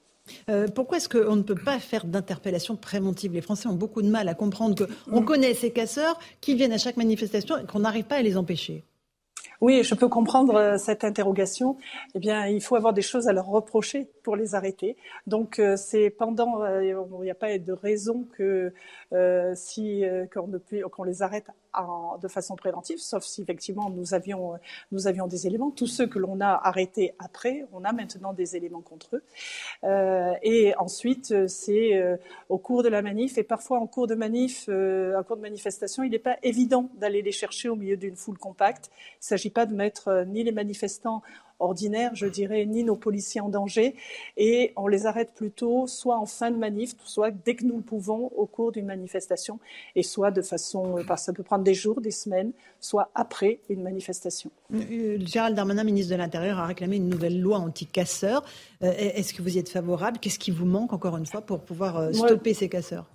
Euh, 0.48 0.68
pourquoi 0.68 0.98
est-ce 0.98 1.08
qu'on 1.08 1.36
ne 1.36 1.42
peut 1.42 1.54
pas 1.54 1.78
faire 1.78 2.04
d'interpellation 2.04 2.76
préventive 2.76 3.32
Les 3.32 3.40
Français 3.40 3.68
ont 3.68 3.74
beaucoup 3.74 4.02
de 4.02 4.08
mal 4.08 4.28
à 4.28 4.34
comprendre 4.34 4.86
qu'on 5.08 5.22
connaît 5.22 5.54
ces 5.54 5.70
casseurs 5.70 6.18
qui 6.40 6.54
viennent 6.54 6.72
à 6.72 6.78
chaque 6.78 6.96
manifestation 6.96 7.56
et 7.58 7.66
qu'on 7.66 7.80
n'arrive 7.80 8.04
pas 8.04 8.16
à 8.16 8.22
les 8.22 8.36
empêcher. 8.36 8.84
Oui, 9.60 9.82
je 9.84 9.94
peux 9.94 10.08
comprendre 10.08 10.54
euh, 10.54 10.78
cette 10.78 11.04
interrogation. 11.04 11.76
Eh 12.14 12.18
bien, 12.18 12.46
il 12.46 12.62
faut 12.62 12.76
avoir 12.76 12.94
des 12.94 13.02
choses 13.02 13.28
à 13.28 13.32
leur 13.34 13.46
reprocher 13.46 14.08
pour 14.22 14.34
les 14.34 14.54
arrêter. 14.54 14.96
Donc, 15.26 15.58
euh, 15.58 15.76
c'est 15.76 16.08
pendant, 16.08 16.64
il 16.80 16.96
n'y 17.20 17.30
a 17.30 17.34
pas 17.34 17.58
de 17.58 17.72
raison 17.72 18.26
que 18.36 18.72
si 19.54 20.02
qu'on 20.32 21.04
les 21.04 21.22
arrête 21.22 21.46
de 22.20 22.28
façon 22.28 22.56
préventive, 22.56 22.98
sauf 22.98 23.24
si 23.24 23.42
effectivement 23.42 23.90
nous 23.90 24.14
avions, 24.14 24.58
nous 24.92 25.06
avions 25.06 25.26
des 25.26 25.46
éléments. 25.46 25.70
Tous 25.70 25.86
ceux 25.86 26.06
que 26.06 26.18
l'on 26.18 26.40
a 26.40 26.60
arrêtés 26.62 27.14
après, 27.18 27.66
on 27.72 27.84
a 27.84 27.92
maintenant 27.92 28.32
des 28.32 28.56
éléments 28.56 28.80
contre 28.80 29.16
eux. 29.16 29.22
Euh, 29.84 30.34
et 30.42 30.74
ensuite, 30.76 31.46
c'est 31.48 31.94
euh, 31.94 32.16
au 32.48 32.58
cours 32.58 32.82
de 32.82 32.88
la 32.88 33.02
manif, 33.02 33.38
et 33.38 33.42
parfois 33.42 33.78
en 33.78 33.86
cours 33.86 34.06
de 34.06 34.14
manif, 34.14 34.66
euh, 34.68 35.18
en 35.18 35.22
cours 35.22 35.36
de 35.36 35.42
manifestation, 35.42 36.02
il 36.02 36.10
n'est 36.10 36.18
pas 36.18 36.36
évident 36.42 36.90
d'aller 36.94 37.22
les 37.22 37.32
chercher 37.32 37.68
au 37.68 37.76
milieu 37.76 37.96
d'une 37.96 38.16
foule 38.16 38.38
compacte. 38.38 38.90
Il 38.92 39.20
ne 39.20 39.24
s'agit 39.24 39.50
pas 39.50 39.66
de 39.66 39.74
mettre 39.74 40.24
ni 40.26 40.44
les 40.44 40.52
manifestants 40.52 41.22
ordinaire, 41.60 42.14
je 42.14 42.26
dirais, 42.26 42.66
ni 42.66 42.84
nos 42.84 42.96
policiers 42.96 43.40
en 43.40 43.48
danger. 43.48 43.94
Et 44.36 44.72
on 44.76 44.88
les 44.88 45.06
arrête 45.06 45.32
plutôt 45.34 45.86
soit 45.86 46.18
en 46.18 46.26
fin 46.26 46.50
de 46.50 46.56
manif, 46.56 46.94
soit 47.04 47.30
dès 47.30 47.54
que 47.54 47.64
nous 47.64 47.76
le 47.76 47.82
pouvons 47.82 48.30
au 48.36 48.46
cours 48.46 48.72
d'une 48.72 48.86
manifestation, 48.86 49.58
et 49.94 50.02
soit 50.02 50.30
de 50.30 50.42
façon, 50.42 50.98
euh, 50.98 51.16
ça 51.16 51.32
peut 51.32 51.42
prendre 51.42 51.64
des 51.64 51.74
jours, 51.74 52.00
des 52.00 52.10
semaines, 52.10 52.52
soit 52.80 53.10
après 53.14 53.60
une 53.68 53.82
manifestation. 53.82 54.50
Euh, 54.74 55.18
Gérald 55.20 55.56
Darmanin, 55.56 55.84
ministre 55.84 56.12
de 56.12 56.16
l'Intérieur, 56.16 56.58
a 56.58 56.66
réclamé 56.66 56.96
une 56.96 57.08
nouvelle 57.08 57.40
loi 57.40 57.58
anti-casseurs. 57.58 58.42
Euh, 58.82 58.92
est-ce 58.96 59.34
que 59.34 59.42
vous 59.42 59.56
y 59.56 59.58
êtes 59.58 59.68
favorable? 59.68 60.18
Qu'est-ce 60.18 60.38
qui 60.38 60.50
vous 60.50 60.66
manque, 60.66 60.92
encore 60.92 61.16
une 61.16 61.26
fois, 61.26 61.42
pour 61.42 61.60
pouvoir 61.60 62.14
stopper 62.14 62.54
ces 62.54 62.68
casseurs? 62.68 63.06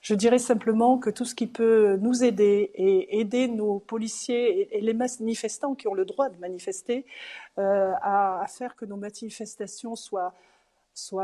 Je 0.00 0.14
dirais 0.14 0.38
simplement 0.38 0.98
que 0.98 1.10
tout 1.10 1.24
ce 1.24 1.34
qui 1.34 1.46
peut 1.46 1.96
nous 2.00 2.24
aider 2.24 2.70
et 2.74 3.20
aider 3.20 3.48
nos 3.48 3.78
policiers 3.80 4.76
et 4.76 4.80
les 4.80 4.94
manifestants 4.94 5.74
qui 5.74 5.88
ont 5.88 5.94
le 5.94 6.06
droit 6.06 6.30
de 6.30 6.38
manifester 6.38 7.04
euh, 7.58 7.92
à, 8.02 8.44
faire 8.48 8.76
que 8.76 8.86
nos 8.86 8.96
manifestations 8.96 9.96
soient, 9.96 10.32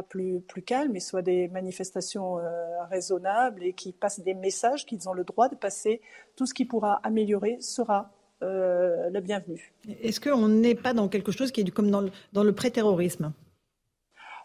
plus, 0.08 0.42
calmes 0.66 0.94
et 0.94 1.00
soient 1.00 1.22
des 1.22 1.48
manifestations 1.48 2.38
euh, 2.38 2.84
raisonnables 2.90 3.64
et 3.64 3.72
qui 3.72 3.92
passent 3.92 4.20
des 4.20 4.34
messages 4.34 4.84
qu'ils 4.84 5.08
ont 5.08 5.14
le 5.14 5.24
droit 5.24 5.48
de 5.48 5.56
passer. 5.56 6.02
Tout 6.36 6.44
ce 6.44 6.52
qui 6.52 6.66
pourra 6.66 7.00
améliorer 7.02 7.56
sera 7.60 8.10
euh, 8.42 9.08
le 9.08 9.20
bienvenu. 9.20 9.72
Est-ce 10.02 10.20
qu'on 10.20 10.48
n'est 10.48 10.74
pas 10.74 10.92
dans 10.92 11.08
quelque 11.08 11.32
chose 11.32 11.50
qui 11.50 11.62
est 11.62 11.70
comme 11.70 11.90
dans 11.90 12.42
le 12.44 12.52
pré-terrorisme? 12.54 13.32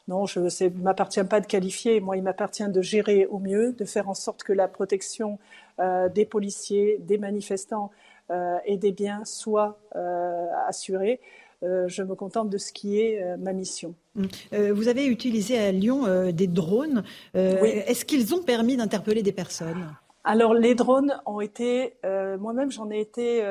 Non, 0.07 0.25
je 0.25 0.39
ne 0.39 0.69
m'appartient 0.81 1.23
pas 1.23 1.39
de 1.39 1.45
qualifier. 1.45 1.99
Moi, 1.99 2.17
il 2.17 2.23
m'appartient 2.23 2.67
de 2.67 2.81
gérer 2.81 3.25
au 3.27 3.39
mieux, 3.39 3.73
de 3.73 3.85
faire 3.85 4.09
en 4.09 4.13
sorte 4.13 4.43
que 4.43 4.53
la 4.53 4.67
protection 4.67 5.39
euh, 5.79 6.09
des 6.09 6.25
policiers, 6.25 6.97
des 6.99 7.17
manifestants 7.17 7.91
euh, 8.29 8.57
et 8.65 8.77
des 8.77 8.91
biens 8.91 9.23
soit 9.25 9.79
euh, 9.95 10.47
assurée. 10.67 11.19
je 11.61 12.03
me 12.03 12.15
contente 12.15 12.49
de 12.49 12.57
ce 12.57 12.71
qui 12.73 12.99
est 12.99 13.37
ma 13.37 13.53
mission. 13.53 13.93
Hum. 14.17 14.27
vous 14.71 14.87
avez 14.87 15.05
utilisé 15.05 15.59
à 15.59 15.71
Lyon 15.71 16.31
des 16.31 16.47
drones. 16.47 17.03
Est-ce 17.35 18.03
qu'ils 18.03 18.33
ont 18.33 18.41
permis 18.41 18.77
d'interpeller 18.77 19.21
des 19.21 19.31
personnes? 19.31 19.85
Alors 20.23 20.55
les 20.55 20.73
drones 20.73 21.13
ont 21.27 21.39
été, 21.39 21.93
moi-même 22.39 22.71
j'en 22.71 22.89
ai 22.89 22.99
été 22.99 23.43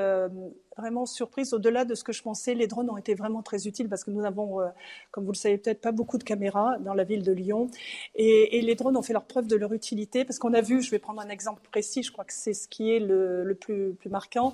vraiment 0.76 1.06
surprise. 1.06 1.52
Au-delà 1.52 1.84
de 1.84 1.94
ce 1.94 2.04
que 2.04 2.12
je 2.12 2.22
pensais, 2.22 2.54
les 2.54 2.66
drones 2.66 2.90
ont 2.90 2.96
été 2.96 3.14
vraiment 3.14 3.42
très 3.42 3.66
utiles 3.66 3.88
parce 3.88 4.04
que 4.04 4.10
nous 4.10 4.22
n'avons, 4.22 4.60
euh, 4.60 4.68
comme 5.10 5.24
vous 5.24 5.32
le 5.32 5.36
savez 5.36 5.58
peut-être, 5.58 5.80
pas 5.80 5.92
beaucoup 5.92 6.18
de 6.18 6.24
caméras 6.24 6.78
dans 6.78 6.94
la 6.94 7.04
ville 7.04 7.22
de 7.22 7.32
Lyon. 7.32 7.68
Et, 8.14 8.60
les 8.60 8.74
drones 8.74 8.96
ont 8.96 9.02
fait 9.02 9.12
leur 9.12 9.24
preuve 9.24 9.46
de 9.46 9.56
leur 9.56 9.72
utilité 9.72 10.24
parce 10.24 10.38
qu'on 10.38 10.52
a 10.54 10.60
vu, 10.60 10.82
je 10.82 10.90
vais 10.90 10.98
prendre 10.98 11.20
un 11.20 11.28
exemple 11.28 11.62
précis, 11.70 12.02
je 12.02 12.12
crois 12.12 12.24
que 12.24 12.32
c'est 12.32 12.52
ce 12.52 12.68
qui 12.68 12.90
est 12.90 13.00
le, 13.00 13.56
plus, 13.58 13.96
marquant. 14.08 14.52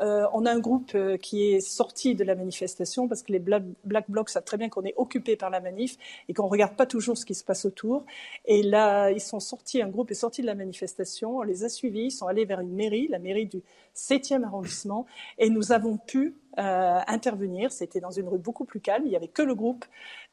Euh, 0.00 0.26
on 0.32 0.44
a 0.44 0.52
un 0.52 0.58
groupe 0.58 0.92
euh, 0.94 1.16
qui 1.16 1.52
est 1.52 1.60
sorti 1.60 2.14
de 2.14 2.24
la 2.24 2.34
manifestation 2.34 3.08
parce 3.08 3.22
que 3.22 3.32
les 3.32 3.38
Black, 3.38 3.62
black 3.84 4.10
Blocs 4.10 4.30
savent 4.30 4.44
très 4.44 4.56
bien 4.56 4.68
qu'on 4.68 4.82
est 4.82 4.94
occupé 4.96 5.36
par 5.36 5.50
la 5.50 5.60
manif 5.60 5.96
et 6.28 6.34
qu'on 6.34 6.44
ne 6.44 6.50
regarde 6.50 6.74
pas 6.76 6.86
toujours 6.86 7.16
ce 7.16 7.24
qui 7.24 7.34
se 7.34 7.44
passe 7.44 7.64
autour. 7.64 8.04
Et 8.44 8.62
là, 8.62 9.10
ils 9.10 9.20
sont 9.20 9.40
sortis, 9.40 9.82
un 9.82 9.88
groupe 9.88 10.10
est 10.10 10.14
sorti 10.14 10.42
de 10.42 10.46
la 10.46 10.54
manifestation, 10.54 11.38
on 11.38 11.42
les 11.42 11.64
a 11.64 11.68
suivis, 11.68 12.06
ils 12.06 12.10
sont 12.10 12.26
allés 12.26 12.44
vers 12.44 12.60
une 12.60 12.74
mairie, 12.74 13.08
la 13.08 13.18
mairie 13.18 13.46
du 13.46 13.62
7e 13.94 14.42
arrondissement, 14.42 15.06
et 15.38 15.50
nous 15.54 15.72
avons 15.72 15.96
pu 15.96 16.34
euh, 16.58 17.00
intervenir. 17.06 17.72
C'était 17.72 18.00
dans 18.00 18.10
une 18.10 18.28
rue 18.28 18.38
beaucoup 18.38 18.64
plus 18.64 18.80
calme, 18.80 19.04
il 19.06 19.10
n'y 19.10 19.16
avait 19.16 19.28
que 19.28 19.42
le 19.42 19.54
groupe. 19.54 19.84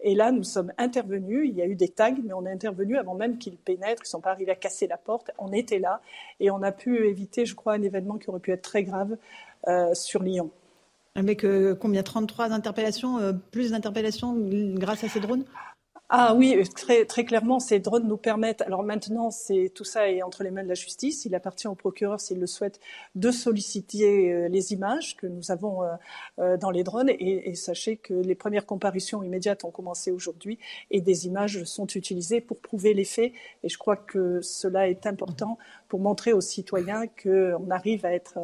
Et 0.01 0.15
là, 0.15 0.31
nous 0.31 0.43
sommes 0.43 0.73
intervenus. 0.77 1.47
Il 1.49 1.55
y 1.55 1.61
a 1.61 1.65
eu 1.65 1.75
des 1.75 1.89
tags, 1.89 2.15
mais 2.23 2.33
on 2.33 2.45
est 2.45 2.51
intervenu 2.51 2.97
avant 2.97 3.15
même 3.15 3.37
qu'ils 3.37 3.57
pénètrent. 3.57 4.01
Ils 4.03 4.07
ne 4.07 4.09
sont 4.09 4.21
pas 4.21 4.31
arrivés 4.31 4.51
à 4.51 4.55
casser 4.55 4.87
la 4.87 4.97
porte. 4.97 5.31
On 5.37 5.53
était 5.53 5.79
là 5.79 6.01
et 6.39 6.51
on 6.51 6.61
a 6.63 6.71
pu 6.71 7.07
éviter, 7.07 7.45
je 7.45 7.55
crois, 7.55 7.73
un 7.73 7.81
événement 7.81 8.17
qui 8.17 8.29
aurait 8.29 8.39
pu 8.39 8.51
être 8.51 8.61
très 8.61 8.83
grave 8.83 9.17
euh, 9.67 9.93
sur 9.93 10.21
Lyon. 10.21 10.51
Avec 11.15 11.43
euh, 11.43 11.75
combien? 11.75 12.03
33 12.03 12.51
interpellations, 12.51 13.19
plus 13.51 13.71
d'interpellations 13.71 14.35
grâce 14.75 15.03
à 15.03 15.09
ces 15.09 15.19
drones? 15.19 15.45
Ah 16.13 16.35
oui, 16.35 16.61
très, 16.75 17.05
très 17.05 17.23
clairement, 17.23 17.61
ces 17.61 17.79
drones 17.79 18.05
nous 18.05 18.17
permettent. 18.17 18.61
Alors 18.63 18.83
maintenant, 18.83 19.31
c'est 19.31 19.71
tout 19.73 19.85
ça 19.85 20.09
est 20.09 20.21
entre 20.21 20.43
les 20.43 20.51
mains 20.51 20.63
de 20.63 20.67
la 20.67 20.73
justice. 20.73 21.23
Il 21.23 21.33
appartient 21.35 21.69
au 21.69 21.75
procureur, 21.75 22.19
s'il 22.19 22.37
le 22.37 22.47
souhaite, 22.47 22.81
de 23.15 23.31
solliciter 23.31 24.29
euh, 24.33 24.49
les 24.49 24.73
images 24.73 25.15
que 25.15 25.25
nous 25.25 25.51
avons 25.51 25.83
euh, 25.85 25.95
euh, 26.39 26.57
dans 26.57 26.69
les 26.69 26.83
drones. 26.83 27.09
Et, 27.17 27.55
sachez 27.55 27.95
que 27.95 28.13
les 28.13 28.35
premières 28.35 28.65
comparutions 28.65 29.23
immédiates 29.23 29.63
ont 29.63 29.71
commencé 29.71 30.11
aujourd'hui 30.11 30.59
et 30.89 30.99
des 30.99 31.27
images 31.27 31.63
sont 31.63 31.87
utilisées 31.87 32.41
pour 32.41 32.59
prouver 32.59 32.93
les 32.93 33.05
faits. 33.05 33.31
Et 33.63 33.69
je 33.69 33.77
crois 33.77 33.95
que 33.95 34.41
cela 34.41 34.89
est 34.89 35.05
important 35.05 35.57
pour 35.91 35.99
montrer 35.99 36.31
aux 36.31 36.39
citoyens 36.39 37.05
qu'on 37.21 37.69
arrive 37.69 38.05
à 38.05 38.13
être 38.13 38.39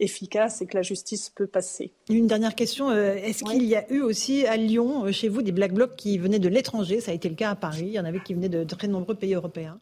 efficace 0.00 0.62
et 0.62 0.66
que 0.66 0.76
la 0.76 0.82
justice 0.82 1.30
peut 1.30 1.46
passer. 1.46 1.92
Une 2.10 2.26
dernière 2.26 2.56
question. 2.56 2.90
Euh, 2.90 3.14
est-ce 3.14 3.44
qu'il 3.44 3.62
y 3.62 3.76
a 3.76 3.88
eu 3.92 4.00
aussi 4.00 4.44
à 4.46 4.56
Lyon, 4.56 5.04
euh, 5.04 5.12
chez 5.12 5.28
vous, 5.28 5.42
des 5.42 5.52
Black 5.52 5.72
Blocs 5.72 5.94
qui 5.94 6.18
venaient 6.18 6.40
de 6.40 6.48
l'étranger? 6.48 6.98
Ça 7.00 7.12
a 7.12 7.14
été 7.14 7.28
le 7.28 7.36
cas 7.36 7.50
à 7.50 7.54
Paris. 7.54 7.84
Il 7.86 7.92
y 7.92 8.00
en 8.00 8.04
avait 8.04 8.18
qui 8.18 8.34
venaient 8.34 8.48
de 8.48 8.64
très 8.64 8.88
nombreux 8.88 9.14
pays 9.14 9.34
européens. 9.34 9.78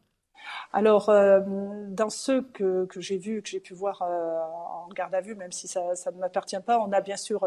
Alors, 0.75 1.09
euh, 1.09 1.41
dans 1.89 2.11
ceux 2.11 2.43
que, 2.43 2.87
j'ai 2.99 3.17
vus, 3.17 3.41
que 3.41 3.49
j'ai 3.49 3.61
pu 3.61 3.73
voir 3.73 4.03
en 4.03 4.93
garde 4.93 5.15
à 5.15 5.23
vue, 5.23 5.37
même 5.37 5.53
si 5.53 5.69
ça, 5.69 5.81
ne 6.13 6.21
m'appartient 6.21 6.61
pas, 6.67 6.79
on 6.87 6.93
a 6.93 7.01
bien 7.01 7.17
sûr 7.17 7.47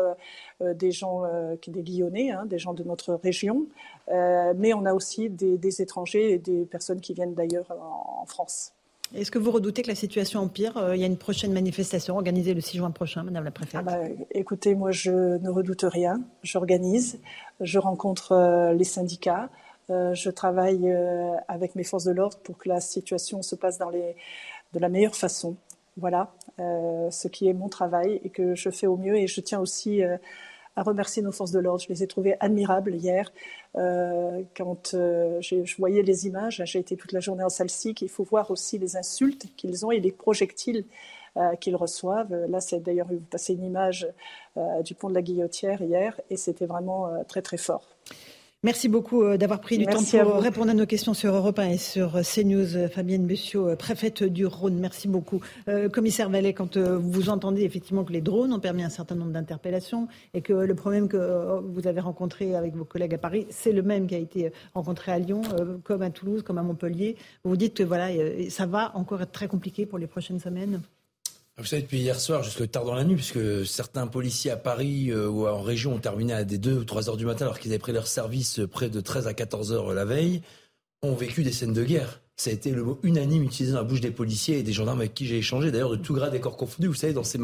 des 0.59 0.91
gens, 0.91 1.24
qui 1.61 1.70
des 1.70 1.84
Lyonnais, 1.84 2.32
hein, 2.32 2.47
des 2.47 2.57
gens 2.57 2.74
de 2.74 2.84
notre 2.84 3.13
région, 3.13 3.67
mais 4.09 4.74
on 4.74 4.86
a 4.86 4.93
aussi 4.93 5.30
des, 5.30 5.82
étrangers 5.82 6.34
et 6.34 6.39
des 6.39 6.65
personnes 6.65 7.01
qui 7.01 7.13
viennent 7.13 7.36
d'ailleurs 7.36 7.72
en 7.72 8.26
France. 8.26 8.74
Est-ce 9.16 9.32
que 9.32 9.39
vous 9.39 9.49
redoutez 9.49 9.82
que 9.82 9.88
la 9.88 9.95
situation 9.95 10.39
empire 10.41 10.78
euh, 10.78 10.95
Il 10.95 11.01
y 11.01 11.03
a 11.03 11.07
une 11.07 11.18
prochaine 11.18 11.51
manifestation 11.51 12.16
organisée 12.16 12.53
le 12.53 12.62
6 12.62 12.78
juin 12.78 12.91
prochain, 12.91 13.24
Madame 13.24 13.43
la 13.43 13.51
Préfète? 13.51 13.80
Ah 13.80 13.82
bah, 13.82 13.97
écoutez, 14.32 14.76
moi 14.76 14.91
je 14.91 15.38
ne 15.39 15.49
redoute 15.49 15.84
rien. 15.84 16.22
J'organise, 16.43 17.20
je 17.60 17.80
rencontre 17.80 18.34
euh, 18.34 18.74
les 18.74 18.84
syndicats, 18.84 19.49
euh, 19.89 20.14
je 20.14 20.30
travaille 20.30 20.95
avec 21.47 21.74
mes 21.74 21.84
forces 21.84 22.03
de 22.03 22.12
l'ordre 22.12 22.38
pour 22.43 22.57
que 22.60 22.70
la 22.70 22.80
situation 22.80 23.41
se 23.41 23.55
passe 23.55 23.80
de 23.80 24.80
la 24.80 24.89
meilleure 24.89 25.16
façon. 25.16 25.55
Voilà 25.97 26.32
ce 26.57 27.28
qui 27.28 27.49
est 27.49 27.53
mon 27.53 27.68
travail 27.68 28.22
et 28.24 28.30
que 28.30 28.53
je 28.53 28.70
fais 28.70 28.88
au 28.88 28.95
mieux. 28.95 29.18
Et 29.18 29.28
je 29.28 29.41
tiens 29.41 29.60
aussi 29.60 30.01
à 30.80 30.84
remercier 30.84 31.22
nos 31.22 31.34
forces 31.34 31.52
de 31.52 31.60
l'ordre. 31.60 31.84
Je 31.84 31.90
les 31.90 32.04
ai 32.04 32.08
trouvées 32.08 32.36
admirables 32.40 32.96
hier. 32.96 33.34
Euh, 33.76 34.44
quand 34.56 34.94
euh, 34.94 35.42
je 35.42 35.76
voyais 35.78 36.04
les 36.04 36.26
images, 36.26 36.62
j'ai 36.66 36.80
été 36.80 36.96
toute 36.96 37.12
la 37.12 37.20
journée 37.20 37.44
en 37.44 37.50
salsique. 37.50 38.02
Il 38.02 38.08
faut 38.08 38.24
voir 38.24 38.50
aussi 38.50 38.78
les 38.78 38.96
insultes 38.96 39.48
qu'ils 39.58 39.86
ont 39.86 39.92
et 39.92 40.00
les 40.00 40.14
projectiles 40.14 40.86
euh, 41.36 41.56
qu'ils 41.58 41.76
reçoivent. 41.76 42.34
Là, 42.48 42.62
c'est 42.62 42.80
d'ailleurs 42.80 43.10
passé 43.30 43.54
une 43.54 43.66
image 43.66 44.08
du 44.86 44.96
pont 44.96 45.10
de 45.10 45.14
la 45.14 45.22
Guillotière 45.22 45.82
hier 45.82 46.20
et 46.30 46.38
c'était 46.38 46.66
vraiment 46.66 47.10
très 47.28 47.42
très 47.42 47.58
fort. 47.58 47.86
Merci 48.62 48.89
beaucoup 48.89 49.24
euh, 49.24 49.38
d'avoir 49.38 49.62
pris 49.62 49.78
du 49.78 49.86
temps 49.86 50.03
pour 50.03 50.41
répondre 50.41 50.70
à 50.70 50.74
nos 50.74 50.86
questions 50.86 51.14
sur 51.14 51.34
Europe 51.34 51.60
1 51.60 51.70
et 51.70 51.78
sur 51.78 52.18
euh, 52.18 52.24
CNews. 52.24 52.76
Euh, 52.76 52.89
Fabienne 52.89 53.26
Bussiot, 53.26 53.74
préfète 53.78 54.22
du 54.22 54.45
Rhône, 54.45 54.78
merci 54.78 55.07
beaucoup. 55.07 55.39
commissaire 55.93 56.30
Vallet, 56.30 56.53
quand 56.53 56.78
vous 56.78 57.30
entendez 57.30 57.64
effectivement 57.64 58.03
que 58.03 58.12
les 58.12 58.20
drones 58.20 58.51
ont 58.51 58.60
permis 58.60 58.84
un 58.84 58.89
certain 58.89 59.16
nombre 59.16 59.32
d'interpellations 59.32 60.10
et 60.34 60.41
que 60.41 60.51
le 60.51 60.76
problème 60.76 61.07
que 61.07 61.62
vous 61.62 61.88
avez 61.88 62.01
rencontré 62.01 62.53
avec 62.55 62.76
vos 62.76 62.84
collègues 62.84 63.14
à 63.14 63.18
Paris, 63.18 63.47
c'est 63.49 63.72
le 63.72 63.82
même 63.82 64.07
qui 64.07 64.16
a 64.16 64.18
été 64.18 64.51
rencontré 64.74 65.14
à 65.14 65.20
Lyon, 65.20 65.41
comme 65.84 66.01
à 66.01 66.10
Toulouse, 66.10 66.43
comme 66.43 66.57
à 66.57 66.64
Montpellier, 66.64 67.16
vous 67.43 67.51
vous 67.51 67.57
dites 67.57 67.76
que 67.76 67.84
voilà, 67.84 68.10
ça 68.49 68.66
va 68.66 68.91
encore 68.95 69.22
être 69.22 69.32
très 69.32 69.47
compliqué 69.47 69.86
pour 69.86 69.99
les 69.99 70.07
prochaines 70.07 70.39
semaines 70.39 70.82
vous 71.60 71.66
savez, 71.66 71.82
depuis 71.82 71.99
hier 71.99 72.20
soir 72.20 72.41
jusque 72.41 72.70
tard 72.72 72.86
dans 72.86 72.95
la 72.95 73.03
nuit, 73.03 73.16
puisque 73.16 73.66
certains 73.66 74.07
policiers 74.07 74.51
à 74.51 74.57
Paris 74.57 75.12
euh, 75.12 75.28
ou 75.28 75.47
en 75.47 75.62
région 75.62 75.93
ont 75.93 75.99
terminé 75.99 76.34
à 76.34 76.43
des 76.45 76.57
2 76.57 76.74
ou 76.74 76.84
3 76.86 77.10
heures 77.10 77.18
du 77.18 77.26
matin 77.26 77.45
alors 77.45 77.60
qu'ils 77.60 77.72
avaient 77.72 77.80
pris 77.80 77.91
leur 77.91 78.07
service 78.07 78.62
près 78.72 78.89
de 78.89 79.01
13 79.01 79.28
à 79.28 79.34
14 79.34 79.74
heures 79.74 79.93
la 79.93 80.05
veille, 80.05 80.41
ont 81.01 81.14
vécu 81.14 81.43
des 81.43 81.51
scènes 81.51 81.74
de 81.74 81.84
guerre 81.84 82.22
ça 82.40 82.52
a 82.52 82.54
été 82.54 82.72
le 82.72 82.86
mot 82.86 82.98
unanime 83.04 83.44
utilisé 83.44 83.74
dans 83.74 83.80
la 83.80 83.84
bouche 83.84 84.00
des 84.00 84.12
policiers 84.12 84.60
et 84.60 84.64
des 84.64 84.72
gendarmes 84.72 85.02
avec 85.02 85.14
qui 85.14 85.26
j'ai 85.26 85.38
échangé, 85.38 85.72
d'ailleurs 85.72 85.90
de 85.90 85.98
tout 85.98 86.14
grade 86.14 86.32
des 86.32 86.40
corps 86.40 86.56
confondus. 86.56 86.88
Vous 86.88 86.94
savez, 86.94 87.12
dans 87.12 87.26
ces, 87.26 87.38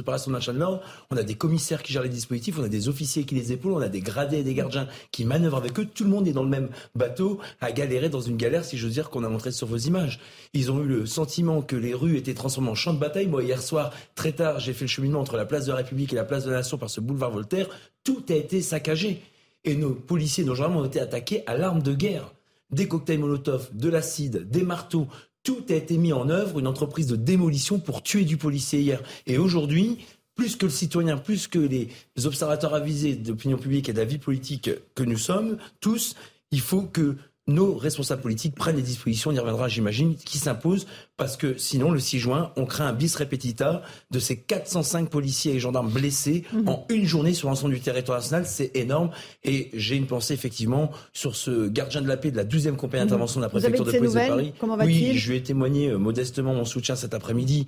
opérations 0.00 0.32
de 0.32 0.36
maintien 0.36 0.52
de 0.52 0.58
l'ordre, 0.58 0.82
on 1.12 1.16
a 1.16 1.22
des 1.22 1.36
commissaires 1.36 1.80
qui 1.80 1.92
gèrent 1.92 2.02
les 2.02 2.08
dispositifs, 2.08 2.58
on 2.58 2.64
a 2.64 2.68
des 2.68 2.88
officiers 2.88 3.22
qui 3.22 3.36
les 3.36 3.52
épaulent, 3.52 3.74
on 3.74 3.80
a 3.80 3.88
des 3.88 4.00
gradés 4.00 4.38
et 4.38 4.42
des 4.42 4.54
gardiens 4.54 4.88
qui 5.12 5.24
manœuvrent 5.24 5.58
avec 5.58 5.78
eux. 5.78 5.86
Tout 5.86 6.02
le 6.02 6.10
monde 6.10 6.26
est 6.26 6.32
dans 6.32 6.42
le 6.42 6.48
même 6.48 6.70
bateau, 6.96 7.38
à 7.60 7.70
galérer 7.70 8.08
dans 8.08 8.20
une 8.20 8.36
galère, 8.36 8.64
si 8.64 8.76
j'ose 8.76 8.94
dire, 8.94 9.10
qu'on 9.10 9.22
a 9.22 9.28
montré 9.28 9.52
sur 9.52 9.68
vos 9.68 9.76
images. 9.76 10.18
Ils 10.54 10.72
ont 10.72 10.82
eu 10.82 10.88
le 10.88 11.06
sentiment 11.06 11.62
que 11.62 11.76
les 11.76 11.94
rues 11.94 12.16
étaient 12.16 12.34
transformées 12.34 12.70
en 12.70 12.74
champ 12.74 12.94
de 12.94 12.98
bataille. 12.98 13.28
Moi, 13.28 13.44
hier 13.44 13.62
soir, 13.62 13.92
très 14.16 14.32
tard, 14.32 14.58
j'ai 14.58 14.72
fait 14.72 14.86
le 14.86 14.88
cheminement 14.88 15.20
entre 15.20 15.36
la 15.36 15.44
place 15.44 15.66
de 15.66 15.70
la 15.70 15.76
République 15.76 16.12
et 16.12 16.16
la 16.16 16.24
place 16.24 16.44
de 16.44 16.50
la 16.50 16.56
Nation 16.56 16.78
par 16.78 16.90
ce 16.90 17.00
boulevard 17.00 17.30
Voltaire. 17.30 17.68
Tout 18.02 18.24
a 18.28 18.34
été 18.34 18.60
saccagé. 18.60 19.22
Et 19.62 19.76
nos 19.76 19.90
policiers, 19.90 20.42
nos 20.42 20.56
gendarmes 20.56 20.78
ont 20.78 20.84
été 20.84 20.98
attaqués 20.98 21.44
à 21.46 21.56
l'arme 21.56 21.80
de 21.80 21.94
guerre 21.94 22.32
des 22.72 22.88
cocktails 22.88 23.18
Molotov, 23.18 23.70
de 23.72 23.88
l'acide, 23.88 24.48
des 24.50 24.62
marteaux. 24.62 25.06
Tout 25.42 25.64
a 25.70 25.74
été 25.74 25.98
mis 25.98 26.12
en 26.12 26.28
œuvre, 26.28 26.58
une 26.58 26.66
entreprise 26.66 27.06
de 27.06 27.16
démolition 27.16 27.78
pour 27.78 28.02
tuer 28.02 28.24
du 28.24 28.36
policier 28.36 28.80
hier. 28.80 29.02
Et 29.26 29.38
aujourd'hui, 29.38 29.98
plus 30.34 30.56
que 30.56 30.66
le 30.66 30.72
citoyen, 30.72 31.18
plus 31.18 31.46
que 31.46 31.58
les 31.58 31.88
observateurs 32.24 32.74
avisés 32.74 33.16
d'opinion 33.16 33.58
publique 33.58 33.88
et 33.88 33.92
d'avis 33.92 34.18
politique 34.18 34.70
que 34.94 35.02
nous 35.02 35.18
sommes, 35.18 35.58
tous, 35.80 36.16
il 36.50 36.60
faut 36.60 36.82
que 36.82 37.16
nos 37.48 37.74
responsables 37.74 38.22
politiques 38.22 38.54
prennent 38.54 38.76
les 38.76 38.82
dispositions, 38.82 39.30
on 39.30 39.34
y 39.34 39.38
reviendra 39.38 39.66
j'imagine, 39.66 40.14
qui 40.14 40.38
s'imposent, 40.38 40.86
parce 41.16 41.36
que 41.36 41.58
sinon 41.58 41.90
le 41.90 41.98
6 41.98 42.20
juin, 42.20 42.52
on 42.56 42.66
crée 42.66 42.84
un 42.84 42.92
bis 42.92 43.16
repetita 43.16 43.82
de 44.10 44.18
ces 44.20 44.38
405 44.38 45.08
policiers 45.08 45.54
et 45.54 45.58
gendarmes 45.58 45.90
blessés 45.90 46.44
mhm. 46.52 46.68
en 46.68 46.86
une 46.88 47.04
journée 47.04 47.34
sur 47.34 47.48
l'ensemble 47.48 47.74
du 47.74 47.80
territoire 47.80 48.18
national, 48.18 48.46
c'est 48.46 48.70
énorme. 48.76 49.10
Et 49.42 49.70
j'ai 49.74 49.96
une 49.96 50.06
pensée 50.06 50.34
effectivement 50.34 50.90
sur 51.12 51.34
ce 51.34 51.68
gardien 51.68 52.00
de 52.00 52.08
la 52.08 52.16
paix 52.16 52.30
de 52.30 52.36
la 52.36 52.44
12e 52.44 52.76
compagnie 52.76 53.04
mhm. 53.04 53.10
d'intervention 53.10 53.40
de 53.40 53.46
la 53.46 53.50
préfecture 53.50 53.84
de 53.84 53.90
police 53.90 54.12
de 54.12 54.28
Paris. 54.28 54.52
Comment 54.58 54.76
oui, 54.76 55.18
je 55.18 55.30
lui 55.30 55.38
ai 55.38 55.42
témoigné 55.42 55.88
euh, 55.88 55.98
modestement 55.98 56.54
mon 56.54 56.64
soutien 56.64 56.94
cet 56.94 57.12
après-midi. 57.12 57.66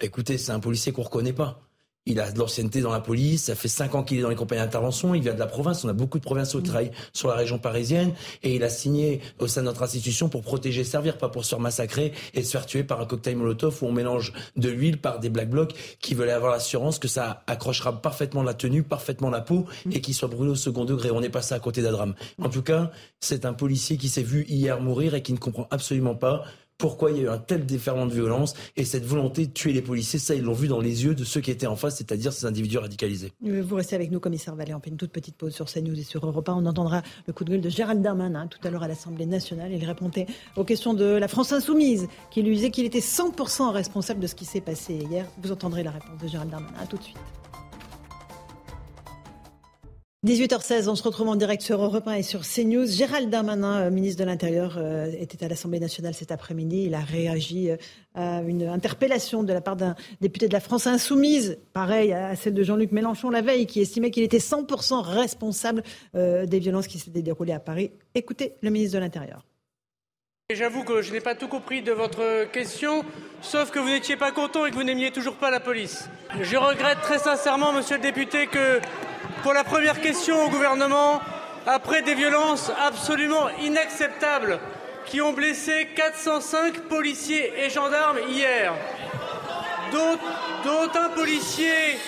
Écoutez, 0.00 0.38
c'est 0.38 0.52
un 0.52 0.60
policier 0.60 0.92
qu'on 0.92 1.02
reconnaît 1.02 1.32
pas. 1.32 1.60
Il 2.06 2.20
a 2.20 2.30
de 2.30 2.38
l'ancienneté 2.38 2.80
dans 2.80 2.92
la 2.92 3.00
police, 3.00 3.44
ça 3.44 3.54
fait 3.56 3.68
cinq 3.68 3.96
ans 3.96 4.04
qu'il 4.04 4.18
est 4.18 4.22
dans 4.22 4.28
les 4.28 4.36
compagnies 4.36 4.62
d'intervention, 4.62 5.14
il 5.14 5.22
vient 5.22 5.34
de 5.34 5.38
la 5.38 5.46
province, 5.46 5.84
on 5.84 5.88
a 5.88 5.92
beaucoup 5.92 6.18
de 6.18 6.24
provinciaux 6.24 6.60
qui 6.60 6.68
travaillent 6.68 6.92
sur 7.12 7.28
la 7.28 7.34
région 7.34 7.58
parisienne, 7.58 8.12
et 8.42 8.54
il 8.54 8.62
a 8.62 8.70
signé 8.70 9.20
au 9.40 9.48
sein 9.48 9.62
de 9.62 9.66
notre 9.66 9.82
institution 9.82 10.28
pour 10.28 10.42
protéger 10.42 10.82
et 10.82 10.84
servir, 10.84 11.18
pas 11.18 11.28
pour 11.28 11.44
se 11.44 11.50
faire 11.50 11.60
massacrer 11.60 12.12
et 12.32 12.44
se 12.44 12.52
faire 12.52 12.64
tuer 12.64 12.84
par 12.84 13.00
un 13.00 13.06
cocktail 13.06 13.36
Molotov 13.36 13.82
où 13.82 13.86
on 13.86 13.92
mélange 13.92 14.32
de 14.56 14.68
l'huile 14.68 14.98
par 14.98 15.18
des 15.18 15.30
black 15.30 15.50
blocs 15.50 15.74
qui 16.00 16.14
veulent 16.14 16.30
avoir 16.30 16.52
l'assurance 16.52 16.98
que 16.98 17.08
ça 17.08 17.42
accrochera 17.46 18.00
parfaitement 18.00 18.42
la 18.42 18.54
tenue, 18.54 18.82
parfaitement 18.84 19.30
la 19.30 19.40
peau, 19.40 19.66
et 19.90 20.00
qu'il 20.00 20.14
soit 20.14 20.28
brûlé 20.28 20.52
au 20.52 20.54
second 20.54 20.84
degré. 20.84 21.10
On 21.10 21.22
est 21.22 21.28
passé 21.28 21.54
à 21.54 21.58
côté 21.58 21.82
d'un 21.82 21.92
drame. 21.92 22.14
En 22.40 22.48
tout 22.48 22.62
cas, 22.62 22.90
c'est 23.20 23.44
un 23.44 23.52
policier 23.52 23.96
qui 23.96 24.08
s'est 24.08 24.22
vu 24.22 24.44
hier 24.48 24.80
mourir 24.80 25.14
et 25.14 25.22
qui 25.22 25.32
ne 25.32 25.38
comprend 25.38 25.66
absolument 25.70 26.14
pas 26.14 26.44
pourquoi 26.78 27.10
il 27.10 27.18
y 27.18 27.20
a 27.20 27.22
eu 27.24 27.28
un 27.28 27.38
tel 27.38 27.66
déferlement 27.66 28.06
de 28.06 28.12
violence 28.12 28.54
et 28.76 28.84
cette 28.84 29.04
volonté 29.04 29.46
de 29.46 29.52
tuer 29.52 29.72
les 29.72 29.82
policiers. 29.82 30.18
Ça, 30.18 30.34
ils 30.34 30.42
l'ont 30.42 30.52
vu 30.52 30.68
dans 30.68 30.80
les 30.80 31.04
yeux 31.04 31.14
de 31.14 31.24
ceux 31.24 31.40
qui 31.40 31.50
étaient 31.50 31.66
en 31.66 31.76
face, 31.76 31.96
c'est-à-dire 31.96 32.32
ces 32.32 32.46
individus 32.46 32.78
radicalisés. 32.78 33.32
Vous 33.40 33.76
restez 33.76 33.96
avec 33.96 34.10
nous, 34.10 34.20
commissaire 34.20 34.54
Vallée. 34.54 34.74
On 34.74 34.80
une 34.86 34.96
toute 34.96 35.10
petite 35.10 35.36
pause 35.36 35.54
sur 35.54 35.66
CNews 35.66 35.98
et 35.98 36.04
sur 36.04 36.24
Europa. 36.24 36.54
On 36.54 36.64
entendra 36.66 37.02
le 37.26 37.32
coup 37.32 37.44
de 37.44 37.50
gueule 37.50 37.60
de 37.60 37.68
Gérald 37.68 38.02
Darmanin 38.02 38.46
tout 38.46 38.58
à 38.62 38.70
l'heure 38.70 38.82
à 38.82 38.88
l'Assemblée 38.88 39.26
nationale. 39.26 39.72
Il 39.72 39.84
répondait 39.84 40.26
aux 40.56 40.64
questions 40.64 40.94
de 40.94 41.04
la 41.04 41.28
France 41.28 41.52
insoumise, 41.52 42.08
qui 42.30 42.42
lui 42.42 42.54
disait 42.54 42.70
qu'il 42.70 42.84
était 42.84 43.00
100% 43.00 43.72
responsable 43.72 44.20
de 44.20 44.26
ce 44.26 44.34
qui 44.34 44.44
s'est 44.44 44.60
passé 44.60 44.94
hier. 44.94 45.26
Vous 45.42 45.52
entendrez 45.52 45.82
la 45.82 45.90
réponse 45.90 46.18
de 46.22 46.28
Gérald 46.28 46.50
Darmanin. 46.50 46.86
Tout 46.88 46.98
de 46.98 47.02
suite. 47.02 47.16
18h16, 50.26 50.88
on 50.88 50.96
se 50.96 51.04
retrouve 51.04 51.28
en 51.28 51.36
direct 51.36 51.62
sur 51.62 51.80
Europe 51.80 52.08
1 52.08 52.14
et 52.14 52.22
sur 52.24 52.40
CNews. 52.40 52.84
Gérald 52.84 53.30
Darmanin, 53.30 53.82
euh, 53.82 53.90
ministre 53.92 54.18
de 54.18 54.26
l'Intérieur, 54.28 54.74
euh, 54.76 55.08
était 55.20 55.44
à 55.44 55.48
l'Assemblée 55.48 55.78
nationale 55.78 56.14
cet 56.14 56.32
après-midi. 56.32 56.82
Il 56.86 56.94
a 56.94 57.00
réagi 57.00 57.70
euh, 57.70 57.76
à 58.16 58.42
une 58.42 58.64
interpellation 58.64 59.44
de 59.44 59.52
la 59.52 59.60
part 59.60 59.76
d'un 59.76 59.94
député 60.20 60.48
de 60.48 60.52
la 60.52 60.58
France 60.58 60.88
insoumise, 60.88 61.58
pareil 61.72 62.12
à 62.12 62.34
celle 62.34 62.54
de 62.54 62.64
Jean-Luc 62.64 62.90
Mélenchon 62.90 63.30
la 63.30 63.40
veille, 63.40 63.66
qui 63.66 63.80
estimait 63.80 64.10
qu'il 64.10 64.24
était 64.24 64.38
100% 64.38 65.00
responsable 65.00 65.84
des 66.14 66.58
violences 66.58 66.88
qui 66.88 66.98
s'étaient 66.98 67.22
déroulées 67.22 67.52
à 67.52 67.60
Paris. 67.60 67.92
Écoutez 68.16 68.54
le 68.62 68.70
ministre 68.70 68.96
de 68.96 69.00
l'Intérieur. 69.00 69.44
J'avoue 70.54 70.84
que 70.84 71.02
je 71.02 71.10
n'ai 71.10 71.18
pas 71.18 71.34
tout 71.34 71.48
compris 71.48 71.82
de 71.82 71.90
votre 71.90 72.44
question, 72.52 73.04
sauf 73.42 73.72
que 73.72 73.80
vous 73.80 73.88
n'étiez 73.88 74.16
pas 74.16 74.30
content 74.30 74.64
et 74.64 74.70
que 74.70 74.76
vous 74.76 74.84
n'aimiez 74.84 75.10
toujours 75.10 75.34
pas 75.34 75.50
la 75.50 75.58
police. 75.58 76.08
Je 76.40 76.56
regrette 76.56 77.00
très 77.00 77.18
sincèrement, 77.18 77.72
monsieur 77.72 77.96
le 77.96 78.02
député, 78.02 78.46
que 78.46 78.80
pour 79.42 79.52
la 79.54 79.64
première 79.64 80.00
question 80.00 80.44
au 80.44 80.48
gouvernement, 80.48 81.20
après 81.66 82.02
des 82.02 82.14
violences 82.14 82.70
absolument 82.86 83.48
inacceptables 83.64 84.60
qui 85.06 85.20
ont 85.20 85.32
blessé 85.32 85.88
405 85.96 86.82
policiers 86.82 87.52
et 87.64 87.68
gendarmes 87.68 88.20
hier, 88.28 88.72
dont, 89.90 90.16
un 90.94 91.08
policier 91.08 91.98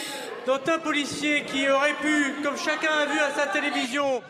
dont 0.47 0.61
un 0.64 0.78
policier 0.78 1.43
qui 1.43 1.68
aurait 1.68 1.97
pu, 2.01 2.36
comme 2.45 2.57
chacun 2.57 2.93
a 3.03 3.07
vu 3.07 3.18
à 3.18 3.30
sa 3.30 3.49
télévision, 3.49 4.22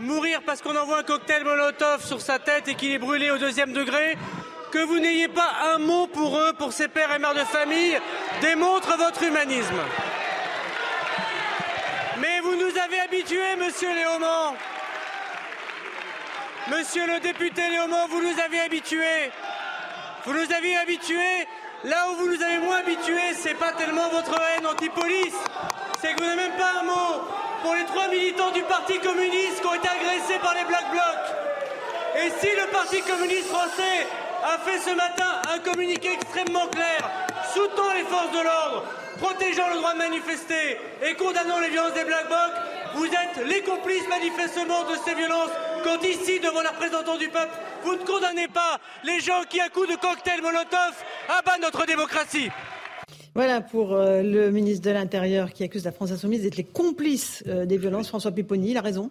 mourir 0.00 0.40
parce 0.44 0.62
qu'on 0.62 0.76
envoie 0.76 0.98
un 0.98 1.02
cocktail 1.02 1.44
Molotov 1.44 2.04
sur 2.04 2.20
sa 2.20 2.38
tête 2.38 2.68
et 2.68 2.74
qu'il 2.74 2.92
est 2.92 2.98
brûlé 2.98 3.30
au 3.30 3.38
deuxième 3.38 3.72
degré, 3.72 4.16
que 4.72 4.78
vous 4.78 4.98
n'ayez 4.98 5.28
pas 5.28 5.50
un 5.74 5.78
mot 5.78 6.06
pour 6.06 6.38
eux, 6.38 6.52
pour 6.52 6.72
ces 6.72 6.88
pères 6.88 7.12
et 7.14 7.18
mères 7.18 7.34
de 7.34 7.44
famille, 7.44 7.98
démontre 8.40 8.96
votre 8.96 9.22
humanisme. 9.22 9.80
Mais 12.18 12.40
vous 12.40 12.54
nous 12.54 12.78
avez 12.78 13.00
habitués, 13.00 13.56
monsieur 13.58 13.94
Léaumont. 13.94 14.56
Monsieur 16.68 17.06
le 17.06 17.20
député 17.20 17.68
Léaumont, 17.68 18.06
vous 18.08 18.22
nous 18.22 18.40
avez 18.40 18.60
habitués. 18.60 19.30
Vous 20.24 20.32
nous 20.32 20.52
avez 20.52 20.76
habitués. 20.76 21.46
Là 21.84 22.08
où 22.08 22.16
vous 22.16 22.28
nous 22.28 22.42
avez 22.42 22.60
moins 22.60 22.78
habitués, 22.78 23.34
c'est 23.38 23.58
pas 23.58 23.72
tellement 23.72 24.08
votre 24.08 24.32
haine 24.32 24.66
anti-police, 24.66 25.36
c'est 26.00 26.14
que 26.14 26.22
vous 26.22 26.26
n'avez 26.26 26.48
même 26.48 26.56
pas 26.56 26.80
un 26.80 26.84
mot 26.84 27.28
pour 27.62 27.74
les 27.74 27.84
trois 27.84 28.08
militants 28.08 28.52
du 28.52 28.62
Parti 28.62 28.98
communiste 29.00 29.60
qui 29.60 29.66
ont 29.66 29.74
été 29.74 29.88
agressés 29.88 30.38
par 30.40 30.54
les 30.54 30.64
Black 30.64 30.90
Blocs. 30.90 31.28
Et 32.16 32.30
si 32.40 32.56
le 32.56 32.72
Parti 32.72 33.02
communiste 33.02 33.48
français 33.48 34.08
a 34.44 34.56
fait 34.64 34.78
ce 34.78 34.94
matin 34.94 35.42
un 35.52 35.58
communiqué 35.58 36.12
extrêmement 36.12 36.68
clair, 36.68 37.10
soutenant 37.52 37.92
les 37.92 38.04
forces 38.04 38.32
de 38.32 38.42
l'ordre, 38.42 38.84
protégeant 39.24 39.70
le 39.70 39.76
droit 39.76 39.94
de 39.94 39.98
manifester 39.98 40.76
et 41.00 41.14
condamnant 41.14 41.58
les 41.58 41.70
violences 41.70 41.94
des 41.94 42.04
Black 42.04 42.26
Blocs, 42.28 42.58
vous 42.96 43.06
êtes 43.06 43.46
les 43.48 43.62
complices 43.62 44.06
manifestement 44.08 44.84
de 44.84 44.96
ces 45.04 45.14
violences 45.14 45.54
quand 45.82 46.02
ici, 46.04 46.40
devant 46.40 46.60
les 46.60 46.68
représentants 46.68 47.16
du 47.16 47.28
peuple, 47.28 47.54
vous 47.84 47.96
ne 47.96 48.04
condamnez 48.04 48.48
pas 48.48 48.78
les 49.02 49.20
gens 49.20 49.42
qui, 49.48 49.60
à 49.60 49.68
coups 49.70 49.88
de 49.88 49.96
cocktail 49.96 50.42
Molotov, 50.42 50.94
abattent 51.28 51.62
notre 51.62 51.86
démocratie. 51.86 52.50
Voilà 53.34 53.62
pour 53.62 53.94
euh, 53.94 54.22
le 54.22 54.50
ministre 54.50 54.84
de 54.84 54.90
l'Intérieur 54.90 55.52
qui 55.52 55.64
accuse 55.64 55.84
la 55.84 55.92
France 55.92 56.12
insoumise 56.12 56.42
d'être 56.42 56.56
les 56.56 56.64
complices 56.64 57.42
euh, 57.48 57.64
des 57.64 57.78
violences. 57.78 58.08
François 58.08 58.30
Pipponi, 58.30 58.72
il 58.72 58.76
a 58.76 58.82
raison. 58.82 59.10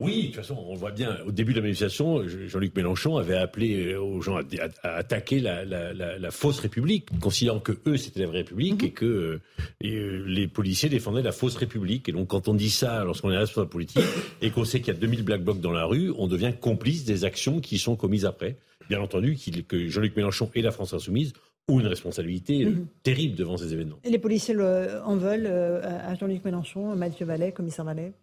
Oui, 0.00 0.22
de 0.22 0.26
toute 0.28 0.36
façon, 0.36 0.56
on 0.66 0.74
voit 0.74 0.92
bien, 0.92 1.18
au 1.26 1.30
début 1.30 1.52
de 1.52 1.58
la 1.58 1.62
manifestation, 1.62 2.26
Jean-Luc 2.26 2.74
Mélenchon 2.74 3.18
avait 3.18 3.36
appelé 3.36 3.92
euh, 3.92 4.00
aux 4.00 4.22
gens 4.22 4.36
à, 4.36 4.88
attaquer 4.88 5.40
la, 5.40 6.30
fausse 6.30 6.58
République, 6.60 7.06
considérant 7.20 7.60
que 7.60 7.72
eux, 7.86 7.98
c'était 7.98 8.20
la 8.20 8.26
vraie 8.26 8.38
République 8.38 8.82
mhm. 8.82 8.88
et 8.88 8.90
que 8.92 9.40
les 9.80 10.48
policiers 10.48 10.88
défendaient 10.88 11.22
la 11.22 11.32
fausse 11.32 11.56
République. 11.56 12.08
Et 12.08 12.12
donc, 12.12 12.28
quand 12.28 12.48
on 12.48 12.54
dit 12.54 12.70
ça 12.70 13.04
lorsqu'on 13.04 13.30
est 13.30 13.36
responsable 13.36 13.68
politique 13.68 14.04
et 14.40 14.50
qu'on 14.50 14.64
sait 14.64 14.80
qu'il 14.80 14.94
y 14.94 14.96
a 14.96 15.00
2000 15.00 15.22
black 15.22 15.42
blocs 15.42 15.60
dans 15.60 15.72
la 15.72 15.84
rue, 15.84 16.12
on 16.16 16.26
devient 16.26 16.52
complice 16.58 17.04
des 17.04 17.24
actions 17.24 17.60
qui 17.60 17.78
sont 17.78 17.94
commises 17.94 18.24
après. 18.24 18.56
Bien 18.88 19.00
entendu, 19.00 19.36
que 19.68 19.88
Jean-Luc 19.88 20.16
Mélenchon 20.16 20.50
et 20.54 20.62
la 20.62 20.70
France 20.70 20.94
insoumise 20.94 21.34
ou 21.68 21.78
une 21.78 21.86
responsabilité 21.86 22.64
mhm. 22.64 22.86
terrible 23.02 23.36
devant 23.36 23.58
ces 23.58 23.72
événements. 23.74 23.98
Et 24.02 24.10
les 24.10 24.18
policiers 24.18 24.56
en 25.04 25.16
veulent 25.16 25.46
euh, 25.46 25.80
à 25.82 26.14
Jean-Luc 26.14 26.44
Mélenchon, 26.44 26.96
Mathieu 26.96 27.26
Vallet, 27.26 27.52
commissaire 27.52 27.84
Vallet? 27.84 28.14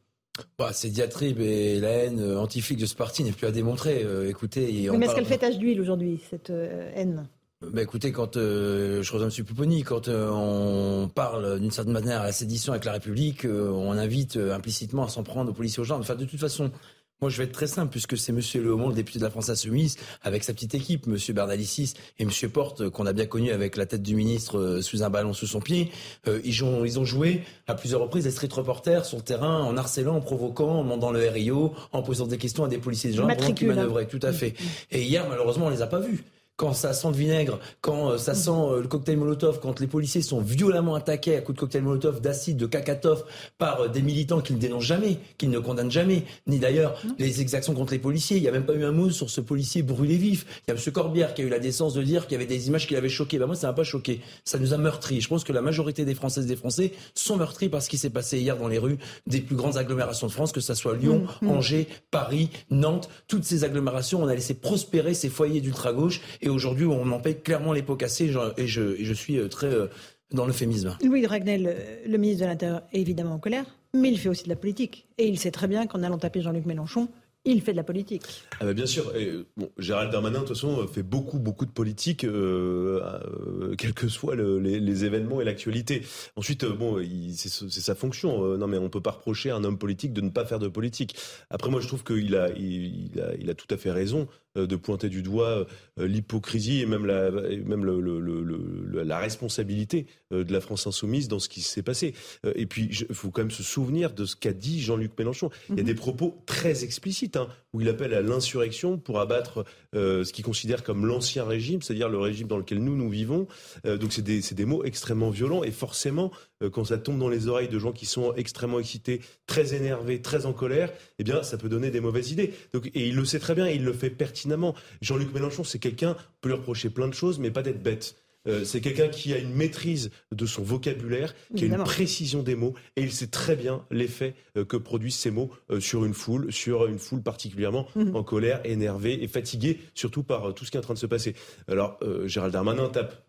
Bah, 0.57 0.73
ces 0.73 0.89
diatribes 0.89 1.39
et 1.39 1.79
la 1.79 1.89
haine 1.89 2.37
antifique 2.37 2.77
de 2.79 2.85
ce 2.85 2.95
parti 2.95 3.23
n'est 3.23 3.31
plus 3.31 3.47
à 3.47 3.51
démontrer. 3.51 4.03
Euh, 4.03 4.29
écoutez, 4.29 4.89
mais 4.91 5.05
est-ce 5.05 5.15
qu'elle 5.15 5.25
fait 5.25 5.37
tache 5.37 5.57
d'huile 5.57 5.81
aujourd'hui, 5.81 6.21
cette 6.29 6.49
euh, 6.49 6.91
haine? 6.95 7.27
Bah, 7.61 7.81
écoutez, 7.81 8.11
quand 8.11 8.35
je 8.35 9.11
rejoins 9.11 9.29
M. 9.29 9.45
Pouponi, 9.45 9.83
quand 9.83 10.09
on 10.09 11.09
parle 11.13 11.59
d'une 11.59 11.71
certaine 11.71 11.93
manière 11.93 12.21
à 12.21 12.25
la 12.25 12.31
sédition 12.31 12.71
avec 12.71 12.85
la 12.85 12.91
République, 12.91 13.45
on 13.45 13.91
invite 13.91 14.37
implicitement 14.37 15.05
à 15.05 15.09
s'en 15.09 15.23
prendre 15.23 15.49
aux 15.49 15.53
policiers 15.53 15.81
aux 15.81 15.83
gendarmes. 15.83 16.03
Enfin, 16.03 16.15
de 16.15 16.25
toute 16.25 16.39
façon, 16.39 16.71
moi, 17.19 17.31
je 17.31 17.37
vais 17.37 17.45
être 17.45 17.51
très 17.51 17.65
simple, 17.65 17.89
puisque 17.89 18.15
c'est 18.15 18.31
Monsieur 18.31 18.61
Le 18.61 18.77
le 18.77 18.93
député 18.93 19.17
de 19.17 19.23
la 19.23 19.31
France 19.31 19.49
Insoumise, 19.49 19.97
avec 20.21 20.43
sa 20.43 20.53
petite 20.53 20.75
équipe, 20.75 21.07
Monsieur 21.07 21.33
Bernalicis 21.33 21.93
et 22.19 22.25
Monsieur 22.25 22.47
Porte, 22.47 22.81
euh, 22.81 22.89
qu'on 22.91 23.07
a 23.07 23.13
bien 23.13 23.25
connu 23.25 23.49
avec 23.49 23.75
la 23.75 23.87
tête 23.87 24.03
du 24.03 24.15
ministre 24.15 24.59
euh, 24.59 24.81
sous 24.83 25.01
un 25.01 25.09
ballon 25.09 25.33
sous 25.33 25.47
son 25.47 25.59
pied. 25.59 25.91
Euh, 26.27 26.39
ils, 26.45 26.63
ont, 26.63 26.85
ils 26.85 26.99
ont 26.99 27.05
joué 27.05 27.41
à 27.65 27.73
plusieurs 27.73 28.01
reprises 28.01 28.25
les 28.25 28.31
street 28.31 28.49
reporters 28.51 29.03
sur 29.05 29.17
le 29.17 29.23
terrain, 29.23 29.63
en 29.63 29.77
harcelant, 29.77 30.17
en 30.17 30.21
provoquant, 30.21 30.69
en 30.69 30.83
demandant 30.83 31.11
le 31.11 31.27
RIO, 31.27 31.73
en 31.91 32.03
posant 32.03 32.27
des 32.27 32.37
questions 32.37 32.65
à 32.65 32.67
des 32.67 32.77
policiers 32.77 33.09
de 33.09 33.15
gens 33.15 33.27
qui 33.55 33.65
manœuvraient. 33.65 34.07
Tout 34.07 34.19
à 34.21 34.31
fait. 34.31 34.53
Et 34.91 35.01
hier, 35.01 35.27
malheureusement, 35.27 35.65
on 35.65 35.69
les 35.71 35.81
a 35.81 35.87
pas 35.87 35.99
vus 35.99 36.23
quand 36.57 36.73
ça 36.73 36.91
sent 36.93 37.09
le 37.09 37.15
vinaigre, 37.15 37.59
quand 37.81 38.11
euh, 38.11 38.17
ça 38.17 38.33
sent 38.33 38.49
euh, 38.49 38.81
le 38.81 38.87
cocktail 38.87 39.15
Molotov, 39.15 39.59
quand 39.61 39.79
les 39.79 39.85
policiers 39.85 40.23
sont 40.23 40.41
violemment 40.41 40.95
attaqués 40.95 41.35
à 41.37 41.41
coups 41.41 41.55
de 41.55 41.59
cocktail 41.59 41.83
Molotov, 41.83 42.19
d'acide, 42.19 42.57
de 42.57 42.65
cacatof 42.65 43.23
par 43.59 43.81
euh, 43.81 43.87
des 43.87 44.01
militants 44.01 44.41
qui 44.41 44.53
ne 44.53 44.57
dénoncent 44.57 44.83
jamais, 44.83 45.19
qui 45.37 45.47
ne 45.47 45.59
condamnent 45.59 45.91
jamais, 45.91 46.23
ni 46.47 46.57
d'ailleurs 46.57 46.99
les 47.19 47.41
exactions 47.41 47.75
contre 47.75 47.93
les 47.93 47.99
policiers. 47.99 48.37
Il 48.37 48.41
n'y 48.41 48.49
a 48.49 48.51
même 48.51 48.65
pas 48.65 48.73
eu 48.73 48.83
un 48.83 48.91
mot 48.91 49.11
sur 49.11 49.29
ce 49.29 49.39
policier 49.39 49.83
brûlé 49.83 50.17
vif. 50.17 50.47
Il 50.67 50.73
y 50.73 50.77
a 50.77 50.79
M. 50.79 50.91
Corbière 50.91 51.35
qui 51.35 51.43
a 51.43 51.45
eu 51.45 51.49
la 51.49 51.59
décence 51.59 51.93
de 51.93 52.01
dire 52.01 52.25
qu'il 52.25 52.33
y 52.33 52.35
avait 52.35 52.47
des 52.47 52.67
images 52.67 52.87
qui 52.87 52.95
l'avaient 52.95 53.07
choqué. 53.07 53.37
Ben 53.37 53.45
moi, 53.45 53.55
ça 53.55 53.67
m'a 53.67 53.73
pas 53.73 53.83
choqué. 53.83 54.21
Ça 54.43 54.57
nous 54.57 54.73
a 54.73 54.77
meurtri. 54.77 55.21
Je 55.21 55.27
pense 55.27 55.43
que 55.43 55.53
la 55.53 55.61
majorité 55.61 56.05
des 56.05 56.15
Françaises 56.15 56.45
et 56.45 56.47
des 56.47 56.55
Français 56.55 56.93
sont 57.13 57.37
meurtris 57.37 57.69
par 57.69 57.83
ce 57.83 57.89
qui 57.89 57.99
s'est 57.99 58.09
passé 58.09 58.39
hier 58.39 58.57
dans 58.57 58.67
les 58.67 58.79
rues 58.79 58.97
des 59.27 59.41
plus 59.41 59.55
grandes 59.55 59.77
agglomérations 59.77 60.25
de 60.25 60.31
France, 60.31 60.51
que 60.51 60.61
ce 60.61 60.73
soit 60.73 60.95
Lyon, 60.95 61.27
mmh. 61.41 61.49
Angers, 61.49 61.87
Paris, 62.09 62.49
Nantes. 62.71 63.09
Toutes 63.27 63.43
ces 63.43 63.63
agglomérations, 63.63 64.23
on 64.23 64.27
a 64.27 64.33
laissé 64.33 64.55
prospérer 64.55 65.13
ces 65.13 65.29
foyers 65.29 65.61
d'ultra-gauche 65.61 66.21
et 66.41 66.46
aujourd'hui, 66.49 66.85
on 66.85 67.11
en 67.11 67.19
paye 67.19 67.39
clairement 67.39 67.73
les 67.73 67.83
pots 67.83 67.95
cassés 67.95 68.31
et 68.57 68.67
je, 68.67 69.13
suis 69.13 69.37
euh, 69.37 69.47
très 69.47 69.67
euh, 69.67 69.87
dans 70.31 70.45
l'euphémisme. 70.45 70.97
Louis 71.03 71.21
Dragnel, 71.21 71.75
le 72.05 72.17
ministre 72.17 72.43
de 72.43 72.49
l'Intérieur, 72.49 72.83
est 72.93 72.99
évidemment 72.99 73.35
en 73.35 73.39
colère, 73.39 73.65
mais 73.93 74.09
il 74.09 74.19
fait 74.19 74.29
aussi 74.29 74.43
de 74.43 74.49
la 74.49 74.55
politique. 74.55 75.07
Et 75.17 75.27
il 75.27 75.39
sait 75.39 75.51
très 75.51 75.67
bien 75.67 75.87
qu'en 75.87 76.03
allant 76.03 76.17
taper 76.17 76.41
Jean-Luc 76.41 76.65
Mélenchon, 76.65 77.09
il 77.47 77.61
fait 77.61 77.71
de 77.71 77.77
la 77.77 77.83
politique. 77.83 78.23
Ah 78.59 78.65
bah 78.65 78.73
bien 78.73 78.85
sûr. 78.85 79.13
bon, 79.55 79.69
Gérald 79.77 80.11
Darmanin, 80.11 80.39
de 80.41 80.45
toute 80.45 80.55
façon, 80.55 80.85
fait 80.87 81.03
beaucoup, 81.03 81.39
beaucoup 81.39 81.65
de 81.65 81.71
politique, 81.71 82.23
euh, 82.23 83.01
euh 83.01 83.75
quels 83.77 83.93
que 83.93 84.07
soient 84.07 84.35
les, 84.35 85.05
événements 85.05 85.39
et 85.39 85.45
l'actualité. 85.45 86.03
Ensuite, 86.35 86.63
euh, 86.63 86.73
bon, 86.73 87.01
c'est 87.35 87.69
sa 87.69 87.95
fonction. 87.95 88.43
Euh, 88.43 88.57
non, 88.57 88.67
mais 88.67 88.77
on 88.77 88.89
peut 88.89 89.01
pas 89.01 89.11
reprocher 89.11 89.49
à 89.49 89.55
un 89.55 89.63
homme 89.63 89.77
politique 89.77 90.13
de 90.13 90.21
ne 90.21 90.29
pas 90.29 90.45
faire 90.45 90.59
de 90.59 90.67
politique. 90.67 91.15
Après, 91.49 91.69
moi, 91.69 91.79
je 91.79 91.87
trouve 91.87 92.03
qu'il 92.03 92.35
a, 92.35 92.49
il, 92.49 93.11
a, 93.21 93.35
il 93.39 93.49
a 93.49 93.53
tout 93.53 93.67
à 93.69 93.77
fait 93.77 93.91
raison 93.91 94.27
de 94.55 94.75
pointer 94.75 95.09
du 95.09 95.21
doigt 95.21 95.67
l'hypocrisie 95.97 96.81
et 96.81 96.85
même 96.85 97.05
la, 97.05 97.29
même 97.29 97.85
le, 97.85 97.99
le, 97.99 98.19
le, 98.19 99.03
la 99.03 99.19
responsabilité 99.19 100.07
de 100.31 100.51
la 100.51 100.61
France 100.61 100.87
insoumise 100.87 101.27
dans 101.27 101.39
ce 101.39 101.49
qui 101.49 101.61
s'est 101.61 101.83
passé. 101.83 102.13
Et 102.55 102.65
puis, 102.65 102.89
il 103.09 103.15
faut 103.15 103.29
quand 103.29 103.41
même 103.41 103.51
se 103.51 103.63
souvenir 103.63 104.13
de 104.13 104.25
ce 104.25 104.35
qu'a 104.35 104.53
dit 104.53 104.81
Jean-Luc 104.81 105.11
Mélenchon. 105.17 105.49
Il 105.69 105.75
y 105.75 105.79
a 105.79 105.81
mhm. 105.81 105.87
des 105.87 105.95
propos 105.95 106.41
très 106.45 106.83
explicites 106.83 107.37
où 107.73 107.81
il 107.81 107.89
appelle 107.89 108.13
à 108.13 108.21
l'insurrection 108.21 108.97
pour 108.97 109.19
abattre 109.19 109.65
euh, 109.95 110.23
ce 110.23 110.33
qu'il 110.33 110.45
considère 110.45 110.83
comme 110.83 111.05
l'ancien 111.05 111.45
régime, 111.45 111.81
c'est-à-dire 111.81 112.09
le 112.09 112.17
régime 112.17 112.47
dans 112.47 112.57
lequel 112.57 112.79
nous, 112.83 112.95
nous 112.95 113.09
vivons. 113.09 113.47
Euh, 113.85 113.97
donc 113.97 114.13
c'est 114.13 114.21
des, 114.21 114.41
des, 114.41 114.65
mots 114.65 114.83
extrêmement 114.83 115.29
violents 115.29 115.63
et 115.63 115.71
forcément, 115.71 116.31
euh, 116.56 116.56
quand 116.71 116.85
ça 116.85 116.97
tombe 116.97 117.19
dans 117.19 117.29
les 117.29 117.47
oreilles 117.47 117.67
de 117.67 117.79
gens 117.79 117.91
qui 117.91 118.05
sont 118.05 118.33
extrêmement 118.35 118.79
excités, 118.79 119.21
très 119.45 119.75
énervés, 119.75 120.21
très 120.21 120.45
en 120.45 120.53
colère, 120.53 120.91
eh 121.19 121.23
bien 121.23 121.43
ça 121.43 121.57
peut 121.57 121.69
donner 121.69 121.91
des 121.91 121.99
mauvaises 121.99 122.31
idées. 122.31 122.53
Donc, 122.73 122.87
et 122.87 123.07
il 123.07 123.15
le 123.15 123.25
sait 123.25 123.39
très 123.39 123.55
bien, 123.55 123.67
il 123.67 123.83
le 123.83 123.93
fait 123.93 124.09
pertinemment. 124.09 124.75
Jean-Luc 125.01 125.33
Mélenchon, 125.33 125.63
c'est 125.63 125.79
quelqu'un, 125.79 126.11
on 126.11 126.41
peut 126.41 126.49
lui 126.49 126.55
reprocher 126.55 126.89
plein 126.89 127.07
de 127.07 127.13
choses, 127.13 127.39
mais 127.39 127.51
pas 127.51 127.63
d'être 127.63 127.81
bête. 127.81 128.15
Euh, 128.47 128.63
c'est 128.63 128.81
quelqu'un 128.81 129.09
qui 129.09 129.33
a 129.33 129.37
une 129.37 129.53
maîtrise 129.53 130.09
de 130.31 130.45
son 130.45 130.63
vocabulaire, 130.63 131.35
qui 131.55 131.65
a 131.65 131.67
une 131.67 131.83
précision 131.83 132.43
des 132.43 132.55
mots, 132.55 132.73
et 132.95 133.01
il 133.01 133.11
sait 133.11 133.27
très 133.27 133.55
bien 133.55 133.85
l'effet 133.91 134.35
euh, 134.57 134.65
que 134.65 134.77
produisent 134.77 135.17
ces 135.17 135.31
mots 135.31 135.51
euh, 135.69 135.79
sur 135.79 136.05
une 136.05 136.13
foule, 136.13 136.51
sur 136.51 136.87
une 136.87 136.99
foule 136.99 137.21
particulièrement 137.21 137.87
mhm. 137.95 138.15
en 138.15 138.23
colère, 138.23 138.61
énervée 138.63 139.21
et 139.23 139.27
fatiguée, 139.27 139.79
surtout 139.93 140.23
par 140.23 140.53
tout 140.53 140.65
ce 140.65 140.71
qui 140.71 140.77
est 140.77 140.79
en 140.79 140.83
train 140.83 140.93
de 140.93 140.99
se 140.99 141.05
passer. 141.05 141.35
Alors, 141.67 141.99
Gérald 142.25 142.53
Darmanin 142.53 142.89
tape 142.89 143.26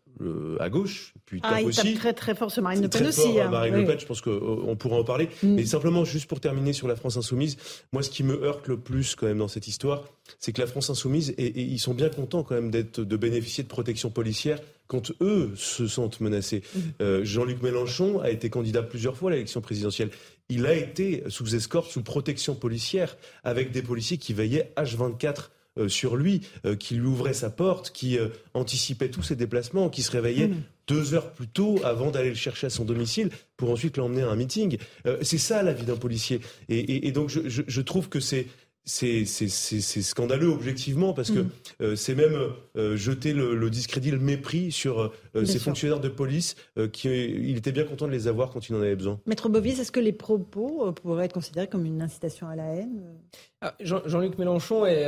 à 0.58 0.68
gauche, 0.68 1.14
puis 1.26 1.40
ah, 1.42 1.50
tape 1.50 1.60
il 1.60 1.66
aussi. 1.66 1.82
Tape 1.82 1.94
très 1.94 2.12
très 2.12 2.34
fort 2.34 2.50
sur 2.50 2.62
Marine 2.62 2.82
Le 2.82 2.88
Pen 2.88 3.06
aussi. 3.06 3.40
Hein. 3.40 3.48
Marine 3.48 3.76
Le 3.76 3.84
Pen, 3.84 4.00
je 4.00 4.06
pense 4.06 4.20
qu'on 4.20 4.76
pourra 4.76 4.96
en 4.96 5.04
parler. 5.04 5.28
Mm. 5.42 5.54
Mais 5.54 5.64
simplement, 5.64 6.04
juste 6.04 6.26
pour 6.26 6.40
terminer 6.40 6.72
sur 6.72 6.88
la 6.88 6.96
France 6.96 7.16
insoumise, 7.16 7.56
moi, 7.92 8.02
ce 8.02 8.10
qui 8.10 8.24
me 8.24 8.42
heurte 8.42 8.66
le 8.66 8.78
plus 8.78 9.14
quand 9.14 9.26
même 9.26 9.38
dans 9.38 9.48
cette 9.48 9.68
histoire, 9.68 10.04
c'est 10.38 10.52
que 10.52 10.60
la 10.60 10.66
France 10.66 10.90
insoumise, 10.90 11.34
et, 11.38 11.60
ils 11.60 11.78
sont 11.78 11.94
bien 11.94 12.08
contents 12.08 12.42
quand 12.42 12.54
même 12.54 12.70
d'être 12.70 13.00
de 13.00 13.16
bénéficier 13.16 13.64
de 13.64 13.68
protection 13.68 14.10
policière 14.10 14.58
quand 14.86 15.12
eux 15.20 15.52
se 15.54 15.86
sentent 15.86 16.20
menacés. 16.20 16.62
Mhm. 16.74 16.82
Euh, 17.02 17.24
Jean-Luc 17.24 17.62
Mélenchon 17.62 18.20
a 18.20 18.30
été 18.30 18.50
candidat 18.50 18.82
plusieurs 18.82 19.16
fois 19.16 19.30
à 19.30 19.34
l'élection 19.34 19.60
présidentielle. 19.60 20.10
Il 20.48 20.66
a 20.66 20.74
été 20.74 21.22
sous 21.28 21.54
escorte, 21.54 21.90
sous 21.90 22.02
protection 22.02 22.54
policière, 22.54 23.16
avec 23.44 23.70
des 23.70 23.82
policiers 23.82 24.16
qui 24.16 24.32
veillaient 24.32 24.72
H24 24.76 25.26
euh, 25.26 25.42
sur 25.86 26.16
lui, 26.16 26.40
euh, 26.64 26.74
qui 26.74 26.94
lui 26.96 27.06
ouvraient 27.06 27.34
sa 27.34 27.50
porte, 27.50 27.90
qui 27.92 28.18
anticipaient 28.54 29.10
tous 29.10 29.22
ses 29.22 29.36
déplacements, 29.36 29.88
qui 29.88 30.02
se 30.02 30.10
réveillaient 30.10 30.48
mhm. 30.48 30.62
deux 30.88 31.14
heures 31.14 31.32
plus 31.32 31.46
tôt 31.46 31.78
avant 31.84 32.10
d'aller 32.10 32.30
le 32.30 32.34
chercher 32.34 32.66
à 32.66 32.70
son 32.70 32.84
domicile 32.84 33.30
pour 33.56 33.70
ensuite 33.70 33.96
l'emmener 33.96 34.22
à 34.22 34.30
un 34.30 34.36
meeting. 34.36 34.78
c'est 35.22 35.38
ça 35.38 35.62
la 35.62 35.72
vie 35.72 35.84
d'un 35.84 35.96
policier. 35.96 36.40
Et, 36.68 37.12
donc 37.12 37.30
je 37.30 37.80
trouve 37.80 38.08
que 38.08 38.20
c'est 38.20 38.46
c'est 38.88 40.02
scandaleux 40.02 40.48
objectivement 40.48 41.12
parce 41.12 41.30
que 41.30 41.40
mm. 41.40 41.50
euh, 41.82 41.96
c'est 41.96 42.14
même 42.14 42.36
euh, 42.76 42.96
jeter 42.96 43.32
le, 43.32 43.70
discrédit, 43.70 44.10
le 44.10 44.18
mépris 44.18 44.72
sur 44.72 45.12
euh, 45.34 45.44
ces 45.44 45.58
fonctionnaires 45.58 46.00
de 46.00 46.08
police 46.08 46.56
qui 46.92 47.08
il 47.08 47.56
était 47.56 47.72
bien 47.72 47.84
content 47.84 48.06
de 48.06 48.12
les 48.12 48.28
avoir 48.28 48.50
quand 48.50 48.68
il 48.68 48.74
en 48.74 48.80
avait 48.80 48.96
besoin. 48.96 49.20
Maître 49.26 49.48
Bovis, 49.48 49.78
est-ce 49.78 49.92
que 49.92 50.00
les 50.00 50.12
propos 50.12 50.92
pourraient 50.92 51.26
être 51.26 51.32
considérés 51.32 51.68
comme 51.68 51.84
une 51.84 52.02
incitation 52.02 52.48
à 52.48 52.56
la 52.56 52.74
haine? 52.74 53.02
Ah, 53.60 53.74
Jean-Luc 53.80 54.38
Mélenchon 54.38 54.86
est 54.86 55.06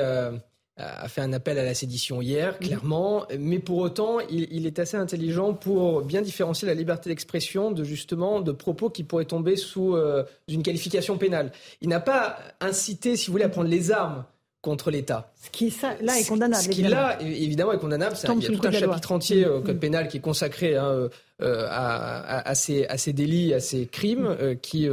a 0.81 1.09
fait 1.09 1.21
un 1.21 1.33
appel 1.33 1.59
à 1.59 1.65
la 1.65 1.75
sédition 1.75 2.23
hier, 2.23 2.55
mhm. 2.55 2.67
clairement, 2.67 3.27
mais 3.39 3.59
pour 3.59 3.79
autant, 3.79 4.19
il, 4.31 4.67
est 4.67 4.79
assez 4.79 4.97
intelligent 4.97 5.55
pour 5.55 6.03
bien 6.03 6.23
différencier 6.23 6.67
la 6.67 6.75
liberté 6.75 7.11
d'expression 7.11 7.71
de 7.71 7.85
justement 7.85 8.41
de 8.41 8.53
propos 8.53 8.91
qui 8.91 9.05
pourraient 9.05 9.25
tomber 9.25 9.57
sous 9.57 9.95
euh, 9.95 10.25
une 10.49 10.63
qualification 10.63 11.19
pénale. 11.19 11.53
Il 11.81 11.89
n'a 11.89 12.01
pas 12.01 12.39
incité, 12.61 13.17
si 13.17 13.27
vous 13.27 13.33
voulez, 13.33 13.45
à 13.45 13.49
prendre 13.49 13.69
les 13.69 13.91
armes 13.93 14.25
contre 14.63 14.91
l'État. 14.91 15.33
Ce 15.43 15.51
qui 15.51 15.71
ça, 15.71 15.95
là 16.03 16.19
est 16.19 16.29
condamnable. 16.29 16.63
Ce 16.63 16.69
qui 16.69 16.83
là 16.83 17.19
évidemment 17.23 17.73
est 17.73 17.79
condamnable. 17.79 18.15
il 18.15 18.43
y 18.43 18.47
a 18.47 18.59
tout 18.59 18.67
un 18.67 18.73
chapitre 18.73 19.13
entier 19.13 19.47
au 19.47 19.63
code 19.63 19.77
mm. 19.77 19.81
pénal 19.81 20.09
qui 20.09 20.19
est 20.19 20.21
consacré 20.21 20.77
hein, 20.77 20.87
euh, 20.87 21.09
euh, 21.41 21.67
à, 21.71 22.47
à, 22.47 22.55
ces, 22.55 22.85
à, 22.87 22.99
ces, 22.99 23.15
délits, 23.15 23.55
à 23.55 23.61
ces 23.61 23.87
crimes 23.87 24.37
qui 24.61 24.87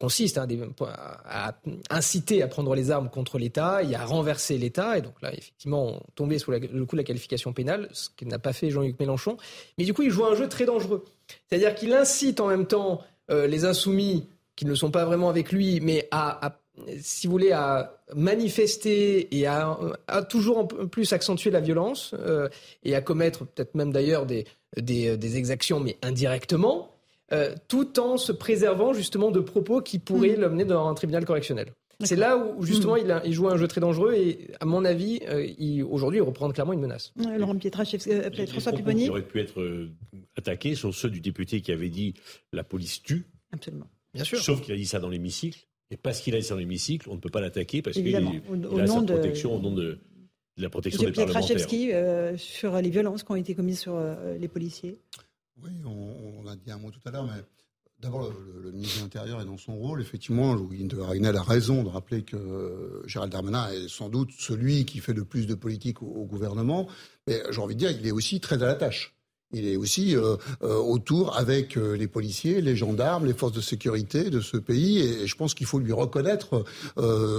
consiste 0.00 0.38
hein, 0.38 0.48
à 1.26 1.54
inciter 1.90 2.42
à 2.42 2.48
prendre 2.48 2.74
les 2.74 2.90
armes 2.90 3.10
contre 3.10 3.38
l'État 3.38 3.82
et 3.82 3.94
à 3.94 4.04
renverser 4.04 4.56
l'État. 4.56 4.96
Et 4.96 5.02
donc 5.02 5.20
là, 5.20 5.30
effectivement, 5.32 5.88
on 5.88 6.00
tombait 6.14 6.38
sous 6.38 6.50
le 6.50 6.86
coup 6.86 6.96
de 6.96 7.00
la 7.00 7.04
qualification 7.04 7.52
pénale, 7.52 7.88
ce 7.92 8.08
que 8.16 8.24
n'a 8.24 8.38
pas 8.38 8.54
fait 8.54 8.70
Jean-Luc 8.70 8.98
Mélenchon. 8.98 9.36
Mais 9.76 9.84
du 9.84 9.92
coup, 9.92 10.02
il 10.02 10.10
joue 10.10 10.24
un 10.24 10.34
jeu 10.34 10.48
très 10.48 10.64
dangereux. 10.64 11.04
C'est-à-dire 11.48 11.74
qu'il 11.74 11.92
incite 11.92 12.40
en 12.40 12.48
même 12.48 12.66
temps 12.66 13.02
euh, 13.30 13.46
les 13.46 13.66
insoumis, 13.66 14.26
qui 14.56 14.64
ne 14.64 14.74
sont 14.74 14.90
pas 14.90 15.04
vraiment 15.04 15.28
avec 15.28 15.52
lui, 15.52 15.80
mais 15.80 16.08
à, 16.10 16.58
si 17.00 17.26
vous 17.26 17.32
voulez, 17.32 17.52
à 17.52 17.98
manifester 18.14 19.34
et 19.36 19.46
à, 19.46 19.78
toujours 20.28 20.66
plus 20.66 21.12
accentuer 21.12 21.50
la 21.50 21.60
violence 21.60 22.14
euh, 22.14 22.48
et 22.84 22.94
à 22.94 23.00
commettre 23.00 23.46
peut-être 23.46 23.74
même 23.74 23.92
d'ailleurs 23.92 24.26
des, 24.26 24.46
des 24.76 25.36
exactions, 25.36 25.78
mais 25.78 25.96
indirectement. 26.02 26.89
Euh, 27.32 27.54
tout 27.68 28.00
en 28.00 28.16
se 28.16 28.32
préservant 28.32 28.92
justement 28.92 29.30
de 29.30 29.38
propos 29.38 29.80
qui 29.80 30.00
pourraient 30.00 30.36
mm. 30.36 30.40
l'amener 30.40 30.64
dans 30.64 30.88
un 30.88 30.94
tribunal 30.94 31.24
correctionnel. 31.24 31.72
C'est 32.02 32.16
là 32.16 32.36
où 32.36 32.64
justement 32.64 32.94
mm. 32.94 33.22
il, 33.24 33.32
joue 33.32 33.48
un 33.48 33.56
jeu 33.56 33.68
très 33.68 33.80
dangereux 33.80 34.14
et 34.14 34.50
à 34.58 34.64
mon 34.64 34.84
avis, 34.84 35.20
euh, 35.28 35.86
aujourd'hui, 35.88 36.18
il 36.18 36.22
représente 36.22 36.54
clairement 36.54 36.72
une 36.72 36.80
menace. 36.80 37.12
Laurent 37.16 37.54
Pietraszewski, 37.54 38.10
François 38.48 38.72
Pupponi. 38.72 39.04
Qui 39.04 39.10
aurait 39.10 39.22
pu 39.22 39.40
être 39.40 39.60
euh, 39.60 39.92
attaqué 40.36 40.74
sont 40.74 40.90
ceux 40.90 41.08
du 41.10 41.20
député 41.20 41.60
qui 41.60 41.70
avait 41.70 41.88
dit 41.88 42.14
la 42.52 42.64
police 42.64 43.00
tue. 43.02 43.26
Absolument. 43.52 43.86
Bien 44.12 44.24
sûr. 44.24 44.38
Sauf 44.38 44.60
qu'il 44.60 44.74
a 44.74 44.76
dit 44.76 44.86
ça 44.86 44.98
dans 44.98 45.08
l'hémicycle. 45.08 45.66
Et 45.92 45.96
parce 45.96 46.20
qu'il 46.20 46.34
a 46.34 46.38
dit 46.38 46.44
ça 46.44 46.54
dans 46.54 46.60
l'hémicycle, 46.60 47.08
on 47.10 47.14
ne 47.14 47.20
peut 47.20 47.30
pas 47.30 47.40
l'attaquer 47.40 47.80
parce 47.80 47.96
qu'il 47.96 48.14
a 48.16 48.20
sa 48.86 49.02
protection 49.02 49.54
au 49.54 49.60
nom 49.60 49.72
de, 49.72 49.98
la 50.56 50.68
protection 50.68 51.04
des 51.04 51.12
parlementaires. 51.12 52.38
sur 52.38 52.76
les 52.76 52.90
violences 52.90 53.22
qui 53.22 53.30
ont 53.30 53.36
été 53.36 53.54
commises 53.54 53.80
sur 53.80 54.00
les 54.38 54.48
policiers. 54.48 54.98
Oui, 55.62 55.70
on, 55.84 56.46
a 56.46 56.56
dit 56.56 56.70
un 56.70 56.78
mot 56.78 56.90
tout 56.90 57.00
à 57.04 57.10
l'heure, 57.10 57.26
mais 57.26 57.42
d'abord, 58.00 58.32
le, 58.62 58.72
ministre 58.72 58.98
de 58.98 59.02
l'Intérieur 59.02 59.40
est 59.40 59.44
dans 59.44 59.58
son 59.58 59.76
rôle. 59.76 60.00
Effectivement, 60.00 60.54
Louis 60.54 60.84
de 60.84 60.98
Ragnel 60.98 61.36
a 61.36 61.42
raison 61.42 61.82
de 61.82 61.88
rappeler 61.88 62.22
que 62.22 63.02
Gérald 63.06 63.32
Darmanin 63.32 63.70
est 63.70 63.88
sans 63.88 64.08
doute 64.08 64.30
celui 64.38 64.84
qui 64.84 65.00
fait 65.00 65.12
le 65.12 65.24
plus 65.24 65.46
de 65.46 65.54
politique 65.54 66.02
au, 66.02 66.24
gouvernement. 66.24 66.88
Mais 67.26 67.42
j'ai 67.50 67.60
envie 67.60 67.74
de 67.74 67.80
dire, 67.80 67.90
il 67.90 68.06
est 68.06 68.12
aussi 68.12 68.40
très 68.40 68.62
à 68.62 68.66
la 68.66 68.74
tâche. 68.74 69.14
Il 69.52 69.66
est 69.66 69.76
aussi 69.76 70.16
euh, 70.16 70.36
euh, 70.62 70.76
autour 70.76 71.36
avec 71.36 71.76
euh, 71.76 71.96
les 71.96 72.06
policiers, 72.06 72.60
les 72.60 72.76
gendarmes, 72.76 73.26
les 73.26 73.34
forces 73.34 73.52
de 73.52 73.60
sécurité 73.60 74.30
de 74.30 74.40
ce 74.40 74.56
pays, 74.56 75.00
et, 75.00 75.26
je 75.26 75.34
pense 75.34 75.54
qu'il 75.54 75.66
faut 75.66 75.80
lui 75.80 75.92
reconnaître 75.92 76.64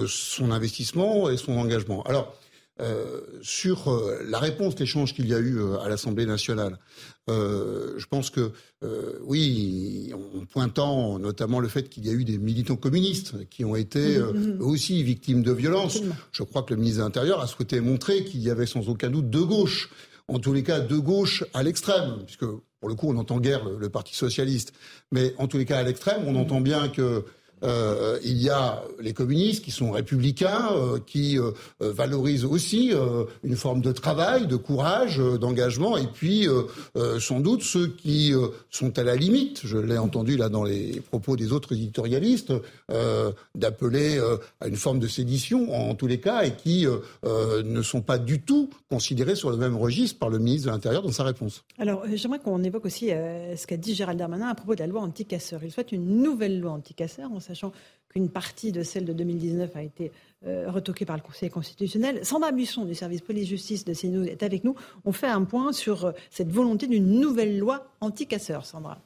son 0.08 0.52
investissement 0.52 1.30
et 1.30 1.38
son 1.38 1.54
engagement. 1.54 2.04
Alors, 2.04 2.36
euh, 2.82 3.22
sur 3.44 3.90
euh, 3.90 4.26
la 4.28 4.40
réponse, 4.40 4.80
l'échange 4.80 5.14
qu'il 5.14 5.28
y 5.28 5.36
a 5.36 5.40
eu 5.40 5.60
euh, 5.60 5.80
à 5.82 5.90
l'Assemblée 5.90 6.26
nationale, 6.26 6.80
je 7.28 8.06
pense 8.08 8.30
que 8.30 8.52
oui, 9.22 10.12
en 10.14 10.46
pointant 10.46 11.18
notamment 11.18 11.62
le 11.62 11.70
fait 11.70 11.88
qu'il 11.88 12.06
y 12.06 12.10
a 12.10 12.12
eu 12.12 12.26
des 12.26 12.38
militants 12.38 12.76
communistes 12.76 13.48
qui 13.50 13.64
ont 13.64 13.78
été 13.78 14.20
mmh, 14.20 14.24
mmh, 14.24 14.58
mmh. 14.58 14.62
aussi 14.62 15.02
victimes 15.02 15.42
de 15.42 15.54
violences, 15.54 16.02
je 16.34 16.44
crois 16.44 16.64
que 16.64 16.74
le 16.74 16.80
ministre 16.82 17.00
de 17.00 17.06
l'Intérieur 17.06 17.40
a 17.40 17.48
souhaité 17.48 17.80
montrer 17.80 18.26
qu'il 18.26 18.42
y 18.42 18.50
avait 18.50 18.66
sans 18.66 18.90
aucun 18.90 19.10
doute 19.10 19.30
deux 19.30 19.46
gauches, 19.46 19.90
en 20.28 20.40
tous 20.40 20.52
les 20.52 20.64
cas 20.64 20.82
deux 20.82 21.00
gauches 21.00 21.46
à 21.54 21.64
l'extrême, 21.64 22.24
puisque 22.26 22.46
pour 22.46 22.90
le 22.90 22.96
coup 22.96 23.08
on 23.08 23.16
entend 23.16 23.40
guère 23.40 23.64
le 23.64 23.90
Parti 23.90 24.14
socialiste, 24.14 24.74
mais 25.14 25.34
en 25.38 25.48
tous 25.48 25.58
les 25.58 25.66
cas 25.66 25.78
à 25.78 25.84
l'extrême, 25.84 26.24
on 26.28 26.36
entend 26.36 26.60
bien 26.60 26.90
que 26.90 27.24
euh, 27.64 28.20
il 28.24 28.42
y 28.42 28.50
a 28.50 28.82
les 29.00 29.14
communistes 29.14 29.64
qui 29.64 29.72
sont 29.72 29.92
républicains, 29.92 30.70
euh, 30.74 31.00
qui 31.06 31.38
euh, 31.38 31.52
valorisent 31.80 32.46
aussi 32.46 32.94
une 33.44 33.56
forme 33.56 33.82
de 33.82 33.92
travail, 33.92 34.48
de 34.48 34.56
courage, 34.56 35.18
d'engagement, 35.18 35.98
et 35.98 36.08
puis 36.08 36.48
sans 37.20 37.40
doute 37.40 37.64
ceux 37.64 37.88
qui 37.88 38.34
sont 38.70 38.98
à 38.98 39.04
la 39.04 39.16
limite, 39.16 39.62
je 39.64 39.78
l'ai 39.78 39.98
entendu 39.98 40.38
là 40.38 40.50
dans 40.50 40.64
les 40.64 41.02
propos 41.02 41.36
des 41.36 41.52
autres 41.52 41.74
éditorialistes, 41.74 42.54
d'appeler 43.56 44.20
à 44.60 44.68
une 44.68 44.76
forme 44.76 45.00
de 45.00 45.08
sédition 45.08 45.74
en 45.74 45.96
tous 45.96 46.08
les 46.08 46.20
cas, 46.20 46.44
et 46.44 46.52
qui 46.56 46.86
ne 47.24 47.82
sont 47.82 48.02
pas 48.02 48.18
du 48.18 48.42
tout 48.42 48.70
considérés 48.90 49.36
sur 49.36 49.50
le 49.50 49.58
même 49.58 49.76
registre 49.76 50.20
par 50.20 50.30
le 50.30 50.40
ministre 50.40 50.68
de 50.68 50.72
l'Intérieur 50.72 51.02
dans 51.02 51.12
sa 51.12 51.24
réponse. 51.24 51.64
Alors 51.78 52.04
j'aimerais 52.14 52.40
qu'on 52.40 52.64
évoque 52.64 52.86
aussi 52.86 53.08
ce 53.10 53.68
qu'a 53.68 53.78
dit 53.78 53.96
Gérald 53.96 54.20
Darmanin 54.20 54.50
à 54.50 54.56
propos 54.56 54.76
de 54.76 54.80
la 54.82 54.88
loi 54.88 55.02
anti-casseurs. 55.02 55.62
Il 55.64 55.72
souhaite 55.72 55.92
une 55.92 56.22
nouvelle 56.22 56.60
loi 56.60 56.72
anti-casseurs 56.72 57.32
sachant 57.52 57.74
qu'une 58.10 58.30
partie 58.30 58.72
de 58.72 58.84
celle 58.84 59.06
de 59.06 59.14
2019 59.14 59.76
a 59.76 59.84
été 59.84 60.12
euh, 60.46 60.70
retoquée 60.70 61.06
par 61.06 61.18
le 61.18 61.22
Conseil 61.22 61.50
constitutionnel. 61.50 62.26
Sandra 62.26 62.52
Buisson 62.52 62.86
du 62.86 62.96
service 62.96 63.22
police-justice 63.22 63.86
de 63.86 63.94
CNews 63.94 64.26
est 64.26 64.44
avec 64.44 64.64
nous. 64.64 64.76
On 65.06 65.12
fait 65.12 65.28
un 65.28 65.44
point 65.44 65.74
sur 65.74 66.06
euh, 66.06 66.12
cette 66.30 66.50
volonté 66.50 66.88
d'une 66.88 67.20
nouvelle 67.20 67.60
loi 67.60 67.94
anti-casseurs, 68.00 68.66
Sandra. 68.66 69.00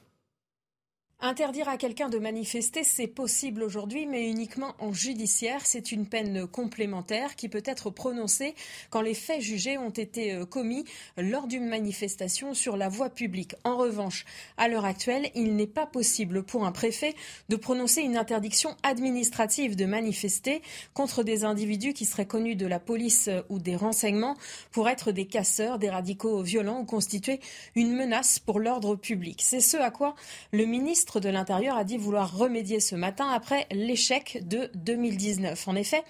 Interdire 1.22 1.66
à 1.70 1.78
quelqu'un 1.78 2.10
de 2.10 2.18
manifester, 2.18 2.84
c'est 2.84 3.06
possible 3.06 3.62
aujourd'hui, 3.62 4.04
mais 4.04 4.28
uniquement 4.28 4.74
en 4.78 4.92
judiciaire. 4.92 5.62
C'est 5.64 5.90
une 5.90 6.06
peine 6.06 6.46
complémentaire 6.46 7.36
qui 7.36 7.48
peut 7.48 7.62
être 7.64 7.88
prononcée 7.88 8.54
quand 8.90 9.00
les 9.00 9.14
faits 9.14 9.40
jugés 9.40 9.78
ont 9.78 9.88
été 9.88 10.34
euh, 10.34 10.44
commis 10.44 10.84
lors 11.16 11.46
d'une 11.46 11.68
manifestation 11.68 12.52
sur 12.52 12.76
la 12.76 12.90
voie 12.90 13.08
publique. 13.08 13.54
En 13.64 13.78
revanche, 13.78 14.26
à 14.58 14.68
l'heure 14.68 14.84
actuelle, 14.84 15.30
il 15.34 15.56
n'est 15.56 15.66
pas 15.66 15.86
possible 15.86 16.42
pour 16.42 16.66
un 16.66 16.72
préfet 16.72 17.14
de 17.48 17.56
prononcer 17.56 18.02
une 18.02 18.18
interdiction 18.18 18.76
administrative 18.82 19.74
de 19.74 19.86
manifester 19.86 20.60
contre 20.92 21.22
des 21.22 21.44
individus 21.44 21.94
qui 21.94 22.04
seraient 22.04 22.26
connus 22.26 22.56
de 22.56 22.66
la 22.66 22.78
police 22.78 23.28
euh, 23.28 23.40
ou 23.48 23.58
des 23.58 23.74
renseignements 23.74 24.36
pour 24.70 24.86
être 24.86 25.12
des 25.12 25.26
casseurs, 25.26 25.78
des 25.78 25.88
radicaux 25.88 26.42
violents 26.42 26.80
ou 26.80 26.84
constituer 26.84 27.40
une 27.74 27.96
menace 27.96 28.38
pour 28.38 28.60
l'ordre 28.60 28.96
public. 28.96 29.40
C'est 29.42 29.60
ce 29.60 29.78
à 29.78 29.90
quoi 29.90 30.14
le 30.52 30.66
ministre 30.66 31.05
de 31.14 31.28
l'Intérieur 31.28 31.76
a 31.76 31.84
dit 31.84 31.96
vouloir 31.96 32.36
remédier 32.36 32.80
ce 32.80 32.94
matin 32.94 33.28
après 33.28 33.66
l'échec 33.70 34.42
de 34.46 34.70
2019. 34.74 35.68
En 35.68 35.76
effet, 35.76 36.02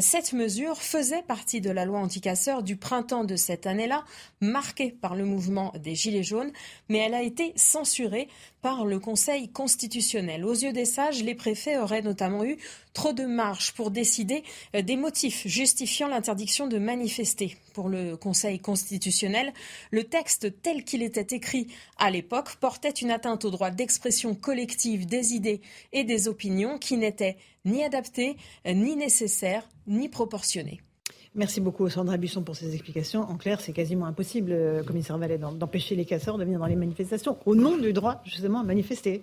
cette 0.00 0.32
mesure 0.32 0.80
faisait 0.82 1.22
partie 1.22 1.60
de 1.60 1.70
la 1.70 1.84
loi 1.84 1.98
anticasseur 1.98 2.62
du 2.62 2.76
printemps 2.76 3.24
de 3.24 3.36
cette 3.36 3.66
année-là, 3.66 4.04
marquée 4.40 4.92
par 4.92 5.16
le 5.16 5.24
mouvement 5.24 5.72
des 5.80 5.94
Gilets 5.94 6.22
jaunes, 6.22 6.52
mais 6.88 6.98
elle 6.98 7.14
a 7.14 7.22
été 7.22 7.52
censurée 7.56 8.28
par 8.60 8.84
le 8.84 9.00
Conseil 9.00 9.48
constitutionnel. 9.48 10.44
Aux 10.44 10.52
yeux 10.52 10.72
des 10.72 10.84
sages, 10.84 11.24
les 11.24 11.34
préfets 11.34 11.78
auraient 11.78 12.02
notamment 12.02 12.44
eu 12.44 12.58
trop 12.92 13.12
de 13.12 13.24
marge 13.24 13.72
pour 13.72 13.90
décider 13.90 14.44
des 14.74 14.96
motifs 14.96 15.46
justifiant 15.46 16.06
l'interdiction 16.06 16.68
de 16.68 16.78
manifester. 16.78 17.56
Pour 17.74 17.88
le 17.88 18.16
Conseil 18.16 18.60
constitutionnel, 18.60 19.52
le 19.90 20.04
texte 20.04 20.62
tel 20.62 20.84
qu'il 20.84 21.02
était 21.02 21.34
écrit 21.34 21.66
à 21.98 22.10
l'époque 22.10 22.54
portait 22.56 22.90
une 22.90 23.10
atteinte 23.10 23.44
au 23.44 23.50
droit 23.50 23.70
d'expression 23.70 24.34
collective 24.42 25.06
des 25.06 25.32
idées 25.32 25.62
et 25.94 26.04
des 26.04 26.28
opinions 26.28 26.76
qui 26.76 26.98
n'était 26.98 27.38
ni 27.64 27.82
adapté, 27.82 28.36
ni 28.66 28.96
nécessaire, 28.96 29.66
ni 29.86 30.10
proportionné. 30.10 30.82
Merci 31.34 31.62
beaucoup 31.62 31.88
Sandra 31.88 32.18
Busson 32.18 32.42
pour 32.42 32.56
ces 32.56 32.74
explications. 32.74 33.22
En 33.22 33.38
clair, 33.38 33.62
c'est 33.62 33.72
quasiment 33.72 34.04
impossible, 34.04 34.52
euh, 34.52 34.82
commissaire 34.82 35.16
Vallet, 35.16 35.38
d'empêcher 35.38 35.96
les 35.96 36.04
casseurs 36.04 36.36
de 36.36 36.44
venir 36.44 36.58
dans 36.58 36.66
les 36.66 36.76
manifestations 36.76 37.38
au 37.46 37.54
nom 37.54 37.78
du 37.78 37.94
droit 37.94 38.20
justement 38.26 38.60
à 38.60 38.64
manifester. 38.64 39.22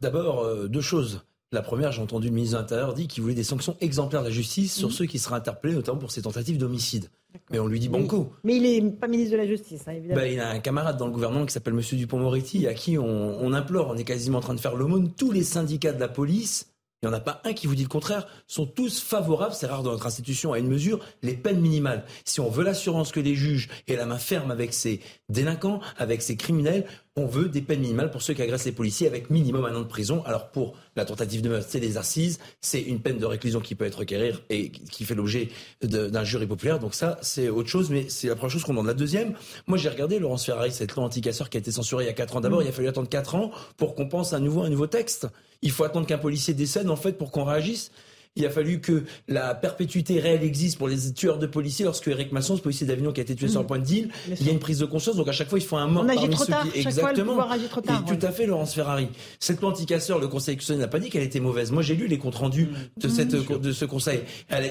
D'abord, 0.00 0.44
euh, 0.44 0.68
deux 0.68 0.80
choses. 0.80 1.24
La 1.52 1.62
première, 1.62 1.90
j'ai 1.90 2.00
entendu 2.00 2.28
le 2.28 2.34
ministre 2.34 2.56
de 2.56 2.62
l'Intérieur 2.62 2.94
dire 2.94 3.08
qu'il 3.08 3.22
voulait 3.22 3.34
des 3.34 3.42
sanctions 3.42 3.76
exemplaires 3.80 4.20
de 4.20 4.28
la 4.28 4.32
justice 4.32 4.72
sur 4.72 4.88
mhm. 4.88 4.94
ceux 4.94 5.06
qui 5.06 5.18
seraient 5.18 5.34
interpellés, 5.34 5.74
notamment 5.74 5.98
pour 5.98 6.12
ces 6.12 6.22
tentatives 6.22 6.58
d'homicide. 6.58 7.06
Mais 7.50 7.58
on 7.58 7.66
lui 7.66 7.80
dit 7.80 7.88
banco. 7.88 8.32
Mais, 8.44 8.56
il 8.56 8.62
n'est 8.62 8.90
pas 8.92 9.08
ministre 9.08 9.32
de 9.32 9.36
la 9.36 9.46
Justice, 9.46 9.82
hein, 9.86 9.92
évidemment. 9.92 10.20
Bah, 10.20 10.26
il 10.28 10.38
a 10.38 10.48
un 10.48 10.60
camarade 10.60 10.96
dans 10.96 11.06
le 11.06 11.12
gouvernement 11.12 11.46
qui 11.46 11.52
s'appelle 11.52 11.74
M. 11.74 11.80
Dupont-Moretti, 11.80 12.68
à 12.68 12.74
qui 12.74 12.98
on, 12.98 13.04
on, 13.04 13.52
implore, 13.52 13.88
on 13.88 13.96
est 13.96 14.04
quasiment 14.04 14.38
en 14.38 14.42
train 14.42 14.54
de 14.54 14.60
faire 14.60 14.76
l'aumône. 14.76 15.12
Tous 15.12 15.32
les 15.32 15.42
syndicats 15.42 15.92
de 15.92 16.00
la 16.00 16.08
police 16.08 16.70
il 17.02 17.08
n'y 17.08 17.14
en 17.14 17.16
a 17.16 17.20
pas 17.20 17.40
un 17.44 17.54
qui 17.54 17.66
vous 17.66 17.74
dit 17.74 17.82
le 17.82 17.88
contraire, 17.88 18.26
sont 18.46 18.66
tous 18.66 19.00
favorables, 19.00 19.54
c'est 19.54 19.66
rare 19.66 19.82
dans 19.82 19.92
notre 19.92 20.06
institution, 20.06 20.52
à 20.52 20.58
une 20.58 20.68
mesure, 20.68 21.00
les 21.22 21.32
peines 21.32 21.60
minimales. 21.60 22.04
Si 22.26 22.40
on 22.40 22.50
veut 22.50 22.62
l'assurance 22.62 23.10
que 23.10 23.20
les 23.20 23.34
juges 23.34 23.70
aient 23.88 23.96
la 23.96 24.04
main 24.04 24.18
ferme 24.18 24.50
avec 24.50 24.74
ces 24.74 25.00
délinquants, 25.30 25.80
avec 25.96 26.20
ces 26.20 26.36
criminels, 26.36 26.84
on 27.20 27.26
veut 27.26 27.48
des 27.48 27.62
peines 27.62 27.80
minimales 27.80 28.10
pour 28.10 28.22
ceux 28.22 28.34
qui 28.34 28.42
agressent 28.42 28.64
les 28.64 28.72
policiers 28.72 29.06
avec 29.06 29.30
minimum 29.30 29.64
un 29.64 29.74
an 29.74 29.80
de 29.80 29.86
prison. 29.86 30.22
Alors 30.24 30.48
pour 30.48 30.74
la 30.96 31.04
tentative 31.04 31.42
de 31.42 31.48
meurtre, 31.48 31.66
c'est 31.68 31.80
des 31.80 31.98
assises, 31.98 32.38
c'est 32.60 32.80
une 32.80 33.00
peine 33.00 33.18
de 33.18 33.26
réclusion 33.26 33.60
qui 33.60 33.74
peut 33.74 33.84
être 33.84 33.98
requérir 33.98 34.42
et 34.50 34.70
qui 34.70 35.04
fait 35.04 35.14
l'objet 35.14 35.48
d'un 35.82 36.24
jury 36.24 36.46
populaire. 36.46 36.78
Donc 36.78 36.94
ça, 36.94 37.18
c'est 37.22 37.48
autre 37.48 37.68
chose, 37.68 37.90
mais 37.90 38.06
c'est 38.08 38.28
la 38.28 38.36
première 38.36 38.50
chose 38.50 38.64
qu'on 38.64 38.72
demande. 38.72 38.86
La 38.86 38.94
deuxième, 38.94 39.34
moi 39.66 39.78
j'ai 39.78 39.88
regardé 39.88 40.18
Laurence 40.18 40.44
Ferrari, 40.44 40.72
cette 40.72 40.94
loi 40.94 41.04
anticasseur 41.04 41.50
qui 41.50 41.56
a 41.56 41.60
été 41.60 41.70
censurée 41.70 42.04
il 42.04 42.06
y 42.06 42.10
a 42.10 42.14
4 42.14 42.36
ans. 42.36 42.40
D'abord, 42.40 42.62
il 42.62 42.68
a 42.68 42.72
fallu 42.72 42.88
attendre 42.88 43.08
4 43.08 43.34
ans 43.34 43.50
pour 43.76 43.94
qu'on 43.94 44.08
pense 44.08 44.32
à 44.32 44.40
nouveau 44.40 44.62
un 44.62 44.70
nouveau 44.70 44.86
texte 44.86 45.28
il 45.62 45.70
faut 45.70 45.84
attendre 45.84 46.06
qu'un 46.06 46.18
policier 46.18 46.54
décède 46.54 46.88
en 46.88 46.96
fait 46.96 47.12
pour 47.12 47.30
qu'on 47.30 47.44
réagisse. 47.44 47.90
Il 48.36 48.46
a 48.46 48.50
fallu 48.50 48.80
que 48.80 49.02
la 49.26 49.56
perpétuité 49.56 50.20
réelle 50.20 50.44
existe 50.44 50.78
pour 50.78 50.86
les 50.86 51.12
tueurs 51.12 51.38
de 51.38 51.48
policiers 51.48 51.84
lorsque 51.84 52.06
Eric 52.06 52.30
Masson, 52.30 52.56
ce 52.56 52.62
policier 52.62 52.86
d'Avignon 52.86 53.10
qui 53.10 53.18
a 53.20 53.24
été 53.24 53.34
tué 53.34 53.48
sur 53.48 53.58
le 53.58 53.64
mm. 53.64 53.66
point 53.66 53.78
de 53.80 53.84
deal, 53.84 54.08
il 54.28 54.46
y 54.46 54.48
a 54.48 54.52
une 54.52 54.60
prise 54.60 54.78
de 54.78 54.86
conscience. 54.86 55.16
Donc 55.16 55.26
à 55.26 55.32
chaque 55.32 55.48
fois, 55.48 55.58
il 55.58 55.64
faut 55.64 55.76
un 55.76 55.88
mort 55.88 56.06
qui... 56.06 56.78
Exactement. 56.78 57.34
Fois, 57.34 57.58
trop 57.68 57.80
tard, 57.80 58.04
Et 58.06 58.16
tout 58.16 58.24
à 58.24 58.30
fait, 58.30 58.46
Laurence 58.46 58.72
Ferrari. 58.72 59.08
Cette 59.40 59.60
loi 59.60 59.70
anticasseur, 59.70 60.20
le 60.20 60.28
Conseil 60.28 60.54
constitutionnel 60.54 60.82
n'a 60.82 60.88
pas 60.88 61.00
dit 61.00 61.10
qu'elle 61.10 61.24
était 61.24 61.40
mauvaise. 61.40 61.72
Moi, 61.72 61.82
j'ai 61.82 61.96
lu 61.96 62.06
les 62.06 62.18
comptes 62.18 62.36
rendus 62.36 62.68
de, 62.96 63.08
mm. 63.08 63.10
cette, 63.10 63.34
mm. 63.34 63.58
de 63.58 63.72
ce 63.72 63.84
Conseil. 63.84 64.20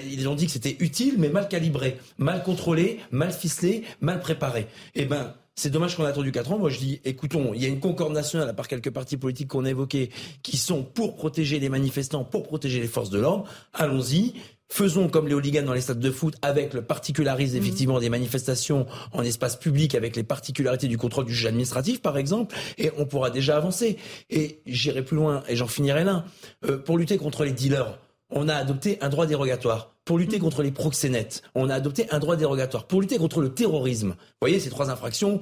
Ils 0.09 0.29
ont 0.29 0.35
dit 0.35 0.45
que 0.45 0.53
c'était 0.53 0.77
utile, 0.79 1.15
mais 1.17 1.27
mal 1.27 1.49
calibré, 1.49 1.97
mal 2.17 2.43
contrôlé, 2.43 2.99
mal 3.11 3.33
ficelé, 3.33 3.83
mal 3.99 4.21
préparé. 4.21 4.67
Eh 4.95 5.03
ben, 5.03 5.33
c'est 5.59 5.69
dommage 5.69 5.97
qu'on 5.97 6.05
ait 6.05 6.09
attendu 6.09 6.31
4 6.31 6.53
ans. 6.53 6.57
Moi, 6.57 6.69
je 6.69 6.79
dis, 6.79 7.01
écoutons, 7.03 7.53
il 7.53 7.61
y 7.61 7.65
a 7.65 7.67
une 7.67 7.81
concorde 7.81 8.13
nationale, 8.13 8.47
à 8.47 8.53
part 8.53 8.67
quelques 8.67 8.91
partis 8.91 9.17
politiques 9.17 9.49
qu'on 9.49 9.65
a 9.65 9.69
évoqués, 9.69 10.09
qui 10.41 10.55
sont 10.55 10.83
pour 10.83 11.17
protéger 11.17 11.59
les 11.59 11.67
manifestants, 11.67 12.23
pour 12.23 12.43
protéger 12.43 12.79
les 12.79 12.87
forces 12.87 13.09
de 13.09 13.19
l'ordre. 13.19 13.43
Allons-y. 13.73 14.35
Faisons 14.71 15.09
comme 15.09 15.27
les 15.27 15.33
hooligans 15.33 15.65
dans 15.65 15.73
les 15.73 15.81
stades 15.81 15.99
de 15.99 16.11
foot 16.11 16.35
avec 16.43 16.75
le 16.75 16.83
particularisme 16.83 17.55
mhm. 17.55 17.63
effectivement 17.63 17.99
des 17.99 18.09
manifestations 18.09 18.85
en 19.13 19.23
espace 19.23 19.55
public 19.55 19.95
avec 19.95 20.15
les 20.15 20.21
particularités 20.21 20.87
du 20.87 20.95
contrôle 20.95 21.25
du 21.25 21.33
juge 21.33 21.47
administratif 21.47 22.03
par 22.03 22.19
exemple 22.19 22.55
et 22.77 22.91
on 22.99 23.07
pourra 23.07 23.31
déjà 23.31 23.57
avancer. 23.57 23.97
Et 24.29 24.61
j'irai 24.67 25.03
plus 25.03 25.17
loin 25.17 25.41
et 25.49 25.55
j'en 25.55 25.67
finirai 25.67 26.03
là. 26.03 26.23
Euh, 26.65 26.77
pour 26.77 26.99
lutter 26.99 27.17
contre 27.17 27.45
les 27.45 27.51
dealers, 27.51 27.97
on 28.29 28.47
a 28.47 28.53
adopté 28.53 28.99
un 29.01 29.09
droit 29.09 29.25
dérogatoire. 29.25 29.95
Pour 30.09 30.17
lutter 30.17 30.37
mhm. 30.37 30.41
contre 30.41 30.63
les 30.63 30.71
proxénètes, 30.71 31.43
on 31.53 31.69
a 31.69 31.75
adopté 31.75 32.07
un 32.09 32.17
droit 32.17 32.35
dérogatoire. 32.35 32.87
Pour 32.87 32.99
lutter 32.99 33.19
contre 33.19 33.41
le 33.41 33.53
terrorisme, 33.53 34.07
vous 34.07 34.37
voyez, 34.41 34.59
ces 34.59 34.71
trois 34.71 34.89
infractions 34.89 35.39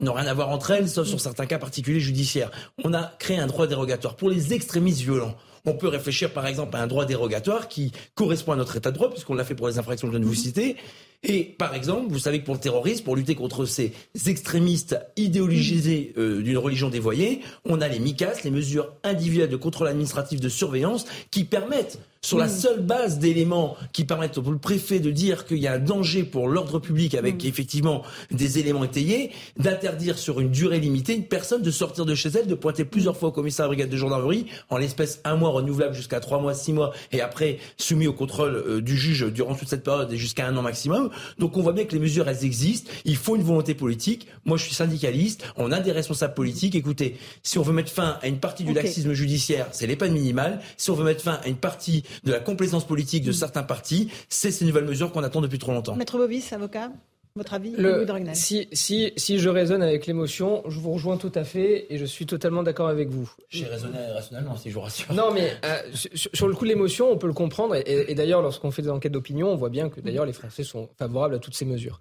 n'ont 0.00 0.12
rien 0.12 0.26
à 0.26 0.34
voir 0.34 0.48
entre 0.48 0.72
elles, 0.72 0.88
sauf 0.88 1.06
sur 1.06 1.18
mhm. 1.18 1.22
certains 1.22 1.46
cas 1.46 1.60
particuliers 1.60 2.00
judiciaires. 2.00 2.50
On 2.82 2.94
a 2.94 3.12
créé 3.20 3.38
un 3.38 3.46
droit 3.46 3.68
dérogatoire 3.68 4.16
pour 4.16 4.28
les 4.28 4.54
extrémistes 4.54 5.02
violents. 5.02 5.36
On 5.66 5.74
peut 5.74 5.86
réfléchir 5.86 6.32
par 6.32 6.48
exemple 6.48 6.74
à 6.76 6.82
un 6.82 6.88
droit 6.88 7.04
dérogatoire 7.04 7.68
qui 7.68 7.92
correspond 8.16 8.50
à 8.50 8.56
notre 8.56 8.74
état 8.74 8.90
de 8.90 8.96
droit, 8.96 9.08
puisqu'on 9.08 9.34
l'a 9.34 9.44
fait 9.44 9.54
pour 9.54 9.68
les 9.68 9.78
infractions 9.78 10.08
que 10.08 10.14
je 10.14 10.18
viens 10.18 10.26
de 10.26 10.28
vous 10.28 10.36
mhm. 10.36 10.44
citer. 10.46 10.76
Et 11.22 11.44
par 11.44 11.76
exemple, 11.76 12.12
vous 12.12 12.18
savez 12.18 12.40
que 12.40 12.44
pour 12.44 12.54
le 12.54 12.60
terrorisme, 12.60 13.04
pour 13.04 13.14
lutter 13.14 13.36
contre 13.36 13.66
ces 13.66 13.92
extrémistes 14.26 14.98
idéologisés 15.16 16.12
euh, 16.16 16.42
d'une 16.42 16.58
religion 16.58 16.90
dévoyée, 16.90 17.40
on 17.64 17.80
a 17.80 17.86
les 17.86 18.00
MICAS, 18.00 18.42
les 18.42 18.50
mesures 18.50 18.92
individuelles 19.04 19.48
de 19.48 19.56
contrôle 19.56 19.86
administratif 19.86 20.40
de 20.40 20.48
surveillance, 20.48 21.06
qui 21.30 21.44
permettent 21.44 22.00
sur 22.20 22.38
la 22.38 22.48
seule 22.48 22.80
base 22.80 23.18
d'éléments 23.18 23.76
qui 23.92 24.04
permettent 24.04 24.38
au 24.38 24.42
préfet 24.42 24.98
de 25.00 25.10
dire 25.10 25.46
qu'il 25.46 25.58
y 25.58 25.66
a 25.66 25.74
un 25.74 25.78
danger 25.78 26.24
pour 26.24 26.48
l'ordre 26.48 26.78
public 26.78 27.14
avec 27.14 27.44
effectivement 27.44 28.02
des 28.30 28.58
éléments 28.58 28.84
étayés, 28.84 29.30
d'interdire 29.58 30.18
sur 30.18 30.40
une 30.40 30.50
durée 30.50 30.80
limitée 30.80 31.14
une 31.14 31.24
personne 31.24 31.62
de 31.62 31.70
sortir 31.70 32.04
de 32.04 32.14
chez 32.14 32.30
elle, 32.30 32.46
de 32.46 32.54
pointer 32.54 32.84
plusieurs 32.84 33.16
fois 33.16 33.28
au 33.28 33.32
commissariat 33.32 33.68
de 33.68 33.74
brigade 33.74 33.90
de 33.90 33.96
gendarmerie, 33.96 34.46
en 34.70 34.78
l'espèce 34.78 35.20
un 35.24 35.36
mois 35.36 35.50
renouvelable 35.50 35.94
jusqu'à 35.94 36.20
trois 36.20 36.40
mois, 36.40 36.54
six 36.54 36.72
mois, 36.72 36.92
et 37.12 37.20
après 37.20 37.58
soumis 37.76 38.06
au 38.06 38.12
contrôle 38.12 38.54
euh, 38.54 38.80
du 38.80 38.96
juge 38.96 39.26
durant 39.32 39.54
toute 39.54 39.68
cette 39.68 39.84
période 39.84 40.12
et 40.12 40.16
jusqu'à 40.16 40.46
un 40.46 40.56
an 40.56 40.62
maximum. 40.62 41.10
Donc 41.38 41.56
on 41.56 41.62
voit 41.62 41.72
bien 41.72 41.84
que 41.84 41.92
les 41.92 42.00
mesures, 42.00 42.28
elles 42.28 42.44
existent. 42.44 42.90
Il 43.04 43.16
faut 43.16 43.36
une 43.36 43.42
volonté 43.42 43.74
politique. 43.74 44.26
Moi, 44.44 44.56
je 44.56 44.64
suis 44.64 44.74
syndicaliste. 44.74 45.44
On 45.56 45.72
a 45.72 45.80
des 45.80 45.92
responsables 45.92 46.34
politiques. 46.34 46.74
Écoutez, 46.74 47.16
si 47.42 47.58
on 47.58 47.62
veut 47.62 47.72
mettre 47.72 47.92
fin 47.92 48.18
à 48.22 48.28
une 48.28 48.38
partie 48.38 48.64
du 48.64 48.72
laxisme 48.72 49.12
judiciaire, 49.12 49.68
c'est 49.72 49.86
les 49.86 49.96
peines 49.96 50.12
minimales. 50.12 50.60
Si 50.76 50.90
on 50.90 50.94
veut 50.94 51.04
mettre 51.04 51.22
fin 51.22 51.40
à 51.44 51.48
une 51.48 51.56
partie 51.56 52.04
de 52.24 52.32
la 52.32 52.40
complaisance 52.40 52.86
politique 52.86 53.24
de 53.24 53.30
mm. 53.30 53.34
certains 53.34 53.62
partis, 53.62 54.10
c'est 54.28 54.50
ces 54.50 54.64
nouvelles 54.64 54.84
mesures 54.84 55.12
qu'on 55.12 55.22
attend 55.22 55.40
depuis 55.40 55.58
trop 55.58 55.72
longtemps. 55.72 55.96
Maître 55.96 56.18
Bovis, 56.18 56.52
avocat 56.52 56.90
votre 57.38 57.54
avis 57.54 57.70
le, 57.70 58.04
si, 58.34 58.68
si, 58.72 59.12
si, 59.16 59.38
je 59.38 59.48
raisonne 59.48 59.82
avec 59.82 60.06
l'émotion, 60.06 60.62
je 60.68 60.78
vous 60.80 60.92
rejoins 60.92 61.16
tout 61.16 61.30
à 61.34 61.44
fait 61.44 61.86
et 61.88 61.96
je 61.96 62.04
suis 62.04 62.26
totalement 62.26 62.62
d'accord 62.62 62.88
avec 62.88 63.08
vous. 63.08 63.30
J'ai 63.48 63.64
raisonné 63.64 63.98
rationnellement, 64.12 64.56
si 64.56 64.70
je 64.70 64.74
vous 64.74 64.80
rassure. 64.80 65.12
Non, 65.14 65.32
mais 65.32 65.52
euh, 65.64 65.78
sur, 66.14 66.48
le 66.48 66.54
coup 66.54 66.64
de 66.64 66.70
l'émotion, 66.70 67.10
on 67.10 67.16
peut 67.16 67.28
le 67.28 67.32
comprendre. 67.32 67.76
Et, 67.86 68.14
d'ailleurs, 68.14 68.42
lorsqu'on 68.42 68.70
fait 68.70 68.82
des 68.82 68.90
enquêtes 68.90 69.12
d'opinion, 69.12 69.50
on 69.50 69.56
voit 69.56 69.70
bien 69.70 69.88
que 69.88 70.00
d'ailleurs 70.00 70.26
les 70.26 70.32
Français 70.32 70.64
sont 70.64 70.88
favorables 70.98 71.36
à 71.36 71.38
toutes 71.38 71.54
ces 71.54 71.64
mesures. 71.64 72.00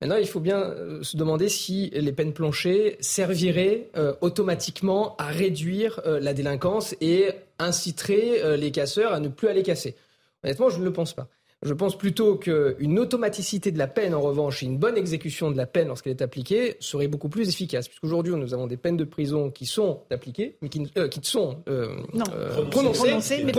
Maintenant, 0.00 0.16
il 0.16 0.26
faut 0.26 0.40
bien 0.40 0.60
euh, 0.60 1.02
se 1.02 1.16
demander 1.16 1.48
si 1.48 1.90
les 1.90 2.12
peines 2.12 2.32
planchées 2.32 2.96
serviraient 3.00 3.90
euh, 3.96 4.14
automatiquement 4.20 5.16
à 5.16 5.28
réduire 5.28 6.00
la 6.04 6.34
délinquance 6.34 6.94
et 7.00 7.28
inciteraient 7.58 8.56
les 8.56 8.70
casseurs 8.70 9.12
à 9.12 9.20
ne 9.20 9.28
plus 9.28 9.48
aller 9.48 9.62
casser. 9.62 9.94
Honnêtement, 10.42 10.68
je 10.68 10.78
ne 10.80 10.84
le 10.84 10.92
pense 10.92 11.14
pas. 11.14 11.28
Je 11.64 11.72
pense 11.72 11.96
plutôt 11.96 12.36
qu'une 12.36 12.98
automaticité 12.98 13.72
de 13.72 13.78
la 13.78 13.86
peine, 13.86 14.14
en 14.14 14.20
revanche, 14.20 14.62
et 14.62 14.66
une 14.66 14.76
bonne 14.76 14.98
exécution 14.98 15.50
de 15.50 15.56
la 15.56 15.64
peine 15.64 15.88
lorsqu'elle 15.88 16.12
est 16.12 16.22
appliquée, 16.22 16.76
serait 16.78 17.08
beaucoup 17.08 17.30
plus 17.30 17.48
efficace. 17.48 17.88
Puisqu'aujourd'hui, 17.88 18.34
nous 18.34 18.52
avons 18.52 18.66
des 18.66 18.76
peines 18.76 18.98
de 18.98 19.04
prison 19.04 19.50
qui 19.50 19.64
sont 19.64 20.02
appliquées, 20.10 20.56
mais 20.60 20.68
qui, 20.68 20.86
euh, 20.98 21.08
qui 21.08 21.20
sont 21.22 21.62
euh, 21.70 21.96
euh, 22.34 22.66
prononcées, 22.66 23.44
mais, 23.44 23.52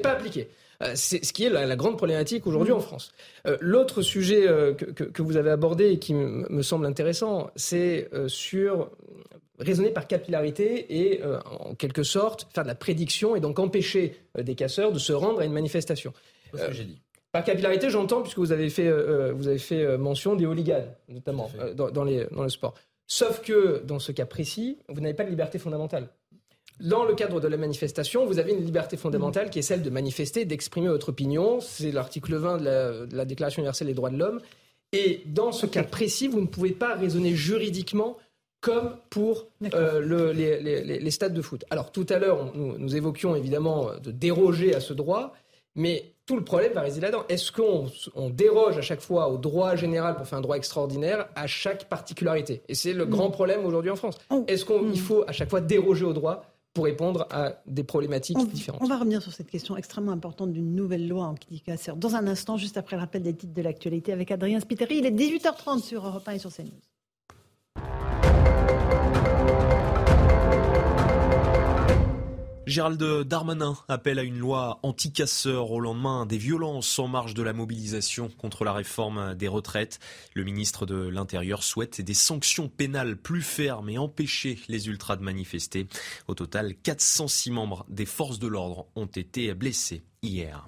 pas 0.00 0.10
appliquées. 0.10 0.48
C'est 0.94 1.24
ce 1.24 1.32
qui 1.32 1.44
est 1.44 1.50
la, 1.50 1.76
grande 1.76 1.96
problématique 1.96 2.46
aujourd'hui 2.46 2.72
en 2.72 2.80
France. 2.80 3.12
L'autre 3.60 4.02
sujet 4.02 4.42
que, 4.76 4.84
que, 5.04 5.22
vous 5.22 5.36
avez 5.36 5.50
abordé 5.50 5.90
et 5.90 5.98
qui 5.98 6.14
me 6.14 6.62
semble 6.62 6.86
intéressant, 6.86 7.50
c'est 7.56 8.10
sur 8.26 8.90
raisonner 9.58 9.90
par 9.90 10.06
capillarité 10.06 11.08
et, 11.08 11.20
en 11.24 11.74
quelque 11.74 12.02
sorte, 12.02 12.48
faire 12.54 12.64
de 12.64 12.68
la 12.68 12.74
prédiction 12.74 13.36
et 13.36 13.40
donc 13.40 13.58
empêcher 13.58 14.16
des 14.38 14.54
casseurs 14.54 14.92
de 14.92 14.98
se 14.98 15.12
rendre 15.12 15.40
à 15.40 15.44
une 15.44 15.52
manifestation. 15.52 16.12
C'est 16.52 16.60
ce 16.60 16.66
que 16.66 16.72
j'ai 16.72 16.84
dit. 16.84 17.00
Par 17.34 17.42
capillarité, 17.42 17.90
j'entends, 17.90 18.22
puisque 18.22 18.38
vous 18.38 18.52
avez 18.52 18.70
fait, 18.70 18.86
euh, 18.86 19.30
euh, 19.30 19.32
vous 19.32 19.48
avez 19.48 19.58
fait 19.58 19.82
euh, 19.82 19.98
mention 19.98 20.36
des 20.36 20.46
hooligans, 20.46 20.86
notamment, 21.08 21.50
dans, 21.74 22.04
les, 22.04 22.26
dans 22.30 22.44
le 22.44 22.48
sport. 22.48 22.74
Sauf 23.08 23.42
que, 23.42 23.82
dans 23.84 23.98
ce 23.98 24.12
cas 24.12 24.24
précis, 24.24 24.78
vous 24.88 25.00
n'avez 25.00 25.14
pas 25.14 25.24
de 25.24 25.30
liberté 25.30 25.58
fondamentale. 25.58 26.10
Dans 26.80 27.04
le 27.04 27.14
cadre 27.14 27.40
de 27.40 27.46
la 27.46 27.56
manifestation, 27.56 28.26
vous 28.26 28.38
avez 28.38 28.52
une 28.52 28.64
liberté 28.64 28.96
fondamentale 28.96 29.50
qui 29.50 29.60
est 29.60 29.62
celle 29.62 29.82
de 29.82 29.90
manifester, 29.90 30.44
d'exprimer 30.44 30.88
votre 30.88 31.10
opinion. 31.10 31.60
C'est 31.60 31.92
l'article 31.92 32.34
20 32.34 32.58
de 32.58 33.16
la, 33.16 33.24
Déclaration 33.24 33.60
universelle 33.60 33.88
des 33.88 33.94
droits 33.94 34.10
de 34.10 34.18
l'homme. 34.18 34.40
Et 34.92 35.22
dans 35.26 35.52
ce 35.52 35.66
cas 35.66 35.84
précis, 35.84 36.28
vous 36.28 36.40
ne 36.40 36.46
pouvez 36.46 36.72
pas 36.72 36.94
raisonner 36.94 37.34
juridiquement 37.34 38.16
comme 38.60 38.96
pour 39.10 39.46
les, 39.60 41.10
stades 41.10 41.34
de 41.34 41.42
foot. 41.42 41.64
Alors 41.70 41.92
tout 41.92 42.06
à 42.08 42.18
l'heure, 42.18 42.52
nous, 42.56 42.78
nous, 42.78 42.96
évoquions 42.96 43.36
évidemment 43.36 43.90
de 44.02 44.10
déroger 44.10 44.74
à 44.74 44.80
ce 44.80 44.94
droit, 44.94 45.34
mais 45.74 46.14
tout 46.26 46.36
le 46.36 46.44
problème 46.44 46.72
va 46.72 46.80
résider 46.80 47.02
là-dedans. 47.02 47.24
Est-ce 47.28 47.52
qu'on 47.52 48.30
déroge 48.30 48.78
à 48.78 48.82
chaque 48.82 49.00
fois 49.00 49.28
au 49.28 49.36
droit 49.36 49.76
général 49.76 50.16
pour 50.16 50.26
faire 50.26 50.38
un 50.38 50.42
droit 50.42 50.56
extraordinaire 50.56 51.28
à 51.34 51.46
chaque 51.46 51.88
particularité? 51.88 52.62
Et 52.68 52.74
c'est 52.74 52.94
le 52.94 53.04
grand 53.04 53.30
problème 53.30 53.64
aujourd'hui 53.66 53.90
en 53.90 53.96
France. 53.96 54.16
Oh. 54.30 54.44
Est-ce 54.48 54.64
qu'il 54.64 54.76
mm. 54.76 54.96
faut 54.96 55.24
à 55.26 55.32
chaque 55.32 55.50
fois 55.50 55.60
déroger 55.60 56.04
au 56.04 56.14
droit 56.14 56.53
pour 56.74 56.84
répondre 56.84 57.26
à 57.30 57.62
des 57.66 57.84
problématiques 57.84 58.36
différentes. 58.50 58.82
On 58.82 58.88
va 58.88 58.98
revenir 58.98 59.22
sur 59.22 59.32
cette 59.32 59.48
question 59.48 59.76
extrêmement 59.76 60.12
importante 60.12 60.52
d'une 60.52 60.74
nouvelle 60.74 61.08
loi 61.08 61.24
en 61.24 61.34
casseur 61.64 61.96
dans 61.96 62.16
un 62.16 62.26
instant, 62.26 62.56
juste 62.56 62.76
après 62.76 62.96
le 62.96 63.00
rappel 63.00 63.22
des 63.22 63.32
titres 63.32 63.54
de 63.54 63.62
l'actualité 63.62 64.12
avec 64.12 64.32
Adrien 64.32 64.58
Spiteri. 64.58 64.98
Il 64.98 65.06
est 65.06 65.12
18h30 65.12 65.82
sur 65.82 66.04
Europe 66.04 66.26
1 66.26 66.32
et 66.32 66.38
sur 66.40 66.52
CNews. 66.52 66.72
Gérald 72.66 73.02
Darmanin 73.24 73.76
appelle 73.88 74.18
à 74.18 74.22
une 74.22 74.38
loi 74.38 74.78
anti-casseur 74.82 75.70
au 75.70 75.80
lendemain 75.80 76.24
des 76.24 76.38
violences 76.38 76.98
en 76.98 77.08
marge 77.08 77.34
de 77.34 77.42
la 77.42 77.52
mobilisation 77.52 78.30
contre 78.38 78.64
la 78.64 78.72
réforme 78.72 79.34
des 79.34 79.48
retraites. 79.48 79.98
Le 80.32 80.44
ministre 80.44 80.86
de 80.86 80.96
l'Intérieur 80.96 81.62
souhaite 81.62 82.00
des 82.00 82.14
sanctions 82.14 82.70
pénales 82.70 83.16
plus 83.16 83.42
fermes 83.42 83.90
et 83.90 83.98
empêcher 83.98 84.58
les 84.68 84.88
ultras 84.88 85.16
de 85.16 85.22
manifester. 85.22 85.86
Au 86.26 86.34
total, 86.34 86.74
406 86.74 87.50
membres 87.50 87.84
des 87.90 88.06
forces 88.06 88.38
de 88.38 88.48
l'ordre 88.48 88.86
ont 88.96 89.06
été 89.06 89.52
blessés 89.52 90.02
hier. 90.22 90.66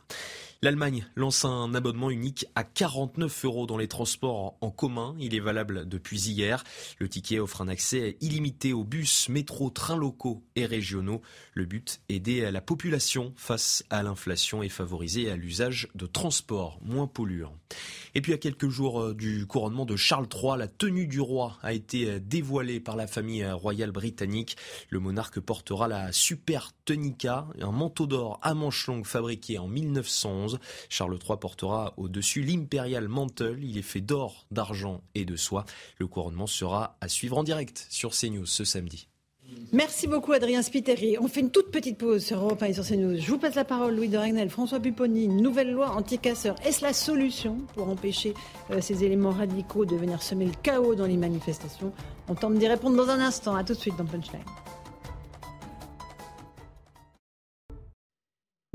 L'Allemagne 0.62 1.06
lance 1.16 1.44
un 1.44 1.74
abonnement 1.74 2.10
unique 2.10 2.46
à 2.54 2.64
49 2.64 3.44
euros 3.44 3.66
dans 3.66 3.76
les 3.76 3.88
transports 3.88 4.56
en 4.60 4.70
commun. 4.70 5.14
Il 5.18 5.34
est 5.34 5.40
valable 5.40 5.88
depuis 5.88 6.28
hier. 6.28 6.64
Le 6.98 7.08
ticket 7.08 7.38
offre 7.38 7.60
un 7.60 7.68
accès 7.68 8.16
illimité 8.20 8.72
aux 8.72 8.84
bus, 8.84 9.28
métros, 9.28 9.70
trains 9.70 9.96
locaux 9.96 10.42
et 10.56 10.66
régionaux. 10.66 11.20
Le 11.54 11.66
but, 11.66 12.00
aider 12.08 12.50
la 12.50 12.60
population 12.60 13.32
face 13.36 13.84
à 13.90 14.02
l'inflation 14.02 14.62
et 14.62 14.68
favoriser 14.68 15.36
l'usage 15.36 15.88
de 15.94 16.06
transports 16.06 16.78
moins 16.82 17.06
polluants. 17.06 17.56
Et 18.14 18.22
puis 18.22 18.32
à 18.32 18.38
quelques 18.38 18.68
jours 18.68 19.02
euh, 19.02 19.14
du 19.14 19.46
couronnement 19.46 19.84
de 19.84 19.96
Charles 19.96 20.28
III, 20.32 20.56
la 20.56 20.68
tenue 20.68 21.06
du 21.06 21.20
roi 21.20 21.58
a 21.62 21.72
été 21.72 22.10
euh, 22.10 22.18
dévoilée 22.18 22.80
par 22.80 22.96
la 22.96 23.06
famille 23.06 23.42
euh, 23.42 23.54
royale 23.54 23.90
britannique. 23.90 24.56
Le 24.88 25.00
monarque 25.00 25.40
portera 25.40 25.86
la 25.86 26.12
Super 26.12 26.70
Tunica, 26.84 27.46
un 27.60 27.72
manteau 27.72 28.06
d'or 28.06 28.38
à 28.42 28.54
manches 28.54 28.86
longues 28.86 29.06
fabriqué 29.06 29.58
en 29.58 29.68
1911. 29.68 30.45
Charles 30.88 31.18
III 31.26 31.36
portera 31.38 31.94
au-dessus 31.96 32.42
l'Imperial 32.42 33.08
Mantle. 33.08 33.58
Il 33.62 33.78
est 33.78 33.82
fait 33.82 34.00
d'or, 34.00 34.46
d'argent 34.50 35.02
et 35.14 35.24
de 35.24 35.36
soie. 35.36 35.64
Le 35.98 36.06
couronnement 36.06 36.46
sera 36.46 36.96
à 37.00 37.08
suivre 37.08 37.38
en 37.38 37.44
direct 37.44 37.86
sur 37.90 38.12
CNews 38.12 38.46
ce 38.46 38.64
samedi. 38.64 39.08
Merci 39.72 40.06
beaucoup 40.06 40.32
Adrien 40.32 40.62
Spiteri. 40.62 41.16
On 41.20 41.28
fait 41.28 41.40
une 41.40 41.50
toute 41.50 41.70
petite 41.70 41.98
pause 41.98 42.24
sur 42.24 42.38
Europe 42.38 42.62
1 42.62 42.66
et 42.66 42.72
sur 42.72 42.84
CNews. 42.84 43.18
Je 43.18 43.28
vous 43.28 43.38
passe 43.38 43.54
la 43.54 43.64
parole 43.64 43.94
Louis 43.94 44.08
de 44.08 44.16
Ragnel, 44.16 44.48
François 44.48 44.80
Pupponi, 44.80 45.28
nouvelle 45.28 45.72
loi 45.72 45.90
anti-casseurs. 45.90 46.56
Est-ce 46.64 46.82
la 46.82 46.92
solution 46.92 47.58
pour 47.74 47.88
empêcher 47.88 48.34
euh, 48.70 48.80
ces 48.80 49.04
éléments 49.04 49.30
radicaux 49.30 49.84
de 49.84 49.96
venir 49.96 50.22
semer 50.22 50.46
le 50.46 50.52
chaos 50.62 50.94
dans 50.94 51.06
les 51.06 51.16
manifestations? 51.16 51.92
On 52.28 52.34
tente 52.34 52.54
d'y 52.54 52.68
répondre 52.68 52.96
dans 52.96 53.10
un 53.10 53.20
instant. 53.20 53.54
A 53.54 53.64
tout 53.64 53.74
de 53.74 53.78
suite 53.78 53.96
dans 53.96 54.06
Punchline. 54.06 54.42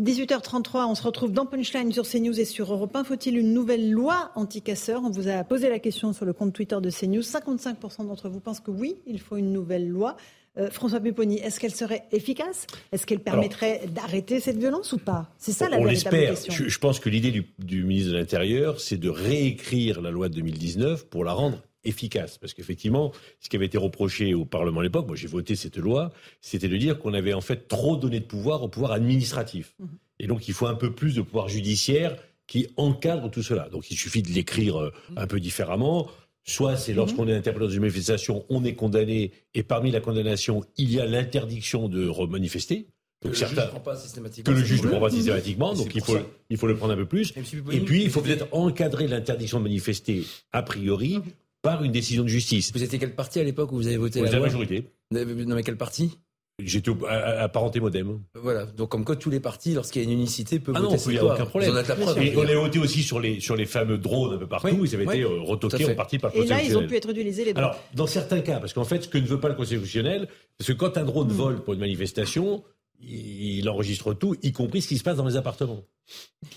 18h33, 0.01 0.85
on 0.87 0.95
se 0.95 1.03
retrouve 1.03 1.31
dans 1.31 1.45
Punchline 1.45 1.91
sur 1.91 2.07
CNews 2.07 2.39
et 2.39 2.45
sur 2.45 2.73
Europe 2.73 2.95
1. 2.95 3.03
Faut-il 3.03 3.37
une 3.37 3.53
nouvelle 3.53 3.91
loi 3.91 4.31
anti-casseurs? 4.33 5.03
On 5.05 5.11
vous 5.11 5.27
a 5.27 5.43
posé 5.43 5.69
la 5.69 5.77
question 5.77 6.11
sur 6.11 6.25
le 6.25 6.33
compte 6.33 6.53
Twitter 6.53 6.77
de 6.81 6.89
CNews. 6.89 7.21
55% 7.21 8.07
d'entre 8.07 8.27
vous 8.27 8.39
pensent 8.39 8.61
que 8.61 8.71
oui, 8.71 8.95
il 9.05 9.19
faut 9.19 9.37
une 9.37 9.53
nouvelle 9.53 9.87
loi. 9.87 10.17
Euh, 10.57 10.71
François 10.71 10.99
Pupponi, 10.99 11.37
est-ce 11.37 11.59
qu'elle 11.59 11.75
serait 11.75 12.05
efficace? 12.11 12.65
Est-ce 12.91 13.05
qu'elle 13.05 13.19
permettrait 13.19 13.83
d'arrêter 13.93 14.39
cette 14.39 14.57
violence 14.57 14.91
ou 14.91 14.97
pas? 14.97 15.29
C'est 15.37 15.51
ça 15.51 15.69
la 15.69 15.77
on. 15.79 15.87
Je, 15.87 16.67
je, 16.67 16.79
pense 16.79 16.99
que 16.99 17.09
l'idée 17.09 17.29
du, 17.29 17.45
du, 17.59 17.83
ministre 17.83 18.11
de 18.11 18.17
l'Intérieur, 18.17 18.81
c'est 18.81 18.97
de 18.97 19.09
réécrire 19.09 20.01
la 20.01 20.09
loi 20.09 20.29
de 20.29 20.33
2019 20.33 21.05
pour 21.09 21.23
la 21.23 21.33
rendre 21.33 21.61
efficace. 21.83 22.37
Parce 22.37 22.53
qu'effectivement, 22.53 23.11
ce 23.39 23.49
qui 23.49 23.55
avait 23.55 23.65
été 23.65 23.77
reproché 23.77 24.33
au 24.33 24.45
Parlement 24.45 24.81
à 24.81 24.83
l'époque, 24.83 25.07
moi 25.07 25.15
j'ai 25.15 25.27
voté 25.27 25.55
cette 25.55 25.77
loi, 25.77 26.11
c'était 26.41 26.69
de 26.69 26.77
dire 26.77 26.99
qu'on 26.99 27.13
avait 27.13 27.33
en 27.33 27.41
fait 27.41 27.67
trop 27.67 27.95
donné 27.95 28.19
de 28.19 28.25
pouvoir 28.25 28.63
au 28.63 28.67
pouvoir 28.67 28.91
administratif. 28.91 29.75
Mmh. 29.79 29.85
Et 30.19 30.27
donc 30.27 30.47
il 30.47 30.53
faut 30.53 30.67
un 30.67 30.75
peu 30.75 30.93
plus 30.93 31.15
de 31.15 31.21
pouvoir 31.21 31.49
judiciaire 31.49 32.15
qui 32.47 32.67
encadre 32.75 33.31
tout 33.31 33.43
cela. 33.43 33.69
Donc 33.69 33.91
il 33.91 33.97
suffit 33.97 34.21
de 34.21 34.29
l'écrire 34.29 34.77
euh, 34.77 34.91
un 35.15 35.25
peu 35.25 35.39
différemment. 35.39 36.09
Soit 36.43 36.75
c'est 36.75 36.93
lorsqu'on 36.93 37.27
est 37.27 37.33
interpellé 37.33 37.67
dans 37.67 37.71
une 37.71 37.81
manifestation, 37.81 38.45
on 38.49 38.65
est 38.65 38.73
condamné, 38.73 39.31
et 39.53 39.63
parmi 39.63 39.91
la 39.91 39.99
condamnation, 39.99 40.63
il 40.75 40.91
y 40.91 40.99
a 40.99 41.05
l'interdiction 41.05 41.87
de 41.87 42.07
remanifester. 42.07 42.87
Donc 43.21 43.33
que 43.33 43.37
certains, 43.37 43.65
le 43.65 44.41
que 44.41 44.51
le 44.51 44.63
juge 44.63 44.81
ne 44.81 44.87
prend 44.87 44.99
pas 44.99 45.11
systématiquement, 45.11 45.75
donc 45.75 45.93
il 45.93 46.01
faut, 46.01 46.17
il 46.49 46.57
faut 46.57 46.65
le 46.65 46.75
prendre 46.75 46.93
un 46.93 46.97
peu 46.97 47.05
plus. 47.05 47.31
Et 47.71 47.79
puis, 47.79 48.03
il 48.03 48.09
faut 48.09 48.21
peut-être 48.21 48.47
encadrer 48.51 49.07
l'interdiction 49.07 49.59
de 49.59 49.63
manifester 49.63 50.23
a 50.51 50.63
priori 50.63 51.19
par 51.61 51.83
une 51.83 51.91
décision 51.91 52.23
de 52.23 52.27
justice. 52.27 52.71
Vous 52.73 52.83
étiez 52.83 52.99
quel 52.99 53.15
parti 53.15 53.39
à 53.39 53.43
l'époque 53.43 53.71
où 53.71 53.75
vous 53.75 53.88
avez 53.88 53.97
voté 53.97 54.21
la, 54.21 54.31
la 54.31 54.38
loi 54.38 54.47
majorité. 54.47 54.85
Non 55.11 55.55
mais 55.55 55.63
quel 55.63 55.77
parti 55.77 56.17
J'étais 56.63 56.91
apparenté 57.07 57.79
modem. 57.79 58.19
Voilà. 58.35 58.65
Donc, 58.65 58.89
comme 58.89 59.03
quoi, 59.03 59.15
tous 59.15 59.29
les 59.29 59.39
partis, 59.39 59.73
lorsqu'il 59.73 60.03
y 60.03 60.05
a 60.05 60.07
une 60.07 60.13
unicité, 60.13 60.59
peuvent 60.59 60.75
ah 60.77 60.81
voter 60.81 60.97
non, 60.97 61.03
il 61.07 61.11
n'y 61.13 61.17
a 61.17 61.25
aucun 61.25 61.45
problème. 61.45 61.73
La 61.73 61.83
preuve. 61.83 62.21
Et 62.21 62.35
on 62.35 62.41
a 62.41 62.53
voté 62.53 62.79
aussi 62.79 63.01
sur 63.01 63.19
les, 63.19 63.39
sur 63.39 63.55
les 63.55 63.65
fameux 63.65 63.97
drones 63.97 64.35
un 64.35 64.38
peu 64.38 64.47
partout. 64.47 64.67
Oui, 64.67 64.89
ils 64.89 64.95
avaient 64.95 65.07
oui, 65.07 65.15
été 65.15 65.25
retoqués 65.25 65.91
en 65.91 65.95
partie 65.95 66.19
par 66.19 66.31
le 66.35 66.43
Et 66.43 66.45
là, 66.45 66.61
ils 66.61 66.77
ont 66.77 66.85
pu 66.85 66.95
être 66.95 67.09
utilisés 67.09 67.45
les 67.45 67.53
drones. 67.53 67.65
Alors, 67.65 67.79
dans 67.95 68.07
certains 68.07 68.41
cas, 68.41 68.59
parce 68.59 68.73
qu'en 68.73 68.83
fait, 68.83 69.03
ce 69.03 69.07
que 69.07 69.17
ne 69.17 69.25
veut 69.25 69.39
pas 69.39 69.49
le 69.49 69.55
Conseil 69.55 69.77
constitutionnel, 69.77 70.27
parce 70.57 70.67
que 70.67 70.73
quand 70.73 70.97
un 70.97 71.03
drone 71.03 71.29
mmh. 71.29 71.31
vole 71.31 71.63
pour 71.63 71.73
une 71.73 71.79
manifestation, 71.79 72.63
il 73.01 73.67
enregistre 73.67 74.13
tout, 74.13 74.35
y 74.43 74.51
compris 74.51 74.81
ce 74.81 74.89
qui 74.89 74.97
se 74.97 75.03
passe 75.03 75.17
dans 75.17 75.25
les 75.25 75.38
appartements 75.38 75.83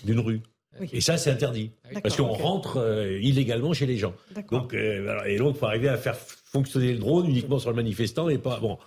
d'une 0.03 0.19
rue. 0.19 0.41
Oui. 0.79 0.89
Et 0.91 1.01
ça, 1.01 1.17
c'est 1.17 1.31
interdit. 1.31 1.71
Parce 2.03 2.17
qu'on 2.17 2.31
okay. 2.31 2.43
rentre 2.43 2.77
euh, 2.77 3.19
illégalement 3.21 3.73
chez 3.73 3.85
les 3.85 3.97
gens. 3.97 4.13
Donc, 4.51 4.73
euh, 4.73 5.23
et 5.25 5.37
donc, 5.37 5.55
il 5.55 5.59
faut 5.59 5.65
arriver 5.65 5.89
à 5.89 5.97
faire 5.97 6.15
fonctionner 6.55 6.93
le 6.93 6.99
drone 6.99 7.27
uniquement 7.27 7.59
sur 7.59 7.69
le 7.69 7.75
manifestant 7.75 8.29
et 8.29 8.37
pas. 8.37 8.59
Bon. 8.61 8.77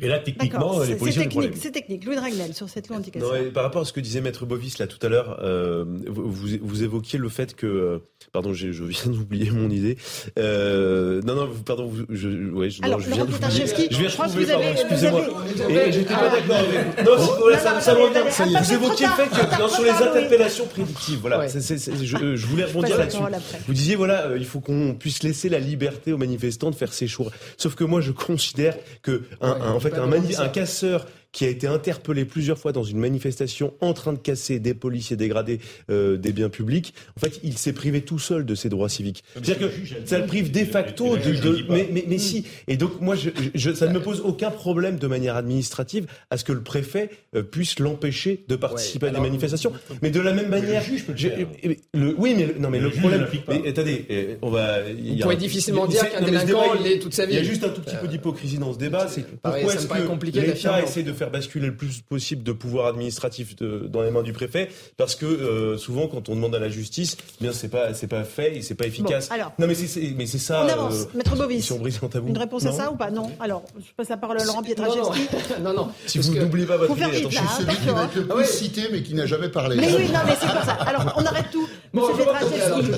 Et 0.00 0.08
là, 0.08 0.18
techniquement, 0.18 0.82
les 0.82 0.96
policiers. 0.96 1.22
C'est 1.22 1.28
technique, 1.28 1.56
c'est 1.56 1.70
technique. 1.70 2.04
Louis 2.04 2.16
Dragnel, 2.16 2.52
sur 2.52 2.68
cette 2.68 2.88
loi 2.88 2.98
anti 2.98 3.12
Par 3.54 3.62
rapport 3.62 3.82
à 3.82 3.84
ce 3.84 3.92
que 3.92 4.00
disait 4.00 4.20
Maître 4.20 4.44
Bovis 4.44 4.78
là 4.78 4.88
tout 4.88 4.98
à 5.06 5.08
l'heure, 5.08 5.38
euh, 5.40 5.84
vous, 6.08 6.58
vous, 6.60 6.82
évoquiez 6.82 7.20
le 7.20 7.28
fait 7.28 7.54
que. 7.54 7.66
Euh, 7.66 7.98
pardon, 8.32 8.52
je, 8.52 8.72
je 8.72 8.82
viens 8.82 9.12
d'oublier 9.12 9.52
mon 9.52 9.70
idée. 9.70 9.98
Euh, 10.36 11.22
non, 11.22 11.36
non, 11.36 11.48
pardon, 11.64 11.92
je, 12.10 12.50
ouais, 12.50 12.70
je, 12.70 12.82
Alors, 12.82 12.98
non, 12.98 13.04
je 13.04 13.10
viens 13.12 13.24
d'oublier. 13.24 13.66
Je 13.66 13.96
viens 13.96 14.08
de 14.08 14.12
trouver, 14.12 14.46
pardon, 14.46 14.64
excusez-moi. 14.72 15.22
Et 15.70 15.92
j'étais 15.92 16.14
pas 16.14 16.28
d'accord 16.28 16.56
avec. 16.56 17.06
Non, 17.06 17.56
ça, 17.58 17.80
ça 17.80 17.94
revient. 17.94 18.62
Vous 18.64 18.72
évoquiez 18.72 19.06
le 19.06 19.12
fait 19.12 19.28
que 19.28 19.68
sur 19.68 19.84
les 19.84 19.90
interpellations 19.90 20.66
prédictives, 20.66 21.18
voilà, 21.20 21.46
je, 21.46 22.36
je 22.36 22.46
voulais 22.46 22.64
rebondir 22.64 22.98
là-dessus. 22.98 23.22
Vous 23.68 23.74
disiez, 23.74 23.94
voilà, 23.94 24.30
il 24.36 24.44
faut 24.44 24.58
qu'on 24.58 24.96
puisse 24.98 25.22
laisser 25.22 25.48
la 25.48 25.60
liberté 25.60 26.12
aux 26.12 26.18
manifestants 26.18 26.70
de 26.70 26.74
faire 26.74 26.92
ses 26.92 27.06
Sauf 27.56 27.74
que 27.74 27.84
moi, 27.84 28.00
je 28.00 28.12
considère 28.12 28.76
que, 29.02 29.22
un, 29.40 29.52
ouais, 29.52 29.60
un, 29.60 29.72
en 29.72 29.80
fait, 29.80 29.94
un, 29.94 30.10
un 30.12 30.48
casseur 30.48 31.06
qui 31.32 31.46
a 31.46 31.48
été 31.48 31.66
interpellé 31.66 32.24
plusieurs 32.24 32.58
fois 32.58 32.72
dans 32.72 32.84
une 32.84 32.98
manifestation 32.98 33.72
en 33.80 33.94
train 33.94 34.12
de 34.12 34.18
casser 34.18 34.58
des 34.58 34.74
policiers 34.74 35.16
dégradés 35.16 35.60
euh, 35.90 36.18
des 36.18 36.32
biens 36.32 36.50
publics. 36.50 36.94
En 37.16 37.20
fait, 37.20 37.40
il 37.42 37.56
s'est 37.56 37.72
privé 37.72 38.02
tout 38.02 38.18
seul 38.18 38.44
de 38.44 38.54
ses 38.54 38.68
droits 38.68 38.90
civiques. 38.90 39.24
C'est-à-dire 39.34 39.58
que 39.58 39.74
ça 40.04 40.18
le 40.18 40.26
prive 40.26 40.50
de 40.50 40.64
facto 40.64 41.16
de. 41.16 41.32
de 41.32 41.64
mais, 41.70 41.88
mais, 41.90 42.04
mais, 42.06 42.18
si. 42.18 42.46
Et 42.68 42.76
donc 42.76 43.00
moi, 43.00 43.16
je, 43.16 43.30
je, 43.54 43.72
ça 43.72 43.88
ne 43.88 43.94
me 43.94 44.00
pose 44.00 44.20
aucun 44.20 44.50
problème 44.50 44.98
de 44.98 45.06
manière 45.06 45.36
administrative 45.36 46.06
à 46.30 46.36
ce 46.36 46.44
que 46.44 46.52
le 46.52 46.62
préfet 46.62 47.10
euh, 47.34 47.42
puisse 47.42 47.78
l'empêcher 47.78 48.44
de 48.48 48.56
participer 48.56 49.06
ouais, 49.06 49.10
alors, 49.10 49.22
à 49.22 49.24
des 49.24 49.30
manifestations. 49.30 49.72
Mais 50.02 50.10
de 50.10 50.20
la 50.20 50.32
même 50.34 50.48
manière, 50.48 50.84
le, 50.88 51.76
le, 51.94 52.14
oui, 52.18 52.34
mais 52.36 52.54
non, 52.58 52.68
mais 52.68 52.78
le, 52.78 52.88
le 52.88 52.90
problème. 52.90 53.26
Mais, 53.48 53.68
attendez, 53.68 54.38
on 54.42 54.50
va. 54.50 54.80
Vous 54.82 55.16
pouvez 55.22 55.36
difficilement 55.36 55.86
dire 55.86 56.10
qu'un 56.10 56.20
délinquant 56.20 56.74
l'est 56.82 56.98
toute 56.98 57.14
sa 57.14 57.24
vie. 57.24 57.32
Il 57.32 57.36
y 57.36 57.40
a 57.40 57.42
juste 57.42 57.64
un 57.64 57.70
tout 57.70 57.80
petit 57.80 57.96
peu 57.96 58.08
d'hypocrisie 58.08 58.58
dans 58.58 58.74
ce 58.74 58.78
débat. 58.78 59.08
C'est 59.08 59.26
pourquoi 59.26 59.60
est-ce 59.60 59.86
que 59.86 60.40
l'État 60.40 60.82
essaie 60.82 61.02
de 61.02 61.12
faire 61.12 61.21
basculer 61.30 61.66
le 61.66 61.76
plus 61.76 62.00
possible 62.00 62.42
de 62.42 62.52
pouvoir 62.52 62.86
administratif 62.86 63.56
de, 63.56 63.86
dans 63.88 64.02
les 64.02 64.10
mains 64.10 64.22
du 64.22 64.32
préfet, 64.32 64.68
parce 64.96 65.14
que 65.14 65.26
euh, 65.26 65.76
souvent 65.78 66.06
quand 66.08 66.28
on 66.28 66.34
demande 66.34 66.54
à 66.54 66.58
la 66.58 66.68
justice, 66.68 67.16
eh 67.40 67.44
bien 67.44 67.52
c'est 67.52 67.68
pas 67.68 67.94
c'est 67.94 68.06
pas 68.06 68.24
fait 68.24 68.56
et 68.56 68.62
c'est 68.62 68.74
pas 68.74 68.86
efficace. 68.86 69.28
Bon, 69.28 69.34
alors, 69.34 69.52
non 69.58 69.66
mais 69.66 69.74
c'est 69.74 70.14
mais 70.16 70.26
c'est 70.26 70.38
ça. 70.38 70.64
On 70.64 70.68
avance, 70.68 71.02
euh, 71.02 71.16
Maître 71.16 71.36
Bovis. 71.36 71.64
Si 71.64 71.72
on 71.72 71.78
brise 71.78 71.98
un 72.02 72.08
tabou. 72.08 72.28
Une 72.28 72.38
réponse 72.38 72.64
non 72.64 72.70
à 72.70 72.74
ça 72.74 72.90
ou 72.90 72.96
pas? 72.96 73.10
Non. 73.10 73.30
Alors 73.40 73.64
je 73.78 73.92
passe 73.96 74.08
la 74.08 74.16
parole 74.16 74.40
à 74.40 74.44
Laurent 74.44 74.62
Pietraszewski. 74.62 75.28
Non 75.62 75.74
non. 75.74 75.88
si 76.06 76.18
vous 76.18 76.34
n'oubliez 76.34 76.66
pas 76.66 76.76
votre 76.76 76.96
idée, 76.96 77.04
attention. 77.04 77.42
C'est 77.56 77.62
celui 77.62 77.76
qui 77.76 77.86
va 77.88 78.04
être 78.04 78.14
le 78.14 78.26
plus 78.26 78.46
cité 78.46 78.82
mais 78.90 79.02
qui 79.02 79.14
n'a 79.14 79.26
jamais 79.26 79.48
parlé. 79.48 79.76
Mais 79.76 79.94
oui, 79.94 80.06
non 80.08 80.20
mais 80.26 80.34
c'est 80.40 80.46
pas 80.46 80.64
ça. 80.64 80.72
Alors 80.72 81.14
on 81.16 81.24
arrête 81.24 81.50
tout. 81.52 81.68
Monsieur 81.92 82.14
Pietraszewski. 82.14 82.90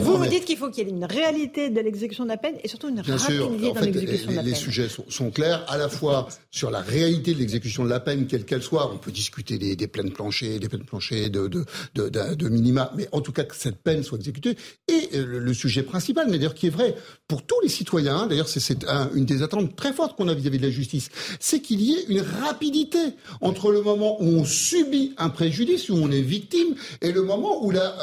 Vous 0.00 0.18
me 0.18 0.28
dites 0.28 0.44
qu'il 0.44 0.56
faut 0.56 0.70
qu'il 0.70 0.86
y 0.86 0.90
ait 0.90 0.94
une 0.94 1.04
réalité 1.04 1.70
de 1.70 1.80
l'exécution 1.80 2.24
de 2.24 2.28
la 2.28 2.36
peine 2.36 2.54
et 2.62 2.68
surtout 2.68 2.88
une 2.88 3.00
rapidité 3.00 3.72
dans 3.72 3.80
l'exécution 3.80 4.30
de 4.30 4.36
la 4.36 4.42
peine. 4.42 4.50
Les 4.50 4.56
sujets 4.56 4.88
sont 5.08 5.30
clairs 5.30 5.64
à 5.68 5.76
la 5.76 5.88
fois 5.88 6.28
sur 6.50 6.70
la 6.70 6.80
réalité 6.80 7.01
de 7.10 7.38
l'exécution 7.38 7.84
de 7.84 7.88
la 7.88 8.00
peine, 8.00 8.26
quelle 8.26 8.44
qu'elle 8.44 8.62
soit. 8.62 8.92
On 8.92 8.98
peut 8.98 9.10
discuter 9.10 9.58
des, 9.58 9.76
des 9.76 9.86
peines 9.88 10.12
planchées, 10.12 10.58
des 10.58 10.68
peines 10.68 10.84
planchées 10.84 11.28
de, 11.30 11.48
de, 11.48 11.64
de, 11.94 12.48
minima, 12.48 12.92
mais 12.96 13.08
en 13.12 13.20
tout 13.20 13.32
cas 13.32 13.44
que 13.44 13.56
cette 13.56 13.82
peine 13.82 14.02
soit 14.02 14.18
exécutée. 14.18 14.56
Et 14.88 15.16
le, 15.16 15.38
le 15.38 15.54
sujet 15.54 15.82
principal, 15.82 16.26
mais 16.30 16.38
d'ailleurs 16.38 16.54
qui 16.54 16.66
est 16.66 16.70
vrai 16.70 16.94
pour 17.28 17.44
tous 17.44 17.60
les 17.62 17.68
citoyens, 17.68 18.26
d'ailleurs 18.26 18.48
c'est 18.48 18.84
un, 18.88 19.10
une 19.14 19.24
des 19.24 19.42
attentes 19.42 19.74
très 19.76 19.92
fortes 19.92 20.16
qu'on 20.16 20.28
a 20.28 20.34
vis-à-vis 20.34 20.58
de 20.58 20.66
la 20.66 20.70
justice, 20.70 21.08
c'est 21.40 21.60
qu'il 21.60 21.80
y 21.80 21.94
ait 21.94 22.04
une 22.08 22.20
rapidité 22.20 22.98
entre 23.40 23.72
le 23.72 23.82
moment 23.82 24.22
où 24.22 24.26
on 24.26 24.44
subit 24.44 25.14
un 25.18 25.30
préjudice, 25.30 25.88
où 25.88 25.94
on 25.94 26.10
est 26.10 26.20
victime, 26.20 26.74
et 27.00 27.12
le 27.12 27.22
moment 27.22 27.64
où, 27.64 27.70
la, 27.70 27.96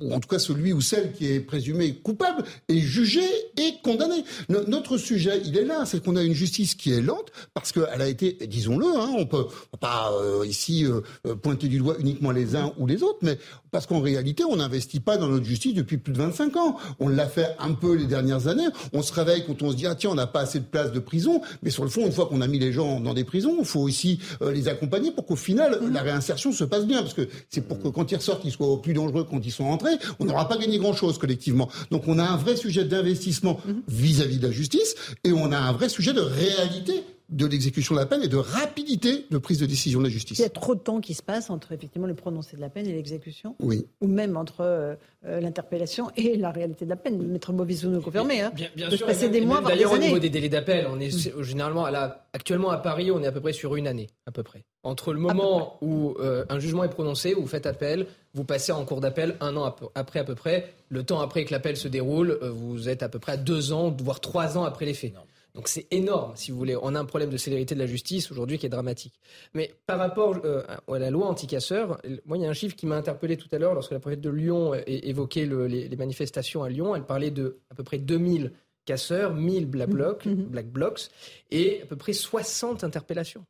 ou 0.00 0.12
en 0.12 0.20
tout 0.20 0.28
cas 0.28 0.38
celui 0.38 0.72
ou 0.72 0.80
celle 0.80 1.12
qui 1.12 1.26
est 1.26 1.40
présumé 1.40 1.94
coupable 1.94 2.44
est 2.68 2.80
jugé 2.80 3.22
et 3.56 3.74
condamné. 3.82 4.24
Notre 4.48 4.98
sujet, 4.98 5.40
il 5.44 5.56
est 5.56 5.64
là, 5.64 5.84
c'est 5.86 6.02
qu'on 6.02 6.16
a 6.16 6.22
une 6.22 6.34
justice 6.34 6.74
qui 6.74 6.92
est 6.92 7.00
lente 7.00 7.32
parce 7.54 7.72
qu'elle 7.72 8.02
a 8.02 8.08
été, 8.08 8.27
disons-le, 8.32 8.86
hein, 8.86 9.10
on 9.16 9.26
peut 9.26 9.46
pas 9.80 10.12
euh, 10.12 10.46
ici 10.46 10.84
euh, 10.84 11.34
pointer 11.34 11.68
du 11.68 11.78
doigt 11.78 11.96
uniquement 11.98 12.30
les 12.30 12.56
uns 12.56 12.72
ou 12.78 12.86
les 12.86 13.02
autres, 13.02 13.18
mais 13.22 13.38
parce 13.70 13.86
qu'en 13.86 14.00
réalité, 14.00 14.44
on 14.44 14.56
n'investit 14.56 15.00
pas 15.00 15.16
dans 15.16 15.28
notre 15.28 15.44
justice 15.44 15.74
depuis 15.74 15.98
plus 15.98 16.12
de 16.12 16.18
25 16.18 16.56
ans. 16.56 16.76
On 17.00 17.08
l'a 17.08 17.26
fait 17.26 17.56
un 17.58 17.72
peu 17.72 17.94
les 17.94 18.06
dernières 18.06 18.48
années. 18.48 18.66
On 18.92 19.02
se 19.02 19.12
réveille 19.12 19.44
quand 19.46 19.62
on 19.62 19.70
se 19.70 19.76
dit 19.76 19.86
ah 19.86 19.94
tiens, 19.94 20.10
on 20.10 20.14
n'a 20.14 20.26
pas 20.26 20.40
assez 20.40 20.60
de 20.60 20.64
places 20.64 20.92
de 20.92 20.98
prison, 20.98 21.40
mais 21.62 21.70
sur 21.70 21.84
le 21.84 21.90
fond, 21.90 22.06
une 22.06 22.12
fois 22.12 22.26
qu'on 22.26 22.40
a 22.40 22.46
mis 22.46 22.58
les 22.58 22.72
gens 22.72 23.00
dans 23.00 23.14
des 23.14 23.24
prisons, 23.24 23.56
il 23.58 23.64
faut 23.66 23.80
aussi 23.80 24.20
euh, 24.42 24.52
les 24.52 24.68
accompagner 24.68 25.10
pour 25.10 25.26
qu'au 25.26 25.36
final 25.36 25.78
la 25.92 26.02
réinsertion 26.02 26.52
se 26.52 26.64
passe 26.64 26.86
bien, 26.86 27.02
parce 27.02 27.14
que 27.14 27.28
c'est 27.50 27.60
pour 27.60 27.80
que 27.80 27.88
quand 27.88 28.10
ils 28.10 28.16
ressortent, 28.16 28.44
ils 28.44 28.52
soient 28.52 28.80
plus 28.80 28.94
dangereux 28.94 29.26
quand 29.28 29.44
ils 29.44 29.52
sont 29.52 29.64
entrés. 29.64 29.96
On 30.18 30.24
n'aura 30.24 30.48
pas 30.48 30.56
gagné 30.56 30.78
grand-chose 30.78 31.18
collectivement. 31.18 31.68
Donc 31.90 32.04
on 32.06 32.18
a 32.18 32.24
un 32.24 32.36
vrai 32.36 32.56
sujet 32.56 32.84
d'investissement 32.84 33.60
vis-à-vis 33.88 34.38
de 34.38 34.46
la 34.46 34.52
justice, 34.52 34.94
et 35.24 35.32
on 35.32 35.52
a 35.52 35.58
un 35.58 35.72
vrai 35.72 35.88
sujet 35.88 36.12
de 36.12 36.20
réalité 36.20 37.04
de 37.28 37.46
l'exécution 37.46 37.94
de 37.94 38.00
la 38.00 38.06
peine 38.06 38.22
et 38.22 38.28
de 38.28 38.36
rapidité 38.36 39.26
de 39.30 39.38
prise 39.38 39.58
de 39.58 39.66
décision 39.66 39.98
de 40.00 40.04
la 40.04 40.10
justice. 40.10 40.38
Il 40.38 40.42
y 40.42 40.46
a 40.46 40.50
trop 40.50 40.74
de 40.74 40.80
temps 40.80 41.00
qui 41.00 41.14
se 41.14 41.22
passe 41.22 41.50
entre 41.50 41.72
effectivement 41.72 42.06
le 42.06 42.14
prononcé 42.14 42.56
de 42.56 42.60
la 42.60 42.70
peine 42.70 42.86
et 42.86 42.92
l'exécution 42.92 43.54
Oui. 43.60 43.86
Ou 44.00 44.06
même 44.06 44.36
entre 44.36 44.60
euh, 44.60 44.94
l'interpellation 45.40 46.10
et 46.16 46.36
la 46.36 46.50
réalité 46.50 46.84
de 46.84 46.90
la 46.90 46.96
peine. 46.96 47.20
Maître 47.20 47.52
vous 47.52 47.88
nous 47.88 48.00
confirmez. 48.00 48.40
Hein, 48.40 48.52
bien, 48.54 48.68
bien 48.74 48.88
de 48.88 48.96
sûr. 48.96 49.06
Se 49.06 49.12
passer 49.12 49.28
des 49.28 49.40
mois, 49.42 49.60
D'ailleurs, 49.60 49.92
au 49.92 49.98
niveau 49.98 50.18
des 50.18 50.30
délais 50.30 50.48
d'appel, 50.48 50.86
on 50.90 51.00
est 51.00 51.10
généralement 51.42 51.84
à 51.84 51.90
la, 51.90 52.28
actuellement 52.32 52.70
à 52.70 52.78
Paris, 52.78 53.10
on 53.10 53.22
est 53.22 53.26
à 53.26 53.32
peu 53.32 53.40
près 53.40 53.52
sur 53.52 53.76
une 53.76 53.86
année, 53.86 54.08
à 54.26 54.30
peu 54.30 54.42
près. 54.42 54.64
Entre 54.82 55.12
le 55.12 55.18
moment 55.18 55.76
où 55.82 56.14
euh, 56.20 56.44
un 56.48 56.58
jugement 56.58 56.84
est 56.84 56.88
prononcé, 56.88 57.34
où 57.34 57.42
vous 57.42 57.48
faites 57.48 57.66
appel, 57.66 58.06
vous 58.32 58.44
passez 58.44 58.72
en 58.72 58.84
cours 58.84 59.00
d'appel 59.00 59.36
un 59.40 59.56
an 59.56 59.74
après 59.94 60.20
à 60.20 60.24
peu 60.24 60.34
près. 60.34 60.72
Le 60.88 61.02
temps 61.02 61.20
après 61.20 61.44
que 61.44 61.52
l'appel 61.52 61.76
se 61.76 61.88
déroule, 61.88 62.38
euh, 62.42 62.50
vous 62.50 62.88
êtes 62.88 63.02
à 63.02 63.08
peu 63.08 63.18
près 63.18 63.32
à 63.32 63.36
deux 63.36 63.72
ans, 63.72 63.94
voire 64.02 64.20
trois 64.20 64.56
ans 64.56 64.64
après 64.64 64.86
les 64.86 64.94
faits. 64.94 65.14
Non. 65.14 65.20
Donc 65.58 65.66
c'est 65.66 65.88
énorme, 65.90 66.36
si 66.36 66.52
vous 66.52 66.56
voulez. 66.56 66.76
On 66.80 66.94
a 66.94 67.00
un 67.00 67.04
problème 67.04 67.30
de 67.30 67.36
célérité 67.36 67.74
de 67.74 67.80
la 67.80 67.86
justice 67.88 68.30
aujourd'hui 68.30 68.58
qui 68.58 68.66
est 68.66 68.68
dramatique. 68.68 69.14
Mais 69.54 69.74
par 69.86 69.98
rapport 69.98 70.36
euh, 70.44 70.62
à 70.86 70.98
la 71.00 71.10
loi 71.10 71.26
anti-casseurs, 71.26 72.00
moi, 72.26 72.36
il 72.38 72.44
y 72.44 72.46
a 72.46 72.48
un 72.48 72.52
chiffre 72.52 72.76
qui 72.76 72.86
m'a 72.86 72.94
interpellé 72.94 73.36
tout 73.36 73.48
à 73.50 73.58
l'heure 73.58 73.74
lorsque 73.74 73.90
la 73.90 73.98
préfète 73.98 74.20
de 74.20 74.30
Lyon 74.30 74.74
évoquait 74.86 75.46
le, 75.46 75.66
les, 75.66 75.88
les, 75.88 75.96
manifestations 75.96 76.62
à 76.62 76.68
Lyon. 76.68 76.94
Elle 76.94 77.06
parlait 77.06 77.32
de 77.32 77.58
à 77.70 77.74
peu 77.74 77.82
près 77.82 77.98
2000 77.98 78.52
casseurs, 78.84 79.34
1000 79.34 79.66
black 79.66 79.90
blocs, 79.90 80.26
mmh. 80.26 80.34
black 80.34 80.68
blocs 80.68 81.08
et 81.50 81.82
à 81.82 81.86
peu 81.86 81.96
près 81.96 82.12
60 82.12 82.84
interpellations. 82.84 83.44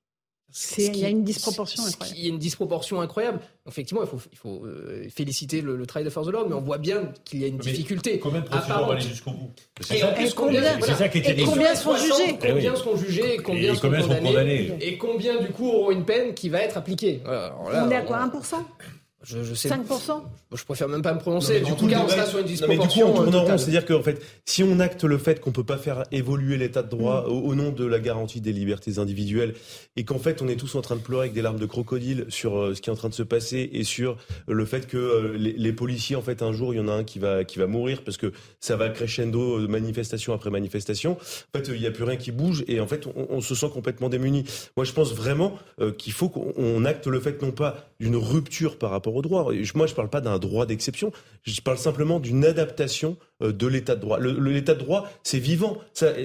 Il 0.79 0.97
y 0.97 1.05
a 1.05 1.09
une 1.09 1.25
disproportion 1.25 1.85
incroyable. 1.85 2.19
Il 2.19 2.25
y 2.25 2.27
a 2.27 2.31
une 2.31 2.39
disproportion 2.39 3.01
incroyable. 3.01 3.41
Effectivement, 3.66 4.03
il 4.03 4.09
faut, 4.09 4.20
il 4.33 4.39
faut 4.39 4.65
euh, 4.65 5.07
féliciter 5.15 5.61
le, 5.61 5.85
travail 5.87 6.05
de 6.05 6.11
force 6.11 6.27
de 6.27 6.33
l'ordre, 6.33 6.49
mais 6.49 6.57
on 6.57 6.62
voit 6.62 6.79
bien 6.79 7.12
qu'il 7.25 7.41
y 7.41 7.45
a 7.45 7.49
une 7.49 7.59
difficulté. 7.59 8.19
Combien 8.19 8.41
de 8.41 8.47
procédures 8.47 8.79
vont 8.79 8.91
aller 8.93 9.01
jusqu'au 9.03 9.33
bout 9.33 9.51
C'est 9.81 9.99
ça, 9.99 10.15
combien, 10.35 10.81
ça 10.81 11.09
qui 11.09 11.19
et 11.19 11.45
combien 11.45 11.75
sont 11.75 11.97
jugés 11.97 12.39
Combien 12.41 12.77
seront 12.77 12.97
jugés 12.97 13.37
Combien, 13.45 13.75
sont, 13.75 13.89
condamnés, 13.91 14.77
Et 14.81 14.97
combien, 14.97 15.41
du 15.41 15.49
coup, 15.49 15.69
auront 15.69 15.91
une 15.91 16.05
peine 16.05 16.33
qui 16.33 16.49
va 16.49 16.62
être 16.62 16.79
appliquée 16.79 17.20
On 17.27 17.91
est 17.91 17.97
à 17.97 18.03
quoi 18.03 18.27
1% 18.27 18.55
je, 19.24 19.43
je 19.43 19.55
sais. 19.55 19.69
5% 19.69 20.23
Je 20.55 20.65
préfère 20.65 20.89
même 20.89 21.03
pas 21.03 21.12
me 21.12 21.19
prononcer. 21.19 21.62
en 21.65 21.74
tout 21.74 21.89
cas, 21.89 22.03
on 22.05 22.09
sera 22.09 22.24
sur 22.24 22.39
une 22.39 22.47
disproportion. 22.47 22.86
mais 22.86 22.89
du 22.89 23.12
coup, 23.12 23.20
on 23.20 23.24
tourne 23.24 23.35
en 23.35 23.45
rond. 23.45 23.59
C'est-à-dire 23.59 23.85
qu'en 23.85 24.03
fait, 24.03 24.23
si 24.45 24.62
on 24.62 24.78
acte 24.78 25.03
le 25.03 25.19
fait 25.19 25.40
qu'on 25.40 25.51
peut 25.51 25.65
pas 25.65 25.77
faire 25.77 26.05
évoluer 26.12 26.57
l'état 26.57 26.82
de 26.82 26.89
droit 26.89 27.24
mm. 27.27 27.31
au, 27.31 27.55
nom 27.57 27.70
de 27.70 27.85
la 27.85 27.99
garantie 27.99 28.40
des 28.40 28.53
libertés 28.53 28.99
individuelles 28.99 29.55
et 29.97 30.05
qu'en 30.05 30.19
fait, 30.19 30.40
on 30.40 30.49
est 30.49 30.57
tous 30.57 30.77
en 30.77 30.82
train 30.82 30.95
de 30.95 31.01
pleurer 31.01 31.23
avec 31.23 31.32
des 31.32 31.43
larmes 31.43 31.59
de 31.59 31.66
crocodile 31.66 32.27
sur 32.28 32.59
euh, 32.59 32.74
ce 32.74 32.81
qui 32.81 32.90
est 32.90 32.93
en 32.93 32.97
train 32.97 33.09
de 33.09 33.15
se 33.15 33.24
passer 33.24 33.69
et 33.73 33.82
sur 33.82 34.16
le 34.47 34.65
fait 34.65 34.86
que 34.86 34.97
euh, 34.97 35.36
les, 35.36 35.73
policiers, 35.73 36.15
en 36.15 36.23
fait, 36.23 36.40
un 36.43 36.53
jour, 36.53 36.73
il 36.73 36.77
y 36.77 36.81
en 36.81 36.89
a 36.89 36.93
un 36.93 37.05
qui 37.05 37.19
va, 37.19 37.45
qui 37.45 37.59
va 37.59 37.66
mourir 37.66 38.03
parce 38.05 38.16
que 38.16 38.32
ça 38.61 38.77
va 38.77 38.89
crescendo 38.89 39.61
de 39.61 39.66
manifestation 39.66 40.32
après 40.32 40.51
manifestation. 40.51 41.12
En 41.55 41.59
fait, 41.59 41.69
il 41.69 41.81
n'y 41.81 41.86
a 41.86 41.90
plus 41.90 42.05
rien 42.05 42.16
qui 42.16 42.31
bouge 42.31 42.65
et 42.69 42.81
en 42.81 42.86
fait, 42.86 43.07
on, 43.16 43.40
se 43.40 43.55
sent 43.55 43.70
complètement 43.73 44.09
démuni. 44.09 44.45
Moi, 44.77 44.85
je 44.85 44.93
pense 44.93 45.12
vraiment 45.12 45.59
euh, 45.81 45.93
qu'il 45.93 46.12
faut 46.12 46.28
qu'on 46.28 46.85
acte 46.85 47.07
le 47.07 47.20
fait 47.20 47.40
non 47.43 47.51
pas 47.51 47.88
d'une 48.01 48.16
rupture 48.16 48.79
par 48.79 48.91
rapport 48.91 49.15
au 49.15 49.23
droit. 49.23 49.45
Moi, 49.75 49.87
je 49.87 49.93
ne 49.93 49.97
parle 49.97 50.11
pas 50.11 50.20
d'un 50.20 50.39
droit 50.39 50.66
d'exception. 50.66 51.12
Je 51.43 51.61
parle 51.61 51.79
simplement 51.79 52.20
d'une 52.20 52.45
adaptation 52.45 53.16
euh, 53.43 53.53
de 53.53 53.66
l'état 53.66 53.97
de 53.97 54.01
droit. 54.01 54.20
L'état 54.20 54.75
de 54.75 54.79
droit, 54.79 55.11
c'est 55.25 55.39
vivant. 55.39 55.79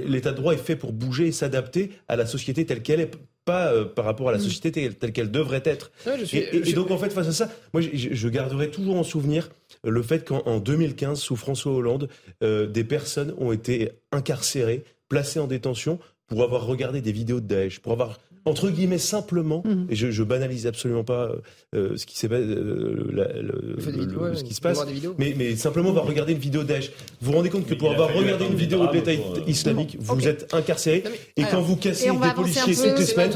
L'état 0.05 0.31
de 0.31 0.37
droit 0.37 0.53
est 0.53 0.57
fait 0.57 0.75
pour 0.75 0.93
bouger 0.93 1.27
et 1.27 1.31
s'adapter 1.31 1.91
à 2.07 2.15
la 2.15 2.25
société 2.25 2.65
telle 2.65 2.83
qu'elle 2.83 2.99
est 2.99 3.11
pas 3.45 3.73
euh, 3.73 3.85
par 3.85 4.05
rapport 4.05 4.29
à 4.29 4.31
la 4.31 4.37
mm. 4.37 4.41
société 4.41 4.93
telle 4.93 5.11
qu'elle 5.11 5.31
devrait 5.31 5.63
être. 5.65 5.91
et, 6.31 6.73
donc 6.73 6.91
en 6.91 6.97
fait 6.97 7.09
face 7.09 7.27
à 7.27 7.33
ça, 7.33 7.49
moi 7.73 7.81
je, 7.81 8.27
garderai 8.29 8.71
toujours 8.71 8.95
en 8.95 9.03
souvenir 9.03 9.49
le 9.83 10.01
fait 10.01 10.25
qu'en 10.25 10.59
2015 10.59 11.19
sous 11.19 11.35
François 11.35 11.73
Hollande, 11.73 12.07
euh, 12.41 12.67
des 12.67 12.83
personnes 12.83 13.33
ont 13.37 13.51
été 13.51 13.91
incarcérées, 14.11 14.85
placées 15.09 15.39
en 15.39 15.47
détention 15.47 15.99
pour 16.27 16.43
avoir 16.43 16.65
regardé 16.65 17.01
des 17.01 17.11
vidéos 17.11 17.41
de 17.41 17.47
Daesh, 17.47 17.79
pour 17.79 17.91
avoir 17.91 18.19
entre 18.45 18.69
guillemets 18.69 18.97
simplement, 18.97 19.63
et 19.89 19.95
je, 19.95 20.11
je 20.11 20.23
banalise 20.23 20.67
absolument 20.67 21.03
pas 21.03 21.31
euh, 21.73 21.95
ce 21.95 22.05
qui 22.05 22.17
s'est 22.17 22.29
euh, 22.31 24.33
ce 24.35 24.43
qui 24.43 24.53
se 24.53 24.61
passe, 24.61 24.85
mais, 25.17 25.33
mais 25.37 25.55
simplement 25.55 25.89
on 25.89 25.93
va 25.93 26.01
regarder 26.01 26.33
une 26.33 26.39
vidéo 26.39 26.63
Daesh. 26.63 26.91
Vous 27.21 27.31
vous 27.31 27.37
rendez 27.37 27.49
compte 27.49 27.65
que 27.65 27.73
pour 27.73 27.91
avoir 27.91 28.13
regardé 28.13 28.45
une 28.45 28.55
vidéo 28.55 28.85
de 28.87 28.93
l'État 28.93 29.13
islamique, 29.47 29.97
vous 29.99 30.27
êtes 30.27 30.53
incarcéré, 30.53 31.03
et 31.37 31.43
quand 31.43 31.61
vous 31.61 31.77
cassez 31.77 32.09
des 32.09 32.33
policiers 32.35 32.75
toutes 32.75 32.99
les 32.99 33.05
semaines, 33.05 33.31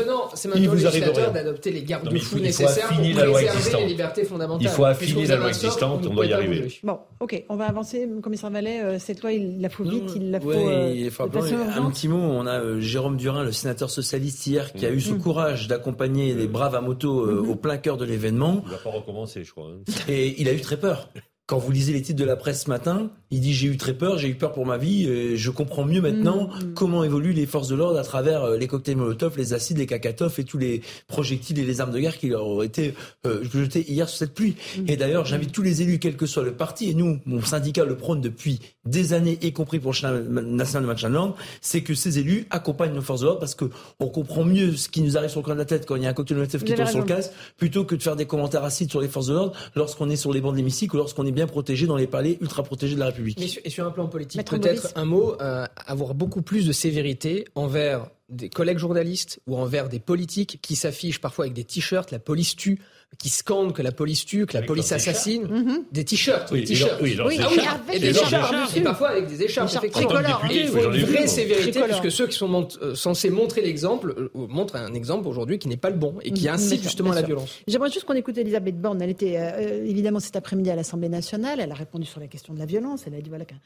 il 0.55 0.69
vous 0.69 0.85
arrive 0.85 1.11
rien. 1.15 1.31
d'adopter 1.31 1.71
les 1.71 1.83
garde-fous 1.83 2.39
nécessaires 2.39 2.89
pour 2.89 3.33
préserver 3.33 3.79
les 3.79 3.87
libertés 3.87 4.23
fondamentales. 4.23 4.67
Il 4.67 4.69
faut 4.69 4.85
affiner 4.85 5.25
la 5.25 5.37
loi 5.37 5.49
existante, 5.49 6.05
on 6.05 6.13
doit 6.13 6.25
y 6.25 6.33
arriver. 6.33 6.67
Bon, 6.83 6.99
ok, 7.19 7.43
on 7.49 7.55
va 7.55 7.65
avancer, 7.65 8.07
commissaire 8.21 8.49
Vallet. 8.49 8.81
Euh, 8.81 8.99
cette 8.99 9.21
loi, 9.21 9.31
il 9.31 9.61
la 9.61 9.69
faut 9.69 9.83
vite, 9.83 10.11
il 10.15 10.31
la 10.31 10.39
faut. 10.39 10.51
Un 10.51 11.91
petit 11.91 12.07
mot, 12.07 12.17
on 12.17 12.45
a 12.45 12.79
Jérôme 12.79 13.17
Durin, 13.17 13.43
le 13.43 13.51
sénateur 13.51 13.89
socialiste 13.89 14.45
hier, 14.47 14.73
qui 14.73 14.85
a 14.85 14.91
eu 14.91 14.96
eu 14.97 15.01
ce 15.01 15.13
mm. 15.13 15.21
courage 15.21 15.67
d'accompagner 15.67 16.33
les 16.33 16.47
braves 16.47 16.75
à 16.75 16.81
moto 16.81 17.21
euh, 17.21 17.41
mm-hmm. 17.41 17.49
au 17.49 17.55
plein 17.55 17.77
cœur 17.77 17.97
de 17.97 18.05
l'événement. 18.05 18.61
Il 18.65 18.71
va 18.71 18.77
pas 18.77 18.89
recommencer, 18.89 19.43
je 19.43 19.51
crois. 19.51 19.69
Hein. 19.69 19.83
Et 20.07 20.41
il 20.41 20.47
a 20.49 20.53
eu 20.53 20.61
très 20.61 20.77
peur. 20.77 21.09
Quand 21.47 21.59
vous 21.59 21.71
lisez 21.71 21.93
les 21.93 22.01
titres 22.01 22.19
de 22.19 22.25
la 22.25 22.35
presse 22.35 22.63
ce 22.63 22.69
matin, 22.69 23.09
il 23.31 23.39
dit 23.39 23.53
j'ai 23.53 23.67
eu 23.67 23.77
très 23.77 23.93
peur, 23.93 24.17
j'ai 24.17 24.27
eu 24.27 24.35
peur 24.35 24.51
pour 24.51 24.65
ma 24.65 24.77
vie, 24.77 25.07
et 25.07 25.37
je 25.37 25.49
comprends 25.49 25.85
mieux 25.85 26.01
maintenant 26.01 26.47
mm, 26.47 26.65
mm. 26.65 26.73
comment 26.73 27.05
évoluent 27.05 27.31
les 27.31 27.45
forces 27.45 27.69
de 27.69 27.75
l'ordre 27.75 27.97
à 27.97 28.03
travers 28.03 28.43
euh, 28.43 28.57
les 28.57 28.67
cocktails 28.67 28.97
Molotov, 28.97 29.37
les 29.37 29.53
acides, 29.53 29.77
les 29.77 29.85
cacatov 29.85 30.37
et 30.39 30.43
tous 30.43 30.57
les 30.57 30.81
projectiles 31.07 31.57
et 31.59 31.63
les 31.63 31.79
armes 31.79 31.91
de 31.91 31.99
guerre 31.99 32.17
qui 32.17 32.27
leur 32.27 32.45
ont 32.45 32.61
été 32.61 32.95
euh, 33.25 33.45
jetés 33.45 33.89
hier 33.89 34.09
sur 34.09 34.17
cette 34.17 34.33
pluie. 34.33 34.57
Mm. 34.77 34.81
Et 34.89 34.97
d'ailleurs, 34.97 35.23
j'invite 35.23 35.53
tous 35.53 35.61
les 35.61 35.81
élus, 35.81 35.99
quel 35.99 36.17
que 36.17 36.25
soit 36.25 36.43
le 36.43 36.51
parti, 36.51 36.89
et 36.89 36.93
nous, 36.93 37.21
mon 37.25 37.41
syndicat 37.41 37.85
le 37.85 37.95
prône 37.95 38.19
depuis 38.19 38.59
des 38.85 39.13
années, 39.13 39.39
y 39.41 39.53
compris 39.53 39.79
pour 39.79 39.93
le 39.93 40.41
national 40.41 40.83
de 40.83 40.87
Matchland, 40.87 41.33
c'est 41.61 41.81
que 41.81 41.93
ces 41.93 42.19
élus 42.19 42.45
accompagnent 42.49 42.93
nos 42.93 43.01
forces 43.01 43.21
de 43.21 43.25
l'ordre 43.25 43.39
parce 43.39 43.55
que 43.55 43.65
on 44.01 44.07
comprend 44.07 44.43
mieux 44.43 44.75
ce 44.75 44.89
qui 44.89 45.01
nous 45.01 45.17
arrive 45.17 45.29
sur 45.29 45.39
le 45.39 45.45
coin 45.45 45.53
de 45.53 45.59
la 45.59 45.65
tête 45.65 45.85
quand 45.85 45.95
il 45.95 46.03
y 46.03 46.05
a 46.05 46.09
un 46.09 46.13
cocktail 46.13 46.35
Molotov 46.35 46.63
qui 46.65 46.73
tombe 46.73 46.87
sur 46.87 46.99
le 46.99 47.05
casque, 47.05 47.31
plutôt 47.55 47.85
que 47.85 47.95
de 47.95 48.03
faire 48.03 48.17
des 48.17 48.25
commentaires 48.25 48.65
acides 48.65 48.89
sur 48.89 48.99
les 48.99 49.07
forces 49.07 49.27
de 49.27 49.33
l'ordre 49.33 49.53
lorsqu'on 49.75 50.09
est 50.09 50.17
sur 50.17 50.33
les 50.33 50.41
bancs 50.41 50.51
de 50.51 50.57
l'hémicycle 50.57 50.93
ou 50.95 50.97
lorsqu'on 50.97 51.25
est 51.25 51.36
bien 51.37 51.45
protégé 51.45 51.85
dans 51.85 51.97
les 51.97 52.07
palais 52.07 52.39
ultra 52.41 52.63
protégés 52.63 52.95
de 52.95 52.99
la 52.99 53.05
République. 53.05 53.59
et 53.63 53.69
sur 53.69 53.85
un 53.85 53.91
plan 53.91 54.07
politique, 54.07 54.43
peut-être 54.43 54.91
un 54.95 55.05
mot, 55.05 55.39
euh, 55.39 55.67
avoir 55.85 56.15
beaucoup 56.15 56.41
plus 56.41 56.65
de 56.65 56.71
sévérité 56.71 57.45
envers 57.53 58.09
des 58.27 58.49
collègues 58.49 58.79
journalistes 58.79 59.39
ou 59.45 59.55
envers 59.55 59.87
des 59.87 59.99
politiques 59.99 60.57
qui 60.63 60.75
s'affichent 60.75 61.21
parfois 61.21 61.45
avec 61.45 61.53
des 61.53 61.63
t-shirts, 61.63 62.09
la 62.09 62.17
police 62.17 62.55
tue, 62.55 62.79
qui 63.17 63.29
scandent 63.29 63.73
que 63.73 63.81
la 63.81 63.91
police 63.91 64.25
tue, 64.25 64.45
que 64.45 64.53
la 64.53 64.61
police 64.61 64.91
assassine, 64.91 65.47
mhm. 65.47 65.85
des 65.91 66.05
t-shirts, 66.05 66.49
oui, 66.51 66.61
des 66.61 66.67
t-shirts, 66.67 66.99
oui, 67.01 67.17
oui, 67.25 67.39
ah 67.41 67.47
oui, 67.49 67.59
et 67.93 67.99
des 67.99 68.09
écharpes, 68.09 68.75
et 68.75 68.81
parfois 68.81 69.09
avec 69.09 69.27
des 69.27 69.43
écharpes, 69.43 69.73
effectivement. 69.75 70.19
Et 70.49 70.61
il 70.61 70.67
faut 70.67 70.91
une 70.91 71.05
vraie 71.05 71.27
sévérité 71.27 71.81
puisque 71.81 72.11
ceux 72.11 72.27
qui 72.27 72.37
sont 72.37 72.67
euh, 72.81 72.95
censés 72.95 73.29
montrer 73.29 73.61
l'exemple 73.61 74.13
euh, 74.17 74.29
montrent 74.33 74.75
un 74.75 74.93
exemple 74.93 75.27
aujourd'hui 75.27 75.57
qui 75.57 75.67
n'est 75.67 75.77
pas 75.77 75.89
le 75.89 75.95
bon 75.95 76.15
et 76.23 76.31
qui 76.31 76.47
incite 76.47 76.83
justement 76.83 77.11
à 77.11 77.15
la 77.15 77.21
violence. 77.21 77.59
J'aimerais 77.67 77.89
juste 77.89 78.05
qu'on 78.05 78.13
écoute 78.13 78.37
Elisabeth 78.37 78.79
Borne. 78.79 79.01
Elle 79.01 79.09
était 79.09 79.37
euh, 79.37 79.85
évidemment 79.85 80.19
cet 80.19 80.35
après-midi 80.35 80.69
à 80.69 80.75
l'Assemblée 80.75 81.09
nationale. 81.09 81.59
Elle 81.59 81.71
a 81.71 81.75
répondu 81.75 82.05
sur 82.05 82.19
la 82.19 82.27
question 82.27 82.53
de 82.53 82.59
la 82.59 82.65
violence. 82.65 83.03
Elle 83.07 83.15
a 83.15 83.21
dit 83.21 83.29
voilà 83.29 83.45
qu'un 83.45 83.59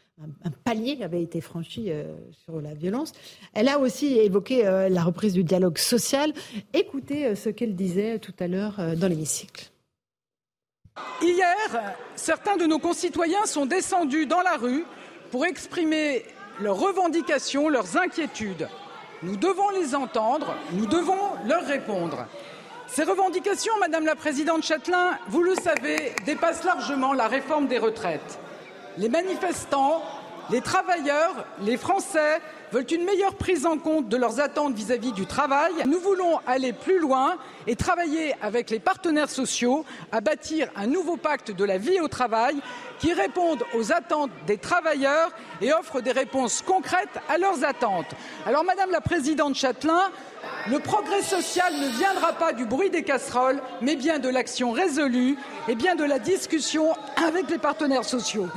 un, 0.45 0.51
palier 0.63 0.99
avait 1.01 1.22
été 1.22 1.41
franchi 1.41 1.89
sur 2.45 2.61
la 2.61 2.73
violence. 2.73 3.11
Elle 3.53 3.68
a 3.68 3.80
aussi 3.80 4.18
évoqué 4.19 4.63
la 4.63 5.03
reprise 5.03 5.34
du 5.34 5.43
dialogue 5.43 5.77
social. 5.77 6.31
Écoutez 6.73 7.35
ce 7.35 7.49
qu'elle 7.49 7.76
disait 7.76 8.19
tout 8.19 8.34
à 8.39 8.47
l'heure 8.47 8.80
dans 8.97 9.07
l'émission. 9.07 9.40
Hier, 11.22 11.95
certains 12.15 12.57
de 12.57 12.65
nos 12.65 12.80
concitoyens 12.80 13.45
sont 13.45 13.65
descendus 13.65 14.26
dans 14.26 14.41
la 14.41 14.57
rue 14.57 14.85
pour 15.31 15.45
exprimer 15.45 16.26
leurs 16.59 16.77
revendications, 16.77 17.69
leurs 17.69 17.97
inquiétudes. 17.97 18.68
Nous 19.23 19.38
devons 19.38 19.69
les 19.69 19.95
entendre, 19.95 20.55
nous 20.73 20.88
devons 20.88 21.30
leur 21.45 21.65
répondre. 21.65 22.26
Ces 22.88 23.03
revendications, 23.03 23.73
Madame 23.80 24.05
la 24.05 24.15
Présidente 24.15 24.63
Châtelain, 24.63 25.18
vous 25.30 25.43
le 25.43 25.55
savez, 25.55 26.13
dépassent 26.26 26.63
largement 26.63 27.13
la 27.13 27.27
réforme 27.27 27.68
des 27.68 27.77
retraites. 27.77 28.39
Les 28.97 29.07
manifestants, 29.07 30.03
les 30.49 30.61
travailleurs, 30.61 31.45
les 31.61 31.77
Français 31.77 32.41
veulent 32.72 32.91
une 32.91 33.03
meilleure 33.03 33.35
prise 33.35 33.65
en 33.65 33.77
compte 33.77 34.07
de 34.07 34.18
leurs 34.18 34.39
attentes 34.39 34.73
vis-à-vis 34.73 35.11
du 35.11 35.26
travail. 35.26 35.73
Nous 35.85 35.99
voulons 35.99 36.39
aller 36.48 36.73
plus 36.73 36.99
loin 36.99 37.38
et 37.68 37.76
travailler 37.76 38.34
avec 38.41 38.69
les 38.69 38.80
partenaires 38.80 39.30
sociaux 39.30 39.85
à 40.11 40.22
bâtir 40.22 40.69
un 40.76 40.88
nouveau 40.88 41.18
pacte 41.18 41.52
de 41.52 41.65
la 41.65 41.77
vie 41.77 41.99
au 41.99 42.07
travail 42.07 42.56
qui 42.99 43.14
réponde 43.14 43.64
aux 43.76 43.91
attentes 43.91 44.31
des 44.48 44.57
travailleurs 44.57 45.31
et 45.61 45.73
offre 45.73 46.02
des 46.02 46.11
réponses 46.11 46.61
concrètes 46.61 47.19
à 47.30 47.38
leurs 47.38 47.64
attentes. 47.65 48.15
Alors, 48.45 48.64
Madame 48.64 48.91
la 48.91 49.02
Présidente 49.02 49.56
Châtelain, 49.56 50.11
le 50.69 50.80
progrès 50.80 51.22
social 51.22 51.73
ne 51.73 51.88
viendra 51.98 52.34
pas 52.34 52.53
du 52.53 52.65
bruit 52.65 52.89
des 52.89 53.03
casseroles, 53.03 53.61
mais 53.81 53.95
bien 53.95 54.19
de 54.19 54.30
l'action 54.30 54.72
résolue 54.72 55.38
et 55.68 55.76
bien 55.76 55.95
de 55.95 56.03
la 56.03 56.19
discussion 56.19 56.93
avec 57.15 57.49
les 57.49 57.57
partenaires 57.57 58.06
sociaux. 58.06 58.48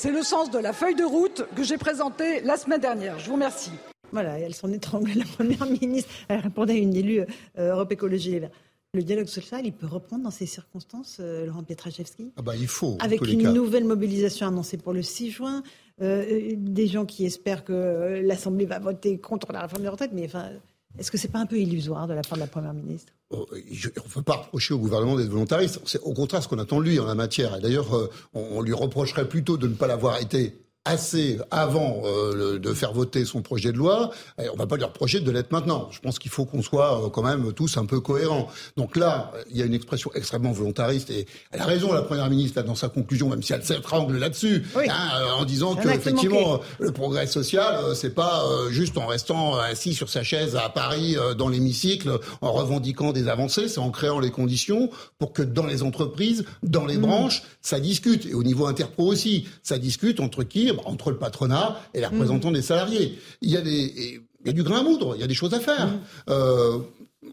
C'est 0.00 0.12
le 0.12 0.22
sens 0.22 0.52
de 0.52 0.60
la 0.60 0.72
feuille 0.72 0.94
de 0.94 1.02
route 1.02 1.42
que 1.56 1.64
j'ai 1.64 1.76
présentée 1.76 2.40
la 2.42 2.56
semaine 2.56 2.80
dernière. 2.80 3.18
Je 3.18 3.26
vous 3.26 3.32
remercie. 3.32 3.72
Voilà, 4.12 4.38
elle 4.38 4.54
s'en 4.54 4.70
étrangle, 4.70 5.10
la 5.16 5.24
Première 5.24 5.66
ministre. 5.82 6.08
Elle 6.28 6.38
répondait 6.38 6.74
à 6.74 6.76
une 6.76 6.94
élue 6.94 7.22
euh, 7.58 7.72
Europe 7.72 7.90
Écologie 7.90 8.30
Les 8.30 8.38
Verts. 8.38 8.52
Le 8.94 9.02
dialogue 9.02 9.26
social, 9.26 9.66
il 9.66 9.72
peut 9.72 9.88
reprendre 9.88 10.22
dans 10.22 10.30
ces 10.30 10.46
circonstances, 10.46 11.16
euh, 11.18 11.46
Laurent 11.46 11.64
Pietraszewski? 11.64 12.30
Ah 12.36 12.42
bah 12.42 12.54
il 12.54 12.68
faut. 12.68 12.96
Avec 13.00 13.26
une 13.26 13.52
nouvelle 13.52 13.82
mobilisation 13.82 14.46
annoncée 14.46 14.76
pour 14.76 14.92
le 14.92 15.02
6 15.02 15.32
juin, 15.32 15.64
euh, 16.00 16.52
des 16.56 16.86
gens 16.86 17.04
qui 17.04 17.26
espèrent 17.26 17.64
que 17.64 18.22
l'Assemblée 18.22 18.66
va 18.66 18.78
voter 18.78 19.18
contre 19.18 19.50
la 19.50 19.62
réforme 19.62 19.82
des 19.82 19.88
retraites, 19.88 20.12
mais 20.14 20.26
enfin, 20.26 20.50
est-ce 20.96 21.10
que 21.10 21.18
c'est 21.18 21.26
pas 21.26 21.40
un 21.40 21.46
peu 21.46 21.58
illusoire 21.58 22.06
de 22.06 22.14
la 22.14 22.22
part 22.22 22.38
de 22.38 22.42
la 22.44 22.46
Première 22.46 22.72
ministre? 22.72 23.12
On 23.30 23.40
ne 23.40 24.12
peut 24.14 24.22
pas 24.22 24.36
reprocher 24.36 24.74
au 24.74 24.78
gouvernement 24.78 25.16
d'être 25.16 25.28
volontariste. 25.28 25.80
C'est 25.84 26.00
au 26.00 26.12
contraire 26.12 26.42
ce 26.42 26.48
qu'on 26.48 26.58
attend 26.58 26.80
de 26.80 26.84
lui 26.84 26.98
en 26.98 27.06
la 27.06 27.14
matière. 27.14 27.56
Et 27.56 27.60
d'ailleurs, 27.60 27.94
euh, 27.94 28.10
on, 28.34 28.62
lui 28.62 28.72
reprocherait 28.72 29.28
plutôt 29.28 29.56
de 29.56 29.68
ne 29.68 29.74
pas 29.74 29.86
l'avoir 29.86 30.20
été 30.20 30.56
assez 30.84 31.38
avant 31.50 32.02
euh, 32.04 32.58
de 32.58 32.72
faire 32.72 32.92
voter 32.92 33.24
son 33.24 33.42
projet 33.42 33.72
de 33.72 33.76
loi, 33.76 34.10
on 34.38 34.56
va 34.56 34.66
pas 34.66 34.76
lui 34.76 34.84
reprocher 34.84 35.20
de 35.20 35.30
l'être 35.30 35.52
maintenant. 35.52 35.88
Je 35.90 36.00
pense 36.00 36.18
qu'il 36.18 36.30
faut 36.30 36.46
qu'on 36.46 36.62
soit 36.62 37.04
euh, 37.04 37.10
quand 37.10 37.22
même 37.22 37.52
tous 37.52 37.76
un 37.76 37.84
peu 37.84 38.00
cohérents. 38.00 38.48
Donc 38.76 38.96
là, 38.96 39.32
il 39.50 39.56
y 39.56 39.62
a 39.62 39.66
une 39.66 39.74
expression 39.74 40.10
extrêmement 40.14 40.52
volontariste 40.52 41.10
et 41.10 41.26
elle 41.52 41.60
a 41.60 41.66
raison, 41.66 41.92
la 41.92 42.02
première 42.02 42.30
ministre, 42.30 42.62
dans 42.62 42.74
sa 42.74 42.88
conclusion, 42.88 43.28
même 43.28 43.42
si 43.42 43.52
elle 43.52 43.64
s'étrangle 43.64 44.16
là-dessus, 44.16 44.64
hein, 44.76 45.10
en 45.38 45.44
disant 45.44 45.74
que 45.76 45.88
effectivement 45.88 46.60
le 46.78 46.92
progrès 46.92 47.26
social, 47.26 47.84
euh, 47.84 47.94
c'est 47.94 48.14
pas 48.14 48.44
juste 48.70 48.96
en 48.96 49.06
restant 49.06 49.56
assis 49.56 49.94
sur 49.94 50.08
sa 50.08 50.22
chaise 50.22 50.56
à 50.56 50.68
Paris 50.68 51.16
dans 51.36 51.48
l'hémicycle, 51.48 52.18
en 52.40 52.52
revendiquant 52.52 53.12
des 53.12 53.28
avancées, 53.28 53.68
c'est 53.68 53.80
en 53.80 53.90
créant 53.90 54.20
les 54.20 54.30
conditions 54.30 54.90
pour 55.18 55.32
que 55.32 55.42
dans 55.42 55.66
les 55.66 55.82
entreprises, 55.82 56.44
dans 56.62 56.86
les 56.86 56.96
mmh. 56.96 57.02
branches, 57.02 57.42
ça 57.60 57.80
discute 57.80 58.26
et 58.26 58.34
au 58.34 58.42
niveau 58.42 58.66
interpro 58.66 59.06
aussi, 59.06 59.46
ça 59.62 59.78
discute 59.78 60.20
entre 60.20 60.44
qui 60.44 60.67
entre 60.84 61.10
le 61.10 61.18
patronat 61.18 61.80
et 61.94 62.00
les 62.00 62.06
représentants 62.06 62.52
des 62.52 62.62
salariés. 62.62 63.18
Il 63.42 63.50
y 63.50 63.56
a 63.56 63.60
des, 63.60 64.20
il 64.40 64.46
y 64.46 64.50
a 64.50 64.52
du 64.52 64.62
grain 64.62 64.80
à 64.80 64.82
moudre, 64.82 65.14
il 65.16 65.20
y 65.20 65.24
a 65.24 65.26
des 65.26 65.34
choses 65.34 65.54
à 65.54 65.60
faire. 65.60 65.86
Mmh. 65.86 66.00
Euh, 66.30 66.78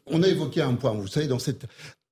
on 0.07 0.24
a 0.24 0.28
évoqué 0.28 0.62
un 0.62 0.74
point, 0.74 0.91
vous 0.91 1.07
savez, 1.07 1.28
dans 1.28 1.40
cette 1.40 1.66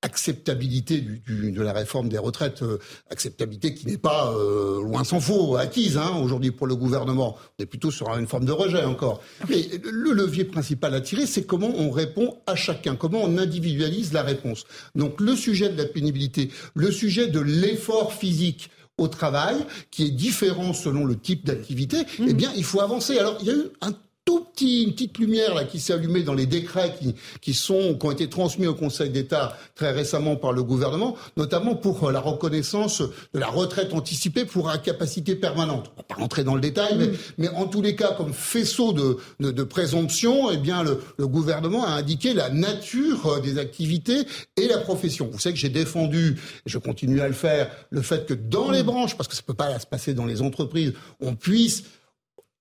acceptabilité 0.04 1.00
du, 1.00 1.52
de 1.52 1.62
la 1.62 1.72
réforme 1.72 2.10
des 2.10 2.18
retraites, 2.18 2.62
euh, 2.62 2.78
acceptabilité 3.10 3.74
qui 3.74 3.88
n'est 3.88 3.98
pas, 3.98 4.34
euh, 4.34 4.84
loin 4.84 5.04
s'en 5.04 5.22
faut, 5.22 5.56
acquise 5.56 5.98
hein, 5.98 6.20
aujourd'hui 6.22 6.52
pour 6.52 6.68
le 6.68 6.76
gouvernement. 6.76 7.38
On 7.58 7.64
est 7.64 7.66
plutôt 7.66 7.90
sur 7.90 8.10
une 8.18 8.28
forme 8.28 8.46
de 8.46 8.52
rejet 8.52 8.84
encore. 8.84 9.22
Mais 9.50 9.66
le 9.84 10.12
levier 10.12 10.44
principal 10.44 10.94
à 10.94 11.02
tirer, 11.02 11.26
c'est 11.26 11.46
comment 11.46 11.74
on 11.76 11.90
répond 11.90 12.38
à 12.46 12.56
chacun, 12.56 12.96
comment 12.96 13.22
on 13.24 13.38
individualise 13.38 14.12
la 14.12 14.24
réponse. 14.24 14.66
Donc 14.94 15.22
le 15.22 15.36
sujet 15.36 15.70
de 15.70 15.78
la 15.78 15.86
pénibilité, 15.86 16.52
le 16.76 16.92
sujet 16.92 17.28
de 17.28 17.40
l'effort 17.40 18.14
physique, 18.14 18.70
au 18.98 19.08
travail, 19.08 19.66
qui 19.92 20.06
est 20.06 20.12
différent 20.12 20.74
selon 20.74 21.06
le 21.06 21.18
type 21.18 21.46
d'activité, 21.46 22.06
eh 22.20 22.22
mmh. 22.22 22.34
bien, 22.34 22.52
il 22.56 22.64
faut 22.64 22.82
avancer. 22.82 23.18
Alors, 23.18 23.38
il 23.42 23.48
y 23.48 23.50
a 23.50 23.56
eu 23.56 23.70
un 23.82 23.94
tout 24.26 24.46
petit, 24.46 24.84
une 24.84 24.94
petite 24.94 25.18
lumière 25.18 25.54
là 25.54 25.66
qui 25.66 25.80
s'est 25.80 25.94
allumée 25.94 26.24
dans 26.24 26.34
les 26.34 26.46
décrets 26.46 26.96
qui, 26.98 27.16
qui 27.42 27.54
sont 27.54 27.96
qui 27.96 28.06
ont 28.06 28.12
été 28.12 28.30
transmis 28.30 28.68
au 28.68 28.74
Conseil 28.74 29.10
d'État 29.10 29.58
très 29.76 29.92
récemment 29.92 30.36
par 30.36 30.54
le 30.54 30.64
gouvernement, 30.64 31.16
notamment 31.36 31.76
pour 31.76 32.08
euh, 32.08 32.12
la 32.12 32.20
reconnaissance 32.20 33.02
de 33.02 33.40
la 33.40 33.48
retraite 33.48 33.94
anticipée 33.94 34.46
pour 34.46 34.70
incapacité 34.70 35.36
permanente. 35.36 35.92
On 35.94 35.98
va 35.98 36.04
pas 36.04 36.16
rentrer 36.16 36.44
dans 36.44 36.56
le 36.56 36.62
détail, 36.62 36.96
mais, 36.98 37.08
mm. 37.08 37.18
mais 37.38 37.50
en 37.50 37.68
tous 37.68 37.82
les 37.82 37.96
cas, 37.96 38.14
comme 38.14 38.34
faisceau 38.34 38.94
de, 38.94 39.18
de, 39.40 39.52
de 39.52 39.64
présomption, 39.64 40.52
eh 40.52 40.58
bien 40.58 40.84
le, 40.84 41.02
le, 41.18 41.28
gouvernement 41.28 41.86
a 41.86 41.92
indiqué 41.92 42.34
la 42.34 42.50
nature 42.50 43.26
euh, 43.26 43.40
des 43.42 43.58
activités 43.58 44.26
et 44.58 44.68
la 44.68 44.78
profession. 44.78 45.30
Vous 45.32 45.40
savez 45.40 45.54
que 45.54 45.60
j'ai 45.60 45.70
défendu, 45.70 46.38
et 46.66 46.70
je 46.70 46.78
continue 46.78 47.20
à 47.20 47.28
le 47.28 47.34
faire, 47.34 47.70
le 47.90 48.02
fait 48.02 48.26
que 48.26 48.34
dans 48.34 48.72
les 48.72 48.84
mm. 48.84 48.86
branches, 48.86 49.18
parce 49.18 49.28
que 49.28 49.36
ça 49.36 49.42
peut 49.46 49.54
pas 49.54 49.78
se 49.80 49.86
passer 49.88 50.14
dans 50.14 50.26
les 50.26 50.42
entreprises, 50.42 50.94
on 51.20 51.36
puisse 51.36 51.84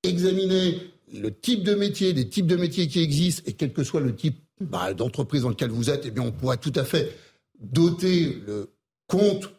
examiner 0.02 0.91
le 1.12 1.34
type 1.34 1.62
de 1.62 1.74
métier, 1.74 2.12
des 2.12 2.28
types 2.28 2.46
de 2.46 2.56
métiers 2.56 2.88
qui 2.88 3.00
existent, 3.00 3.42
et 3.46 3.52
quel 3.52 3.72
que 3.72 3.84
soit 3.84 4.00
le 4.00 4.14
type 4.14 4.38
bah, 4.60 4.94
d'entreprise 4.94 5.42
dans 5.42 5.48
lequel 5.48 5.70
vous 5.70 5.90
êtes, 5.90 6.04
eh 6.06 6.10
bien, 6.10 6.22
on 6.22 6.32
pourra 6.32 6.56
tout 6.56 6.72
à 6.76 6.84
fait 6.84 7.16
doter 7.58 8.38
le 8.46 8.70
compte 9.06 9.52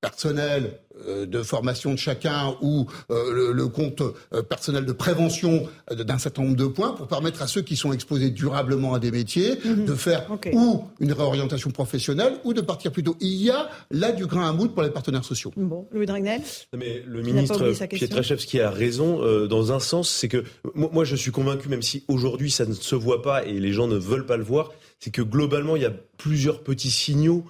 personnel 0.00 0.80
de 1.26 1.42
formation 1.42 1.92
de 1.92 1.98
chacun 1.98 2.56
ou 2.60 2.86
euh, 3.10 3.52
le, 3.52 3.68
compte 3.68 4.02
euh, 4.02 4.42
personnel 4.42 4.84
de 4.84 4.92
prévention 4.92 5.68
d'un 5.90 6.18
certain 6.18 6.42
nombre 6.42 6.56
de 6.56 6.66
points 6.66 6.92
pour 6.92 7.06
permettre 7.06 7.42
à 7.42 7.46
ceux 7.46 7.62
qui 7.62 7.76
sont 7.76 7.92
exposés 7.92 8.30
durablement 8.30 8.94
à 8.94 8.98
des 8.98 9.10
métiers 9.10 9.58
mhm. 9.64 9.84
de 9.84 9.94
faire 9.94 10.26
ou 10.52 10.84
une 11.00 11.12
réorientation 11.12 11.70
professionnelle 11.70 12.34
ou 12.44 12.54
de 12.54 12.60
partir 12.60 12.92
plus 12.92 13.02
tôt. 13.02 13.16
Il 13.20 13.42
y 13.42 13.50
a 13.50 13.68
là 13.90 14.12
du 14.12 14.26
grain 14.26 14.48
à 14.48 14.52
moudre 14.52 14.74
pour 14.74 14.82
les 14.82 14.90
partenaires 14.90 15.24
sociaux. 15.24 15.52
Bon, 15.56 15.86
Louis 15.92 16.06
Dragnel. 16.06 16.40
Mais 16.76 17.02
le 17.06 17.22
ministre 17.22 17.72
Pietraszewski 17.88 18.60
a 18.60 18.70
raison 18.70 19.46
dans 19.46 19.72
un 19.72 19.80
sens, 19.80 20.10
c'est 20.10 20.28
que 20.28 20.44
moi 20.74 21.04
je 21.04 21.16
suis 21.16 21.30
convaincu, 21.30 21.68
même 21.68 21.82
si 21.82 22.04
aujourd'hui 22.08 22.50
ça 22.50 22.66
ne 22.66 22.74
se 22.74 22.94
voit 22.94 23.22
pas 23.22 23.44
et 23.44 23.58
les 23.60 23.72
gens 23.72 23.86
ne 23.86 23.96
veulent 23.96 24.26
pas 24.26 24.36
le 24.36 24.44
voir, 24.44 24.72
c'est 24.98 25.10
que 25.10 25.22
globalement 25.22 25.76
il 25.76 25.82
y 25.82 25.86
a 25.86 25.92
plusieurs 26.18 26.62
petits 26.62 26.90
signaux 26.90 27.44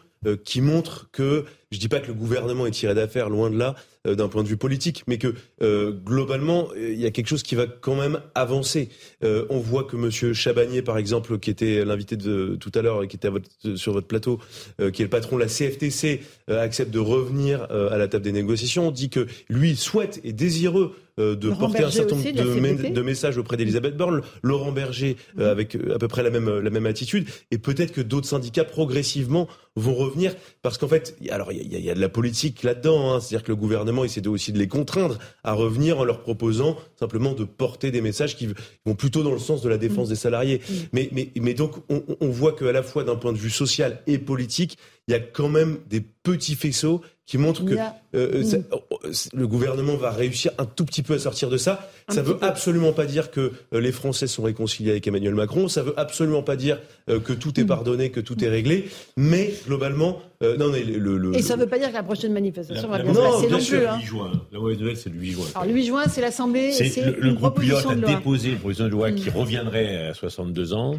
qui 0.44 0.60
montrent 0.60 1.08
que 1.12 1.44
je 1.72 1.78
dis 1.78 1.88
pas 1.88 2.00
que 2.00 2.08
le 2.08 2.14
gouvernement 2.14 2.66
est 2.66 2.72
tiré 2.72 2.94
d'affaire, 2.94 3.28
loin 3.28 3.48
de 3.48 3.56
là, 3.56 3.76
euh, 4.04 4.16
d'un 4.16 4.26
point 4.26 4.42
de 4.42 4.48
vue 4.48 4.56
politique, 4.56 5.04
mais 5.06 5.18
que 5.18 5.34
euh, 5.62 5.92
globalement, 5.92 6.68
il 6.74 7.00
y 7.00 7.06
a 7.06 7.12
quelque 7.12 7.28
chose 7.28 7.44
qui 7.44 7.54
va 7.54 7.66
quand 7.68 7.94
même 7.94 8.20
avancer. 8.34 8.88
Euh, 9.22 9.46
on 9.50 9.58
voit 9.58 9.84
que 9.84 9.94
Monsieur 9.94 10.32
Chabagnier, 10.32 10.82
par 10.82 10.98
exemple, 10.98 11.38
qui 11.38 11.48
était 11.48 11.84
l'invité 11.84 12.16
de 12.16 12.56
tout 12.58 12.72
à 12.74 12.82
l'heure 12.82 13.06
qui 13.06 13.14
était 13.14 13.28
sur 13.76 13.92
votre 13.92 14.08
plateau, 14.08 14.40
qui 14.78 15.02
est 15.02 15.04
le 15.04 15.08
patron 15.08 15.36
de 15.36 15.42
la 15.42 15.46
CFTC, 15.46 16.22
accepte 16.48 16.90
de 16.90 16.98
revenir 16.98 17.62
à 17.70 17.98
la 17.98 18.08
table 18.08 18.24
des 18.24 18.32
négociations, 18.32 18.90
dit 18.90 19.10
que 19.10 19.26
lui 19.48 19.76
souhaite 19.76 20.20
et 20.24 20.32
désireux 20.32 20.96
de 21.34 21.50
porter 21.50 21.84
un 21.84 21.90
certain 21.90 22.16
nombre 22.16 22.90
de, 22.90 23.02
messages 23.02 23.38
auprès 23.38 23.56
d'Elisabeth 23.56 23.96
Borne, 23.96 24.22
Laurent 24.42 24.72
Berger 24.72 25.16
mmh. 25.36 25.42
avec 25.42 25.74
à 25.74 25.98
peu 25.98 26.08
près 26.08 26.22
la 26.22 26.30
même 26.30 26.60
la 26.60 26.70
même 26.70 26.86
attitude, 26.86 27.28
et 27.50 27.58
peut-être 27.58 27.92
que 27.92 28.00
d'autres 28.00 28.28
syndicats 28.28 28.64
progressivement 28.64 29.48
vont 29.76 29.94
revenir, 29.94 30.34
parce 30.62 30.78
qu'en 30.78 30.88
fait, 30.88 31.16
alors 31.30 31.52
il 31.52 31.66
y, 31.66 31.90
a 31.90 31.94
de 31.94 32.00
la 32.00 32.08
politique 32.08 32.62
là-dedans, 32.62 33.12
hein. 33.12 33.20
c'est-à-dire 33.20 33.44
que 33.44 33.52
le 33.52 33.56
gouvernement 33.56 34.04
essaie 34.04 34.26
aussi 34.26 34.52
de 34.52 34.58
les 34.58 34.68
contraindre 34.68 35.18
à 35.44 35.52
revenir 35.52 35.98
en 35.98 36.04
leur 36.04 36.20
proposant 36.20 36.76
simplement 36.98 37.32
de 37.34 37.44
porter 37.44 37.90
des 37.90 38.00
messages 38.00 38.36
qui 38.36 38.48
vont 38.84 38.94
plutôt 38.94 39.22
dans 39.22 39.32
le 39.32 39.38
sens 39.38 39.62
de 39.62 39.68
la 39.68 39.78
défense 39.78 40.08
mmh. 40.08 40.10
des 40.10 40.16
salariés. 40.16 40.58
Mmh. 40.58 40.74
Mais, 40.92 41.08
mais, 41.12 41.30
mais 41.36 41.54
donc 41.54 41.76
on, 41.88 42.02
on 42.20 42.28
voit 42.28 42.52
qu'à 42.52 42.72
la 42.72 42.82
fois 42.82 43.04
d'un 43.04 43.16
point 43.16 43.32
de 43.32 43.38
vue 43.38 43.50
social 43.50 44.02
et 44.06 44.18
politique, 44.18 44.76
il 45.08 45.12
y 45.12 45.14
a 45.14 45.20
quand 45.20 45.48
même 45.48 45.78
des 45.88 46.00
petits 46.00 46.54
faisceaux 46.54 47.00
qui 47.30 47.38
montrent 47.38 47.64
que 47.64 47.76
euh, 48.16 48.42
mm. 48.42 48.64
oh, 48.72 48.80
oh, 48.90 48.98
le 49.34 49.46
gouvernement 49.46 49.94
va 49.94 50.10
réussir 50.10 50.50
un 50.58 50.66
tout 50.66 50.84
petit 50.84 51.04
peu 51.04 51.14
à 51.14 51.18
sortir 51.20 51.48
de 51.48 51.58
ça. 51.58 51.88
ça 52.08 52.22
ne 52.22 52.26
veut 52.26 52.38
absolument 52.40 52.92
pas 52.92 53.06
dire 53.06 53.30
que 53.30 53.52
euh, 53.72 53.80
les 53.80 53.92
Français 53.92 54.26
sont 54.26 54.42
réconciliés 54.42 54.90
avec 54.90 55.06
Emmanuel 55.06 55.36
Macron. 55.36 55.68
Ça 55.68 55.84
veut 55.84 55.94
absolument 55.96 56.42
pas 56.42 56.56
dire 56.56 56.80
euh, 57.08 57.20
que 57.20 57.32
tout 57.32 57.60
est 57.60 57.62
mm. 57.62 57.68
pardonné, 57.68 58.10
que 58.10 58.18
tout 58.18 58.44
est 58.44 58.48
réglé. 58.48 58.88
Mais 59.16 59.54
globalement, 59.64 60.20
non, 60.40 60.72
mais 60.72 60.82
le, 60.82 61.36
Et 61.36 61.42
ça 61.42 61.54
ne 61.54 61.62
veut 61.62 61.68
pas 61.68 61.78
dire 61.78 61.90
que 61.90 61.94
la 61.94 62.02
prochaine 62.02 62.32
manifestation 62.32 62.88
va 62.88 63.00
bien 63.00 63.14
se 63.14 63.20
passer 63.20 63.48
non 63.48 63.58
plus. 63.58 63.86
Hein. 63.86 63.98
8 64.00 64.04
juin. 64.04 64.32
La 64.50 64.58
mauvaise 64.58 64.78
nouvelle, 64.80 64.96
c'est 64.96 65.10
le 65.10 65.20
8 65.20 65.30
juin. 65.30 65.44
Alors 65.54 65.68
le 65.68 65.74
8 65.74 65.86
juin, 65.86 66.04
c'est 66.08 66.20
l'Assemblée. 66.22 66.72
Le, 66.80 67.20
le 67.20 67.34
groupe 67.34 67.60
pilote 67.60 67.86
a 67.86 67.94
déposé 67.94 68.50
une 68.50 68.56
proposition 68.56 68.86
de 68.86 68.90
loi 68.90 69.12
qui 69.12 69.30
mm. 69.30 69.36
reviendrait 69.36 70.08
à 70.08 70.14
62 70.14 70.72
ans, 70.72 70.98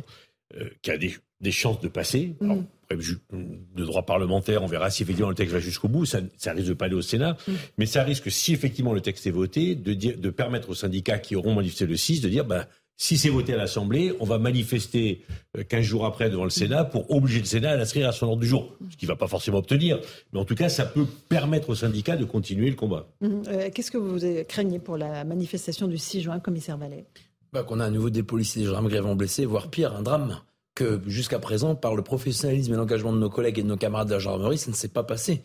qui 0.82 0.92
a 0.92 0.98
des, 0.98 1.14
des 1.42 1.52
chances 1.52 1.82
de 1.82 1.90
passer 1.90 2.36
de 2.96 3.86
droit 3.86 4.06
parlementaire, 4.06 4.64
on 4.64 4.68
verra 4.68 4.90
si 4.90 5.04
effectivement 5.04 5.30
le 5.30 5.36
texte 5.36 5.54
va 5.54 5.60
jusqu'au 5.60 5.88
bout, 5.88 6.06
ça, 6.06 6.20
ça, 6.38 6.54
risque 6.54 6.70
de 6.70 6.74
pas 6.74 6.86
aller 6.86 6.96
au 6.96 7.02
Sénat, 7.02 7.38
mm. 7.48 7.52
mais 7.78 7.86
ça 7.86 8.04
risque, 8.04 8.32
si 8.32 8.54
effectivement 8.54 8.94
le 8.94 9.02
texte 9.02 9.28
est 9.28 9.32
voté, 9.32 9.76
de, 9.76 9.94
dire, 9.94 10.18
de 10.18 10.30
permettre 10.30 10.70
aux 10.70 10.76
syndicats 10.76 11.20
qui 11.20 11.36
auront 11.36 11.54
manifesté 11.54 11.86
le 11.86 11.98
6 11.98 12.22
de 12.22 12.30
dire, 12.30 12.46
bah, 12.46 12.68
si 13.02 13.18
c'est 13.18 13.30
voté 13.30 13.56
à 13.56 13.58
l'Assemblée, 13.58 14.14
on 14.20 14.26
va 14.26 14.38
manifester 14.38 15.26
15 15.70 15.80
euh, 15.80 15.82
jours 15.82 16.06
après 16.06 16.30
devant 16.30 16.44
le 16.44 16.52
Sénat 16.52 16.86
pour 16.86 17.10
obliger 17.10 17.40
le 17.40 17.46
Sénat 17.46 17.72
à 17.72 17.76
l'inscrire 17.76 18.08
à 18.08 18.12
son 18.12 18.28
ordre 18.28 18.42
du 18.42 18.48
jour. 18.48 18.78
Ce 18.92 18.96
qu'il 18.96 19.08
ne 19.08 19.14
va 19.14 19.16
pas 19.16 19.28
forcément 19.28 19.58
obtenir. 19.58 20.00
Mais 20.32 20.40
en 20.40 20.46
tout 20.46 20.54
cas, 20.54 20.70
ça 20.70 20.86
peut 20.86 21.08
permettre 21.28 21.70
aux 21.70 21.76
syndicats 21.76 22.16
de 22.16 22.26
continuer 22.26 22.70
le 22.70 22.76
combat. 22.76 23.08
Mm-hmm. 23.24 23.48
Euh, 23.48 23.70
qu'est-ce 23.74 23.90
que 23.90 23.98
vous 23.98 24.20
craignez 24.48 24.78
pour 24.78 24.98
la 24.98 25.24
manifestation 25.24 25.88
du 25.88 25.98
6 25.98 26.22
juin, 26.22 26.40
commissaire 26.40 26.78
Vallée? 26.78 27.06
Bah, 27.52 27.64
Qu'on 27.64 27.80
a 27.80 27.86
à 27.86 27.90
nouveau 27.90 28.12
des 28.12 28.22
policiers 28.22 28.62
et 28.62 28.66
des 28.66 28.68
gendarmes 28.68 28.88
grièvement 28.88 29.16
blessés, 29.16 29.46
voire 29.46 29.72
pire, 29.72 29.96
un 29.96 30.04
drame 30.04 30.40
que 30.76 31.02
jusqu'à 31.06 31.40
présent, 31.40 31.76
par 31.76 31.96
le 31.96 32.02
professionnalisme 32.02 32.74
et 32.74 32.78
l'engagement 32.78 33.14
de 33.14 33.18
nos 33.18 33.30
collègues 33.30 33.60
et 33.60 33.64
de 33.64 33.68
nos 33.68 33.78
camarades 33.78 34.08
de 34.08 34.14
la 34.14 34.20
gendarmerie, 34.20 34.58
ça 34.58 34.72
ne 34.72 34.76
s'est 34.76 34.88
pas 34.88 35.04
passé. 35.04 35.42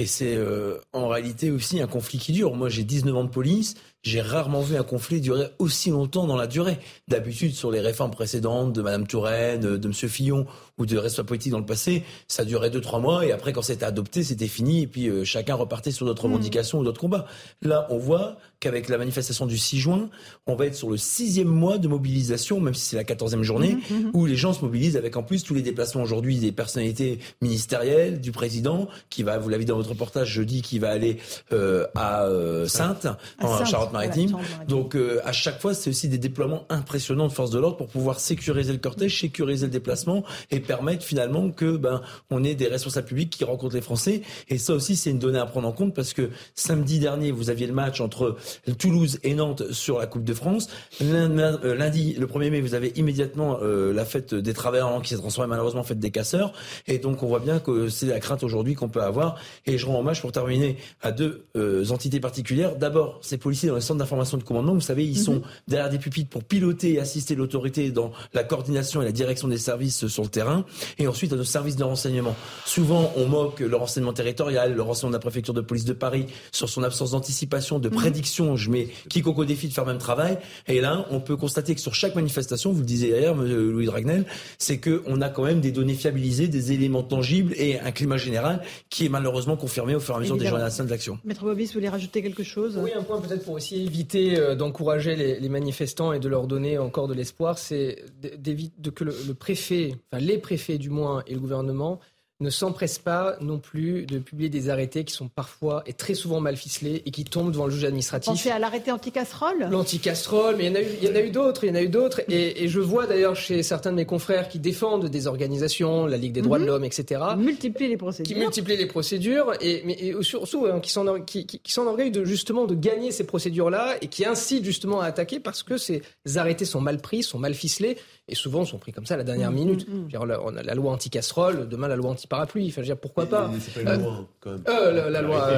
Et 0.00 0.06
c'est 0.06 0.36
euh, 0.36 0.78
en 0.92 1.08
réalité 1.08 1.50
aussi 1.50 1.80
un 1.80 1.88
conflit 1.88 2.18
qui 2.18 2.30
dure. 2.30 2.54
Moi, 2.54 2.68
j'ai 2.68 2.84
19 2.84 3.16
ans 3.16 3.24
de 3.24 3.30
police. 3.30 3.74
J'ai 4.04 4.20
rarement 4.20 4.60
vu 4.60 4.76
un 4.76 4.84
conflit 4.84 5.20
durer 5.20 5.48
aussi 5.58 5.90
longtemps 5.90 6.28
dans 6.28 6.36
la 6.36 6.46
durée. 6.46 6.78
D'habitude, 7.08 7.52
sur 7.52 7.72
les 7.72 7.80
réformes 7.80 8.12
précédentes 8.12 8.72
de 8.72 8.80
Mme 8.80 9.08
Touraine, 9.08 9.60
de, 9.60 9.86
M. 9.88 9.92
Fillon 9.92 10.46
ou 10.78 10.86
de 10.86 10.96
responsable 10.96 11.26
politique 11.26 11.50
dans 11.50 11.58
le 11.58 11.66
passé, 11.66 12.04
ça 12.28 12.44
durait 12.44 12.70
deux 12.70 12.80
trois 12.80 13.00
mois 13.00 13.26
et 13.26 13.32
après, 13.32 13.52
quand 13.52 13.62
c'était 13.62 13.84
adopté, 13.84 14.22
c'était 14.22 14.46
fini 14.46 14.82
et 14.82 14.86
puis 14.86 15.08
euh, 15.08 15.24
chacun 15.24 15.56
repartait 15.56 15.90
sur 15.90 16.06
d'autres 16.06 16.28
mmh. 16.28 16.32
revendications 16.32 16.78
ou 16.78 16.84
d'autres 16.84 17.00
combats. 17.00 17.26
Là, 17.60 17.88
on 17.90 17.98
voit 17.98 18.36
qu'avec 18.60 18.88
la 18.88 18.98
manifestation 18.98 19.46
du 19.46 19.58
6 19.58 19.78
juin, 19.78 20.08
on 20.46 20.54
va 20.54 20.66
être 20.66 20.76
sur 20.76 20.90
le 20.90 20.96
sixième 20.96 21.48
mois 21.48 21.78
de 21.78 21.88
mobilisation, 21.88 22.60
même 22.60 22.74
si 22.74 22.86
c'est 22.86 22.96
la 22.96 23.04
quatorzième 23.04 23.42
journée, 23.42 23.74
mmh, 23.74 23.94
mmh, 23.94 24.10
où 24.14 24.26
les 24.26 24.36
gens 24.36 24.52
se 24.52 24.64
mobilisent 24.64 24.96
avec 24.96 25.16
en 25.16 25.24
plus 25.24 25.42
tous 25.42 25.54
les 25.54 25.62
déplacements 25.62 26.02
aujourd'hui 26.02 26.38
des 26.38 26.52
personnalités 26.52 27.18
ministérielles, 27.42 28.20
du 28.20 28.30
président, 28.30 28.88
qui 29.10 29.24
va, 29.24 29.38
vous 29.38 29.48
l'avez 29.48 29.64
dans 29.64 29.76
votre 29.76 29.87
reportage 29.88 30.28
jeudi, 30.28 30.62
qui 30.62 30.78
va 30.78 30.90
aller 30.90 31.18
euh, 31.52 31.86
à 31.94 32.24
euh, 32.24 32.66
Sainte, 32.66 33.06
en 33.40 33.64
Charente 33.64 33.92
maritime 33.92 34.36
Donc 34.68 34.94
euh, 34.94 35.20
à 35.24 35.32
chaque 35.32 35.60
fois, 35.60 35.74
c'est 35.74 35.90
aussi 35.90 36.08
des 36.08 36.18
déploiements 36.18 36.64
impressionnants 36.68 37.28
de 37.28 37.32
forces 37.32 37.50
de 37.50 37.58
l'ordre 37.58 37.76
pour 37.76 37.88
pouvoir 37.88 38.20
sécuriser 38.20 38.72
le 38.72 38.78
cortège, 38.78 39.20
sécuriser 39.20 39.66
le 39.66 39.72
déplacement 39.72 40.24
et 40.50 40.60
permettre 40.60 41.04
finalement 41.04 41.50
que 41.50 41.76
ben 41.76 42.02
on 42.30 42.44
ait 42.44 42.54
des 42.54 42.68
responsables 42.68 43.06
publics 43.06 43.30
qui 43.30 43.44
rencontrent 43.44 43.74
les 43.74 43.80
Français. 43.80 44.22
Et 44.48 44.58
ça 44.58 44.74
aussi, 44.74 44.96
c'est 44.96 45.10
une 45.10 45.18
donnée 45.18 45.38
à 45.38 45.46
prendre 45.46 45.68
en 45.68 45.72
compte 45.72 45.94
parce 45.94 46.12
que 46.12 46.30
samedi 46.54 46.98
dernier, 46.98 47.32
vous 47.32 47.50
aviez 47.50 47.66
le 47.66 47.72
match 47.72 48.00
entre 48.00 48.36
Toulouse 48.78 49.18
et 49.22 49.34
Nantes 49.34 49.72
sur 49.72 49.98
la 49.98 50.06
Coupe 50.06 50.24
de 50.24 50.34
France. 50.34 50.68
Euh, 51.02 51.74
lundi, 51.74 52.14
le 52.14 52.26
1er 52.26 52.50
mai, 52.50 52.60
vous 52.60 52.74
avez 52.74 52.92
immédiatement 52.96 53.58
la 53.60 54.04
fête 54.04 54.34
des 54.34 54.52
travailleurs 54.52 55.00
qui 55.02 55.10
s'est 55.10 55.16
transformée 55.16 55.48
malheureusement 55.48 55.80
en 55.80 55.84
fête 55.84 55.98
des 55.98 56.10
casseurs. 56.10 56.52
Et 56.86 56.98
donc 56.98 57.22
on 57.22 57.26
voit 57.26 57.40
bien 57.40 57.58
que 57.58 57.88
c'est 57.88 58.06
la 58.06 58.20
crainte 58.20 58.42
aujourd'hui 58.42 58.74
qu'on 58.74 58.88
peut 58.88 59.02
avoir. 59.02 59.36
Et 59.66 59.77
je 59.78 59.86
rends 59.86 60.00
hommage 60.00 60.20
pour 60.20 60.32
terminer 60.32 60.76
à 61.02 61.12
deux 61.12 61.46
entités 61.90 62.20
particulières. 62.20 62.76
D'abord, 62.76 63.18
ces 63.22 63.38
policiers 63.38 63.68
dans 63.68 63.74
les 63.74 63.80
centres 63.80 63.98
d'information 63.98 64.36
de 64.36 64.42
commandement, 64.42 64.74
vous 64.74 64.80
savez, 64.80 65.04
ils 65.04 65.18
sont 65.18 65.36
mhm. 65.36 65.42
derrière 65.68 65.90
des 65.90 65.98
pupitres 65.98 66.30
pour 66.30 66.44
piloter 66.44 66.94
et 66.94 67.00
assister 67.00 67.34
l'autorité 67.34 67.90
dans 67.90 68.12
la 68.34 68.44
coordination 68.44 69.02
et 69.02 69.04
la 69.04 69.12
direction 69.12 69.48
des 69.48 69.58
services 69.58 70.06
sur 70.06 70.22
le 70.22 70.28
terrain, 70.28 70.64
et 70.98 71.06
ensuite 71.06 71.32
à 71.32 71.36
nos 71.36 71.44
services 71.44 71.76
de 71.76 71.84
renseignement. 71.84 72.36
Souvent, 72.64 73.12
on 73.16 73.26
moque 73.26 73.60
le 73.60 73.76
renseignement 73.76 74.12
territorial, 74.12 74.74
le 74.74 74.82
renseignement 74.82 75.10
de 75.10 75.16
la 75.16 75.20
préfecture 75.20 75.54
de 75.54 75.60
police 75.60 75.84
de 75.84 75.92
Paris 75.92 76.26
sur 76.52 76.68
son 76.68 76.82
absence 76.82 77.12
d'anticipation, 77.12 77.78
de 77.78 77.88
mhm. 77.88 77.94
prédiction. 77.94 78.56
Je 78.56 78.70
mets 78.70 78.88
quiconque 79.08 79.38
au 79.38 79.44
défi 79.44 79.68
de 79.68 79.72
faire 79.72 79.84
le 79.84 79.92
même 79.92 80.00
travail. 80.00 80.38
Et 80.66 80.80
là, 80.80 81.06
on 81.10 81.20
peut 81.20 81.36
constater 81.36 81.74
que 81.74 81.80
sur 81.80 81.94
chaque 81.94 82.14
manifestation, 82.14 82.72
vous 82.72 82.80
le 82.80 82.86
disiez 82.86 83.10
hier, 83.10 83.34
Louis 83.34 83.86
Dragnel, 83.86 84.24
c'est 84.58 84.78
qu'on 84.78 85.20
a 85.20 85.28
quand 85.28 85.44
même 85.44 85.60
des 85.60 85.72
données 85.72 85.94
fiabilisées, 85.94 86.48
des 86.48 86.72
éléments 86.72 87.02
tangibles 87.02 87.52
et 87.56 87.78
un 87.80 87.92
climat 87.92 88.16
général 88.16 88.62
qui 88.90 89.06
est 89.06 89.08
malheureusement 89.08 89.56
confirmé 89.68 89.94
au 89.94 90.00
fur 90.00 90.14
et 90.14 90.16
à 90.16 90.20
mesure 90.20 90.36
des 90.36 90.46
journées 90.46 90.64
de 90.64 90.90
l'action. 90.90 91.18
Maître 91.24 91.44
Bobis, 91.44 91.66
vous 91.66 91.72
voulez 91.74 91.88
rajouter 91.88 92.22
quelque 92.22 92.42
chose? 92.42 92.78
Oui, 92.82 92.90
un 92.96 93.02
point 93.02 93.20
peut-être 93.20 93.44
pour 93.44 93.54
aussi 93.54 93.74
aussi 93.74 93.84
éviter 93.84 94.56
d'encourager 94.56 95.14
les, 95.16 95.48
manifestants 95.48 96.12
et 96.12 96.20
de 96.20 96.28
leur 96.28 96.46
donner 96.46 96.78
encore 96.78 97.08
de 97.08 97.14
l'espoir, 97.14 97.58
c'est 97.58 98.04
d'éviter 98.38 98.90
que 98.90 99.04
le, 99.04 99.14
le, 99.26 99.34
préfet, 99.34 99.94
enfin 100.10 100.22
les 100.22 100.38
préfets 100.38 100.78
du 100.78 100.90
moins 100.90 101.22
et 101.26 101.34
le 101.34 101.40
gouvernement 101.40 102.00
ne 102.40 102.50
s'empresse 102.50 102.98
pas 102.98 103.36
non 103.40 103.58
plus 103.58 104.06
de 104.06 104.18
publier 104.18 104.48
des 104.48 104.70
arrêtés 104.70 105.04
qui 105.04 105.12
sont 105.12 105.28
parfois 105.28 105.82
et 105.86 105.92
très 105.92 106.14
souvent 106.14 106.40
mal 106.40 106.56
ficelés 106.56 107.02
et 107.04 107.10
qui 107.10 107.24
tombent 107.24 107.50
devant 107.50 107.66
le 107.66 107.72
juge 107.72 107.84
administratif. 107.84 108.30
Pensez 108.30 108.50
à 108.50 108.60
l'arrêté 108.60 108.92
anti-casserole? 108.92 109.68
L'anti-casserole, 109.70 110.56
mais 110.56 110.66
il 110.66 110.68
y 110.68 110.70
en 110.70 110.76
a 110.76 110.82
eu, 110.82 110.86
il 111.02 111.08
y 111.08 111.10
en 111.10 111.14
a 111.16 111.20
eu 111.20 111.30
d'autres, 111.30 111.64
il 111.64 111.68
y 111.68 111.70
en 111.72 111.74
a 111.74 111.82
eu 111.82 111.88
d'autres. 111.88 112.20
Et, 112.28 112.68
je 112.68 112.80
vois 112.80 113.06
d'ailleurs 113.06 113.34
chez 113.34 113.62
certains 113.62 113.90
de 113.90 113.96
mes 113.96 114.04
confrères 114.04 114.48
qui 114.48 114.58
défendent 114.58 115.06
des 115.06 115.26
organisations, 115.26 116.06
la 116.06 116.16
Ligue 116.16 116.32
des 116.32 116.42
droits 116.42 116.58
de 116.58 116.64
mhm. 116.64 116.68
l'homme, 116.68 116.84
etc. 116.84 117.20
Multiplier 117.36 117.88
les 117.88 117.96
procédures. 117.96 118.34
Qui 118.34 118.40
multiplient 118.40 118.76
les 118.76 118.86
procédures, 118.86 119.52
et, 119.60 119.82
mais 119.84 120.22
surtout 120.22 120.66
hein, 120.66 120.80
qui 120.80 120.92
s'enorgueillent 120.92 122.10
de, 122.10 122.24
justement 122.24 122.66
de 122.66 122.74
gagner 122.74 123.10
ces 123.10 123.24
procédures-là 123.24 123.96
et 124.00 124.06
qui 124.08 124.24
incitent 124.24 124.64
justement 124.64 125.00
à 125.00 125.06
attaquer 125.06 125.40
parce 125.40 125.62
que 125.62 125.76
ces 125.76 126.02
arrêtés 126.36 126.64
sont 126.64 126.80
mal 126.80 126.98
pris, 126.98 127.22
sont 127.22 127.38
mal 127.38 127.54
ficelés 127.54 127.96
et 128.28 128.34
souvent 128.34 128.64
sont 128.64 128.78
pris 128.78 128.92
comme 128.92 129.06
ça 129.06 129.14
à 129.14 129.16
la 129.16 129.24
dernière 129.24 129.50
mmh, 129.50 129.54
minute. 129.54 129.88
Mmh, 129.88 130.16
mmh. 130.16 130.40
on 130.44 130.56
a 130.56 130.62
la 130.62 130.74
loi 130.74 130.92
anti-casserole, 130.92 131.68
demain 131.68 131.88
la 131.88 131.96
loi 131.96 132.10
anti-parapluie. 132.10 132.68
Enfin, 132.68 132.82
dire, 132.82 132.96
pourquoi 132.96 133.26
pas 133.26 133.50
C'est 133.60 133.82
pas 133.82 133.94
une 133.94 134.02
loi, 134.02 134.26
quand 134.40 134.50
même. 134.50 134.62
Euh, 134.68 135.10
la, 135.10 135.22
loi, 135.22 135.50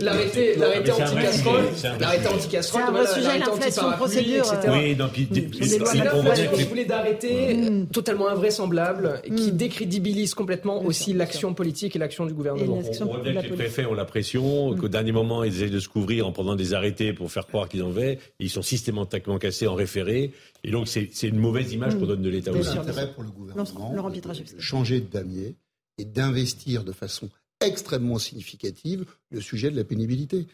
l'arrêté, 0.00 0.56
l'arrêté 0.56 0.92
anti-casserole, 0.92 1.64
l'arrêté 2.00 2.28
anti-casserole, 2.28 2.84
de 2.94 3.96
procédure. 3.96 4.44
Etc. 4.52 4.72
Oui, 4.72 4.94
donc 4.94 5.12
vous 5.18 6.68
voulez 6.68 6.84
d'arrêtés 6.84 7.58
totalement 7.92 8.28
invraisemblables 8.28 9.20
qui 9.36 9.52
décrédibilisent 9.52 10.34
complètement 10.34 10.82
aussi 10.82 11.12
l'action 11.12 11.54
politique 11.54 11.96
et 11.96 11.98
l'action 11.98 12.26
du 12.26 12.32
gouvernement. 12.34 12.80
On 13.00 13.04
voit 13.04 13.18
bien 13.18 13.42
que 13.42 13.48
les 13.48 13.52
préfets 13.52 13.86
ont 13.86 13.94
la 13.94 14.04
pression, 14.04 14.74
qu'au 14.76 14.88
dernier 14.88 15.12
moment, 15.12 15.44
ils 15.44 15.62
essaient 15.62 15.70
de 15.70 15.80
se 15.80 15.88
couvrir 15.88 16.26
en 16.26 16.32
prenant 16.32 16.56
des 16.56 16.72
arrêtés 16.74 17.12
pour 17.12 17.30
faire 17.30 17.46
croire 17.46 17.68
qu'ils 17.68 17.82
en 17.82 17.90
avaient. 17.90 18.18
Ils 18.38 18.50
sont 18.50 18.62
systématiquement 18.62 19.38
cassés 19.38 19.66
en 19.66 19.74
référé. 19.74 20.32
Et 20.64 20.70
donc, 20.70 20.88
c'est 20.88 21.22
une 21.22 21.38
mauvaise 21.38 21.72
image 21.72 21.94
qu'on 21.98 22.06
donne 22.06 22.22
de 22.22 22.30
l'État 22.30 22.50
aussi. 22.50 22.76
intérêt 22.76 23.12
pour 23.12 23.22
le 23.22 23.30
gouvernement 23.30 24.10
de 24.10 24.60
changer 24.60 25.00
de 25.00 25.06
damier 25.06 25.56
et 25.98 26.04
d'investir 26.04 26.84
de 26.84 26.92
façon 26.92 27.28
extrêmement 27.60 28.18
significative 28.18 29.04
le 29.30 29.40
sujet 29.40 29.70
de 29.70 29.76
la 29.76 29.84
pénibilité 29.84 30.46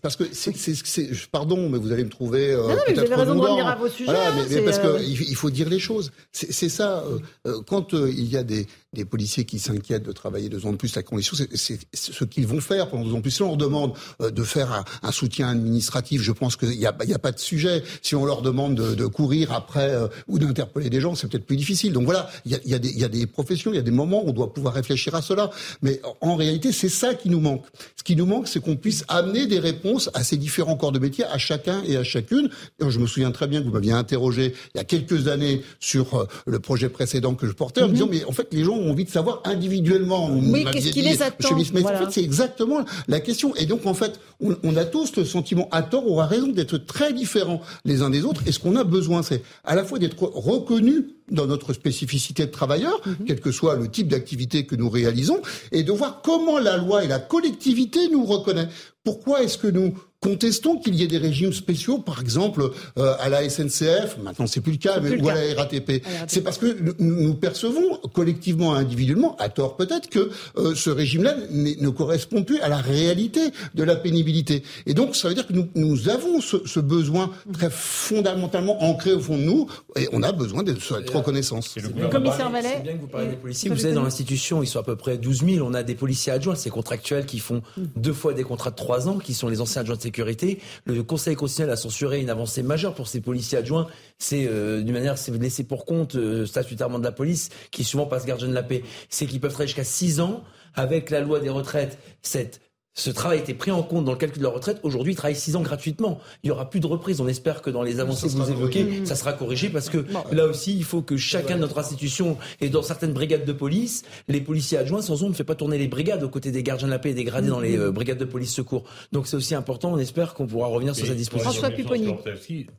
parce 0.00 0.16
que 0.16 0.24
c'est, 0.32 1.28
pardon, 1.30 1.68
mais 1.68 1.78
vous 1.78 1.92
allez 1.92 2.04
me 2.04 2.08
trouver 2.08 2.52
euh, 2.52 2.62
non, 2.62 2.68
non, 2.68 2.74
vous 2.88 2.98
avez 2.98 3.14
raison 3.14 3.34
de 3.34 3.40
revenir 3.40 3.66
à 3.66 3.74
vos 3.76 3.88
sujets. 3.88 4.10
Voilà, 4.10 4.32
mais, 4.32 4.56
mais 4.56 4.62
parce 4.62 4.78
euh... 4.78 4.98
qu'il 4.98 5.36
faut 5.36 5.50
dire 5.50 5.68
les 5.68 5.78
choses. 5.78 6.12
C'est 6.32 6.70
ça. 6.70 7.04
Euh, 7.04 7.18
euh 7.46 7.60
quand 7.66 7.92
euh, 7.92 8.10
il 8.10 8.24
y 8.24 8.38
a 8.38 8.42
des, 8.42 8.66
des 8.96 9.04
policiers 9.04 9.44
qui 9.44 9.58
s'inquiètent 9.58 10.04
de 10.04 10.12
travailler 10.12 10.48
deux 10.48 10.66
ans 10.66 10.72
de 10.72 10.76
plus 10.76 10.94
la 10.96 11.02
condition, 11.02 11.36
c'est 11.54 11.78
ce 11.92 12.24
qu'ils 12.24 12.46
vont 12.46 12.60
faire 12.60 12.88
pendant 12.88 13.04
deux 13.04 13.12
ans 13.12 13.16
de 13.16 13.22
plus. 13.22 13.30
Si 13.30 13.42
on 13.42 13.48
leur 13.48 13.56
demande 13.56 13.92
de 14.20 14.42
faire 14.42 14.84
un, 15.02 15.12
soutien 15.12 15.48
administratif, 15.48 16.22
je 16.22 16.32
pense 16.32 16.56
qu'il 16.56 16.70
n'y 16.70 16.86
a, 16.86 16.96
y 17.04 17.14
a 17.14 17.18
pas 17.18 17.32
de 17.32 17.38
sujet. 17.38 17.82
Si 18.02 18.14
on 18.14 18.24
leur 18.24 18.42
demande 18.42 18.74
de, 18.74 18.94
de 18.94 19.06
courir 19.06 19.52
après 19.52 19.94
ou 20.28 20.38
d'interpeller 20.38 20.90
des 20.90 21.00
gens, 21.00 21.14
c'est 21.14 21.28
peut-être 21.28 21.46
plus 21.46 21.56
difficile. 21.56 21.92
Donc 21.92 22.04
voilà, 22.04 22.28
il 22.44 22.52
y 22.52 22.54
a, 22.54 22.58
y, 22.64 22.74
a 22.74 22.78
y 22.82 23.04
a, 23.04 23.08
des 23.08 23.26
professions, 23.26 23.72
il 23.72 23.76
y 23.76 23.78
a 23.78 23.82
des 23.82 23.90
moments 23.90 24.24
où 24.24 24.30
on 24.30 24.32
doit 24.32 24.52
pouvoir 24.52 24.74
réfléchir 24.74 25.14
à 25.14 25.22
cela. 25.22 25.50
Mais 25.82 26.00
en 26.20 26.36
réalité, 26.36 26.72
c'est 26.72 26.88
ça 26.88 27.14
qui 27.14 27.30
nous 27.30 27.40
manque. 27.40 27.64
Ce 27.96 28.02
qui 28.02 28.16
nous 28.16 28.26
manque, 28.26 28.48
c'est 28.48 28.60
qu'on 28.60 28.76
puisse 28.76 29.04
amener 29.08 29.46
des 29.46 29.58
réponse 29.66 30.10
à 30.14 30.22
ces 30.22 30.36
différents 30.36 30.76
corps 30.76 30.92
de 30.92 30.98
métier, 30.98 31.24
à 31.24 31.38
chacun 31.38 31.82
et 31.86 31.96
à 31.96 32.04
chacune. 32.04 32.48
je 32.80 32.98
me 32.98 33.06
souviens 33.06 33.32
très 33.32 33.48
bien 33.48 33.60
que 33.60 33.66
vous 33.66 33.72
m'aviez 33.72 33.92
interrogé 33.92 34.54
il 34.74 34.78
y 34.78 34.80
a 34.80 34.84
quelques 34.84 35.28
années 35.28 35.62
sur 35.80 36.14
euh, 36.14 36.26
le 36.46 36.58
projet 36.60 36.88
précédent 36.88 37.34
que 37.34 37.46
je 37.46 37.52
portais, 37.52 37.82
en 37.82 37.88
me 37.88 37.92
disant, 37.94 38.06
mhm. 38.06 38.12
mais 38.12 38.24
en 38.24 38.32
fait, 38.32 38.48
les 38.52 38.64
gens 38.64 38.76
ont 38.86 38.92
envie 38.92 39.04
de 39.04 39.10
savoir 39.10 39.40
individuellement. 39.44 40.30
Oui, 40.30 40.64
qu'est-ce 40.72 40.90
qui 40.90 41.02
les 41.02 41.22
attend 41.22 41.54
En 41.54 41.58
fait, 41.58 42.10
c'est 42.10 42.22
exactement 42.22 42.84
la 43.08 43.20
question. 43.20 43.54
Et 43.56 43.66
donc, 43.66 43.86
en 43.86 43.94
fait, 43.94 44.20
on, 44.40 44.76
a 44.76 44.84
tous 44.84 45.16
le 45.16 45.24
sentiment, 45.24 45.68
à 45.72 45.82
tort 45.82 46.10
ou 46.10 46.20
à 46.20 46.26
raison, 46.26 46.48
d'être 46.48 46.78
très 46.78 47.12
différents 47.12 47.60
les 47.84 48.02
uns 48.02 48.10
des 48.10 48.24
autres. 48.24 48.42
Et 48.46 48.52
ce 48.52 48.58
qu'on 48.58 48.76
a 48.76 48.84
besoin, 48.84 49.22
c'est 49.22 49.42
à 49.64 49.74
la 49.74 49.84
fois 49.84 49.98
d'être 49.98 50.22
reconnus 50.22 51.04
dans 51.30 51.46
notre 51.46 51.72
spécificité 51.72 52.46
de 52.46 52.50
travailleurs, 52.50 53.00
mhm. 53.04 53.26
quel 53.26 53.40
que 53.40 53.50
soit 53.50 53.76
le 53.76 53.88
type 53.88 54.08
d'activité 54.08 54.64
que 54.64 54.76
nous 54.76 54.88
réalisons, 54.88 55.40
et 55.72 55.82
de 55.82 55.92
voir 55.92 56.22
comment 56.22 56.58
la 56.58 56.76
loi 56.76 57.04
et 57.04 57.08
la 57.08 57.18
collectivité 57.18 58.08
nous 58.08 58.24
reconnaissent. 58.24 58.68
Pourquoi 59.02 59.42
est-ce 59.42 59.58
que 59.58 59.68
nous 59.68 59.94
contestons 60.26 60.78
qu'il 60.78 60.96
y 60.96 61.04
ait 61.04 61.06
des 61.06 61.18
régimes 61.18 61.52
spéciaux, 61.52 61.98
par 61.98 62.20
exemple 62.20 62.70
euh, 62.98 63.14
à 63.20 63.28
la 63.28 63.48
SNCF, 63.48 64.18
maintenant 64.24 64.48
c'est 64.48 64.60
plus 64.60 64.72
le 64.72 64.78
cas, 64.78 64.98
mais, 65.00 65.20
ou 65.20 65.28
à 65.28 65.34
la 65.34 65.54
RATP. 65.54 66.02
C'est 66.26 66.40
parce 66.40 66.58
que 66.58 66.76
nous 66.98 67.34
percevons 67.34 67.98
collectivement, 68.12 68.74
individuellement, 68.74 69.36
à 69.38 69.48
tort 69.48 69.76
peut-être, 69.76 70.08
que 70.08 70.30
euh, 70.56 70.74
ce 70.74 70.90
régime-là 70.90 71.36
ne 71.50 71.88
correspond 71.90 72.42
plus 72.42 72.58
à 72.60 72.68
la 72.68 72.78
réalité 72.78 73.40
de 73.74 73.84
la 73.84 73.94
pénibilité. 73.94 74.64
Et 74.86 74.94
donc 74.94 75.14
ça 75.14 75.28
veut 75.28 75.34
dire 75.34 75.46
que 75.46 75.52
nous, 75.52 75.68
nous 75.76 76.08
avons 76.08 76.40
ce, 76.40 76.56
ce, 76.66 76.80
besoin 76.80 77.30
très 77.52 77.70
fondamentalement 77.70 78.82
ancré 78.82 79.12
au 79.12 79.20
fond 79.20 79.38
de 79.38 79.42
nous, 79.42 79.68
et 79.94 80.08
on 80.12 80.24
a 80.24 80.32
besoin 80.32 80.64
de 80.64 80.74
cette 80.74 81.08
reconnaissance. 81.10 81.76
Le, 81.76 82.08
commissaire 82.08 82.50
Vallet. 82.50 82.68
C'est 82.78 82.82
bien 82.82 82.94
que 82.94 83.00
vous 83.00 83.06
parlez 83.06 83.28
des 83.28 83.36
policiers. 83.36 83.70
Vous 83.70 83.76
savez, 83.76 83.94
dans 83.94 84.02
l'institution, 84.02 84.62
ils 84.62 84.66
sont 84.66 84.80
à 84.80 84.84
peu 84.84 84.96
près 84.96 85.18
12 85.18 85.44
000. 85.44 85.66
On 85.66 85.74
a 85.74 85.84
des 85.84 85.94
policiers 85.94 86.32
adjoints, 86.32 86.56
ces 86.56 86.70
contractuels 86.70 87.26
qui 87.26 87.38
font 87.38 87.62
mm. 87.76 87.82
deux 87.94 88.12
fois 88.12 88.32
des 88.32 88.42
contrats 88.42 88.70
de 88.70 88.76
trois 88.76 89.08
ans, 89.08 89.18
qui 89.18 89.32
sont 89.32 89.48
les 89.48 89.60
anciens 89.60 89.82
adjoints 89.82 89.94
de 89.94 90.02
sécurité. 90.02 90.15
Le 90.24 91.02
Conseil 91.02 91.36
constitutionnel 91.36 91.72
a 91.72 91.76
censuré 91.76 92.20
une 92.20 92.30
avancée 92.30 92.62
majeure 92.62 92.94
pour 92.94 93.08
ces 93.08 93.20
policiers 93.20 93.58
adjoints. 93.58 93.86
C'est 94.18 94.46
euh, 94.48 94.82
d'une 94.82 94.92
manière, 94.92 95.18
c'est 95.18 95.32
laissé 95.32 95.64
pour 95.64 95.84
compte 95.84 96.16
euh, 96.16 96.46
statutairement 96.46 96.98
de 96.98 97.04
la 97.04 97.12
police, 97.12 97.50
qui 97.70 97.84
souvent 97.84 98.06
passe 98.06 98.26
gardien 98.26 98.48
de 98.48 98.54
la 98.54 98.62
paix. 98.62 98.82
C'est 99.08 99.26
qu'ils 99.26 99.40
peuvent 99.40 99.52
travailler 99.52 99.68
jusqu'à 99.68 99.84
6 99.84 100.20
ans 100.20 100.44
avec 100.74 101.10
la 101.10 101.20
loi 101.20 101.40
des 101.40 101.48
retraites. 101.48 101.98
Cette 102.22 102.60
ce 102.98 103.10
travail 103.10 103.38
a 103.38 103.42
été 103.42 103.52
pris 103.52 103.70
en 103.70 103.82
compte 103.82 104.06
dans 104.06 104.12
le 104.12 104.18
calcul 104.18 104.38
de 104.38 104.42
leur 104.42 104.54
retraite. 104.54 104.80
Aujourd'hui, 104.82 105.12
ils 105.12 105.16
travaillent 105.16 105.36
6 105.36 105.54
ans 105.56 105.60
gratuitement. 105.60 106.18
Il 106.42 106.46
n'y 106.46 106.50
aura 106.50 106.70
plus 106.70 106.80
de 106.80 106.86
reprise. 106.86 107.20
On 107.20 107.28
espère 107.28 107.60
que 107.60 107.68
dans 107.68 107.82
les 107.82 108.00
avancées 108.00 108.26
que 108.26 108.32
vous 108.32 108.50
évoquez, 108.50 109.04
ça 109.04 109.14
sera 109.14 109.34
corrigé 109.34 109.68
parce 109.68 109.90
que 109.90 110.04
là 110.32 110.46
aussi, 110.46 110.74
il 110.74 110.84
faut 110.84 111.02
que 111.02 111.18
chacun 111.18 111.56
de 111.56 111.60
notre 111.60 111.78
institution 111.78 112.38
et 112.62 112.70
dans 112.70 112.82
certaines 112.82 113.12
brigades 113.12 113.44
de 113.44 113.52
police, 113.52 114.02
les 114.28 114.40
policiers 114.40 114.78
adjoints, 114.78 115.02
sans 115.02 115.22
eux, 115.22 115.28
ne 115.28 115.34
fait 115.34 115.44
pas 115.44 115.54
tourner 115.54 115.76
les 115.76 115.88
brigades 115.88 116.22
aux 116.22 116.30
côtés 116.30 116.50
des 116.50 116.62
gardiens 116.62 116.86
de 116.86 116.92
la 116.92 116.98
paix 116.98 117.10
et 117.10 117.14
des 117.14 117.24
gradés 117.24 117.48
dans 117.48 117.60
les 117.60 117.76
euh, 117.76 117.92
brigades 117.92 118.18
de 118.18 118.24
police 118.24 118.54
secours. 118.54 118.84
Donc 119.12 119.26
c'est 119.26 119.36
aussi 119.36 119.54
important. 119.54 119.92
On 119.92 119.98
espère 119.98 120.32
qu'on 120.32 120.46
pourra 120.46 120.68
revenir 120.68 120.96
sur 120.96 121.06
cette 121.06 121.16
disposition. 121.16 121.50
François 121.50 121.70
Pupponi. 121.70 122.14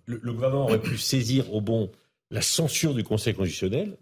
Le, 0.07 0.19
le, 0.21 0.33
gouvernement 0.33 0.63
aurait 0.63 0.81
pu 0.81 0.97
saisir 0.97 1.53
au 1.53 1.61
bon 1.61 1.91
la 2.31 2.41
censure 2.41 2.95
du 2.95 3.03
Conseil 3.03 3.35
constitutionnel 3.35 3.97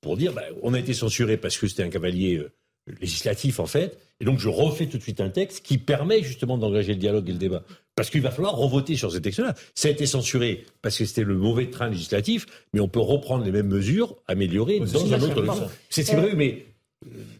pour 0.00 0.16
dire 0.16 0.32
bah, 0.32 0.42
on 0.62 0.74
a 0.74 0.78
été 0.80 0.92
censuré 0.92 1.36
parce 1.36 1.56
que 1.56 1.68
c'était 1.68 1.84
un 1.84 1.88
cavalier 1.88 2.36
euh, 2.36 2.52
législatif 3.00 3.60
en 3.60 3.66
fait, 3.66 3.96
et 4.22 4.24
donc 4.24 4.38
je 4.38 4.48
refais 4.48 4.86
tout 4.86 4.98
de 4.98 5.02
suite 5.02 5.20
un 5.20 5.30
texte 5.30 5.66
qui 5.66 5.78
permet 5.78 6.22
justement 6.22 6.56
d'engager 6.56 6.92
le 6.92 6.98
dialogue 6.98 7.28
et 7.28 7.32
le 7.32 7.38
débat. 7.38 7.64
Parce 7.96 8.08
qu'il 8.08 8.22
va 8.22 8.30
falloir 8.30 8.56
revoter 8.56 8.94
sur 8.94 9.10
ces 9.10 9.20
textes-là. 9.20 9.54
Ça 9.74 9.88
a 9.88 9.90
été 9.90 10.06
censuré 10.06 10.64
parce 10.80 10.96
que 10.96 11.04
c'était 11.04 11.24
le 11.24 11.34
mauvais 11.34 11.68
train 11.68 11.88
législatif, 11.88 12.46
mais 12.72 12.78
on 12.78 12.86
peut 12.86 13.00
reprendre 13.00 13.44
les 13.44 13.50
mêmes 13.50 13.66
mesures, 13.66 14.16
améliorer 14.28 14.78
dans 14.78 15.12
un 15.12 15.20
autre. 15.22 15.68
C'est 15.90 16.10
vrai, 16.14 16.34
mais 16.36 16.66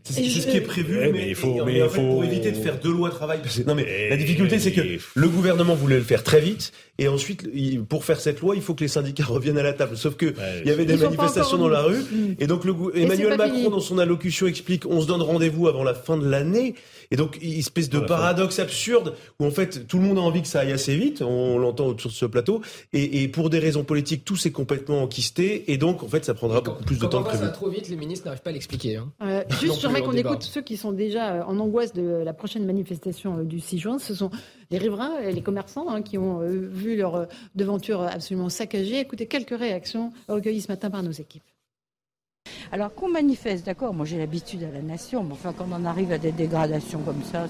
c'est 0.04 0.24
ce 0.24 0.46
qui 0.46 0.56
est 0.56 0.60
prévu, 0.60 0.98
mais, 1.12 1.28
il 1.28 1.34
faut, 1.34 1.64
mais, 1.64 1.80
faut... 1.88 2.00
pour 2.00 2.24
éviter 2.24 2.50
de 2.50 2.56
faire 2.56 2.78
deux 2.78 2.92
lois 2.92 3.10
travail. 3.10 3.40
Non, 3.66 3.74
mais 3.74 4.08
la 4.10 4.16
difficulté, 4.16 4.58
c'est 4.58 4.72
que 4.72 4.82
le 5.14 5.28
gouvernement 5.28 5.74
voulait 5.74 5.96
le 5.96 6.02
faire 6.02 6.22
très 6.22 6.40
vite, 6.40 6.72
et 6.98 7.08
ensuite, 7.08 7.48
pour 7.88 8.04
faire 8.04 8.20
cette 8.20 8.40
loi, 8.40 8.56
il 8.56 8.62
faut 8.62 8.74
que 8.74 8.82
les 8.82 8.88
syndicats 8.88 9.24
reviennent 9.28 9.58
à 9.58 9.62
la 9.62 9.72
table. 9.72 9.96
Sauf 9.96 10.16
que 10.16 10.34
il 10.62 10.68
y 10.68 10.70
avait 10.70 10.84
des 10.84 10.96
manifestations 10.96 11.58
dans 11.58 11.68
la 11.68 11.82
rue, 11.82 12.04
et 12.38 12.46
donc 12.46 12.64
le, 12.64 12.74
Emmanuel 12.94 13.36
Macron, 13.36 13.70
dans 13.70 13.80
son 13.80 13.98
allocution, 13.98 14.46
explique 14.46 14.86
on 14.86 15.00
se 15.00 15.06
donne 15.06 15.22
rendez-vous 15.22 15.68
avant 15.68 15.84
la 15.84 15.94
fin 15.94 16.16
de 16.16 16.28
l'année. 16.28 16.74
Et 17.12 17.16
donc, 17.16 17.38
une 17.42 17.52
espèce 17.52 17.90
de 17.90 18.00
paradoxe 18.00 18.58
absurde 18.58 19.14
où 19.38 19.44
en 19.44 19.50
fait 19.50 19.86
tout 19.86 19.98
le 19.98 20.04
monde 20.04 20.16
a 20.16 20.22
envie 20.22 20.40
que 20.40 20.48
ça 20.48 20.60
aille 20.60 20.72
assez 20.72 20.96
vite. 20.96 21.20
On 21.20 21.58
l'entend 21.58 21.86
autour 21.86 22.10
de 22.10 22.16
ce 22.16 22.24
plateau, 22.24 22.62
et, 22.94 23.22
et, 23.22 23.28
pour 23.28 23.50
des 23.50 23.58
raisons 23.58 23.84
politiques, 23.84 24.24
tout 24.24 24.36
s'est 24.36 24.50
complètement 24.50 25.02
enquisté, 25.02 25.70
et 25.70 25.76
donc 25.76 26.02
en 26.02 26.08
fait, 26.08 26.24
ça 26.24 26.32
prendra 26.32 26.62
beaucoup 26.62 26.84
plus 26.84 26.98
de 26.98 27.06
temps 27.06 27.22
que 27.22 27.28
prévu. 27.28 27.44
Ça 27.44 27.50
va 27.50 27.52
trop 27.52 27.68
vite, 27.68 27.90
les 27.90 27.96
ministres 27.96 28.24
n'arrivent 28.24 28.40
pas 28.40 28.48
à 28.48 28.54
l'expliquer. 28.54 28.96
Hein. 28.96 29.12
Euh, 29.22 29.44
juste, 29.60 29.82
j'aimerais 29.82 30.00
qu'on 30.00 30.12
écoute 30.12 30.42
ceux 30.42 30.62
qui 30.62 30.78
sont 30.78 30.92
déjà 30.92 31.34
euh, 31.34 31.42
en 31.44 31.58
angoisse 31.58 31.92
de 31.92 32.22
la 32.24 32.32
prochaine 32.32 32.64
manifestation 32.64 33.40
euh, 33.40 33.44
du 33.44 33.60
6 33.60 33.78
juin. 33.78 33.98
Ce 33.98 34.14
sont 34.14 34.30
les 34.70 34.78
riverains 34.78 35.18
et 35.20 35.32
les 35.32 35.42
commerçants 35.42 35.90
hein, 35.90 36.00
qui 36.00 36.16
ont 36.16 36.40
vu 36.40 36.96
leur 36.96 37.26
devanture 37.54 38.00
absolument 38.00 38.48
saccagée. 38.48 39.00
Écoutez 39.00 39.26
quelques 39.26 39.58
réactions 39.58 40.12
recueillies 40.28 40.62
ce 40.62 40.68
matin 40.68 40.90
par 40.90 41.02
nos 41.02 41.10
équipes. 41.10 41.42
Alors 42.70 42.94
qu'on 42.94 43.08
manifeste, 43.08 43.66
d'accord, 43.66 43.94
moi 43.94 44.06
j'ai 44.06 44.18
l'habitude 44.18 44.62
à 44.64 44.70
la 44.70 44.82
nation, 44.82 45.22
mais 45.24 45.32
enfin 45.32 45.52
quand 45.56 45.66
on 45.70 45.84
arrive 45.84 46.12
à 46.12 46.18
des 46.18 46.32
dégradations 46.32 47.00
comme 47.00 47.22
ça, 47.30 47.46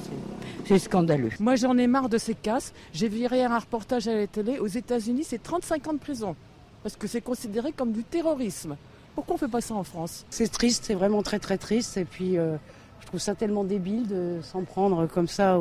c'est 0.66 0.79
scandaleux. 0.79 1.31
Moi 1.41 1.57
j'en 1.57 1.77
ai 1.79 1.87
marre 1.87 2.09
de 2.09 2.19
ces 2.19 2.35
casses. 2.35 2.73
J'ai 2.93 3.09
viré 3.09 3.45
un 3.45 3.59
reportage 3.59 4.09
à 4.09 4.15
la 4.15 4.27
télé. 4.27 4.59
Aux 4.59 4.66
États-Unis, 4.66 5.24
c'est 5.24 5.43
35 5.43 5.89
ans 5.89 5.93
de 5.95 5.99
prison. 5.99 6.37
Parce 6.83 6.97
que 6.97 7.07
c'est 7.07 7.20
considéré 7.20 7.73
comme 7.73 7.93
du 7.93 8.03
terrorisme. 8.03 8.77
Pourquoi 9.15 9.35
on 9.35 9.39
fait 9.39 9.49
pas 9.49 9.61
ça 9.61 9.74
en 9.74 9.85
France? 9.85 10.24
C'est 10.31 10.51
triste, 10.51 10.85
c'est 10.87 10.95
vraiment 10.95 11.23
très 11.23 11.39
très 11.39 11.59
triste. 11.59 11.97
Et 11.97 12.05
puis 12.05 12.39
euh, 12.39 12.57
je 13.01 13.07
trouve 13.07 13.20
ça 13.20 13.35
tellement 13.35 13.65
débile 13.65 14.07
de 14.07 14.41
s'en 14.43 14.62
prendre 14.62 15.07
comme 15.07 15.29
ça 15.29 15.59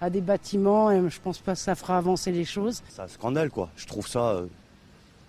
à 0.00 0.10
des 0.10 0.20
bâtiments. 0.20 0.90
Et 0.90 1.08
je 1.08 1.20
pense 1.20 1.38
pas 1.38 1.52
que 1.52 1.58
ça 1.58 1.74
fera 1.74 1.96
avancer 1.96 2.32
les 2.32 2.44
choses. 2.44 2.82
C'est 2.88 3.02
un 3.02 3.08
scandale 3.08 3.50
quoi. 3.50 3.70
Je 3.76 3.86
trouve 3.86 4.06
ça, 4.06 4.30
euh, 4.30 4.46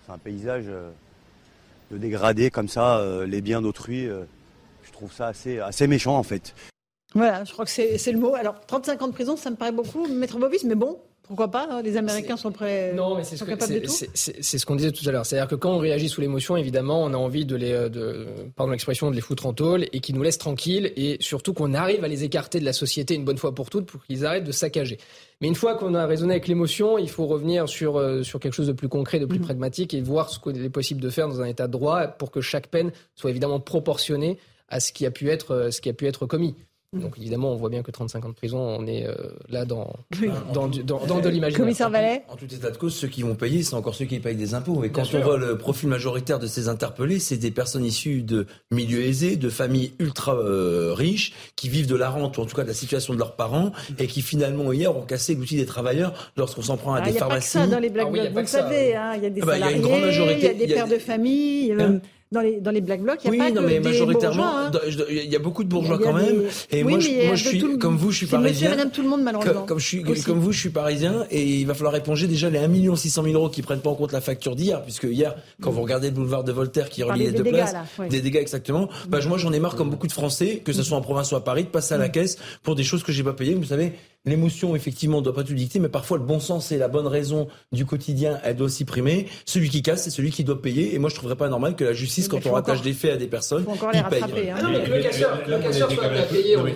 c'est 0.04 0.12
un 0.12 0.18
paysage. 0.18 0.64
Euh, 0.68 0.90
de 1.90 1.98
dégrader 1.98 2.50
comme 2.50 2.68
ça 2.68 2.98
euh, 2.98 3.26
les 3.26 3.40
biens 3.40 3.62
d'autrui. 3.62 4.06
Euh, 4.06 4.24
je 4.82 4.92
trouve 4.92 5.12
ça 5.12 5.28
assez, 5.28 5.58
assez 5.58 5.86
méchant 5.86 6.16
en 6.16 6.22
fait. 6.22 6.54
Voilà, 7.14 7.44
je 7.44 7.52
crois 7.52 7.64
que 7.64 7.70
c'est 7.70 8.12
le 8.12 8.18
mot. 8.18 8.34
Alors 8.34 8.60
35 8.66 9.02
ans 9.02 9.08
de 9.08 9.12
prison, 9.12 9.36
ça 9.36 9.50
me 9.50 9.56
paraît 9.56 9.72
beaucoup, 9.72 10.06
maître 10.06 10.38
Bovis, 10.38 10.64
mais 10.64 10.76
bon, 10.76 11.00
Pourquoi 11.30 11.48
pas 11.48 11.68
hein, 11.70 11.80
Les 11.82 11.96
Américains 11.96 12.36
sont 12.36 12.50
prêts 12.50 12.92
Non, 12.92 13.14
mais 13.14 13.22
c'est 13.22 13.36
ce, 13.36 14.58
ce 14.58 14.66
qu'on 14.66 14.74
disait 14.74 14.90
tout 14.90 15.08
à 15.08 15.12
l'heure. 15.12 15.24
C'est-à-dire 15.24 15.46
que 15.46 15.54
quand 15.54 15.70
on 15.70 15.78
réagit 15.78 16.08
sous 16.08 16.20
l'émotion, 16.20 16.56
évidemment, 16.56 17.04
on 17.04 17.14
a 17.14 17.16
envie 17.16 17.46
de 17.46 17.54
les, 17.54 17.88
de, 17.88 18.26
pardon 18.56 18.72
l'expression, 18.72 19.12
de 19.12 19.14
les 19.14 19.20
foutre 19.20 19.46
en 19.46 19.52
tôle 19.52 19.84
et 19.92 20.00
qu'ils 20.00 20.16
nous 20.16 20.24
laissent 20.24 20.38
tranquilles 20.38 20.92
et 20.96 21.18
surtout 21.20 21.52
qu'on 21.54 21.72
arrive 21.72 22.02
à 22.02 22.08
les 22.08 22.24
écarter 22.24 22.58
de 22.58 22.64
la 22.64 22.72
société 22.72 23.14
une 23.14 23.24
bonne 23.24 23.38
fois 23.38 23.54
pour 23.54 23.70
toutes 23.70 23.86
pour 23.86 24.04
qu'ils 24.04 24.26
arrêtent 24.26 24.42
de 24.42 24.50
saccager. 24.50 24.98
Mais 25.40 25.46
une 25.46 25.54
fois 25.54 25.76
qu'on 25.76 25.94
a 25.94 26.04
raisonné 26.04 26.32
avec 26.32 26.48
l'émotion, 26.48 26.98
il 26.98 27.08
faut 27.08 27.26
revenir 27.26 27.68
sur, 27.68 27.96
euh, 27.96 28.24
sur 28.24 28.40
quelque 28.40 28.54
chose 28.54 28.66
de 28.66 28.72
plus 28.72 28.88
concret, 28.88 29.20
de 29.20 29.26
plus 29.26 29.38
mmh. 29.38 29.42
pragmatique 29.42 29.94
et 29.94 30.00
voir 30.00 30.30
ce 30.30 30.40
qu'il 30.40 30.64
est 30.64 30.68
possible 30.68 31.00
de 31.00 31.10
faire 31.10 31.28
dans 31.28 31.40
un 31.40 31.46
état 31.46 31.68
de 31.68 31.72
droit 31.72 32.08
pour 32.08 32.32
que 32.32 32.40
chaque 32.40 32.66
peine 32.66 32.90
soit 33.14 33.30
évidemment 33.30 33.60
proportionnée 33.60 34.36
à 34.68 34.80
ce 34.80 34.92
qui 34.92 35.06
a 35.06 35.12
pu 35.12 35.30
être, 35.30 35.52
euh, 35.52 35.70
ce 35.70 35.80
qui 35.80 35.90
a 35.90 35.92
pu 35.92 36.08
être 36.08 36.26
commis. 36.26 36.56
Donc 36.92 37.16
évidemment, 37.18 37.52
on 37.52 37.56
voit 37.56 37.68
bien 37.68 37.84
que 37.84 37.92
35 37.92 38.24
ans 38.24 38.28
de 38.30 38.34
prison, 38.34 38.58
on 38.58 38.84
est 38.84 39.06
euh, 39.06 39.14
là 39.48 39.64
dans, 39.64 39.94
dans, 40.52 40.66
dans, 40.66 41.20
de 41.20 41.28
l'imaginaire. 41.28 41.60
Commissaire 41.60 41.88
Vallet 41.88 42.24
En 42.28 42.34
tout 42.34 42.52
état 42.52 42.68
de 42.68 42.76
cause, 42.76 42.96
ceux 42.96 43.06
qui 43.06 43.22
vont 43.22 43.36
payer, 43.36 43.62
c'est 43.62 43.74
encore 43.74 43.94
ceux 43.94 44.06
qui 44.06 44.18
payent 44.18 44.34
des 44.34 44.54
impôts. 44.54 44.82
Et 44.82 44.90
quand 44.90 45.04
on 45.14 45.20
voit 45.20 45.38
le 45.38 45.56
profil 45.56 45.88
majoritaire 45.88 46.40
de 46.40 46.48
ces 46.48 46.66
interpellés, 46.66 47.20
c'est 47.20 47.36
des 47.36 47.52
personnes 47.52 47.84
issues 47.84 48.22
de 48.22 48.48
milieux 48.72 49.02
aisés, 49.02 49.36
de 49.36 49.48
familles 49.50 49.92
ultra 50.00 50.34
euh, 50.34 50.92
riches, 50.92 51.32
qui 51.54 51.68
vivent 51.68 51.86
de 51.86 51.94
la 51.94 52.10
rente, 52.10 52.38
ou 52.38 52.40
en 52.40 52.46
tout 52.46 52.56
cas 52.56 52.64
de 52.64 52.68
la 52.68 52.74
situation 52.74 53.14
de 53.14 53.20
leurs 53.20 53.36
parents, 53.36 53.70
et 54.00 54.08
qui 54.08 54.20
finalement 54.20 54.72
hier 54.72 54.96
ont 54.96 55.06
cassé 55.06 55.36
l'outil 55.36 55.58
des 55.58 55.66
travailleurs 55.66 56.32
lorsqu'on 56.36 56.62
s'en 56.62 56.76
prend 56.76 56.94
à 56.94 57.02
des 57.02 57.12
pharmacies. 57.12 57.58
Il 57.58 57.60
n'y 57.60 57.66
a 57.66 57.68
pas 57.68 57.70
que 57.70 57.70
ça 57.70 57.76
dans 57.76 57.80
les 57.80 57.90
Black 57.90 58.08
ah, 58.08 58.30
Vous 58.32 58.38
le 58.40 58.46
savez, 58.46 58.96
hein, 58.96 59.12
il 59.16 59.22
y 59.22 59.26
a 59.26 59.30
des 59.30 59.40
salariés, 59.40 59.78
il 59.78 60.42
y 60.42 60.46
a 60.48 60.54
des 60.54 60.66
pères 60.66 60.88
de 60.88 60.98
famille. 60.98 61.72
Hein 61.78 62.00
dans 62.32 62.42
les, 62.42 62.60
dans 62.60 62.70
les 62.70 62.80
black 62.80 63.02
blocs, 63.02 63.18
il 63.24 63.30
n'y 63.32 63.40
a 63.40 63.44
oui, 63.44 63.52
pas 63.52 63.60
non, 63.60 63.66
mais 63.66 63.80
majoritairement, 63.80 64.56
hein. 64.56 64.70
il 65.08 65.28
y 65.28 65.34
a 65.34 65.40
beaucoup 65.40 65.64
de 65.64 65.68
bourgeois 65.68 65.98
quand 65.98 66.12
même. 66.12 66.44
Et 66.70 66.84
moi, 66.84 67.00
je, 67.00 67.26
moi, 67.26 67.34
je 67.34 67.48
suis, 67.48 67.78
comme 67.78 67.96
vous, 67.96 68.12
je 68.12 68.18
suis 68.18 68.26
parisien. 68.26 68.70
Madame 68.70 68.90
tout 68.92 69.02
le 69.02 69.08
monde, 69.08 69.22
malheureusement. 69.22 69.66
Comme, 69.66 69.80
je 69.80 69.86
suis, 69.86 70.02
comme 70.02 70.38
vous, 70.38 70.52
je 70.52 70.60
suis 70.60 70.70
parisien 70.70 71.26
et 71.32 71.44
il 71.44 71.66
va 71.66 71.74
falloir 71.74 71.96
éponger 71.96 72.28
déjà 72.28 72.48
les 72.48 72.58
1 72.58 72.94
600 72.94 73.24
000 73.24 73.34
euros 73.34 73.48
qui 73.48 73.62
prennent 73.62 73.80
pas 73.80 73.90
en 73.90 73.96
compte 73.96 74.12
la 74.12 74.20
facture 74.20 74.54
d'hier, 74.54 74.80
puisque 74.82 75.04
hier, 75.04 75.34
quand 75.60 75.72
vous 75.72 75.82
regardez 75.82 76.08
le 76.08 76.14
boulevard 76.14 76.44
de 76.44 76.52
Voltaire 76.52 76.88
qui 76.88 77.02
relie 77.02 77.24
les 77.24 77.32
deux 77.32 77.42
places, 77.42 77.74
des 78.08 78.20
dégâts 78.20 78.36
exactement, 78.36 78.88
bah, 79.08 79.18
moi, 79.26 79.36
j'en 79.36 79.52
ai 79.52 79.58
marre, 79.58 79.74
comme 79.74 79.90
beaucoup 79.90 80.06
de 80.06 80.12
Français, 80.12 80.62
que 80.64 80.72
ce 80.72 80.84
soit 80.84 80.96
en 80.96 81.02
province 81.02 81.32
ou 81.32 81.36
à 81.36 81.42
Paris, 81.42 81.64
de 81.64 81.68
passer 81.68 81.94
à 81.94 81.98
la 81.98 82.08
mm. 82.08 82.12
caisse 82.12 82.38
pour 82.62 82.76
des 82.76 82.84
choses 82.84 83.02
que 83.02 83.10
j'ai 83.10 83.24
pas 83.24 83.32
payées. 83.32 83.54
Vous 83.54 83.64
savez, 83.64 83.94
L'émotion, 84.26 84.76
effectivement, 84.76 85.18
ne 85.18 85.24
doit 85.24 85.34
pas 85.34 85.44
tout 85.44 85.54
dicter, 85.54 85.78
mais 85.78 85.88
parfois 85.88 86.18
le 86.18 86.24
bon 86.24 86.40
sens 86.40 86.72
et 86.72 86.78
la 86.78 86.88
bonne 86.88 87.06
raison 87.06 87.48
du 87.72 87.86
quotidien, 87.86 88.38
elle 88.44 88.56
doit 88.56 88.66
aussi 88.66 88.84
primer. 88.84 89.26
Celui 89.46 89.70
qui 89.70 89.80
casse, 89.80 90.04
c'est 90.04 90.10
celui 90.10 90.30
qui 90.30 90.44
doit 90.44 90.60
payer. 90.60 90.94
Et 90.94 90.98
moi, 90.98 91.08
je 91.08 91.14
trouverais 91.14 91.36
pas 91.36 91.48
normal 91.48 91.74
que 91.74 91.84
la 91.84 91.94
justice, 91.94 92.28
quand 92.28 92.44
on 92.44 92.52
rattache 92.52 92.82
des 92.82 92.92
faits 92.92 93.12
à 93.12 93.16
des 93.16 93.28
personnes, 93.28 93.64
il 93.94 94.04
paye. 94.04 94.50
Hein. 94.50 94.58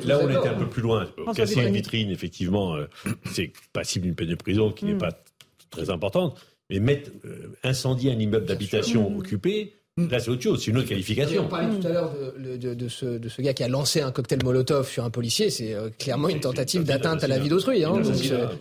Là, 0.05 0.21
on 0.23 0.29
était 0.31 0.49
un 0.49 0.55
peu 0.55 0.69
plus 0.69 0.83
loin. 0.83 1.07
Casser 1.35 1.61
une 1.61 1.75
vitrine, 1.75 2.11
effectivement, 2.11 2.77
euh, 2.77 2.87
c'est 3.33 3.53
passible 3.73 4.07
d'une 4.07 4.15
peine 4.15 4.29
de 4.29 4.37
prison 4.37 4.73
qui 4.73 4.87
n'est 4.87 4.95
mm. 4.95 4.99
pas 4.99 5.23
très 5.71 5.91
importante. 5.91 6.41
Mais 6.71 6.79
mettre, 6.79 7.11
euh, 7.27 7.55
incendier 7.63 8.11
un 8.11 8.19
immeuble 8.19 8.47
d'habitation 8.47 9.19
occupé, 9.19 9.75
Mm. 9.75 9.84
Là, 9.97 10.19
c'est 10.19 10.31
autre 10.31 10.43
chose, 10.43 10.61
c'est 10.61 10.73
une 10.73 10.79
autre 10.79 10.89
qualification. 10.89 11.45
on 11.45 11.49
parlait 11.49 11.69
tout 11.79 11.87
à 11.87 11.91
l'heure 11.91 12.13
de, 12.37 12.89
ce, 12.89 13.07
de, 13.07 13.29
ce, 13.29 13.41
gars 13.41 13.55
qui 13.55 13.63
a 13.63 13.69
lancé 13.69 14.01
un 14.01 14.11
cocktail 14.11 14.41
Molotov 14.43 14.89
sur 14.89 15.05
un 15.05 15.11
policier. 15.11 15.51
C'est 15.51 15.73
euh, 15.73 15.89
clairement 15.97 16.29
une 16.29 16.41
tentative 16.41 16.83
d'atteinte 16.83 17.23
à 17.23 17.29
la 17.29 17.39
vie 17.39 17.49
d'autrui, 17.49 17.85
hein, 17.85 18.03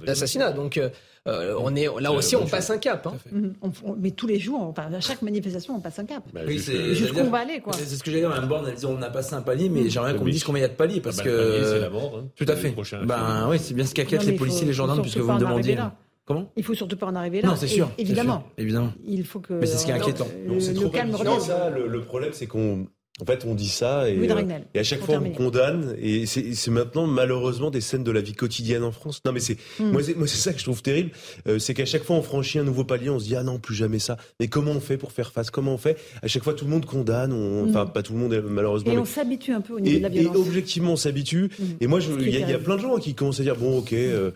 d'assassinat. 0.06 0.52
Donc, 0.52 0.78
euh, 0.78 0.90
euh, 1.28 1.56
on 1.58 1.76
est 1.76 1.88
là 2.00 2.12
aussi, 2.12 2.36
on 2.36 2.46
passe 2.46 2.70
un 2.70 2.78
cap. 2.78 3.08
Hein. 3.08 3.16
Mm-hmm. 3.34 3.96
mais 4.00 4.12
tous 4.12 4.28
les 4.28 4.40
jours, 4.40 4.76
à 4.78 5.00
chaque 5.00 5.24
manifestation, 5.24 5.76
on 5.76 5.80
passe 5.80 5.98
un 5.98 6.06
cap. 6.06 6.22
Bah, 6.32 6.42
oui, 6.46 6.60
c'est 6.60 6.94
jusqu'où 6.94 7.22
on 7.22 7.32
va 7.32 7.40
aller, 7.40 7.62
quoi. 7.62 7.74
C'est 7.74 7.86
ce 7.88 8.04
que 8.04 8.12
j'ai 8.12 8.20
dit. 8.20 8.28
Mme 8.28 8.48
Borne, 8.48 8.68
elle 8.70 8.76
dit 8.76 8.86
on 8.86 9.02
a 9.02 9.10
passé 9.10 9.34
un 9.34 9.42
palier, 9.42 9.70
mais 9.70 9.90
j'aimerais 9.90 10.16
qu'on 10.16 10.26
me 10.26 10.32
dise 10.32 10.44
combien 10.44 10.60
il 10.60 10.64
y 10.64 10.66
a 10.66 10.70
de 10.70 10.76
paliers, 10.76 11.02
parce 11.02 11.18
ah 11.20 11.24
bah, 11.24 11.30
que. 11.32 11.64
c'est 11.64 11.80
la 11.80 11.90
mort. 11.90 12.16
Hein. 12.16 12.28
Tout 12.36 12.46
à 12.48 12.56
fait. 12.56 12.76
Ben 13.06 13.48
oui, 13.50 13.58
c'est 13.60 13.74
bien 13.74 13.88
ce 13.88 13.96
qu'inquiète 13.96 14.24
les 14.24 14.34
policiers, 14.34 14.68
les 14.68 14.74
gendarmes, 14.74 15.02
puisque 15.02 15.18
vous 15.18 15.34
me 15.34 15.40
demandiez. 15.40 15.80
Comment? 16.26 16.52
Il 16.56 16.64
faut 16.64 16.74
surtout 16.74 16.96
pas 16.96 17.08
en 17.08 17.16
arriver 17.16 17.42
là. 17.42 17.50
Non, 17.50 17.56
c'est 17.56 17.68
sûr. 17.68 17.92
Évidemment. 17.98 18.44
évidemment. 18.58 18.94
Il 19.06 19.26
faut 19.26 19.40
que. 19.40 19.54
Mais 19.54 19.66
c'est 19.66 19.78
ce 19.78 19.86
qui 19.86 19.92
est 19.92 19.96
inquiétant. 19.96 20.28
le, 20.46 20.90
calme 20.90 21.14
revienne. 21.16 21.86
le 21.88 22.02
problème, 22.02 22.32
c'est 22.34 22.48
qu'on 22.48 22.88
en 23.22 23.26
fait, 23.26 23.46
on 23.46 23.54
dit 23.54 23.70
ça 23.70 24.10
et, 24.10 24.18
euh, 24.18 24.60
et 24.74 24.80
à 24.80 24.84
chaque 24.84 25.02
fois 25.02 25.22
on 25.24 25.30
condamne 25.30 25.96
et 26.02 26.26
c'est 26.26 26.72
maintenant 26.72 27.06
malheureusement 27.06 27.70
des 27.70 27.80
scènes 27.80 28.04
de 28.04 28.10
la 28.10 28.22
vie 28.22 28.34
quotidienne 28.34 28.84
en 28.84 28.92
France. 28.92 29.22
Non 29.24 29.32
mais 29.32 29.40
c'est 29.40 29.58
hmm. 29.80 29.92
moi 29.92 30.02
c'est 30.02 30.38
ça 30.38 30.52
que 30.52 30.58
je 30.58 30.64
trouve 30.64 30.82
terrible, 30.82 31.12
euh, 31.48 31.60
c'est 31.60 31.76
qu'à 31.76 31.86
chaque 31.86 32.04
fois 32.04 32.16
on 32.16 32.24
franchit 32.24 32.58
un 32.58 32.64
nouveau 32.64 32.86
palier, 32.86 33.12
on 33.12 33.20
se 33.20 33.26
dit 33.26 33.36
ah 33.36 33.44
non 33.44 33.60
plus 33.60 33.76
jamais 33.76 34.00
ça. 34.00 34.18
Mais 34.40 34.48
comment 34.48 34.72
on 34.72 34.80
fait 34.80 34.98
pour 34.98 35.12
faire 35.12 35.32
face? 35.32 35.52
Comment 35.52 35.76
on 35.76 35.78
fait? 35.78 35.96
À 36.24 36.28
chaque 36.28 36.44
fois 36.44 36.56
tout 36.56 36.66
le 36.66 36.72
monde 36.72 36.88
condamne, 36.88 37.34
on... 37.34 37.68
Hmm. 37.68 37.70
enfin 37.70 37.86
pas 37.86 38.02
tout 38.02 38.14
le 38.14 38.20
monde 38.20 38.44
malheureusement. 38.50 38.92
Et 38.92 38.98
on 38.98 39.06
s'habitue 39.06 39.54
un 39.54 39.62
peu 39.62 39.74
au 39.74 39.80
niveau 39.80 39.96
de 39.96 40.02
la 40.02 40.10
violence. 40.10 40.36
Et 40.36 40.40
objectivement 40.40 40.94
on 40.94 40.98
s'habitue. 40.98 41.52
Hmm. 41.60 41.64
Et 41.82 41.86
moi 41.86 42.00
il 42.02 42.30
y, 42.30 42.44
a 42.52 42.58
plein 42.58 42.78
de 42.78 42.82
gens 42.82 42.98
qui 42.98 43.14
commencent 43.14 43.40
à 43.40 43.44
dire 43.44 43.58
bon 43.58 43.78
ok 43.78 43.94
euh, 43.94 44.32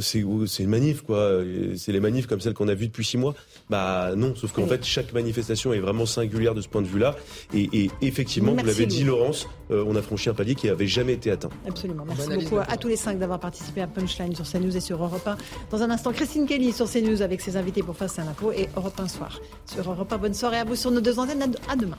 c'est 0.00 0.24
c'est 0.46 0.62
une 0.62 0.70
manif 0.70 1.02
quoi, 1.02 1.40
c'est 1.74 1.90
les 1.90 1.98
manifs 1.98 2.28
comme 2.28 2.40
celles 2.40 2.54
qu'on 2.54 2.68
a 2.68 2.74
vues 2.74 2.86
depuis 2.86 3.04
six 3.04 3.18
mois. 3.18 3.34
Bah 3.68 4.12
non, 4.16 4.36
sauf 4.36 4.52
qu'en 4.52 4.68
fait 4.68 4.84
chaque 4.84 5.12
manifestation 5.12 5.72
est 5.72 5.80
vraiment 5.80 6.06
singulière 6.06 6.54
de 6.54 6.60
ce 6.60 6.68
point 6.68 6.82
de 6.82 6.86
vue 6.86 7.00
là 7.00 7.16
et, 7.52 7.68
et 8.00 8.11
effectivement, 8.12 8.52
vous 8.52 8.64
l'avez 8.64 8.86
dit, 8.86 9.04
Laurence, 9.04 9.48
euh, 9.70 9.84
on 9.86 9.96
a 9.96 10.02
franchi 10.02 10.28
un 10.28 10.34
palier 10.34 10.54
qui 10.54 10.66
n'avait 10.66 10.86
jamais 10.86 11.14
été 11.14 11.30
atteint. 11.30 11.48
Absolument. 11.66 12.04
Merci 12.06 12.28
beaucoup 12.28 12.58
à, 12.58 12.76
tous 12.76 12.88
les 12.88 12.96
cinq 12.96 13.18
d'avoir 13.18 13.40
participé 13.40 13.80
à 13.80 13.86
Punchline 13.86 14.34
sur 14.34 14.48
CNews 14.48 14.76
et 14.76 14.80
sur 14.80 15.02
Europe 15.02 15.26
1. 15.26 15.36
Dans 15.70 15.82
un 15.82 15.90
instant, 15.90 16.12
Christine 16.12 16.46
Kelly 16.46 16.72
sur 16.72 16.90
CNews 16.90 17.22
avec 17.22 17.40
ses 17.40 17.56
invités 17.56 17.82
pour 17.82 17.96
Face 17.96 18.18
à 18.18 18.24
l'info 18.24 18.52
et 18.52 18.68
Europe 18.76 18.98
1 18.98 19.08
soir. 19.08 19.40
Sur 19.66 19.90
Europe 19.90 20.12
1, 20.12 20.18
bonne 20.18 20.34
soirée 20.34 20.58
à 20.58 20.64
vous 20.64 20.76
sur 20.76 20.90
nos 20.90 21.00
deux 21.00 21.18
antennes. 21.18 21.54
À 21.68 21.76
demain. 21.76 21.98